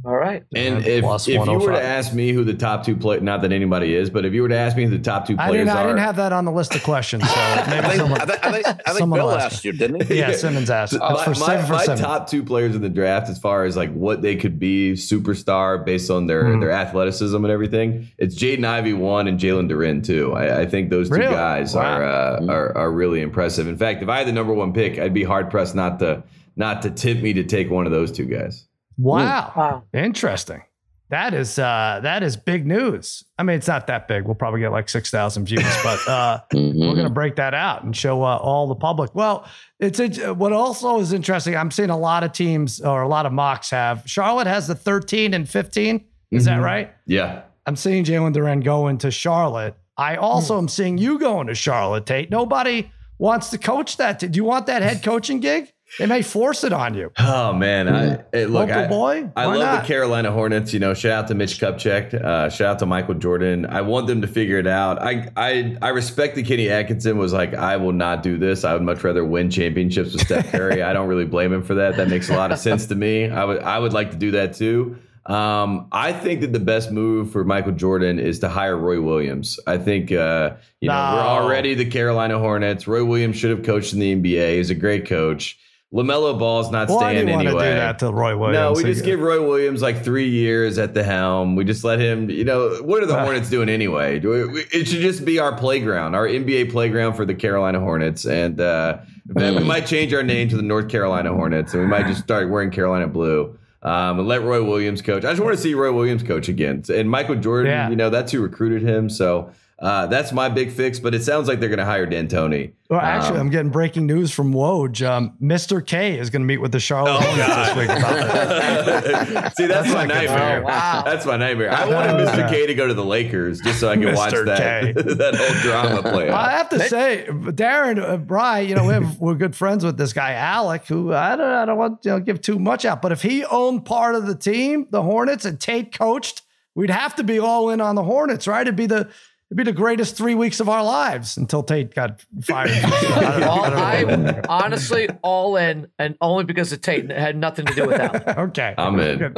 All 0.05 0.15
right. 0.15 0.43
And 0.53 0.85
if, 0.85 1.05
if 1.05 1.27
you 1.27 1.39
were 1.59 1.71
to 1.71 1.81
ask 1.81 2.13
me 2.13 2.33
who 2.33 2.43
the 2.43 2.53
top 2.53 2.83
two 2.85 2.95
play, 2.97 3.21
not 3.21 3.41
that 3.41 3.53
anybody 3.53 3.95
is, 3.95 4.09
but 4.09 4.25
if 4.25 4.33
you 4.33 4.41
were 4.41 4.49
to 4.49 4.57
ask 4.57 4.75
me 4.75 4.83
who 4.83 4.89
the 4.89 4.99
top 4.99 5.25
two 5.25 5.37
I 5.39 5.47
players 5.47 5.65
didn't, 5.67 5.77
are, 5.77 5.83
I 5.83 5.87
didn't 5.87 5.99
have 5.99 6.17
that 6.17 6.33
on 6.33 6.43
the 6.43 6.51
list 6.51 6.75
of 6.75 6.83
questions. 6.83 7.23
So 7.23 7.33
I 7.39 7.65
maybe 7.69 7.87
think, 7.87 7.99
someone, 8.01 8.19
I 8.21 8.25
think, 8.25 8.45
I 8.45 8.51
think, 8.51 8.67
I 8.67 8.73
think 8.73 8.97
someone 8.97 9.19
Bill 9.19 9.27
will 9.27 9.37
asked 9.37 9.63
you, 9.63 9.71
didn't 9.71 10.03
he? 10.03 10.17
yeah, 10.19 10.33
Simmons 10.33 10.69
asked. 10.69 10.91
So 10.93 10.99
That's 10.99 11.13
my, 11.19 11.23
for 11.23 11.29
my, 11.29 11.35
seven 11.45 11.65
for 11.67 11.71
my 11.73 11.83
Simmons. 11.85 12.01
top 12.01 12.29
two 12.29 12.43
players 12.43 12.75
in 12.75 12.81
the 12.81 12.89
draft, 12.89 13.29
as 13.29 13.39
far 13.39 13.63
as 13.63 13.77
like 13.77 13.93
what 13.93 14.21
they 14.21 14.35
could 14.35 14.59
be 14.59 14.91
superstar 14.93 15.85
based 15.85 16.11
on 16.11 16.27
their 16.27 16.43
Mhm. 16.43 16.59
their 16.59 16.71
athleticism 16.71 17.37
and 17.37 17.51
everything, 17.51 18.09
it's 18.17 18.35
Jaden 18.35 18.65
Ivey 18.65 18.93
one 18.93 19.27
and 19.29 19.39
Jalen 19.39 19.69
Duren 19.71 20.03
two. 20.05 20.33
I, 20.33 20.61
I 20.61 20.65
think 20.65 20.89
those 20.89 21.07
two 21.07 21.15
Really? 21.15 21.33
guys 21.33 21.75
Wow. 21.75 21.81
are, 21.81 22.03
uh, 22.03 22.45
are 22.47 22.77
are 22.77 22.91
really 22.91 23.21
impressive. 23.21 23.67
In 23.69 23.77
fact, 23.77 24.03
if 24.03 24.09
I 24.09 24.17
had 24.17 24.27
the 24.27 24.33
number 24.33 24.53
one 24.53 24.73
pick, 24.73 24.99
I'd 24.99 25.13
be 25.13 25.23
hard 25.23 25.49
pressed 25.49 25.75
not 25.75 25.99
to 25.99 26.23
not 26.57 26.81
to 26.81 26.89
tempt 26.89 27.23
me 27.23 27.31
to 27.33 27.43
take 27.43 27.71
one 27.71 27.85
of 27.85 27.93
those 27.93 28.11
two 28.11 28.25
guys. 28.25 28.65
Wow. 28.97 29.51
Wow. 29.55 29.83
Interesting. 29.93 30.61
That 31.09 31.33
is 31.35 31.59
uh 31.59 31.99
that 32.01 32.23
is 32.23 32.35
big 32.37 32.65
news. 32.65 33.23
I 33.37 33.43
mean, 33.43 33.57
it's 33.57 33.67
not 33.67 33.85
that 33.87 34.07
big. 34.07 34.25
We'll 34.25 34.33
probably 34.33 34.61
get 34.61 34.71
like 34.71 34.89
six 34.89 35.11
thousand 35.11 35.45
views, 35.45 35.63
but 35.83 36.07
uh 36.07 36.39
Mhm. 36.53 36.73
we're 36.79 36.93
going 36.95 37.03
to 37.07 37.09
break 37.13 37.35
that 37.35 37.53
out 37.53 37.83
and 37.83 37.95
show 37.95 38.23
uh, 38.23 38.37
all 38.37 38.65
the 38.67 38.73
public. 38.75 39.13
Well, 39.13 39.45
it's 39.79 39.99
a, 39.99 40.33
what 40.33 40.53
also 40.53 40.99
is 40.99 41.13
interesting. 41.13 41.55
I'm 41.55 41.69
seeing 41.69 41.91
a 41.91 41.97
lot 41.97 42.23
of 42.23 42.31
teams 42.31 42.81
or 42.81 43.03
a 43.03 43.07
lot 43.07 43.27
of 43.27 43.31
mocks 43.33 43.69
have 43.69 44.01
Charlotte 44.07 44.47
has 44.47 44.67
the 44.67 44.75
13 44.75 45.35
and 45.35 45.47
15. 45.47 46.03
Is 46.31 46.45
that 46.45 46.59
Mhm. 46.59 46.63
right? 46.63 46.91
Yeah. 47.05 47.41
I'm 47.67 47.75
seeing 47.75 48.03
Jalen 48.03 48.33
Duren 48.33 48.63
going 48.63 48.97
to 48.99 49.11
Charlotte. 49.11 49.75
I 49.95 50.15
also 50.15 50.57
am 50.57 50.67
seeing 50.67 50.97
you 50.97 51.19
going 51.19 51.45
to 51.47 51.53
Charlotte, 51.53 52.07
Tate. 52.07 52.31
Nobody 52.31 52.91
wants 53.19 53.51
to 53.51 53.59
coach 53.59 53.97
that. 53.97 54.17
Do 54.19 54.27
you 54.33 54.43
want 54.43 54.65
that 54.65 54.81
head 54.81 55.03
coaching 55.03 55.39
gig? 55.39 55.71
They 55.99 56.05
may 56.07 56.21
force 56.21 56.63
it 56.63 56.73
on 56.73 56.95
you. 56.95 57.11
Oh 57.19 57.53
man, 57.53 57.87
I 57.87 58.23
hey, 58.31 58.45
look, 58.45 58.69
Local 58.69 58.83
I, 58.83 58.87
boy. 58.87 59.29
I 59.35 59.45
love 59.45 59.59
not? 59.59 59.81
the 59.81 59.87
Carolina 59.87 60.31
Hornets. 60.31 60.73
You 60.73 60.79
know, 60.79 60.93
shout 60.93 61.11
out 61.11 61.27
to 61.27 61.35
Mitch 61.35 61.59
Kupchak. 61.59 62.13
Uh, 62.13 62.49
shout 62.49 62.67
out 62.67 62.79
to 62.79 62.85
Michael 62.85 63.13
Jordan. 63.15 63.65
I 63.67 63.81
want 63.81 64.07
them 64.07 64.21
to 64.21 64.27
figure 64.27 64.57
it 64.57 64.67
out. 64.67 65.01
I 65.01 65.29
I 65.35 65.77
I 65.81 65.89
respect 65.89 66.35
that 66.35 66.45
Kenny 66.45 66.69
Atkinson 66.69 67.17
was 67.17 67.33
like, 67.33 67.53
I 67.53 67.77
will 67.77 67.93
not 67.93 68.23
do 68.23 68.37
this. 68.37 68.63
I 68.63 68.73
would 68.73 68.81
much 68.81 69.03
rather 69.03 69.23
win 69.23 69.49
championships 69.49 70.13
with 70.13 70.21
Steph 70.23 70.51
Curry. 70.51 70.81
I 70.81 70.93
don't 70.93 71.07
really 71.07 71.25
blame 71.25 71.53
him 71.53 71.63
for 71.63 71.75
that. 71.75 71.97
That 71.97 72.09
makes 72.09 72.29
a 72.29 72.35
lot 72.35 72.51
of 72.51 72.59
sense 72.59 72.87
to 72.87 72.95
me. 72.95 73.29
I 73.29 73.45
would 73.45 73.61
I 73.61 73.77
would 73.77 73.93
like 73.93 74.11
to 74.11 74.17
do 74.17 74.31
that 74.31 74.53
too. 74.53 74.97
Um, 75.25 75.87
I 75.91 76.11
think 76.11 76.41
that 76.41 76.51
the 76.51 76.59
best 76.59 76.91
move 76.91 77.31
for 77.31 77.45
Michael 77.45 77.71
Jordan 77.71 78.19
is 78.19 78.39
to 78.39 78.49
hire 78.49 78.75
Roy 78.75 78.99
Williams. 78.99 79.57
I 79.65 79.77
think 79.77 80.11
uh, 80.11 80.55
you 80.81 80.89
know 80.89 80.95
we're 81.13 81.21
already 81.21 81.75
the 81.75 81.85
Carolina 81.85 82.39
Hornets. 82.39 82.87
Roy 82.87 83.05
Williams 83.05 83.37
should 83.37 83.51
have 83.51 83.63
coached 83.63 83.93
in 83.93 83.99
the 83.99 84.15
NBA. 84.15 84.57
He's 84.57 84.69
a 84.69 84.75
great 84.75 85.07
coach. 85.07 85.57
LaMelo 85.93 86.37
Ball's 86.39 86.71
not 86.71 86.87
do 86.87 86.95
staying 86.97 87.27
you 87.27 87.33
want 87.33 87.47
anyway. 87.47 87.63
to 87.65 87.69
do 87.69 87.75
that 87.75 87.99
to 87.99 88.11
Roy 88.11 88.35
Williams? 88.35 88.55
No, 88.55 88.73
we 88.73 88.83
just 88.83 89.05
give 89.05 89.19
Roy 89.19 89.45
Williams 89.47 89.81
like 89.83 90.03
three 90.03 90.27
years 90.27 90.79
at 90.79 90.95
the 90.95 91.03
helm. 91.03 91.55
We 91.55 91.63
just 91.65 91.83
let 91.83 91.99
him, 91.99 92.31
you 92.31 92.43
know, 92.43 92.77
what 92.81 93.03
are 93.03 93.05
the 93.05 93.15
Ah. 93.15 93.23
Hornets 93.23 93.49
doing 93.49 93.69
anyway? 93.69 94.19
Do 94.19 94.29
we- 94.29 94.45
we- 94.45 94.65
It 94.73 94.87
should 94.87 95.01
just 95.01 95.23
be 95.23 95.37
our 95.37 95.55
playground, 95.55 96.15
our 96.15 96.27
NBA 96.27 96.65
playground 96.71 97.13
for 97.13 97.25
the 97.25 97.35
Carolina 97.35 97.79
Hornets. 97.79 98.25
And 98.25 98.59
uh, 98.59 98.97
we 99.35 99.59
might 99.59 99.85
change 99.85 100.13
our 100.15 100.23
name 100.23 100.49
to 100.49 100.55
the 100.55 100.63
North 100.63 100.89
Carolina 100.89 101.31
Hornets 101.31 101.73
and 101.75 101.83
we 101.83 101.87
might 101.87 102.07
just 102.07 102.23
start 102.23 102.49
wearing 102.49 102.71
Carolina 102.71 103.07
blue. 103.07 103.57
Um, 103.83 104.17
and 104.19 104.27
let 104.29 104.43
Roy 104.43 104.63
Williams 104.63 105.01
coach. 105.01 105.25
I 105.25 105.31
just 105.31 105.43
want 105.43 105.55
to 105.57 105.61
see 105.61 105.73
Roy 105.73 105.91
Williams 105.91 106.23
coach 106.23 106.47
again. 106.47 106.83
And 106.91 107.09
Michael 107.09 107.35
Jordan, 107.35 107.69
Yeah. 107.71 107.89
you 107.89 107.97
know, 107.97 108.09
that's 108.09 108.31
who 108.31 108.41
recruited 108.41 108.81
him. 108.81 109.09
So 109.09 109.51
uh, 109.79 110.07
that's 110.07 110.31
my 110.31 110.49
big 110.49 110.71
fix. 110.71 110.99
But 110.99 111.13
it 111.13 111.23
sounds 111.23 111.47
like 111.47 111.59
they're 111.59 111.69
going 111.69 111.79
to 111.79 111.85
hire 111.85 112.05
D'Antoni. 112.05 112.73
Well, 112.89 112.99
actually, 113.01 113.39
Um, 113.39 113.47
I'm 113.47 113.49
getting 113.49 113.71
breaking 113.71 114.05
news 114.05 114.31
from 114.31 114.53
Woj. 114.53 115.05
Um, 115.07 115.35
Mr. 115.41 115.85
K 115.85 116.17
is 116.19 116.29
going 116.29 116.43
to 116.43 116.45
meet 116.45 116.57
with 116.59 116.71
the 116.71 116.79
Charlotte 116.79 117.17
Oh, 117.25 117.35
this 117.35 117.75
week 117.75 117.89
about 117.89 118.27
that. 118.27 119.53
See, 119.57 119.65
that's, 119.65 119.91
my 119.91 120.05
nightmare. 120.05 120.61
Oh, 120.61 120.65
wow. 120.65 121.01
That's 121.03 121.25
my 121.25 121.37
nightmare. 121.37 121.71
I 121.71 121.87
wanted 121.87 122.27
Mr. 122.27 122.47
K 122.49 122.67
to 122.67 122.75
go 122.75 122.87
to 122.87 122.93
the 122.93 123.03
Lakers 123.03 123.59
just 123.61 123.79
so 123.79 123.89
I 123.89 123.97
could 123.97 124.13
watch 124.13 124.33
that 124.33 124.57
K. 124.57 124.91
that 124.95 125.35
whole 125.35 125.61
drama 125.61 126.01
play 126.03 126.27
Well, 126.27 126.37
I 126.37 126.51
have 126.51 126.69
to 126.69 126.79
say, 126.87 127.25
Darren, 127.29 127.99
uh, 127.99 128.17
Bry, 128.17 128.59
you 128.59 128.75
know, 128.75 128.85
we 128.85 128.93
have, 128.93 129.19
we're 129.19 129.33
good 129.35 129.55
friends 129.55 129.83
with 129.83 129.97
this 129.97 130.13
guy 130.13 130.33
Alec, 130.33 130.85
who 130.85 131.13
I 131.13 131.35
don't, 131.35 131.47
I 131.49 131.65
don't 131.65 131.77
want 131.77 132.03
to 132.03 132.09
you 132.09 132.15
know, 132.15 132.21
give 132.21 132.41
too 132.41 132.59
much 132.59 132.85
out, 132.85 133.01
but 133.01 133.11
if 133.11 133.21
he 133.23 133.43
owned 133.45 133.85
part 133.85 134.13
of 134.15 134.27
the 134.27 134.35
team, 134.35 134.87
the 134.91 135.01
Hornets, 135.01 135.45
and 135.45 135.59
Tate 135.59 135.97
coached, 135.97 136.43
we'd 136.75 136.89
have 136.91 137.15
to 137.15 137.23
be 137.23 137.39
all 137.39 137.69
in 137.71 137.81
on 137.81 137.95
the 137.95 138.03
Hornets, 138.03 138.47
right? 138.47 138.61
It'd 138.61 138.75
be 138.75 138.85
the 138.85 139.09
it'd 139.53 139.65
be 139.65 139.71
the 139.71 139.77
greatest 139.77 140.17
three 140.17 140.33
weeks 140.33 140.59
of 140.59 140.67
our 140.67 140.83
lives 140.83 141.37
until 141.37 141.61
Tate 141.61 141.93
got 141.93 142.25
fired. 142.41 142.71
I 142.73 143.43
All, 143.43 143.65
I 143.65 144.03
don't 144.03 144.23
know. 144.23 144.29
I'm 144.29 144.45
honestly 144.49 145.07
all 145.21 145.57
in, 145.57 145.87
and 145.99 146.17
only 146.21 146.43
because 146.43 146.73
of 146.73 146.81
Tate. 146.81 147.05
It 147.05 147.17
had 147.17 147.37
nothing 147.37 147.67
to 147.67 147.75
do 147.75 147.85
with 147.85 147.97
that. 147.97 148.35
okay. 148.37 148.73
I'm 148.75 148.99
in. 148.99 149.35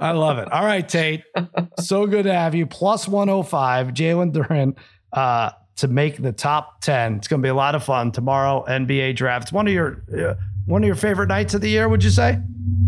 I 0.00 0.10
love 0.10 0.38
it. 0.38 0.50
All 0.50 0.64
right, 0.64 0.88
Tate. 0.88 1.22
So 1.78 2.08
good 2.08 2.24
to 2.24 2.34
have 2.34 2.56
you. 2.56 2.66
Plus 2.66 3.06
105, 3.06 3.88
Jalen 3.88 4.32
Duren 4.32 4.76
uh, 5.12 5.50
to 5.76 5.88
make 5.88 6.16
the 6.20 6.32
top 6.32 6.80
10. 6.82 7.16
It's 7.16 7.28
going 7.28 7.40
to 7.40 7.46
be 7.46 7.50
a 7.50 7.54
lot 7.54 7.74
of 7.74 7.82
fun 7.84 8.12
tomorrow. 8.12 8.64
NBA 8.68 9.16
draft. 9.16 9.44
It's 9.44 9.52
one 9.52 9.66
of 9.66 9.72
your 9.72 10.02
uh, 10.16 10.34
one 10.66 10.82
of 10.82 10.86
your 10.86 10.96
favorite 10.96 11.26
nights 11.28 11.54
of 11.54 11.60
the 11.60 11.68
year, 11.68 11.88
would 11.88 12.04
you 12.04 12.10
say? 12.10 12.38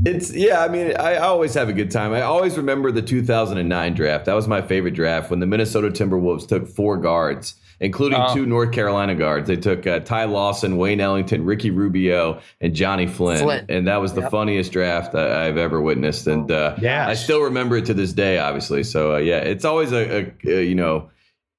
It's 0.07 0.33
yeah. 0.35 0.63
I 0.63 0.69
mean, 0.69 0.95
I 0.99 1.17
always 1.17 1.55
have 1.55 1.69
a 1.69 1.73
good 1.73 1.91
time. 1.91 2.13
I 2.13 2.23
always 2.23 2.57
remember 2.57 2.93
the 2.93 3.03
2009 3.03 3.95
draft. 3.95 4.27
That 4.27 4.35
was 4.35 4.47
my 4.47 4.61
favorite 4.63 4.95
draft 4.95 5.31
when 5.31 5.41
the 5.41 5.47
Minnesota 5.47 5.89
Timberwolves 5.89 6.47
took 6.47 6.69
four 6.69 6.99
guards, 6.99 7.55
including 7.81 8.21
Oh. 8.21 8.35
two 8.35 8.45
North 8.45 8.71
Carolina 8.71 9.15
guards. 9.15 9.49
They 9.49 9.57
took 9.57 9.87
uh, 9.87 10.01
Ty 10.01 10.25
Lawson, 10.27 10.77
Wayne 10.77 11.01
Ellington, 11.01 11.45
Ricky 11.47 11.71
Rubio, 11.71 12.41
and 12.61 12.75
Johnny 12.75 13.07
Flynn. 13.07 13.43
Flynn. 13.43 13.65
And 13.71 13.89
that 13.89 14.01
was 14.03 14.13
the 14.13 14.21
Yep. 14.21 14.31
funniest 14.31 14.73
draft 14.73 15.15
I, 15.15 15.49
I've 15.49 15.57
ever 15.57 15.81
witnessed. 15.81 16.27
And 16.27 16.51
uh, 16.51 16.77
Yeah. 16.81 17.09
I 17.09 17.15
still 17.15 17.41
remember 17.41 17.79
it 17.79 17.87
to 17.87 17.95
this 17.95 18.13
day. 18.13 18.39
Obviously, 18.39 18.83
so 18.85 19.15
uh, 19.15 19.19
yeah, 19.19 19.39
it's 19.39 19.65
always 19.65 19.91
a, 19.93 20.27
a, 20.27 20.33
a 20.61 20.63
you 20.65 20.75
know. 20.75 21.11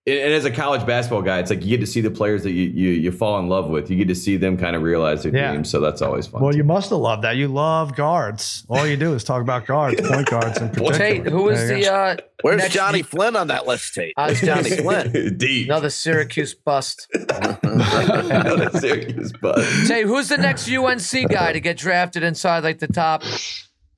And 0.07 0.19
and 0.19 0.33
as 0.33 0.45
a 0.45 0.51
college 0.51 0.85
basketball 0.85 1.23
guy, 1.23 1.39
it's 1.39 1.49
like 1.49 1.63
you 1.63 1.69
get 1.69 1.79
to 1.83 1.87
see 1.91 1.99
the 2.01 2.11
players 2.11 2.43
that 2.43 2.51
you, 2.51 2.65
you 2.69 2.89
you 2.91 3.11
fall 3.11 3.39
in 3.39 3.49
love 3.49 3.69
with. 3.69 3.89
You 3.89 3.97
get 3.97 4.07
to 4.09 4.13
see 4.15 4.37
them 4.37 4.55
kind 4.55 4.75
of 4.75 4.83
realize 4.83 5.23
their 5.23 5.35
Yeah. 5.35 5.49
dreams. 5.51 5.69
So 5.71 5.79
that's 5.79 6.01
always 6.03 6.27
fun. 6.27 6.41
Well, 6.43 6.51
too. 6.51 6.57
you 6.59 6.63
must 6.63 6.91
have 6.91 6.99
loved 6.99 7.23
that. 7.23 7.37
You 7.37 7.47
love 7.47 7.95
guards. 7.95 8.65
All 8.69 8.85
you 8.85 8.97
do 8.97 9.13
is 9.15 9.23
talk 9.23 9.41
about 9.41 9.65
guards, 9.65 9.99
point 10.07 10.29
guards 10.29 10.59
in 10.61 10.69
particular. 10.69 10.93
Tate, 10.97 11.25
who 11.25 11.49
is 11.49 11.67
the 11.69 11.91
uh, 11.91 12.17
Where's 12.43 12.61
next- 12.61 12.73
Johnny 12.75 13.01
Flynn 13.01 13.35
on 13.35 13.47
that 13.47 13.65
list, 13.65 13.95
Tate? 13.95 14.13
Uh, 14.15 14.27
it's 14.29 14.41
Johnny 14.41 14.69
Flynn, 14.69 15.37
Deep. 15.37 15.65
another 15.65 15.89
Syracuse 15.89 16.53
bust. 16.53 17.07
Another 17.63 18.69
Syracuse 18.79 19.31
buzz. 19.41 19.87
Tate, 19.87 20.05
who's 20.05 20.29
the 20.29 20.37
next 20.37 20.69
UNC 20.69 21.29
guy 21.31 21.51
to 21.53 21.59
get 21.59 21.77
drafted 21.77 22.21
inside 22.23 22.63
like 22.63 22.77
the 22.79 22.87
top 22.87 23.23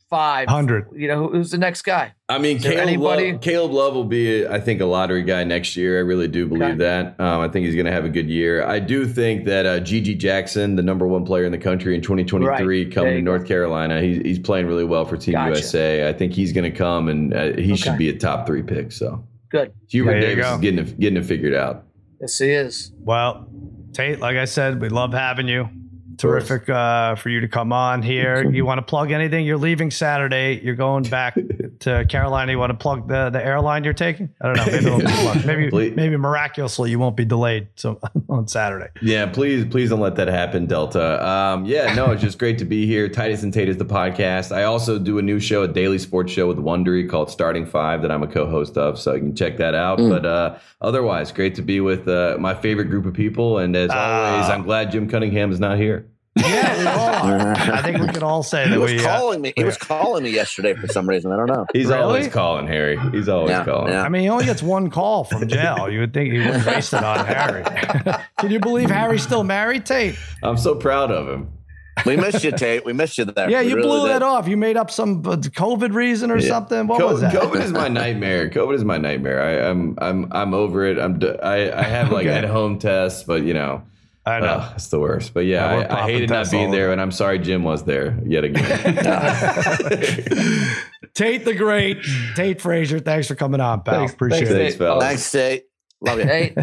five? 0.09 0.47
100. 0.47 0.87
You 0.95 1.07
know, 1.07 1.27
who's 1.27 1.51
the 1.51 1.57
next 1.57 1.81
guy? 1.83 2.13
I 2.29 2.37
mean, 2.39 2.59
Caleb 2.59 2.99
Love, 2.99 3.41
Caleb 3.41 3.71
Love 3.71 3.93
will 3.95 4.03
be, 4.03 4.45
I 4.47 4.59
think, 4.59 4.81
a 4.81 4.85
lottery 4.85 5.23
guy 5.23 5.43
next 5.43 5.75
year. 5.75 5.97
I 5.97 6.01
really 6.01 6.27
do 6.27 6.47
believe 6.47 6.63
Okay. 6.63 6.75
that. 6.77 7.19
Um, 7.19 7.41
I 7.41 7.47
think 7.47 7.65
he's 7.65 7.75
going 7.75 7.85
to 7.85 7.91
have 7.91 8.05
a 8.05 8.09
good 8.09 8.29
year. 8.29 8.63
I 8.65 8.79
do 8.79 9.05
think 9.07 9.45
that 9.45 9.65
uh, 9.65 9.79
GG 9.79 10.17
Jackson, 10.17 10.75
the 10.75 10.83
number 10.83 11.07
one 11.07 11.25
player 11.25 11.45
in 11.45 11.51
the 11.51 11.57
country 11.57 11.95
in 11.95 12.01
2023, 12.01 12.83
Right. 12.85 12.93
coming 12.93 13.11
to 13.11 13.15
you 13.17 13.21
North 13.21 13.47
Carolina, 13.47 14.01
he's, 14.01 14.17
he's 14.19 14.39
playing 14.39 14.67
really 14.67 14.85
well 14.85 15.05
for 15.05 15.17
Team 15.17 15.33
Gotcha. 15.33 15.49
USA. 15.51 16.07
I 16.09 16.13
think 16.13 16.33
he's 16.33 16.51
going 16.53 16.69
to 16.71 16.77
come 16.77 17.07
and 17.07 17.33
uh, 17.33 17.53
he 17.53 17.75
should 17.75 17.97
be 17.97 18.09
a 18.09 18.17
top 18.17 18.45
three 18.47 18.63
pick. 18.63 18.91
So 18.91 19.25
Good. 19.49 19.73
Hubert 19.89 20.19
Davis 20.19 20.45
go. 20.45 20.55
is 20.55 20.59
getting 20.61 20.79
it, 20.79 20.99
getting 20.99 21.17
it 21.17 21.25
figured 21.25 21.53
out. 21.53 21.85
Yes, 22.19 22.37
he 22.37 22.49
is. 22.51 22.91
Well, 22.99 23.47
Tate, 23.93 24.19
like 24.19 24.35
I 24.37 24.45
said, 24.45 24.81
we 24.81 24.89
love 24.89 25.13
having 25.13 25.47
you. 25.47 25.69
Terrific 26.17 26.69
uh, 26.69 27.15
for 27.15 27.29
you 27.29 27.39
to 27.41 27.47
come 27.47 27.71
on 27.71 28.01
here. 28.01 28.49
You 28.49 28.65
want 28.65 28.79
to 28.79 28.81
plug 28.81 29.11
anything? 29.11 29.45
You're 29.45 29.57
leaving 29.57 29.91
Saturday. 29.91 30.59
You're 30.63 30.75
going 30.75 31.03
back 31.03 31.35
to 31.81 32.05
Carolina. 32.09 32.51
You 32.51 32.57
want 32.59 32.71
to 32.71 32.77
plug 32.77 33.07
the, 33.07 33.29
the 33.29 33.43
airline 33.43 33.83
you're 33.83 33.93
taking? 33.93 34.29
I 34.41 34.47
don't 34.47 34.55
know. 34.57 34.65
Maybe 34.65 34.85
it'll 34.85 34.99
be 34.99 35.05
fun. 35.05 35.45
maybe 35.45 35.69
Please. 35.69 35.95
maybe 35.95 36.17
miraculously 36.17 36.89
you 36.89 36.99
won't 36.99 37.15
be 37.15 37.25
delayed 37.25 37.67
so 37.75 37.99
on 38.29 38.47
Saturday. 38.47 38.87
Yeah, 39.01 39.27
please, 39.27 39.65
please 39.65 39.89
don't 39.91 39.99
let 39.99 40.15
that 40.15 40.27
happen, 40.27 40.65
Delta. 40.65 41.25
Um, 41.25 41.65
yeah, 41.65 41.93
no, 41.93 42.11
it's 42.11 42.21
just 42.21 42.39
great 42.39 42.57
to 42.59 42.65
be 42.65 42.85
here. 42.87 43.07
Titus 43.09 43.43
and 43.43 43.53
Tate 43.53 43.69
is 43.69 43.77
the 43.77 43.85
podcast. 43.85 44.55
I 44.55 44.63
also 44.63 44.97
do 44.97 45.19
a 45.19 45.21
new 45.21 45.39
show, 45.39 45.63
a 45.63 45.67
daily 45.67 45.99
sports 45.99 46.31
show 46.31 46.47
with 46.47 46.57
Wondery 46.57 47.07
called 47.09 47.29
Starting 47.29 47.65
Five 47.65 48.01
that 48.01 48.11
I'm 48.11 48.23
a 48.23 48.27
co-host 48.27 48.77
of, 48.77 48.97
so 48.99 49.13
you 49.13 49.19
can 49.19 49.35
check 49.35 49.57
that 49.57 49.75
out. 49.75 49.97
But 49.99 50.25
uh, 50.25 50.57
otherwise, 50.81 51.31
great 51.31 51.53
to 51.55 51.61
be 51.61 51.79
with 51.79 52.07
uh, 52.07 52.37
my 52.39 52.55
favorite 52.55 52.85
group 52.85 53.05
of 53.05 53.13
people. 53.13 53.59
And 53.59 53.75
as 53.75 53.91
always, 53.91 54.49
Ah. 54.49 54.53
I'm 54.53 54.63
glad 54.63 54.91
Jim 54.91 55.07
Cunningham 55.09 55.51
is 55.51 55.59
not 55.59 55.77
here. 55.77 56.06
Yeah, 56.37 56.77
we 56.79 56.85
all 56.87 57.31
are. 57.31 57.51
I 57.51 57.81
think 57.81 57.97
we 57.99 58.07
can 58.07 58.23
all 58.23 58.43
say 58.43 58.65
He 58.65 58.69
that 58.71 58.79
was 58.79 58.91
we. 58.91 58.99
Uh, 58.99 59.03
calling 59.17 59.41
me. 59.41 59.53
He 59.55 59.63
was 59.63 59.77
calling 59.77 60.23
me 60.23 60.29
yesterday 60.31 60.73
for 60.73 60.87
some 60.87 61.07
reason. 61.07 61.31
I 61.31 61.37
don't 61.37 61.47
know. 61.47 61.65
He's 61.73 61.87
Really? 61.87 61.99
always 62.01 62.27
calling 62.27 62.67
Harry. 62.67 62.97
He's 63.11 63.27
always 63.29 63.51
Yeah, 63.51 63.65
calling. 63.65 63.93
yeah. 63.93 64.03
I 64.03 64.09
mean, 64.09 64.21
he 64.23 64.29
only 64.29 64.45
gets 64.45 64.61
one 64.63 64.89
call 64.89 65.23
from 65.23 65.47
jail. 65.47 65.89
You 65.89 65.99
would 66.01 66.13
think 66.13 66.31
he 66.33 66.39
wouldn't 66.39 66.65
waste 66.65 66.93
it 66.93 67.03
on 67.03 67.25
Harry. 67.25 67.63
can 68.39 68.51
you 68.51 68.59
believe 68.59 68.89
Harry's 68.89 69.23
still 69.23 69.43
married, 69.43 69.85
Tate? 69.85 70.15
I'm 70.43 70.57
so 70.57 70.75
proud 70.75 71.11
of 71.11 71.27
him. 71.27 71.49
We 72.05 72.15
missed 72.15 72.43
you, 72.43 72.51
Tate. 72.51 72.85
We 72.85 72.93
missed 72.93 73.17
you 73.17 73.25
there. 73.25 73.49
Yeah, 73.49 73.61
We 73.63 73.69
you 73.69 73.75
really 73.77 73.87
blew 73.87 74.01
did. 74.03 74.09
that 74.13 74.21
off. 74.21 74.47
You 74.47 74.55
made 74.55 74.77
up 74.77 74.91
some 74.91 75.19
uh, 75.25 75.35
COVID 75.37 75.93
reason 75.95 76.29
or 76.29 76.37
Yeah. 76.37 76.47
something. 76.49 76.85
What 76.85 76.99
Co- 76.99 77.07
was 77.07 77.21
that? 77.21 77.33
COVID 77.33 77.59
is 77.63 77.71
my 77.71 77.87
nightmare. 77.87 78.49
COVID 78.51 78.75
is 78.75 78.83
my 78.85 78.99
nightmare. 78.99 79.41
I, 79.41 79.67
I'm 79.67 79.97
I'm 79.99 80.27
I'm 80.31 80.53
over 80.53 80.85
it. 80.85 80.99
I'm 80.99 81.17
d- 81.17 81.33
I, 81.41 81.75
I 81.75 81.81
have 81.81 82.11
like 82.11 82.27
Okay. 82.27 82.37
at 82.37 82.43
home 82.45 82.77
tests, 82.77 83.23
but 83.23 83.41
you 83.41 83.55
know. 83.55 83.81
I 84.27 84.39
know. 84.41 84.47
Ugh, 84.47 84.73
it's 84.75 84.87
the 84.87 84.99
worst. 84.99 85.33
But 85.33 85.45
yeah, 85.45 85.79
Yeah, 85.79 85.95
I, 85.95 86.03
I 86.03 86.11
hated 86.11 86.29
not 86.29 86.51
being 86.51 86.71
there, 86.71 86.91
and 86.91 86.99
I'm 86.99 87.11
sorry 87.11 87.39
Jim 87.39 87.63
was 87.63 87.83
there 87.83 88.19
yet 88.25 88.43
again. 88.43 88.63
Tate 91.13 91.45
the 91.45 91.55
Great, 91.55 91.97
Tate 92.35 92.61
Frazier. 92.61 92.99
Thanks 92.99 93.27
for 93.27 93.35
coming 93.35 93.61
on, 93.61 93.83
pal. 93.83 93.95
Thanks- 93.95 94.13
Appreciate 94.13 94.39
thanks, 94.39 94.51
it. 94.51 94.57
Thanks, 94.57 94.75
fellas. 94.75 95.03
Thanks, 95.03 95.31
Tate. 95.31 95.65
Love 96.01 96.19
you. 96.19 96.25
Hey, 96.29 96.53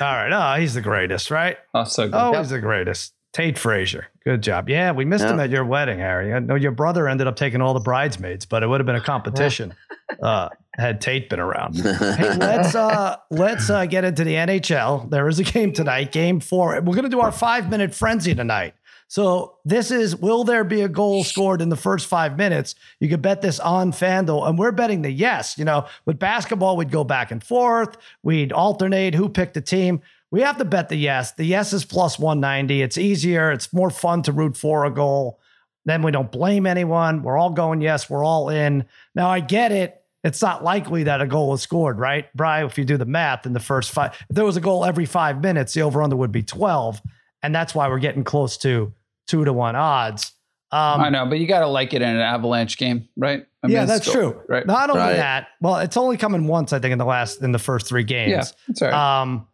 All 0.00 0.12
right. 0.12 0.56
Oh, 0.56 0.60
he's 0.60 0.74
the 0.74 0.80
greatest, 0.80 1.32
right? 1.32 1.56
Oh, 1.74 1.82
so 1.82 2.06
good. 2.06 2.14
Oh, 2.14 2.38
he's 2.38 2.50
the 2.50 2.60
greatest. 2.60 3.14
Tate 3.32 3.58
Frazier. 3.58 4.06
Good 4.24 4.42
job. 4.42 4.68
Yeah, 4.68 4.92
we 4.92 5.04
missed 5.04 5.24
him 5.24 5.40
at 5.40 5.50
your 5.50 5.64
wedding, 5.64 5.98
Harry. 5.98 6.32
I 6.32 6.38
know 6.38 6.54
your 6.54 6.70
brother 6.70 7.08
ended 7.08 7.26
up 7.26 7.36
taking 7.36 7.60
all 7.60 7.74
the 7.74 7.80
bridesmaids, 7.80 8.46
but 8.46 8.62
it 8.62 8.68
would 8.68 8.80
have 8.80 8.86
been 8.86 8.96
a 8.96 9.00
competition 9.00 9.74
uh, 10.22 10.48
had 10.78 11.00
Tate 11.00 11.28
been 11.28 11.40
around. 11.40 11.76
hey, 11.76 12.36
let's 12.36 12.74
uh 12.74 13.16
let's 13.30 13.68
uh 13.68 13.86
get 13.86 14.04
into 14.04 14.24
the 14.24 14.34
NHL. 14.34 15.10
There 15.10 15.28
is 15.28 15.38
a 15.38 15.44
game 15.44 15.72
tonight, 15.72 16.12
game 16.12 16.40
four. 16.40 16.80
We're 16.80 16.94
gonna 16.94 17.08
do 17.08 17.20
our 17.20 17.32
five 17.32 17.68
minute 17.68 17.94
frenzy 17.94 18.34
tonight. 18.34 18.74
So 19.08 19.56
this 19.64 19.90
is 19.90 20.14
will 20.14 20.44
there 20.44 20.64
be 20.64 20.82
a 20.82 20.88
goal 20.88 21.24
scored 21.24 21.60
in 21.60 21.70
the 21.70 21.76
first 21.76 22.06
five 22.06 22.36
minutes? 22.36 22.74
You 23.00 23.08
could 23.08 23.22
bet 23.22 23.40
this 23.40 23.58
on 23.58 23.90
FanDuel, 23.90 24.46
and 24.48 24.58
we're 24.58 24.72
betting 24.72 25.02
the 25.02 25.10
yes. 25.10 25.58
You 25.58 25.64
know, 25.64 25.86
with 26.04 26.18
basketball, 26.18 26.76
we'd 26.76 26.92
go 26.92 27.04
back 27.04 27.30
and 27.30 27.42
forth, 27.42 27.96
we'd 28.22 28.52
alternate 28.52 29.14
who 29.14 29.28
picked 29.28 29.54
the 29.54 29.60
team. 29.60 30.02
We 30.30 30.42
have 30.42 30.58
to 30.58 30.66
bet 30.66 30.90
the 30.90 30.96
yes. 30.96 31.32
The 31.32 31.44
yes 31.44 31.72
is 31.72 31.86
plus 31.86 32.18
190. 32.18 32.82
It's 32.82 32.98
easier, 32.98 33.50
it's 33.50 33.72
more 33.72 33.88
fun 33.88 34.22
to 34.24 34.32
root 34.32 34.58
for 34.58 34.84
a 34.84 34.90
goal. 34.90 35.40
Then 35.86 36.02
we 36.02 36.10
don't 36.10 36.30
blame 36.30 36.66
anyone. 36.66 37.22
We're 37.22 37.38
all 37.38 37.48
going 37.48 37.80
yes, 37.80 38.10
we're 38.10 38.24
all 38.24 38.50
in. 38.50 38.84
Now 39.14 39.30
I 39.30 39.40
get 39.40 39.72
it. 39.72 40.02
It's 40.24 40.42
not 40.42 40.64
likely 40.64 41.04
that 41.04 41.20
a 41.20 41.26
goal 41.26 41.54
is 41.54 41.62
scored, 41.62 41.98
right? 41.98 42.26
Brian, 42.34 42.66
if 42.66 42.76
you 42.78 42.84
do 42.84 42.96
the 42.96 43.04
math 43.06 43.46
in 43.46 43.52
the 43.52 43.60
first 43.60 43.90
five, 43.92 44.14
if 44.28 44.34
there 44.36 44.44
was 44.44 44.56
a 44.56 44.60
goal 44.60 44.84
every 44.84 45.06
five 45.06 45.40
minutes, 45.40 45.74
the 45.74 45.82
over 45.82 46.02
under 46.02 46.16
would 46.16 46.32
be 46.32 46.42
12. 46.42 47.00
And 47.42 47.54
that's 47.54 47.74
why 47.74 47.88
we're 47.88 48.00
getting 48.00 48.24
close 48.24 48.56
to 48.58 48.92
two 49.28 49.44
to 49.44 49.52
one 49.52 49.76
odds. 49.76 50.32
Um, 50.70 51.00
I 51.00 51.08
know, 51.08 51.24
but 51.24 51.38
you 51.38 51.46
got 51.46 51.60
to 51.60 51.66
like 51.66 51.94
it 51.94 52.02
in 52.02 52.08
an 52.08 52.20
Avalanche 52.20 52.76
game, 52.76 53.08
right? 53.16 53.46
I 53.62 53.66
mean, 53.66 53.74
yeah, 53.74 53.84
that's 53.86 54.06
still- 54.06 54.32
true. 54.32 54.42
Right. 54.48 54.66
Not 54.66 54.90
only 54.90 55.00
Right. 55.02 55.16
that, 55.16 55.48
well, 55.62 55.76
it's 55.78 55.96
only 55.96 56.16
coming 56.18 56.46
once, 56.46 56.72
I 56.74 56.78
think, 56.78 56.92
in 56.92 56.98
the 56.98 57.06
last 57.06 57.40
in 57.42 57.52
the 57.52 57.58
first 57.58 57.86
three 57.88 58.04
games. 58.04 58.30
yeah, 58.30 58.42
that's 58.68 58.82
all 58.82 58.88
right. 58.90 59.20
Um, 59.22 59.47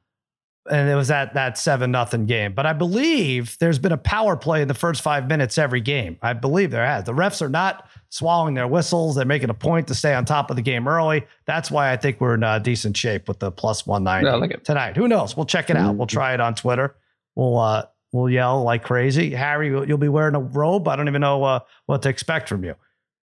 and 0.70 0.88
it 0.88 0.94
was 0.94 1.08
that 1.08 1.34
that 1.34 1.58
seven 1.58 1.90
nothing 1.90 2.26
game. 2.26 2.54
But 2.54 2.66
I 2.66 2.72
believe 2.72 3.58
there's 3.58 3.78
been 3.78 3.92
a 3.92 3.98
power 3.98 4.36
play 4.36 4.62
in 4.62 4.68
the 4.68 4.74
first 4.74 5.02
five 5.02 5.28
minutes 5.28 5.58
every 5.58 5.80
game. 5.80 6.18
I 6.22 6.32
believe 6.32 6.70
there 6.70 6.86
has. 6.86 7.04
The 7.04 7.12
refs 7.12 7.42
are 7.42 7.48
not 7.48 7.88
swallowing 8.08 8.54
their 8.54 8.68
whistles. 8.68 9.16
They're 9.16 9.24
making 9.24 9.50
a 9.50 9.54
point 9.54 9.88
to 9.88 9.94
stay 9.94 10.14
on 10.14 10.24
top 10.24 10.50
of 10.50 10.56
the 10.56 10.62
game 10.62 10.88
early. 10.88 11.26
That's 11.46 11.70
why 11.70 11.92
I 11.92 11.96
think 11.96 12.20
we're 12.20 12.34
in 12.34 12.42
uh, 12.42 12.58
decent 12.60 12.96
shape 12.96 13.28
with 13.28 13.40
the 13.40 13.50
plus 13.50 13.86
one 13.86 14.04
ninety 14.04 14.26
Yeah, 14.26 14.34
I 14.34 14.36
like 14.36 14.62
tonight. 14.64 14.96
Who 14.96 15.08
knows? 15.08 15.36
We'll 15.36 15.46
check 15.46 15.70
it 15.70 15.76
out. 15.76 15.96
We'll 15.96 16.06
try 16.06 16.32
it 16.34 16.40
on 16.40 16.54
Twitter. 16.54 16.96
We'll 17.34 17.58
uh, 17.58 17.86
we'll 18.12 18.30
yell 18.30 18.62
like 18.62 18.84
crazy. 18.84 19.30
Harry, 19.30 19.68
you'll 19.68 19.86
you'll 19.86 19.98
be 19.98 20.08
wearing 20.08 20.34
a 20.34 20.40
robe. 20.40 20.88
I 20.88 20.96
don't 20.96 21.08
even 21.08 21.20
know 21.20 21.44
uh, 21.44 21.60
what 21.86 22.02
to 22.02 22.08
expect 22.08 22.48
from 22.48 22.64
you 22.64 22.74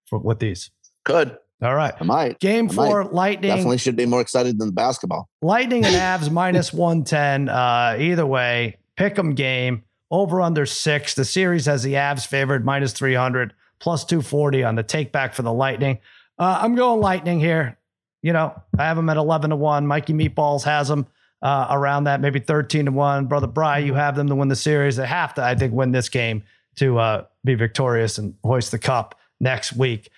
for, 0.06 0.18
with 0.18 0.40
these. 0.40 0.70
Good. 1.04 1.38
All 1.62 1.74
right. 1.74 1.92
I 2.00 2.04
might. 2.04 2.38
Game 2.40 2.70
I 2.70 2.74
might. 2.74 2.86
four, 2.88 3.04
Lightning. 3.04 3.50
Definitely 3.50 3.78
should 3.78 3.96
be 3.96 4.06
more 4.06 4.20
excited 4.20 4.58
than 4.58 4.70
basketball. 4.70 5.28
Lightning 5.42 5.84
and 5.84 5.94
Avs 5.94 6.30
minus 6.32 6.72
110. 6.72 7.48
Uh, 7.48 7.96
either 7.98 8.24
way, 8.26 8.78
pick 8.96 9.18
'em 9.18 9.34
game. 9.34 9.84
Over 10.10 10.40
under 10.40 10.66
six. 10.66 11.14
The 11.14 11.24
series 11.24 11.66
has 11.66 11.82
the 11.84 11.94
Avs 11.94 12.26
favored 12.26 12.64
minus 12.64 12.92
300, 12.92 13.52
plus 13.78 14.04
240 14.04 14.64
on 14.64 14.74
the 14.74 14.82
take 14.82 15.12
back 15.12 15.34
for 15.34 15.42
the 15.42 15.52
Lightning. 15.52 15.98
Uh, 16.38 16.58
I'm 16.62 16.74
going 16.74 17.00
Lightning 17.00 17.38
here. 17.38 17.76
you 18.22 18.32
know, 18.32 18.52
I 18.78 18.84
have 18.84 18.96
them 18.96 19.08
at 19.08 19.16
11 19.16 19.50
to 19.50 19.56
1. 19.56 19.86
Mikey 19.86 20.12
Meatballs 20.14 20.64
has 20.64 20.88
them 20.88 21.06
uh, 21.42 21.68
around 21.70 22.04
that, 22.04 22.20
maybe 22.20 22.40
13 22.40 22.86
to 22.86 22.90
1. 22.92 23.26
Brother 23.26 23.46
Bry, 23.46 23.78
you 23.78 23.94
have 23.94 24.16
them 24.16 24.26
to 24.28 24.34
win 24.34 24.48
the 24.48 24.56
series. 24.56 24.96
They 24.96 25.06
have 25.06 25.32
to, 25.34 25.44
I 25.44 25.54
think, 25.54 25.72
win 25.72 25.92
this 25.92 26.08
game 26.08 26.42
to 26.76 26.98
uh, 26.98 27.24
be 27.44 27.54
victorious 27.54 28.18
and 28.18 28.34
hoist 28.44 28.72
the 28.72 28.78
cup 28.78 29.14
next 29.40 29.74
week. 29.74 30.10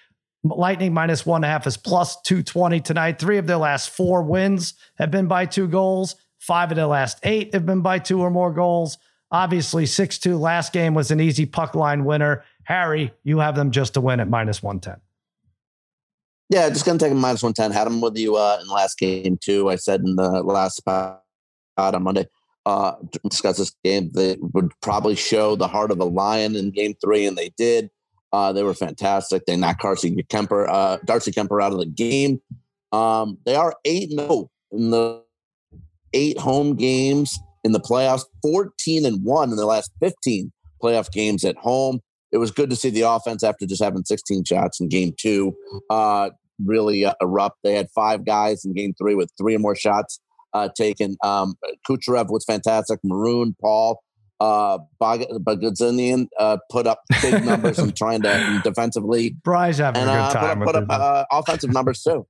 Lightning 0.45 0.93
minus 0.93 1.24
one 1.24 1.38
and 1.38 1.45
a 1.45 1.49
half 1.49 1.66
is 1.66 1.76
plus 1.76 2.20
220 2.22 2.80
tonight. 2.80 3.18
Three 3.18 3.38
of 3.38 3.47
their 3.47 3.59
last 3.59 3.90
four 3.90 4.22
wins 4.22 4.74
have 4.97 5.11
been 5.11 5.28
by 5.28 5.47
two 5.47 5.68
goals. 5.68 6.16
Five 6.38 6.72
of 6.72 6.76
their 6.76 6.86
last 6.86 7.20
eight 7.22 7.55
have 7.55 7.64
been 7.64 7.82
by 7.82 8.01
two 8.01 8.20
or 8.20 8.30
more 8.30 8.53
goals. 8.53 8.99
Obviously, 9.30 9.86
6 9.86 10.18
2 10.18 10.36
last 10.36 10.72
game 10.72 10.95
was 10.95 11.11
an 11.11 11.20
easy 11.20 11.47
puck 11.47 11.74
line 11.74 12.05
winner. 12.05 12.45
Harry, 12.64 13.12
you 13.22 13.38
have 13.38 13.55
them 13.55 13.70
just 13.70 13.95
to 13.95 14.01
win 14.01 14.20
at 14.20 14.28
minus 14.28 14.62
110. 14.62 15.01
Yeah, 16.53 16.68
just 16.68 16.84
gonna 16.84 16.99
take 16.99 17.12
a 17.12 17.14
minus 17.14 17.43
one 17.43 17.55
ten. 17.55 17.72
Had 17.72 17.86
them 17.86 18.03
with 18.03 18.14
you 18.18 18.36
uh, 18.36 18.59
in 18.61 18.66
the 18.66 18.74
last 18.74 18.99
game 18.99 19.38
too. 19.38 19.70
I 19.70 19.76
said 19.76 20.03
in 20.03 20.16
the 20.16 20.43
last 20.43 20.76
spot 20.76 21.22
on 21.78 22.03
Monday. 22.03 22.26
Uh, 22.66 22.93
discuss 23.28 23.57
this 23.57 23.74
game. 23.82 24.11
They 24.12 24.36
would 24.38 24.70
probably 24.82 25.16
show 25.16 25.57
the 25.57 25.66
heart 25.66 25.90
of 25.90 25.99
a 25.99 26.05
lion 26.05 26.55
in 26.55 26.70
Game 26.70 26.95
Three, 27.03 27.24
and 27.24 27.38
they 27.38 27.53
did. 27.57 27.90
Uh, 28.33 28.53
they 28.53 28.62
were 28.62 28.74
fantastic. 28.74 29.45
They 29.47 29.57
knocked 29.57 29.83
Darcy 29.83 30.11
Kuemper, 30.11 30.66
uh, 30.68 30.99
Darcy 31.05 31.33
Kuemper 31.33 31.62
out 31.62 31.72
of 31.72 31.78
the 31.78 31.87
game. 31.87 32.41
Um, 32.93 33.39
they 33.45 33.55
are 33.55 33.74
eight 33.85 34.11
zero 34.11 34.26
oh 34.30 34.51
in 34.70 34.91
the 34.91 35.22
eight 36.14 36.39
home 36.39 36.76
games 36.76 37.39
in 37.64 37.72
the 37.72 37.80
playoffs. 37.80 38.24
Fourteen 38.41 39.05
and 39.05 39.24
one 39.24 39.51
in 39.51 39.57
the 39.57 39.66
last 39.66 39.91
fifteen 40.01 40.53
playoff 40.83 41.11
games 41.12 41.45
at 41.45 41.57
home. 41.57 42.01
It 42.33 42.39
was 42.39 42.51
good 42.51 42.70
to 42.70 42.76
see 42.76 42.91
the 42.91 43.03
offense 43.03 43.45
after 43.45 43.66
just 43.66 43.83
having 43.83 44.05
16 44.05 44.45
shots 44.45 44.80
in 44.80 44.89
game 44.89 45.12
two. 45.18 45.55
Uh, 45.91 46.30
really 46.64 47.05
uh, 47.05 47.12
erupt. 47.20 47.59
They 47.62 47.74
had 47.74 47.91
five 47.95 48.24
guys 48.24 48.64
in 48.64 48.72
game 48.72 48.95
three 48.99 49.14
with 49.14 49.30
three 49.39 49.55
or 49.55 49.59
more 49.59 49.76
shots 49.76 50.18
uh, 50.55 50.70
taken. 50.74 51.16
Um, 51.22 51.55
Kucherov 51.89 52.30
was 52.30 52.45
fantastic. 52.45 53.01
Maroon, 53.05 53.55
Paul, 53.61 54.03
uh, 54.43 54.78
Bogosian 55.01 56.28
uh, 56.38 56.59
put 56.68 56.86
up 56.86 57.03
big 57.22 57.45
numbers 57.45 57.78
and 57.78 57.97
trying 58.03 58.22
to 58.22 58.61
defensively. 58.64 59.36
Bry's 59.45 59.78
having 59.78 60.03
and, 60.03 60.11
a 60.11 60.14
good 60.14 60.20
uh, 60.20 60.32
time. 60.32 60.61
put 60.61 60.74
up, 60.74 60.88
put 60.88 61.01
up 61.01 61.01
uh, 61.01 61.24
offensive 61.30 61.72
numbers 61.72 62.03
too. 62.03 62.26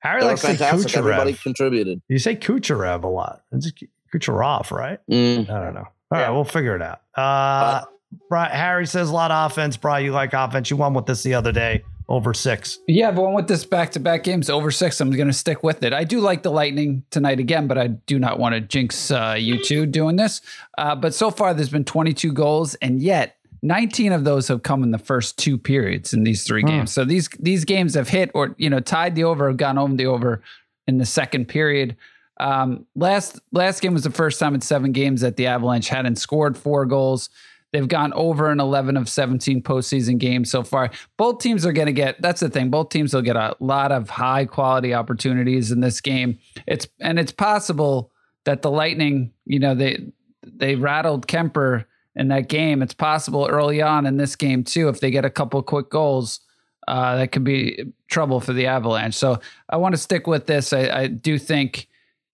Harry 0.00 0.20
They 0.20 0.26
were 0.26 0.32
likes 0.32 0.42
to 0.42 0.46
say 0.48 0.56
fantastic. 0.56 0.96
Everybody 0.96 1.34
contributed. 1.34 2.02
You 2.08 2.18
say 2.18 2.36
Kucherov 2.36 3.04
a 3.04 3.08
lot. 3.08 3.42
It's 3.52 3.72
Kucherov, 4.14 4.70
right? 4.70 4.98
Mm. 5.10 5.48
I 5.48 5.64
don't 5.64 5.74
know. 5.74 5.86
All 6.10 6.20
right, 6.20 6.30
we'll 6.30 6.44
figure 6.44 6.76
it 6.76 6.82
out. 6.82 7.00
Uh, 7.14 7.84
Bri- 8.28 8.50
Harry 8.50 8.86
says 8.86 9.08
a 9.08 9.12
lot 9.14 9.30
of 9.30 9.50
offense. 9.50 9.78
Bry, 9.78 10.00
you 10.00 10.12
like 10.12 10.34
offense. 10.34 10.68
You 10.68 10.76
won 10.76 10.92
with 10.92 11.06
this 11.06 11.22
the 11.22 11.34
other 11.34 11.52
day 11.52 11.84
over 12.08 12.34
six. 12.34 12.78
Yeah, 12.86 13.10
but 13.10 13.22
one 13.22 13.34
with 13.34 13.48
this 13.48 13.64
back-to-back 13.64 14.24
games 14.24 14.50
over 14.50 14.70
six, 14.70 15.00
I'm 15.00 15.10
going 15.10 15.28
to 15.28 15.32
stick 15.32 15.62
with 15.62 15.82
it. 15.82 15.92
I 15.92 16.04
do 16.04 16.20
like 16.20 16.42
the 16.42 16.50
Lightning 16.50 17.04
tonight 17.10 17.40
again, 17.40 17.66
but 17.66 17.78
I 17.78 17.88
do 17.88 18.18
not 18.18 18.38
want 18.38 18.54
to 18.54 18.60
jinx 18.60 19.10
uh, 19.10 19.36
you 19.38 19.62
two 19.62 19.86
doing 19.86 20.16
this. 20.16 20.40
Uh, 20.76 20.94
but 20.94 21.14
so 21.14 21.30
far, 21.30 21.54
there's 21.54 21.70
been 21.70 21.84
22 21.84 22.32
goals, 22.32 22.74
and 22.76 23.00
yet 23.00 23.36
19 23.62 24.12
of 24.12 24.24
those 24.24 24.48
have 24.48 24.62
come 24.62 24.82
in 24.82 24.90
the 24.90 24.98
first 24.98 25.38
two 25.38 25.56
periods 25.56 26.12
in 26.12 26.24
these 26.24 26.44
three 26.44 26.62
games. 26.62 26.92
So 26.92 27.04
these 27.04 27.28
these 27.38 27.64
games 27.64 27.94
have 27.94 28.08
hit 28.08 28.30
or 28.34 28.54
you 28.58 28.68
know 28.68 28.80
tied 28.80 29.14
the 29.14 29.24
over, 29.24 29.52
gone 29.52 29.78
over 29.78 29.94
the 29.94 30.06
over 30.06 30.42
in 30.88 30.98
the 30.98 31.06
second 31.06 31.46
period. 31.46 31.96
Um, 32.40 32.86
last 32.96 33.38
last 33.52 33.80
game 33.80 33.94
was 33.94 34.02
the 34.02 34.10
first 34.10 34.40
time 34.40 34.56
in 34.56 34.60
seven 34.60 34.90
games 34.90 35.20
that 35.20 35.36
the 35.36 35.46
Avalanche 35.46 35.88
hadn't 35.88 36.16
scored 36.16 36.58
four 36.58 36.86
goals. 36.86 37.30
They've 37.72 37.88
gone 37.88 38.12
over 38.12 38.52
in 38.52 38.60
11 38.60 38.96
of 38.96 39.08
17 39.08 39.62
postseason 39.62 40.18
games 40.18 40.50
so 40.50 40.62
far. 40.62 40.90
Both 41.16 41.38
teams 41.38 41.64
are 41.64 41.72
going 41.72 41.86
to 41.86 41.92
get. 41.92 42.20
That's 42.20 42.40
the 42.40 42.50
thing. 42.50 42.70
Both 42.70 42.90
teams 42.90 43.14
will 43.14 43.22
get 43.22 43.36
a 43.36 43.56
lot 43.60 43.92
of 43.92 44.10
high 44.10 44.44
quality 44.44 44.92
opportunities 44.92 45.72
in 45.72 45.80
this 45.80 46.00
game. 46.00 46.38
It's 46.66 46.86
and 47.00 47.18
it's 47.18 47.32
possible 47.32 48.12
that 48.44 48.62
the 48.62 48.70
Lightning, 48.70 49.32
you 49.46 49.58
know, 49.58 49.74
they 49.74 50.04
they 50.44 50.74
rattled 50.74 51.26
Kuemper 51.26 51.86
in 52.14 52.28
that 52.28 52.48
game. 52.48 52.82
It's 52.82 52.94
possible 52.94 53.46
early 53.50 53.80
on 53.80 54.06
in 54.06 54.16
this 54.16 54.36
game 54.36 54.64
too, 54.64 54.88
if 54.88 55.00
they 55.00 55.10
get 55.10 55.24
a 55.24 55.30
couple 55.30 55.62
quick 55.62 55.88
goals, 55.88 56.40
uh, 56.88 57.16
that 57.16 57.32
could 57.32 57.44
be 57.44 57.92
trouble 58.10 58.40
for 58.40 58.52
the 58.52 58.66
Avalanche. 58.66 59.14
So 59.14 59.40
I 59.68 59.76
want 59.76 59.94
to 59.94 60.00
stick 60.00 60.26
with 60.26 60.46
this. 60.46 60.72
I, 60.72 60.88
I 60.88 61.06
do 61.06 61.38
think 61.38 61.88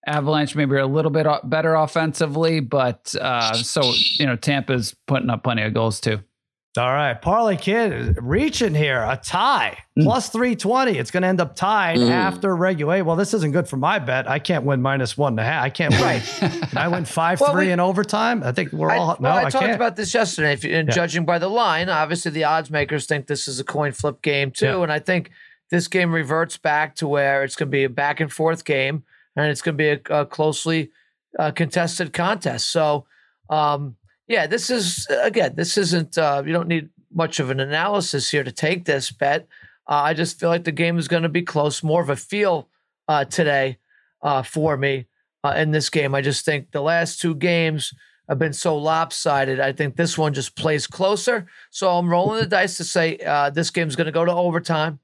Avalanche 0.06 0.54
maybe 0.56 0.74
are 0.74 0.78
a 0.78 0.86
little 0.86 1.10
bit 1.10 1.26
better 1.44 1.74
offensively, 1.74 2.60
but 2.60 3.14
uh, 3.20 3.52
so 3.54 3.92
you 4.18 4.26
know 4.26 4.36
Tampa's 4.36 4.94
putting 5.06 5.28
up 5.30 5.42
plenty 5.42 5.62
of 5.62 5.74
goals 5.74 6.00
too. 6.00 6.20
All 6.76 6.92
right. 6.92 7.20
Parlay 7.20 7.56
Kid 7.56 8.16
reaching 8.22 8.72
here. 8.72 9.02
A 9.02 9.16
tie. 9.20 9.78
Plus 9.98 10.28
320. 10.28 10.96
It's 10.96 11.10
going 11.10 11.22
to 11.22 11.26
end 11.28 11.40
up 11.40 11.56
tied 11.56 11.96
Mm. 11.98 12.10
after 12.10 12.54
regulate. 12.54 13.02
Well, 13.02 13.16
this 13.16 13.34
isn't 13.34 13.50
good 13.50 13.66
for 13.66 13.78
my 13.78 13.98
bet. 13.98 14.28
I 14.30 14.38
can't 14.38 14.64
win 14.64 14.80
minus 14.80 15.18
one 15.18 15.32
and 15.32 15.40
a 15.40 15.44
half. 15.44 15.64
I 15.64 15.70
can't 15.70 15.92
win. 15.98 16.20
Can 16.68 16.78
I 16.78 16.86
win 16.86 17.04
5 17.04 17.40
Well, 17.40 17.52
3 17.52 17.66
we- 17.66 17.72
in 17.72 17.80
overtime? 17.80 18.44
I 18.44 18.52
think 18.52 18.70
we're 18.72 18.90
I, 18.92 18.98
all. 18.98 19.06
well, 19.08 19.16
no, 19.20 19.28
I, 19.30 19.46
I, 19.46 19.50
talked 19.50 19.64
can't. 19.64 19.74
about 19.74 19.96
this 19.96 20.14
yesterday. 20.14 20.52
If 20.52 20.62
you, 20.62 20.72
and 20.76 20.86
Yeah. 20.88 20.94
judging 20.94 21.24
by 21.24 21.40
the 21.40 21.48
line, 21.48 21.88
obviously 21.88 22.30
the 22.30 22.44
odds 22.44 22.70
makers 22.70 23.06
think 23.06 23.26
this 23.26 23.48
is 23.48 23.58
a 23.58 23.64
coin 23.64 23.90
flip 23.90 24.22
game 24.22 24.52
too, 24.52 24.66
Yeah. 24.66 24.82
and 24.82 24.92
I 24.92 25.00
think 25.00 25.30
this 25.70 25.88
game 25.88 26.14
reverts 26.14 26.58
back 26.58 26.94
to 26.96 27.08
where 27.08 27.42
it's 27.42 27.56
going 27.56 27.68
to 27.70 27.72
be 27.72 27.82
a 27.84 27.88
back 27.90 28.20
and 28.20 28.30
forth 28.32 28.64
game, 28.64 29.02
and 29.38 29.50
it's 29.50 29.62
going 29.62 29.76
to 29.76 29.78
be 29.78 29.88
a, 29.88 30.22
a 30.22 30.26
closely 30.26 30.90
uh, 31.38 31.52
contested 31.52 32.12
contest. 32.12 32.70
So, 32.70 33.06
um, 33.48 33.96
yeah, 34.26 34.46
this 34.46 34.68
is 34.68 35.06
again, 35.22 35.54
this 35.54 35.78
isn't. 35.78 36.18
Uh, 36.18 36.42
you 36.44 36.52
don't 36.52 36.68
need 36.68 36.90
much 37.12 37.40
of 37.40 37.50
an 37.50 37.60
analysis 37.60 38.30
here 38.30 38.44
to 38.44 38.52
take 38.52 38.84
this 38.84 39.10
bet. 39.10 39.46
Uh, 39.88 40.02
I 40.04 40.12
just 40.12 40.38
feel 40.38 40.50
like 40.50 40.64
the 40.64 40.72
game 40.72 40.98
is 40.98 41.08
going 41.08 41.22
to 41.22 41.28
be 41.28 41.42
close, 41.42 41.82
more 41.82 42.02
of 42.02 42.10
a 42.10 42.16
feel 42.16 42.68
uh, 43.06 43.24
today 43.24 43.78
uh, 44.22 44.42
for 44.42 44.76
me 44.76 45.06
uh, 45.44 45.54
in 45.56 45.70
this 45.70 45.88
game. 45.88 46.14
I 46.14 46.20
just 46.20 46.44
think 46.44 46.72
the 46.72 46.82
last 46.82 47.20
two 47.20 47.34
games 47.34 47.94
have 48.28 48.38
been 48.38 48.52
so 48.52 48.76
lopsided. 48.76 49.60
I 49.60 49.72
think 49.72 49.96
this 49.96 50.18
one 50.18 50.34
just 50.34 50.56
plays 50.56 50.86
closer. 50.86 51.46
So 51.70 51.96
I'm 51.96 52.10
rolling 52.10 52.40
the 52.40 52.46
dice 52.46 52.76
to 52.76 52.84
say 52.84 53.16
this 53.54 53.70
game's 53.70 53.96
going 53.96 54.06
to 54.06 54.12
go 54.12 54.26
to 54.26 54.32
overtime, 54.32 54.98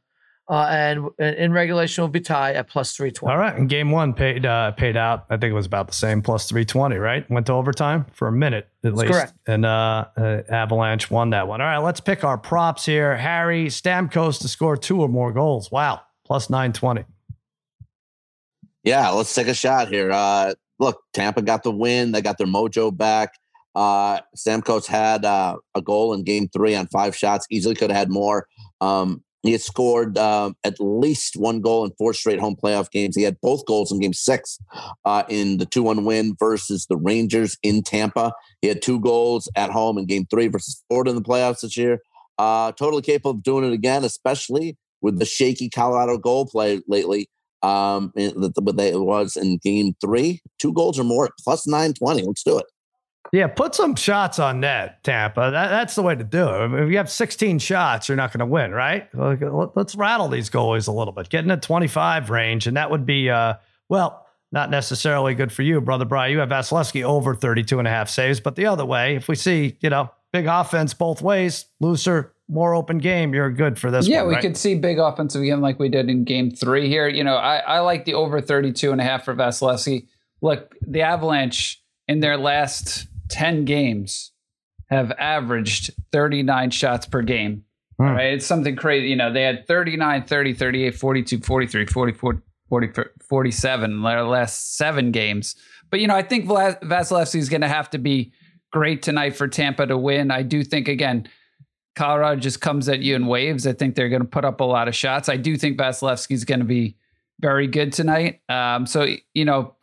uh, 0.49 0.67
and 0.71 1.09
and 1.19 1.37
in 1.37 1.53
regulation 1.53 2.03
will 2.03 2.09
be 2.09 2.21
tied 2.21 2.57
at 2.57 2.69
plus 2.69 2.93
three 2.93 3.11
twenty. 3.11 3.33
All 3.33 3.39
right. 3.39 3.55
And 3.55 3.69
game 3.69 3.91
one 3.91 4.13
paid 4.13 4.45
uh, 4.45 4.73
paid 4.73 4.97
out. 4.97 5.25
I 5.31 5.37
think 5.37 5.51
it 5.51 5.55
was 5.55 5.67
about 5.67 5.89
the 5.89 5.95
same, 5.95 6.21
plus 6.21 6.49
320, 6.49 6.97
right? 6.97 7.29
Went 7.31 7.47
to 7.47 7.53
overtime 7.53 8.07
for 8.13 8.29
a 8.29 8.33
minute 8.33 8.69
at 8.85 8.95
least. 8.95 9.13
correct. 9.13 9.33
And 9.47 9.65
uh, 9.65 10.07
uh, 10.17 10.43
Avalanche 10.51 11.11
won 11.11 11.31
that 11.31 11.49
one. 11.49 11.61
All 11.61 11.67
right. 11.67 11.79
Let's 11.79 12.01
pick 12.01 12.25
our 12.25 12.37
props 12.37 12.85
here. 12.85 13.17
Harry 13.17 13.67
Stamkos 13.67 14.41
to 14.41 14.49
score 14.49 14.77
two 14.77 15.01
or 15.01 15.09
more 15.09 15.33
goals. 15.33 15.71
Wow. 15.71 16.03
Plus 16.27 16.51
920. 16.51 17.05
Yeah, 18.83 19.09
let's 19.11 19.35
take 19.35 19.49
a 19.49 19.55
shot 19.55 19.89
here. 19.89 20.13
Uh, 20.13 20.53
look, 20.79 21.03
Tampa 21.15 21.41
got 21.41 21.63
the 21.63 21.71
win. 21.71 22.13
They 22.13 22.21
got 22.21 22.37
their 22.37 22.47
mojo 22.47 22.95
back. 22.95 23.31
Uh, 23.75 24.21
Stamkos 24.37 24.87
had 24.87 25.25
uh, 25.25 25.57
a 25.75 25.81
goal 25.81 26.13
in 26.13 26.23
game 26.23 26.49
three 26.49 26.75
on 26.75 26.87
five 26.89 27.17
shots. 27.17 27.47
Easily 27.51 27.75
could 27.75 27.91
have 27.91 27.99
had 27.99 28.11
more. 28.11 28.47
Um, 28.81 29.25
he 29.45 29.53
had 29.53 29.61
scored 29.61 30.17
um, 30.17 30.57
at 30.65 30.75
least 30.81 31.37
one 31.37 31.61
goal 31.61 31.85
in 31.85 31.93
four 31.99 32.15
straight 32.15 32.41
home 32.41 32.57
playoff 32.57 32.91
games. 32.91 33.15
He 33.15 33.23
had 33.23 33.41
both 33.43 33.67
goals 33.67 33.93
in 33.93 34.01
game 34.01 34.15
six 34.15 34.59
uh, 35.05 35.23
in 35.29 35.59
the 35.59 35.67
2 35.67 35.83
1 35.83 36.05
win 36.05 36.35
versus 36.39 36.87
the 36.87 36.97
Rangers 36.97 37.59
in 37.63 37.83
Tampa. 37.83 38.33
He 38.63 38.69
had 38.69 38.81
two 38.81 38.99
goals 38.99 39.49
at 39.55 39.71
home 39.71 39.99
in 39.99 40.07
game 40.07 40.27
three 40.31 40.49
versus 40.49 40.83
Florida 40.89 41.11
in 41.11 41.17
the 41.17 41.23
playoffs 41.23 41.61
this 41.61 41.77
year. 41.77 42.01
Uh, 42.39 42.73
totally 42.73 43.03
capable 43.03 43.33
of 43.33 43.43
doing 43.43 43.65
it 43.65 43.75
again, 43.75 44.03
especially 44.03 44.77
with 45.03 45.19
the 45.19 45.27
shaky 45.27 45.69
Colorado 45.69 46.17
goal 46.17 46.47
play 46.47 46.81
lately 46.89 47.29
um 47.63 48.13
what 48.15 48.79
it 48.79 49.01
was 49.01 49.37
in 49.37 49.57
game 49.57 49.95
three 49.99 50.43
two 50.59 50.73
goals 50.75 50.99
or 50.99 51.05
more 51.05 51.31
plus 51.43 51.67
920 51.67 52.23
let's 52.25 52.43
do 52.43 52.59
it 52.59 52.67
Yeah, 53.35 53.49
put 53.49 53.74
some 53.74 53.97
shots 53.97 54.39
on 54.39 54.61
net, 54.61 55.03
Tampa. 55.03 55.51
That, 55.51 55.68
that's 55.68 55.97
the 55.97 56.03
way 56.03 56.14
to 56.14 56.22
do 56.22 56.47
it. 56.47 56.53
I 56.53 56.68
mean, 56.68 56.85
if 56.85 56.91
you 56.91 56.99
have 56.99 57.11
16 57.11 57.59
shots, 57.59 58.09
you're 58.09 58.14
not 58.14 58.32
going 58.32 58.39
to 58.39 58.47
win, 58.47 58.70
right? 58.70 59.12
Let- 59.12 59.76
Let's 59.76 59.97
rattle 59.97 60.28
these 60.28 60.49
goalies 60.49 60.87
a 60.87 60.93
little 60.93 61.12
bit, 61.12 61.30
getting 61.30 61.51
a 61.51 61.57
25 61.57 62.30
range, 62.30 62.68
and 62.68 62.76
that 62.76 62.93
would 62.93 63.05
be, 63.05 63.28
uh, 63.28 63.55
well, 63.89 64.24
not 64.53 64.70
necessarily 64.70 65.35
good 65.35 65.51
for 65.51 65.62
you, 65.62 65.80
brother 65.80 66.05
Brian. 66.05 66.30
You 66.30 66.39
have 66.39 66.49
Vasilevskiy 66.49 67.03
over 67.03 67.35
32 67.35 67.80
and 67.80 67.89
a 67.89 67.91
half 67.91 68.09
saves, 68.09 68.39
but 68.39 68.55
the 68.55 68.66
other 68.66 68.87
way, 68.87 69.16
if 69.16 69.26
we 69.26 69.35
see, 69.35 69.76
you 69.80 69.91
know, 69.91 70.12
big 70.32 70.47
offense 70.47 70.95
both 70.95 71.20
ways, 71.20 71.64
looser, 71.80 72.32
more 72.47 72.72
open 72.72 72.99
game, 72.99 73.35
you're 73.35 73.51
good 73.51 73.80
for 73.80 73.91
this 73.91 74.07
yeah, 74.07 74.20
one, 74.20 74.28
we 74.28 74.35
right? 74.35 74.43
could 74.43 74.57
see 74.57 74.76
big 74.76 75.01
offensive 75.01 75.43
again 75.43 75.61
like 75.61 75.80
we 75.80 75.89
did 75.89 76.09
in 76.09 76.22
game 76.22 76.53
three 76.53 76.87
here. 76.89 77.09
You 77.09 77.24
know, 77.24 77.35
I, 77.35 77.57
I 77.57 77.80
like 77.80 78.05
the 78.05 78.14
over 78.14 78.41
32 78.41 78.93
and 78.93 79.01
a 79.01 79.05
half 79.05 79.24
for 79.24 79.35
Vasilevskiy. 79.35 80.07
Look, 80.41 80.72
the 80.87 81.03
Avalanche 81.03 81.82
in 82.07 82.20
their 82.20 82.37
last 82.37 83.09
10 83.29 83.64
games 83.64 84.33
have 84.89 85.12
averaged 85.12 85.91
39 86.12 86.70
shots 86.70 87.07
per 87.07 87.22
game. 87.22 87.64
Hmm. 87.99 88.05
Right. 88.05 88.35
It's 88.35 88.47
something 88.47 88.77
crazy. 88.77 89.09
You 89.09 89.16
know, 89.16 89.33
they 89.33 89.43
had 89.43 89.66
39, 89.66 90.25
30, 90.25 90.55
38, 90.55 90.95
42, 90.95 91.41
43, 91.41 91.87
44, 91.87 92.43
40, 92.68 93.03
47 93.29 93.91
in 93.91 94.03
their 94.03 94.25
last 94.25 94.77
seven 94.77 95.11
games. 95.11 95.57
But, 95.91 96.01
you 96.01 96.09
know, 96.09 96.16
I 96.16 96.22
think 96.22 96.47
Vasilevskiy 96.47 97.37
is 97.37 97.49
going 97.49 97.61
to 97.61 97.68
have 97.68 97.91
to 97.91 97.99
be 97.99 98.33
great 98.72 99.03
tonight 99.03 99.37
for 99.37 99.47
Tampa 99.47 99.87
to 99.87 99.97
win. 99.97 100.31
I 100.31 100.43
do 100.43 100.64
think, 100.64 100.89
again, 100.89 101.29
Colorado 101.95 102.41
just 102.41 102.61
comes 102.61 102.89
at 102.89 103.01
you 103.01 103.14
in 103.14 103.27
waves. 103.27 103.66
I 103.66 103.72
think 103.72 103.95
they're 103.95 104.09
going 104.09 104.22
to 104.22 104.29
put 104.29 104.45
up 104.45 104.61
a 104.61 104.64
lot 104.64 104.89
of 104.89 104.95
shots. 104.95 105.29
I 105.29 105.37
do 105.37 105.57
think 105.57 105.79
Vasilevskiy 105.79 106.33
is 106.33 106.45
going 106.45 106.61
to 106.61 106.66
be 106.66 106.97
very 107.41 107.66
good 107.66 107.93
tonight. 107.93 108.41
Um, 108.49 108.87
so 108.87 109.07
you 109.35 109.45
know, 109.45 109.75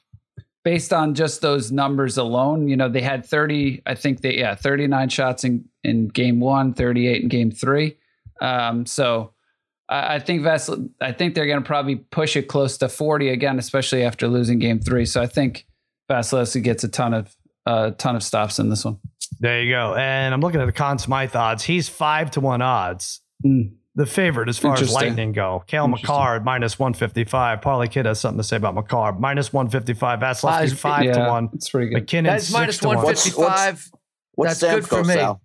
based 0.64 0.94
on 0.94 1.14
just 1.16 1.42
those 1.42 1.72
numbers 1.72 2.18
alone, 2.18 2.68
you 2.68 2.78
know, 2.78 2.90
they 2.90 3.02
had 3.02 3.26
30, 3.26 3.82
I 3.86 3.96
think 3.96 4.22
they 4.22 4.38
yeah, 4.38 4.56
39 4.56 5.10
shots 5.10 5.44
in 5.44 5.66
in 5.84 6.08
game 6.08 6.40
1, 6.40 6.74
38 6.74 7.24
in 7.24 7.28
game 7.28 7.52
3. 7.52 7.98
Um, 8.42 8.86
so 8.86 9.34
I, 9.90 10.16
I 10.16 10.20
think 10.20 10.44
Vasil, 10.44 10.90
I 11.02 11.12
think 11.12 11.36
they're 11.36 11.48
going 11.48 11.62
to 11.62 11.66
probably 11.66 11.96
push 11.96 12.36
it 12.36 12.44
close 12.44 12.78
to 12.80 12.90
40 12.90 13.30
again, 13.30 13.60
especially 13.60 14.04
after 14.04 14.28
losing 14.28 14.60
game 14.60 14.80
3. 14.80 15.06
So 15.06 15.22
I 15.22 15.28
think 15.28 15.66
Vasilevskiy 16.10 16.64
gets 16.64 16.84
a 16.84 16.88
ton 16.88 17.14
of 17.14 17.36
a 17.68 17.70
uh, 17.70 17.92
ton 17.92 18.16
of 18.16 18.24
stops 18.24 18.58
in 18.58 18.70
this 18.70 18.84
one. 18.84 18.98
There 19.40 19.62
you 19.62 19.72
go. 19.72 19.94
And 19.96 20.34
I'm 20.34 20.42
looking 20.42 20.62
at 20.62 20.66
the 20.66 20.72
Conn 20.72 20.98
Smythe 20.98 21.36
odds. 21.36 21.64
He's 21.64 21.88
five 21.88 22.32
to 22.32 22.42
one 22.42 22.62
odds. 22.62 23.22
Mm. 23.46 23.74
The 23.96 24.06
favorite 24.06 24.48
as 24.48 24.58
far 24.58 24.76
as 24.76 24.94
Lightning 24.94 25.34
go. 25.34 25.64
Cale 25.68 25.88
Makar 25.88 26.40
minus 26.40 26.80
155. 26.80 27.62
Parlay 27.62 27.88
Kid 27.88 28.06
has 28.06 28.22
something 28.22 28.38
to 28.38 28.44
say 28.44 28.56
about 28.56 28.74
Makar. 28.74 29.14
Minus 29.20 29.52
155. 29.52 30.20
Vasilevskiy 30.20 30.72
uh, 30.72 30.76
five 30.76 31.04
yeah, 31.04 31.14
to 31.14 31.30
one. 31.30 31.50
It's 31.54 31.70
pretty 31.70 31.90
good. 31.90 31.96
MacKinnon 31.96 32.32
That's 32.32 32.52
minus 32.52 32.82
155. 32.82 33.36
What's, 33.36 33.92
what's, 34.36 34.60
That's 34.62 34.88
good 34.88 34.88
for 34.88 35.04
me. 35.04 35.16
Sal? 35.16 35.42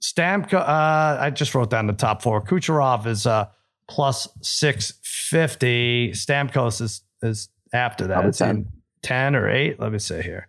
Stamko, 0.00 0.60
uh, 0.60 1.18
I 1.20 1.30
just 1.30 1.56
wrote 1.56 1.70
down 1.70 1.88
the 1.88 1.92
top 1.92 2.22
four. 2.22 2.40
Kucherov 2.40 3.06
is 3.06 3.26
uh, 3.26 3.46
plus 3.88 4.28
650. 4.42 6.12
Stamkos 6.12 6.80
is, 6.80 7.02
is 7.22 7.48
after 7.72 8.06
that. 8.06 8.24
It's 8.26 8.38
10. 8.38 8.68
10 9.02 9.34
or 9.34 9.48
8. 9.48 9.80
Let 9.80 9.90
me 9.90 9.98
see 9.98 10.22
here. 10.22 10.46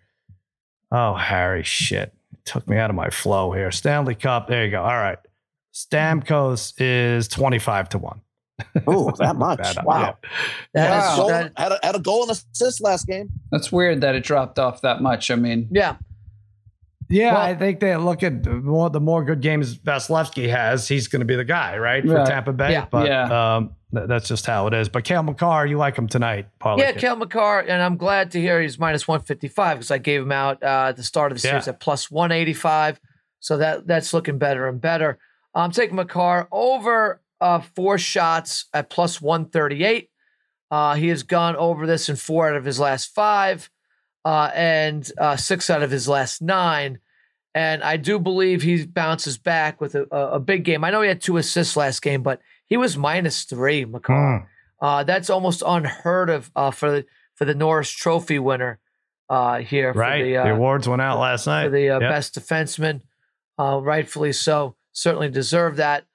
Oh, 0.91 1.16
Harry, 1.16 1.64
shit. 1.64 2.14
Took 2.45 2.68
me 2.68 2.78
out 2.78 2.89
of 2.89 2.95
my 2.95 3.10
flow 3.10 3.52
here. 3.52 3.72
Stanley 3.72 4.16
Cup. 4.16 4.47
There 4.47 4.66
you 4.66 4.72
go. 4.72 4.82
All 4.82 4.88
right. 4.89 5.20
Stamkos 5.80 6.74
is 6.78 7.28
25 7.28 7.90
to 7.90 7.98
1. 7.98 8.22
Oh, 8.88 9.12
that 9.12 9.36
much. 9.38 9.60
wow. 9.84 10.18
That 10.74 10.90
wow. 10.90 11.12
Is, 11.12 11.18
goal, 11.18 11.28
that, 11.30 11.52
had, 11.56 11.72
a, 11.72 11.80
had 11.82 11.96
a 11.96 12.00
goal 12.00 12.24
and 12.24 12.32
assist 12.32 12.82
last 12.82 13.08
game. 13.08 13.30
That's 13.52 13.72
weird 13.72 14.02
that 14.02 14.16
it 14.16 14.24
dropped 14.24 14.60
off 14.60 14.82
that 14.82 15.02
much. 15.02 15.32
I 15.32 15.36
mean, 15.36 15.70
yeah. 15.72 15.96
Yeah, 17.12 17.34
well, 17.34 17.42
I 17.42 17.56
think 17.56 17.80
they 17.80 17.96
look 17.96 18.22
at 18.22 18.44
the 18.44 18.52
more, 18.52 18.90
the 18.92 19.00
more 19.00 19.24
good 19.24 19.42
games 19.42 19.76
Vasilevskiy 19.80 20.48
has, 20.50 20.88
he's 20.88 21.08
going 21.08 21.22
to 21.22 21.26
be 21.26 21.36
the 21.36 21.44
guy, 21.44 21.76
right, 21.76 22.06
for 22.06 22.24
Tampa 22.24 22.54
Bay. 22.54 22.72
Yeah, 22.72 22.86
but, 22.92 23.08
yeah. 23.08 23.56
Um, 23.56 23.76
that's 23.92 24.28
just 24.28 24.46
how 24.46 24.68
it 24.68 24.76
is. 24.76 24.90
But 24.90 25.06
Cale 25.06 25.24
Makar, 25.24 25.66
you 25.66 25.80
like 25.80 25.96
him 25.96 26.08
tonight, 26.08 26.50
Paul? 26.60 26.78
Yeah, 26.78 26.92
Cale 26.92 27.16
Makar, 27.16 27.62
and 27.62 27.82
I'm 27.82 27.98
glad 27.98 28.30
to 28.32 28.40
hear 28.40 28.62
he's 28.62 28.78
minus 28.78 29.08
155 29.08 29.78
because 29.78 29.90
I 29.90 29.98
gave 29.98 30.22
him 30.22 30.32
out 30.32 30.62
uh, 30.62 30.90
at 30.90 30.98
the 30.98 31.04
start 31.04 31.32
of 31.32 31.38
the 31.38 31.42
series 31.42 31.66
yeah. 31.66 31.74
at 31.74 31.80
plus 31.80 32.12
185. 32.12 33.00
So 33.40 33.58
that 33.58 33.88
that's 33.88 34.14
looking 34.14 34.38
better 34.38 34.68
and 34.68 34.80
better. 34.80 35.18
I'm 35.54 35.72
taking 35.72 35.95
Makar 35.95 36.47
over 36.52 37.22
uh, 37.41 37.62
four 37.76 37.97
shots 37.97 38.66
at 38.74 38.89
plus 38.89 39.22
138. 39.22 40.10
Uh, 40.72 40.95
he 40.95 41.08
has 41.08 41.24
gone 41.24 41.56
over 41.56 41.88
this 41.88 42.10
in 42.10 42.16
four 42.16 42.50
out 42.50 42.56
of 42.56 42.66
his 42.66 42.80
last 42.80 43.14
five 43.14 43.70
uh, 44.26 44.52
and 44.54 45.12
uh, 45.18 45.36
six 45.36 45.70
out 45.70 45.82
of 45.82 45.91
his 45.91 46.08
last 46.08 46.41
nine. 46.41 47.00
And 47.56 47.82
I 47.84 47.97
do 47.97 48.20
believe 48.20 48.62
he 48.62 48.86
bounces 48.86 49.38
back 49.38 49.82
with 49.82 49.95
a, 49.95 50.04
a, 50.12 50.39
big 50.39 50.64
game. 50.64 50.84
I 50.84 50.91
know 50.91 51.02
he 51.02 51.08
had 51.08 51.20
two 51.20 51.38
assists 51.38 51.76
last 51.76 52.02
game, 52.04 52.22
but 52.22 52.39
he 52.68 52.78
was 52.78 52.95
minus 52.95 53.43
three, 53.43 53.86
Makar. 53.86 54.14
Mm. 54.14 54.47
Uh, 54.82 55.04
that's 55.04 55.30
almost 55.32 55.64
unheard 55.66 56.30
of 56.30 56.52
uh, 56.56 56.72
for 56.72 56.91
the 56.91 57.06
for 57.36 57.45
the 57.45 57.56
Norris 57.56 57.89
Trophy 57.89 58.38
winner 58.38 58.80
uh, 59.30 59.58
here. 59.60 59.91
Right, 59.93 60.24
the, 60.24 60.34
the, 60.34 60.54
awards 60.54 60.88
went 60.88 61.02
out 61.02 61.20
last 61.20 61.47
night 61.47 61.66
for 61.66 61.70
the 61.72 61.89
uh, 61.89 62.00
yep. 62.00 62.12
best 62.12 62.36
defenseman, 62.36 63.02
uh, 63.58 63.80
rightfully 63.82 64.32
so. 64.32 64.76
Certainly 65.00 65.30
deserved 65.30 65.78
that 65.78 66.06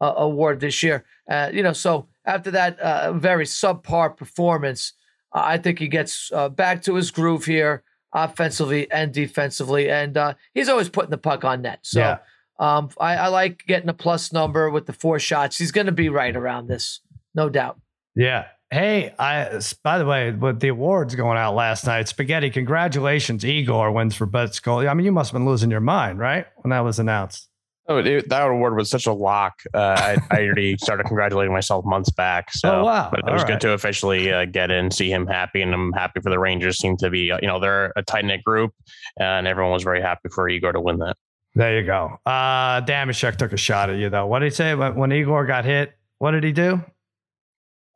uh, 0.00 0.14
award 0.16 0.60
this 0.60 0.82
year. 0.82 1.04
you 1.52 1.62
know, 1.62 1.72
so 1.72 2.08
after 2.24 2.50
that 2.50 2.78
very 3.14 3.44
subpar 3.44 4.16
performance, 4.16 4.92
I 5.32 5.58
think 5.58 5.78
he 5.78 5.88
gets 5.88 6.30
back 6.54 6.82
to 6.82 6.94
his 6.94 7.10
groove 7.10 7.44
here 7.44 7.82
offensively 8.14 8.90
and 8.90 9.12
defensively, 9.12 9.90
and 9.90 10.16
uh, 10.16 10.34
he's 10.54 10.68
always 10.68 10.88
putting 10.88 11.10
the 11.10 11.18
puck 11.18 11.44
on 11.44 11.62
net. 11.62 11.80
So 11.82 12.00
yeah. 12.00 12.18
um, 12.58 12.88
I, 12.98 13.16
I, 13.16 13.28
like 13.28 13.64
getting 13.66 13.88
a 13.88 13.94
plus 13.94 14.32
number 14.32 14.70
with 14.70 14.86
the 14.86 14.92
four 14.92 15.18
shots. 15.18 15.58
He's 15.58 15.72
going 15.72 15.86
to 15.86 15.92
be 15.92 16.08
right 16.08 16.34
around 16.34 16.68
this, 16.68 17.00
no 17.34 17.50
doubt. 17.50 17.80
Yeah. 18.14 18.46
Hey, 18.70 19.14
I 19.18 19.60
by 19.82 19.98
the 19.98 20.06
way, 20.06 20.30
with 20.30 20.60
the 20.60 20.68
awards 20.68 21.14
going 21.14 21.36
out 21.36 21.54
last 21.54 21.86
night, 21.86 22.08
Spaghetti, 22.08 22.50
congratulations. 22.50 23.44
Igor 23.44 23.92
wins 23.92 24.16
for 24.16 24.26
best 24.26 24.62
goalie. 24.64 24.88
I 24.88 24.94
mean, 24.94 25.04
you 25.04 25.12
must 25.12 25.30
have 25.30 25.38
been 25.38 25.46
losing 25.46 25.70
your 25.70 25.80
mind, 25.80 26.18
right? 26.18 26.46
When 26.56 26.70
that 26.70 26.80
was 26.80 26.98
announced. 26.98 27.48
Oh, 27.86 27.98
it, 27.98 28.28
that 28.30 28.48
award 28.48 28.76
was 28.76 28.88
such 28.88 29.06
a 29.06 29.12
lock. 29.12 29.62
Uh, 29.74 29.78
I, 29.78 30.16
I, 30.30 30.44
already 30.44 30.76
started 30.80 31.04
congratulating 31.04 31.52
myself 31.52 31.84
months 31.84 32.10
back. 32.10 32.50
So, 32.52 32.80
oh, 32.80 32.84
wow. 32.84 33.10
but 33.10 33.20
it 33.20 33.32
was 33.32 33.44
good 33.44 33.60
to 33.60 33.72
officially 33.72 34.32
uh, 34.32 34.46
get 34.46 34.70
in, 34.70 34.90
see 34.90 35.10
him 35.10 35.26
happy, 35.26 35.60
and 35.60 35.74
I'm 35.74 35.92
happy 35.92 36.20
for 36.20 36.30
the 36.30 36.38
Rangers. 36.38 36.78
Seem 36.78 36.96
to 36.98 37.10
be, 37.10 37.30
uh, 37.30 37.38
you 37.42 37.48
know, 37.48 37.60
they're 37.60 37.92
a 37.96 38.02
tight 38.02 38.24
knit 38.24 38.42
group, 38.42 38.72
and 39.18 39.46
everyone 39.46 39.72
was 39.72 39.82
very 39.82 40.00
happy 40.00 40.30
for 40.30 40.48
Igor 40.48 40.72
to 40.72 40.80
win 40.80 40.98
that. 40.98 41.16
There 41.54 41.78
you 41.78 41.86
go. 41.86 42.18
Uh, 42.24 42.80
Dameshek 42.80 43.36
took 43.36 43.52
a 43.52 43.56
shot 43.56 43.90
at 43.90 43.96
you 43.96 44.10
though. 44.10 44.26
What 44.26 44.40
did 44.40 44.46
he 44.46 44.56
say 44.56 44.74
when, 44.74 44.96
when 44.96 45.12
Igor 45.12 45.46
got 45.46 45.64
hit? 45.64 45.92
What 46.18 46.32
did 46.32 46.42
he 46.42 46.52
do? 46.52 46.82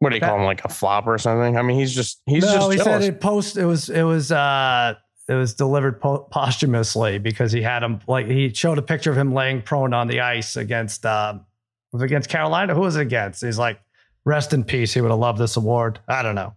What 0.00 0.10
do 0.10 0.14
you 0.14 0.20
call 0.20 0.36
him? 0.38 0.44
Like 0.44 0.64
a 0.64 0.68
flop 0.68 1.06
or 1.08 1.18
something? 1.18 1.56
I 1.56 1.62
mean, 1.62 1.76
he's 1.76 1.92
just 1.92 2.22
he's 2.26 2.44
no, 2.44 2.54
just. 2.54 2.72
he 2.72 2.78
said 2.78 3.02
it 3.02 3.20
post. 3.20 3.56
It 3.56 3.64
was 3.64 3.88
it 3.88 4.04
was 4.04 4.30
uh 4.30 4.94
it 5.28 5.34
was 5.34 5.54
delivered 5.54 6.00
po- 6.00 6.26
posthumously 6.30 7.18
because 7.18 7.52
he 7.52 7.62
had 7.62 7.82
him 7.82 8.00
like 8.06 8.26
he 8.26 8.52
showed 8.52 8.78
a 8.78 8.82
picture 8.82 9.10
of 9.10 9.18
him 9.18 9.34
laying 9.34 9.62
prone 9.62 9.92
on 9.92 10.08
the 10.08 10.20
ice 10.20 10.56
against 10.56 11.04
uh, 11.04 11.38
was 11.92 12.02
against 12.02 12.28
Carolina. 12.28 12.74
Who 12.74 12.80
was 12.80 12.96
it 12.96 13.02
against? 13.02 13.42
He's 13.42 13.58
like, 13.58 13.80
rest 14.24 14.52
in 14.52 14.64
peace. 14.64 14.92
He 14.92 15.00
would 15.00 15.10
have 15.10 15.20
loved 15.20 15.38
this 15.38 15.56
award. 15.56 16.00
I 16.08 16.22
don't 16.22 16.34
know. 16.34 16.54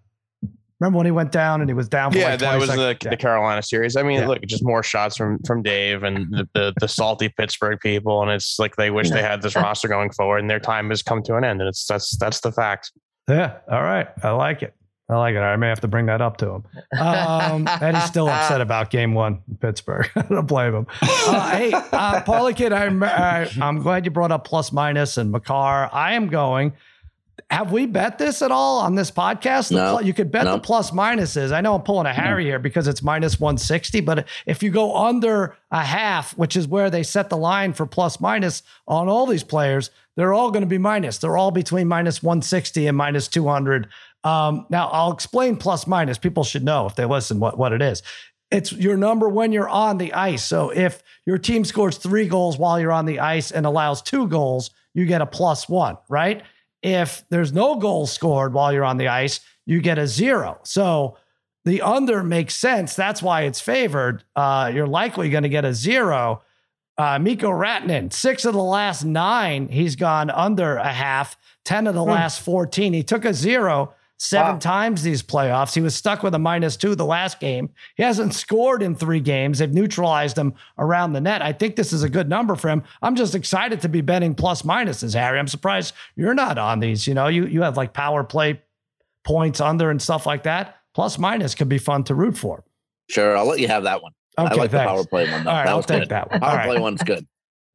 Remember 0.80 0.98
when 0.98 1.06
he 1.06 1.12
went 1.12 1.32
down 1.32 1.62
and 1.62 1.70
he 1.70 1.76
was 1.76 1.88
down? 1.88 2.12
For 2.12 2.18
yeah, 2.18 2.32
like 2.32 2.40
that 2.40 2.60
was 2.60 2.70
the, 2.70 2.98
yeah. 3.04 3.10
the 3.12 3.18
Carolina 3.18 3.62
series. 3.62 3.96
I 3.96 4.02
mean, 4.02 4.22
yeah. 4.22 4.28
look, 4.28 4.42
just 4.48 4.64
more 4.64 4.82
shots 4.82 5.16
from 5.16 5.38
from 5.44 5.62
Dave 5.62 6.02
and 6.02 6.26
the, 6.32 6.50
the, 6.56 6.74
the 6.80 6.88
salty 6.88 7.30
Pittsburgh 7.30 7.80
people, 7.80 8.24
and 8.24 8.32
it's 8.32 8.58
like 8.58 8.76
they 8.78 8.90
wish 8.90 9.10
yeah. 9.10 9.16
they 9.16 9.22
had 9.22 9.44
this 9.44 9.56
roster 9.56 9.88
going 9.88 10.12
forward, 10.12 10.40
and 10.40 10.50
their 10.50 10.60
time 10.60 10.90
has 10.90 11.04
come 11.04 11.22
to 11.24 11.36
an 11.36 11.44
end, 11.44 11.62
and 11.62 11.68
it's 11.68 11.86
that's 11.86 12.18
that's 12.18 12.40
the 12.40 12.52
fact. 12.52 12.92
Yeah. 13.30 13.58
All 13.70 13.84
right. 13.84 14.08
I 14.24 14.32
like 14.32 14.64
it. 14.64 14.74
I 15.10 15.18
like 15.18 15.36
it. 15.36 15.40
I 15.40 15.58
may 15.58 15.68
have 15.68 15.82
to 15.82 15.90
bring 15.90 16.06
that 16.06 16.22
up 16.22 16.38
to 16.38 16.50
him. 16.50 16.64
Um, 16.98 17.68
and 17.82 17.98
he's 17.98 18.06
still 18.06 18.30
upset 18.30 18.62
about 18.62 18.90
game 18.90 19.14
one 19.14 19.42
in 19.50 19.58
Pittsburgh. 19.58 20.10
I 20.16 20.22
don't 20.22 20.48
blame 20.48 20.74
him. 20.74 20.88
Uh, 21.02 21.52
hey, 21.52 21.74
uh, 21.74 22.22
Paulie 22.22 22.56
Kid, 22.56 22.72
I, 22.72 22.86
I, 22.86 23.50
I'm 23.62 23.82
glad 23.82 24.06
you 24.06 24.12
brought 24.12 24.32
up 24.32 24.46
plus 24.46 24.72
minus 24.72 25.18
and 25.18 25.32
Makar. 25.32 25.90
I 25.92 26.14
am 26.14 26.30
going. 26.30 26.74
Have 27.50 27.74
we 27.74 27.86
bet 27.86 28.18
this 28.18 28.42
at 28.42 28.52
all 28.52 28.80
on 28.80 28.96
this 28.96 29.12
podcast? 29.12 29.72
No, 29.72 30.00
you 30.00 30.14
could 30.14 30.32
bet 30.32 30.46
no. 30.46 30.54
the 30.54 30.60
plus 30.60 30.92
minuses. 30.92 31.52
I 31.52 31.60
know 31.60 31.76
I'm 31.76 31.82
pulling 31.82 32.06
a 32.06 32.14
Harry 32.14 32.46
no. 32.46 32.52
here 32.52 32.60
because 32.60 32.88
it's 32.88 33.04
minus 33.04 33.42
160, 33.42 34.00
but 34.02 34.26
if 34.46 34.64
you 34.64 34.70
go 34.70 34.96
under 34.96 35.58
a 35.70 35.84
half, 35.84 36.38
which 36.38 36.56
is 36.56 36.68
where 36.68 36.90
they 36.90 37.04
set 37.04 37.30
the 37.30 37.36
line 37.36 37.74
for 37.74 37.86
plus 37.86 38.22
minus 38.22 38.64
on 38.88 39.10
all 39.10 39.26
these 39.26 39.44
players, 39.44 39.90
they're 40.16 40.34
all 40.34 40.52
going 40.52 40.64
to 40.64 40.68
be 40.68 40.78
minus. 40.78 41.18
They're 41.18 41.38
all 41.38 41.52
between 41.52 41.88
minus 41.88 42.24
160 42.24 42.88
and 42.88 42.96
minus 42.96 43.28
200 43.28 43.90
um, 44.24 44.66
now, 44.70 44.88
I'll 44.90 45.12
explain 45.12 45.58
plus 45.58 45.88
minus. 45.88 46.18
People 46.18 46.44
should 46.44 46.64
know 46.64 46.86
if 46.86 46.96
they 46.96 47.06
listen 47.06 47.40
what, 47.40 47.58
what 47.58 47.74
it 47.74 47.82
is. 47.82 48.04
It's 48.52 48.72
your 48.72 48.98
number 48.98 49.30
when 49.30 49.52
you're 49.52 49.70
on 49.70 49.98
the 49.98 50.14
ice. 50.14 50.44
So 50.44 50.70
if 50.70 51.02
your 51.26 51.38
team 51.38 51.64
scores 51.64 51.98
three 51.98 52.28
goals 52.28 52.58
while 52.58 52.80
you're 52.80 52.92
on 52.92 53.06
the 53.06 53.20
ice 53.20 53.52
and 53.52 53.66
allows 53.66 54.02
two 54.02 54.28
goals, 54.28 54.72
you 54.94 55.06
get 55.06 55.22
a 55.22 55.26
plus 55.26 55.70
one, 55.70 55.98
right? 56.10 56.44
If 56.84 57.24
there's 57.30 57.54
no 57.54 57.76
goals 57.76 58.12
scored 58.12 58.54
while 58.54 58.74
you're 58.74 58.84
on 58.84 58.98
the 58.98 59.08
ice, 59.08 59.40
you 59.66 59.82
get 59.82 59.98
a 59.98 60.06
zero. 60.08 60.60
So 60.64 61.18
the 61.64 61.82
under 61.82 62.24
makes 62.24 62.56
sense. 62.56 62.96
That's 62.96 63.22
why 63.22 63.44
it's 63.44 63.62
favored. 63.62 64.24
Uh, 64.36 64.72
you're 64.74 64.88
likely 64.88 65.30
going 65.30 65.44
to 65.44 65.50
get 65.50 65.64
a 65.64 65.74
zero. 65.74 66.42
Uh, 66.98 67.20
Mikko 67.20 67.50
Rantanen, 67.50 68.12
six 68.12 68.46
of 68.46 68.54
the 68.54 68.62
last 68.62 69.06
nine, 69.06 69.70
he's 69.70 69.96
gone 69.96 70.30
under 70.30 70.76
a 70.76 70.92
half, 70.92 71.38
10 71.66 71.88
of 71.88 71.96
the 71.96 72.04
hmm. 72.04 72.10
last 72.10 72.42
14. 72.42 72.94
He 72.94 73.02
took 73.02 73.24
a 73.24 73.34
zero 73.34 73.94
seven 74.22 74.54
wow. 74.54 74.60
times 74.60 75.02
these 75.02 75.24
playoffs. 75.24 75.74
He 75.74 75.82
was 75.82 75.96
stuck 75.96 76.22
with 76.22 76.36
a 76.36 76.40
minus 76.40 76.78
two 76.78 76.94
the 76.94 77.06
last 77.06 77.40
game. 77.40 77.72
He 77.96 78.04
hasn't 78.04 78.36
scored 78.36 78.84
in 78.84 78.94
three 78.94 79.20
games. 79.20 79.58
They've 79.58 79.74
neutralized 79.74 80.38
him 80.38 80.54
around 80.78 81.14
the 81.14 81.22
net. 81.22 81.42
I 81.42 81.54
think 81.54 81.76
this 81.76 81.92
is 81.92 82.04
a 82.04 82.10
good 82.10 82.30
number 82.30 82.56
for 82.56 82.70
him. 82.70 82.84
I'm 83.02 83.16
just 83.16 83.34
excited 83.34 83.82
to 83.82 83.90
be 83.90 84.02
betting 84.02 84.36
plus 84.36 84.62
minuses, 84.62 85.16
Harry. 85.16 85.40
I'm 85.40 85.48
surprised 85.48 85.96
you're 86.16 86.36
not 86.36 86.60
on 86.60 86.80
these. 86.80 87.08
You 87.08 87.16
know, 87.16 87.28
you 87.28 87.48
you 87.48 87.64
have 87.64 87.78
like 87.78 87.94
power 87.94 88.24
play 88.24 88.62
points 89.24 89.60
under 89.60 89.90
and 89.90 90.00
stuff 90.00 90.28
like 90.28 90.44
that. 90.44 90.78
Plus 90.94 91.18
minus 91.18 91.56
could 91.56 91.70
be 91.70 91.80
fun 91.80 92.04
to 92.04 92.14
root 92.14 92.38
for. 92.38 92.64
Sure, 93.10 93.36
I'll 93.36 93.48
let 93.48 93.60
you 93.60 93.68
have 93.70 93.84
that 93.84 94.04
one. 94.04 94.12
Okay, 94.38 94.54
I 94.54 94.56
like 94.56 94.72
thanks. 94.72 94.72
the 94.72 94.78
power 94.78 95.04
play 95.04 95.32
one. 95.32 95.44
Though. 95.44 95.50
All 95.50 95.56
right, 95.56 95.66
that 95.66 95.72
I'll 95.72 95.84
take 95.84 96.02
good. 96.02 96.10
that 96.10 96.30
one. 96.30 96.40
Power 96.42 96.60
All 96.60 96.66
play 96.66 96.76
right. 96.76 96.82
one's 96.82 97.02
good. 97.02 97.28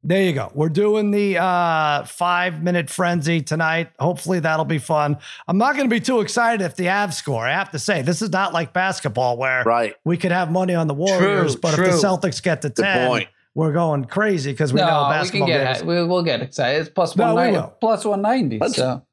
There 0.03 0.21
you 0.21 0.33
go. 0.33 0.51
We're 0.53 0.69
doing 0.69 1.11
the 1.11 1.37
uh, 1.37 2.05
five 2.05 2.61
minute 2.63 2.89
frenzy 2.89 3.41
tonight. 3.41 3.89
Hopefully 3.99 4.39
that'll 4.39 4.63
be 4.65 4.77
fun. 4.77 5.17
I'm 5.47 5.57
not 5.57 5.75
going 5.75 5.89
to 5.89 5.93
be 5.93 5.99
too 5.99 6.21
excited 6.21 6.63
if 6.63 6.75
the 6.75 6.85
Avs 6.85 7.13
score. 7.13 7.45
I 7.45 7.51
have 7.53 7.71
to 7.71 7.79
say, 7.79 8.03
this 8.03 8.21
is 8.21 8.29
not 8.29 8.53
like 8.53 8.73
basketball 8.73 9.37
where 9.37 9.63
right. 9.63 9.95
we 10.05 10.15
could 10.15 10.31
have 10.31 10.51
money 10.51 10.75
on 10.75 10.87
the 10.87 10.93
Warriors, 10.93 11.53
true, 11.53 11.61
but 11.61 11.75
true. 11.75 11.85
if 11.85 11.91
the 11.91 11.97
Celtics 11.97 12.41
get 12.41 12.61
to 12.61 12.69
Good 12.69 12.83
10, 12.83 13.07
point. 13.09 13.27
we're 13.55 13.73
going 13.73 14.05
crazy 14.05 14.51
because 14.51 14.71
we 14.71 14.79
no, 14.79 14.85
know 14.87 15.09
basketball 15.09 15.47
we 15.47 15.53
can 15.53 15.63
get 15.65 15.73
games. 15.77 15.83
we, 15.85 16.03
will 16.03 16.23
get 16.23 16.41
excited. 16.41 16.81
It's 16.81 16.89
plus 16.89 17.15
No, 17.15 17.33
190. 17.33 17.59
will. 17.59 17.75
Plus 17.79 18.05
190. 18.05 18.59
Let's- 18.59 18.75
so 18.75 19.03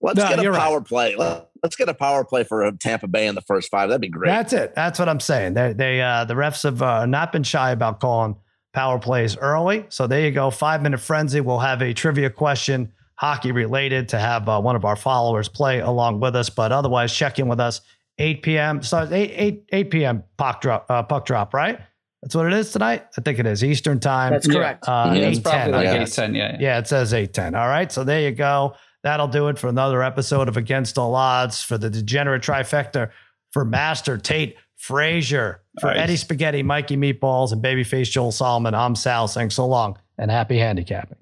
Let's 0.00 0.18
No, 0.18 0.28
get 0.28 0.46
a 0.46 0.52
power 0.52 0.78
right. 0.78 0.86
play. 0.86 1.16
Let, 1.16 1.50
let's 1.62 1.74
get 1.74 1.88
a 1.88 1.94
power 1.94 2.24
play 2.24 2.44
for 2.44 2.70
Tampa 2.72 3.08
Bay 3.08 3.26
in 3.26 3.34
the 3.34 3.40
first 3.40 3.68
five. 3.70 3.88
That'd 3.88 4.00
be 4.00 4.08
great. 4.08 4.28
That's 4.28 4.52
it. 4.52 4.74
That's 4.74 4.98
what 4.98 5.08
I'm 5.08 5.18
saying. 5.18 5.54
They, 5.54 5.72
they, 5.72 6.00
uh, 6.00 6.24
the 6.24 6.34
refs 6.34 6.62
have 6.62 6.80
uh, 6.80 7.06
not 7.06 7.32
been 7.32 7.42
shy 7.42 7.72
about 7.72 7.98
calling 7.98 8.36
power 8.78 8.98
plays 9.00 9.36
early. 9.36 9.84
So 9.88 10.06
there 10.06 10.20
you 10.20 10.30
go. 10.30 10.50
Five 10.52 10.82
minute 10.82 11.00
frenzy. 11.00 11.40
We'll 11.40 11.58
have 11.58 11.82
a 11.82 11.92
trivia 11.92 12.30
question, 12.30 12.92
hockey 13.16 13.50
related, 13.50 14.08
to 14.10 14.18
have 14.20 14.48
uh, 14.48 14.60
one 14.60 14.76
of 14.76 14.84
our 14.84 14.94
followers 14.94 15.48
play 15.48 15.80
along 15.80 16.20
with 16.20 16.36
us. 16.36 16.48
But 16.48 16.70
otherwise, 16.70 17.12
check 17.12 17.40
in 17.40 17.48
with 17.48 17.58
us 17.58 17.80
8 18.18 18.42
p.m. 18.42 18.80
Starts 18.82 19.10
8 19.10 19.32
8 19.34 19.64
8 19.72 19.90
p.m. 19.90 20.22
puck 20.36 20.60
drop 20.60 20.86
uh, 20.88 21.02
puck 21.02 21.26
drop. 21.26 21.52
Right. 21.54 21.80
That's 22.22 22.36
what 22.36 22.46
it 22.46 22.52
is 22.52 22.70
tonight. 22.70 23.04
I 23.16 23.20
think 23.20 23.40
it 23.40 23.46
is 23.46 23.64
Eastern 23.64 23.98
time. 23.98 24.32
That's 24.32 24.46
correct. 24.46 24.88
Uh, 24.88 25.12
Yeah, 25.14 25.22
It's 25.28 25.38
8 25.38 25.42
probably 25.44 25.60
10. 25.62 25.70
like 25.72 25.84
yeah. 25.84 26.02
eight 26.02 26.12
ten. 26.12 26.34
Yeah, 26.36 26.50
yeah. 26.52 26.56
Yeah, 26.60 26.78
it 26.78 26.86
says 26.86 27.12
810. 27.12 27.54
All 27.60 27.68
right. 27.68 27.90
So 27.90 28.04
there 28.04 28.20
you 28.20 28.32
go. 28.32 28.74
That'll 29.02 29.28
do 29.28 29.48
it 29.48 29.58
for 29.58 29.66
another 29.68 30.02
episode 30.04 30.48
of 30.48 30.56
Against 30.56 30.98
All 30.98 31.14
Odds 31.16 31.62
for 31.62 31.78
the 31.78 31.90
degenerate 31.90 32.42
trifecta 32.42 33.10
for 33.52 33.64
Master 33.64 34.18
Tate 34.18 34.56
Frazier 34.78 35.60
for 35.80 35.88
nice. 35.88 35.98
Eddie 35.98 36.16
Spaghetti, 36.16 36.62
Mikey 36.62 36.96
Meatballs, 36.96 37.52
and 37.52 37.62
Babyface 37.62 38.10
Joel 38.10 38.32
Solomon. 38.32 38.74
I'm 38.74 38.94
Sal 38.94 39.28
saying 39.28 39.50
so 39.50 39.66
long 39.66 39.98
and 40.16 40.30
happy 40.30 40.56
handicapping. 40.56 41.18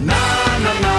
Na, 0.00 0.58
na, 0.58 0.80
na, 0.80 0.96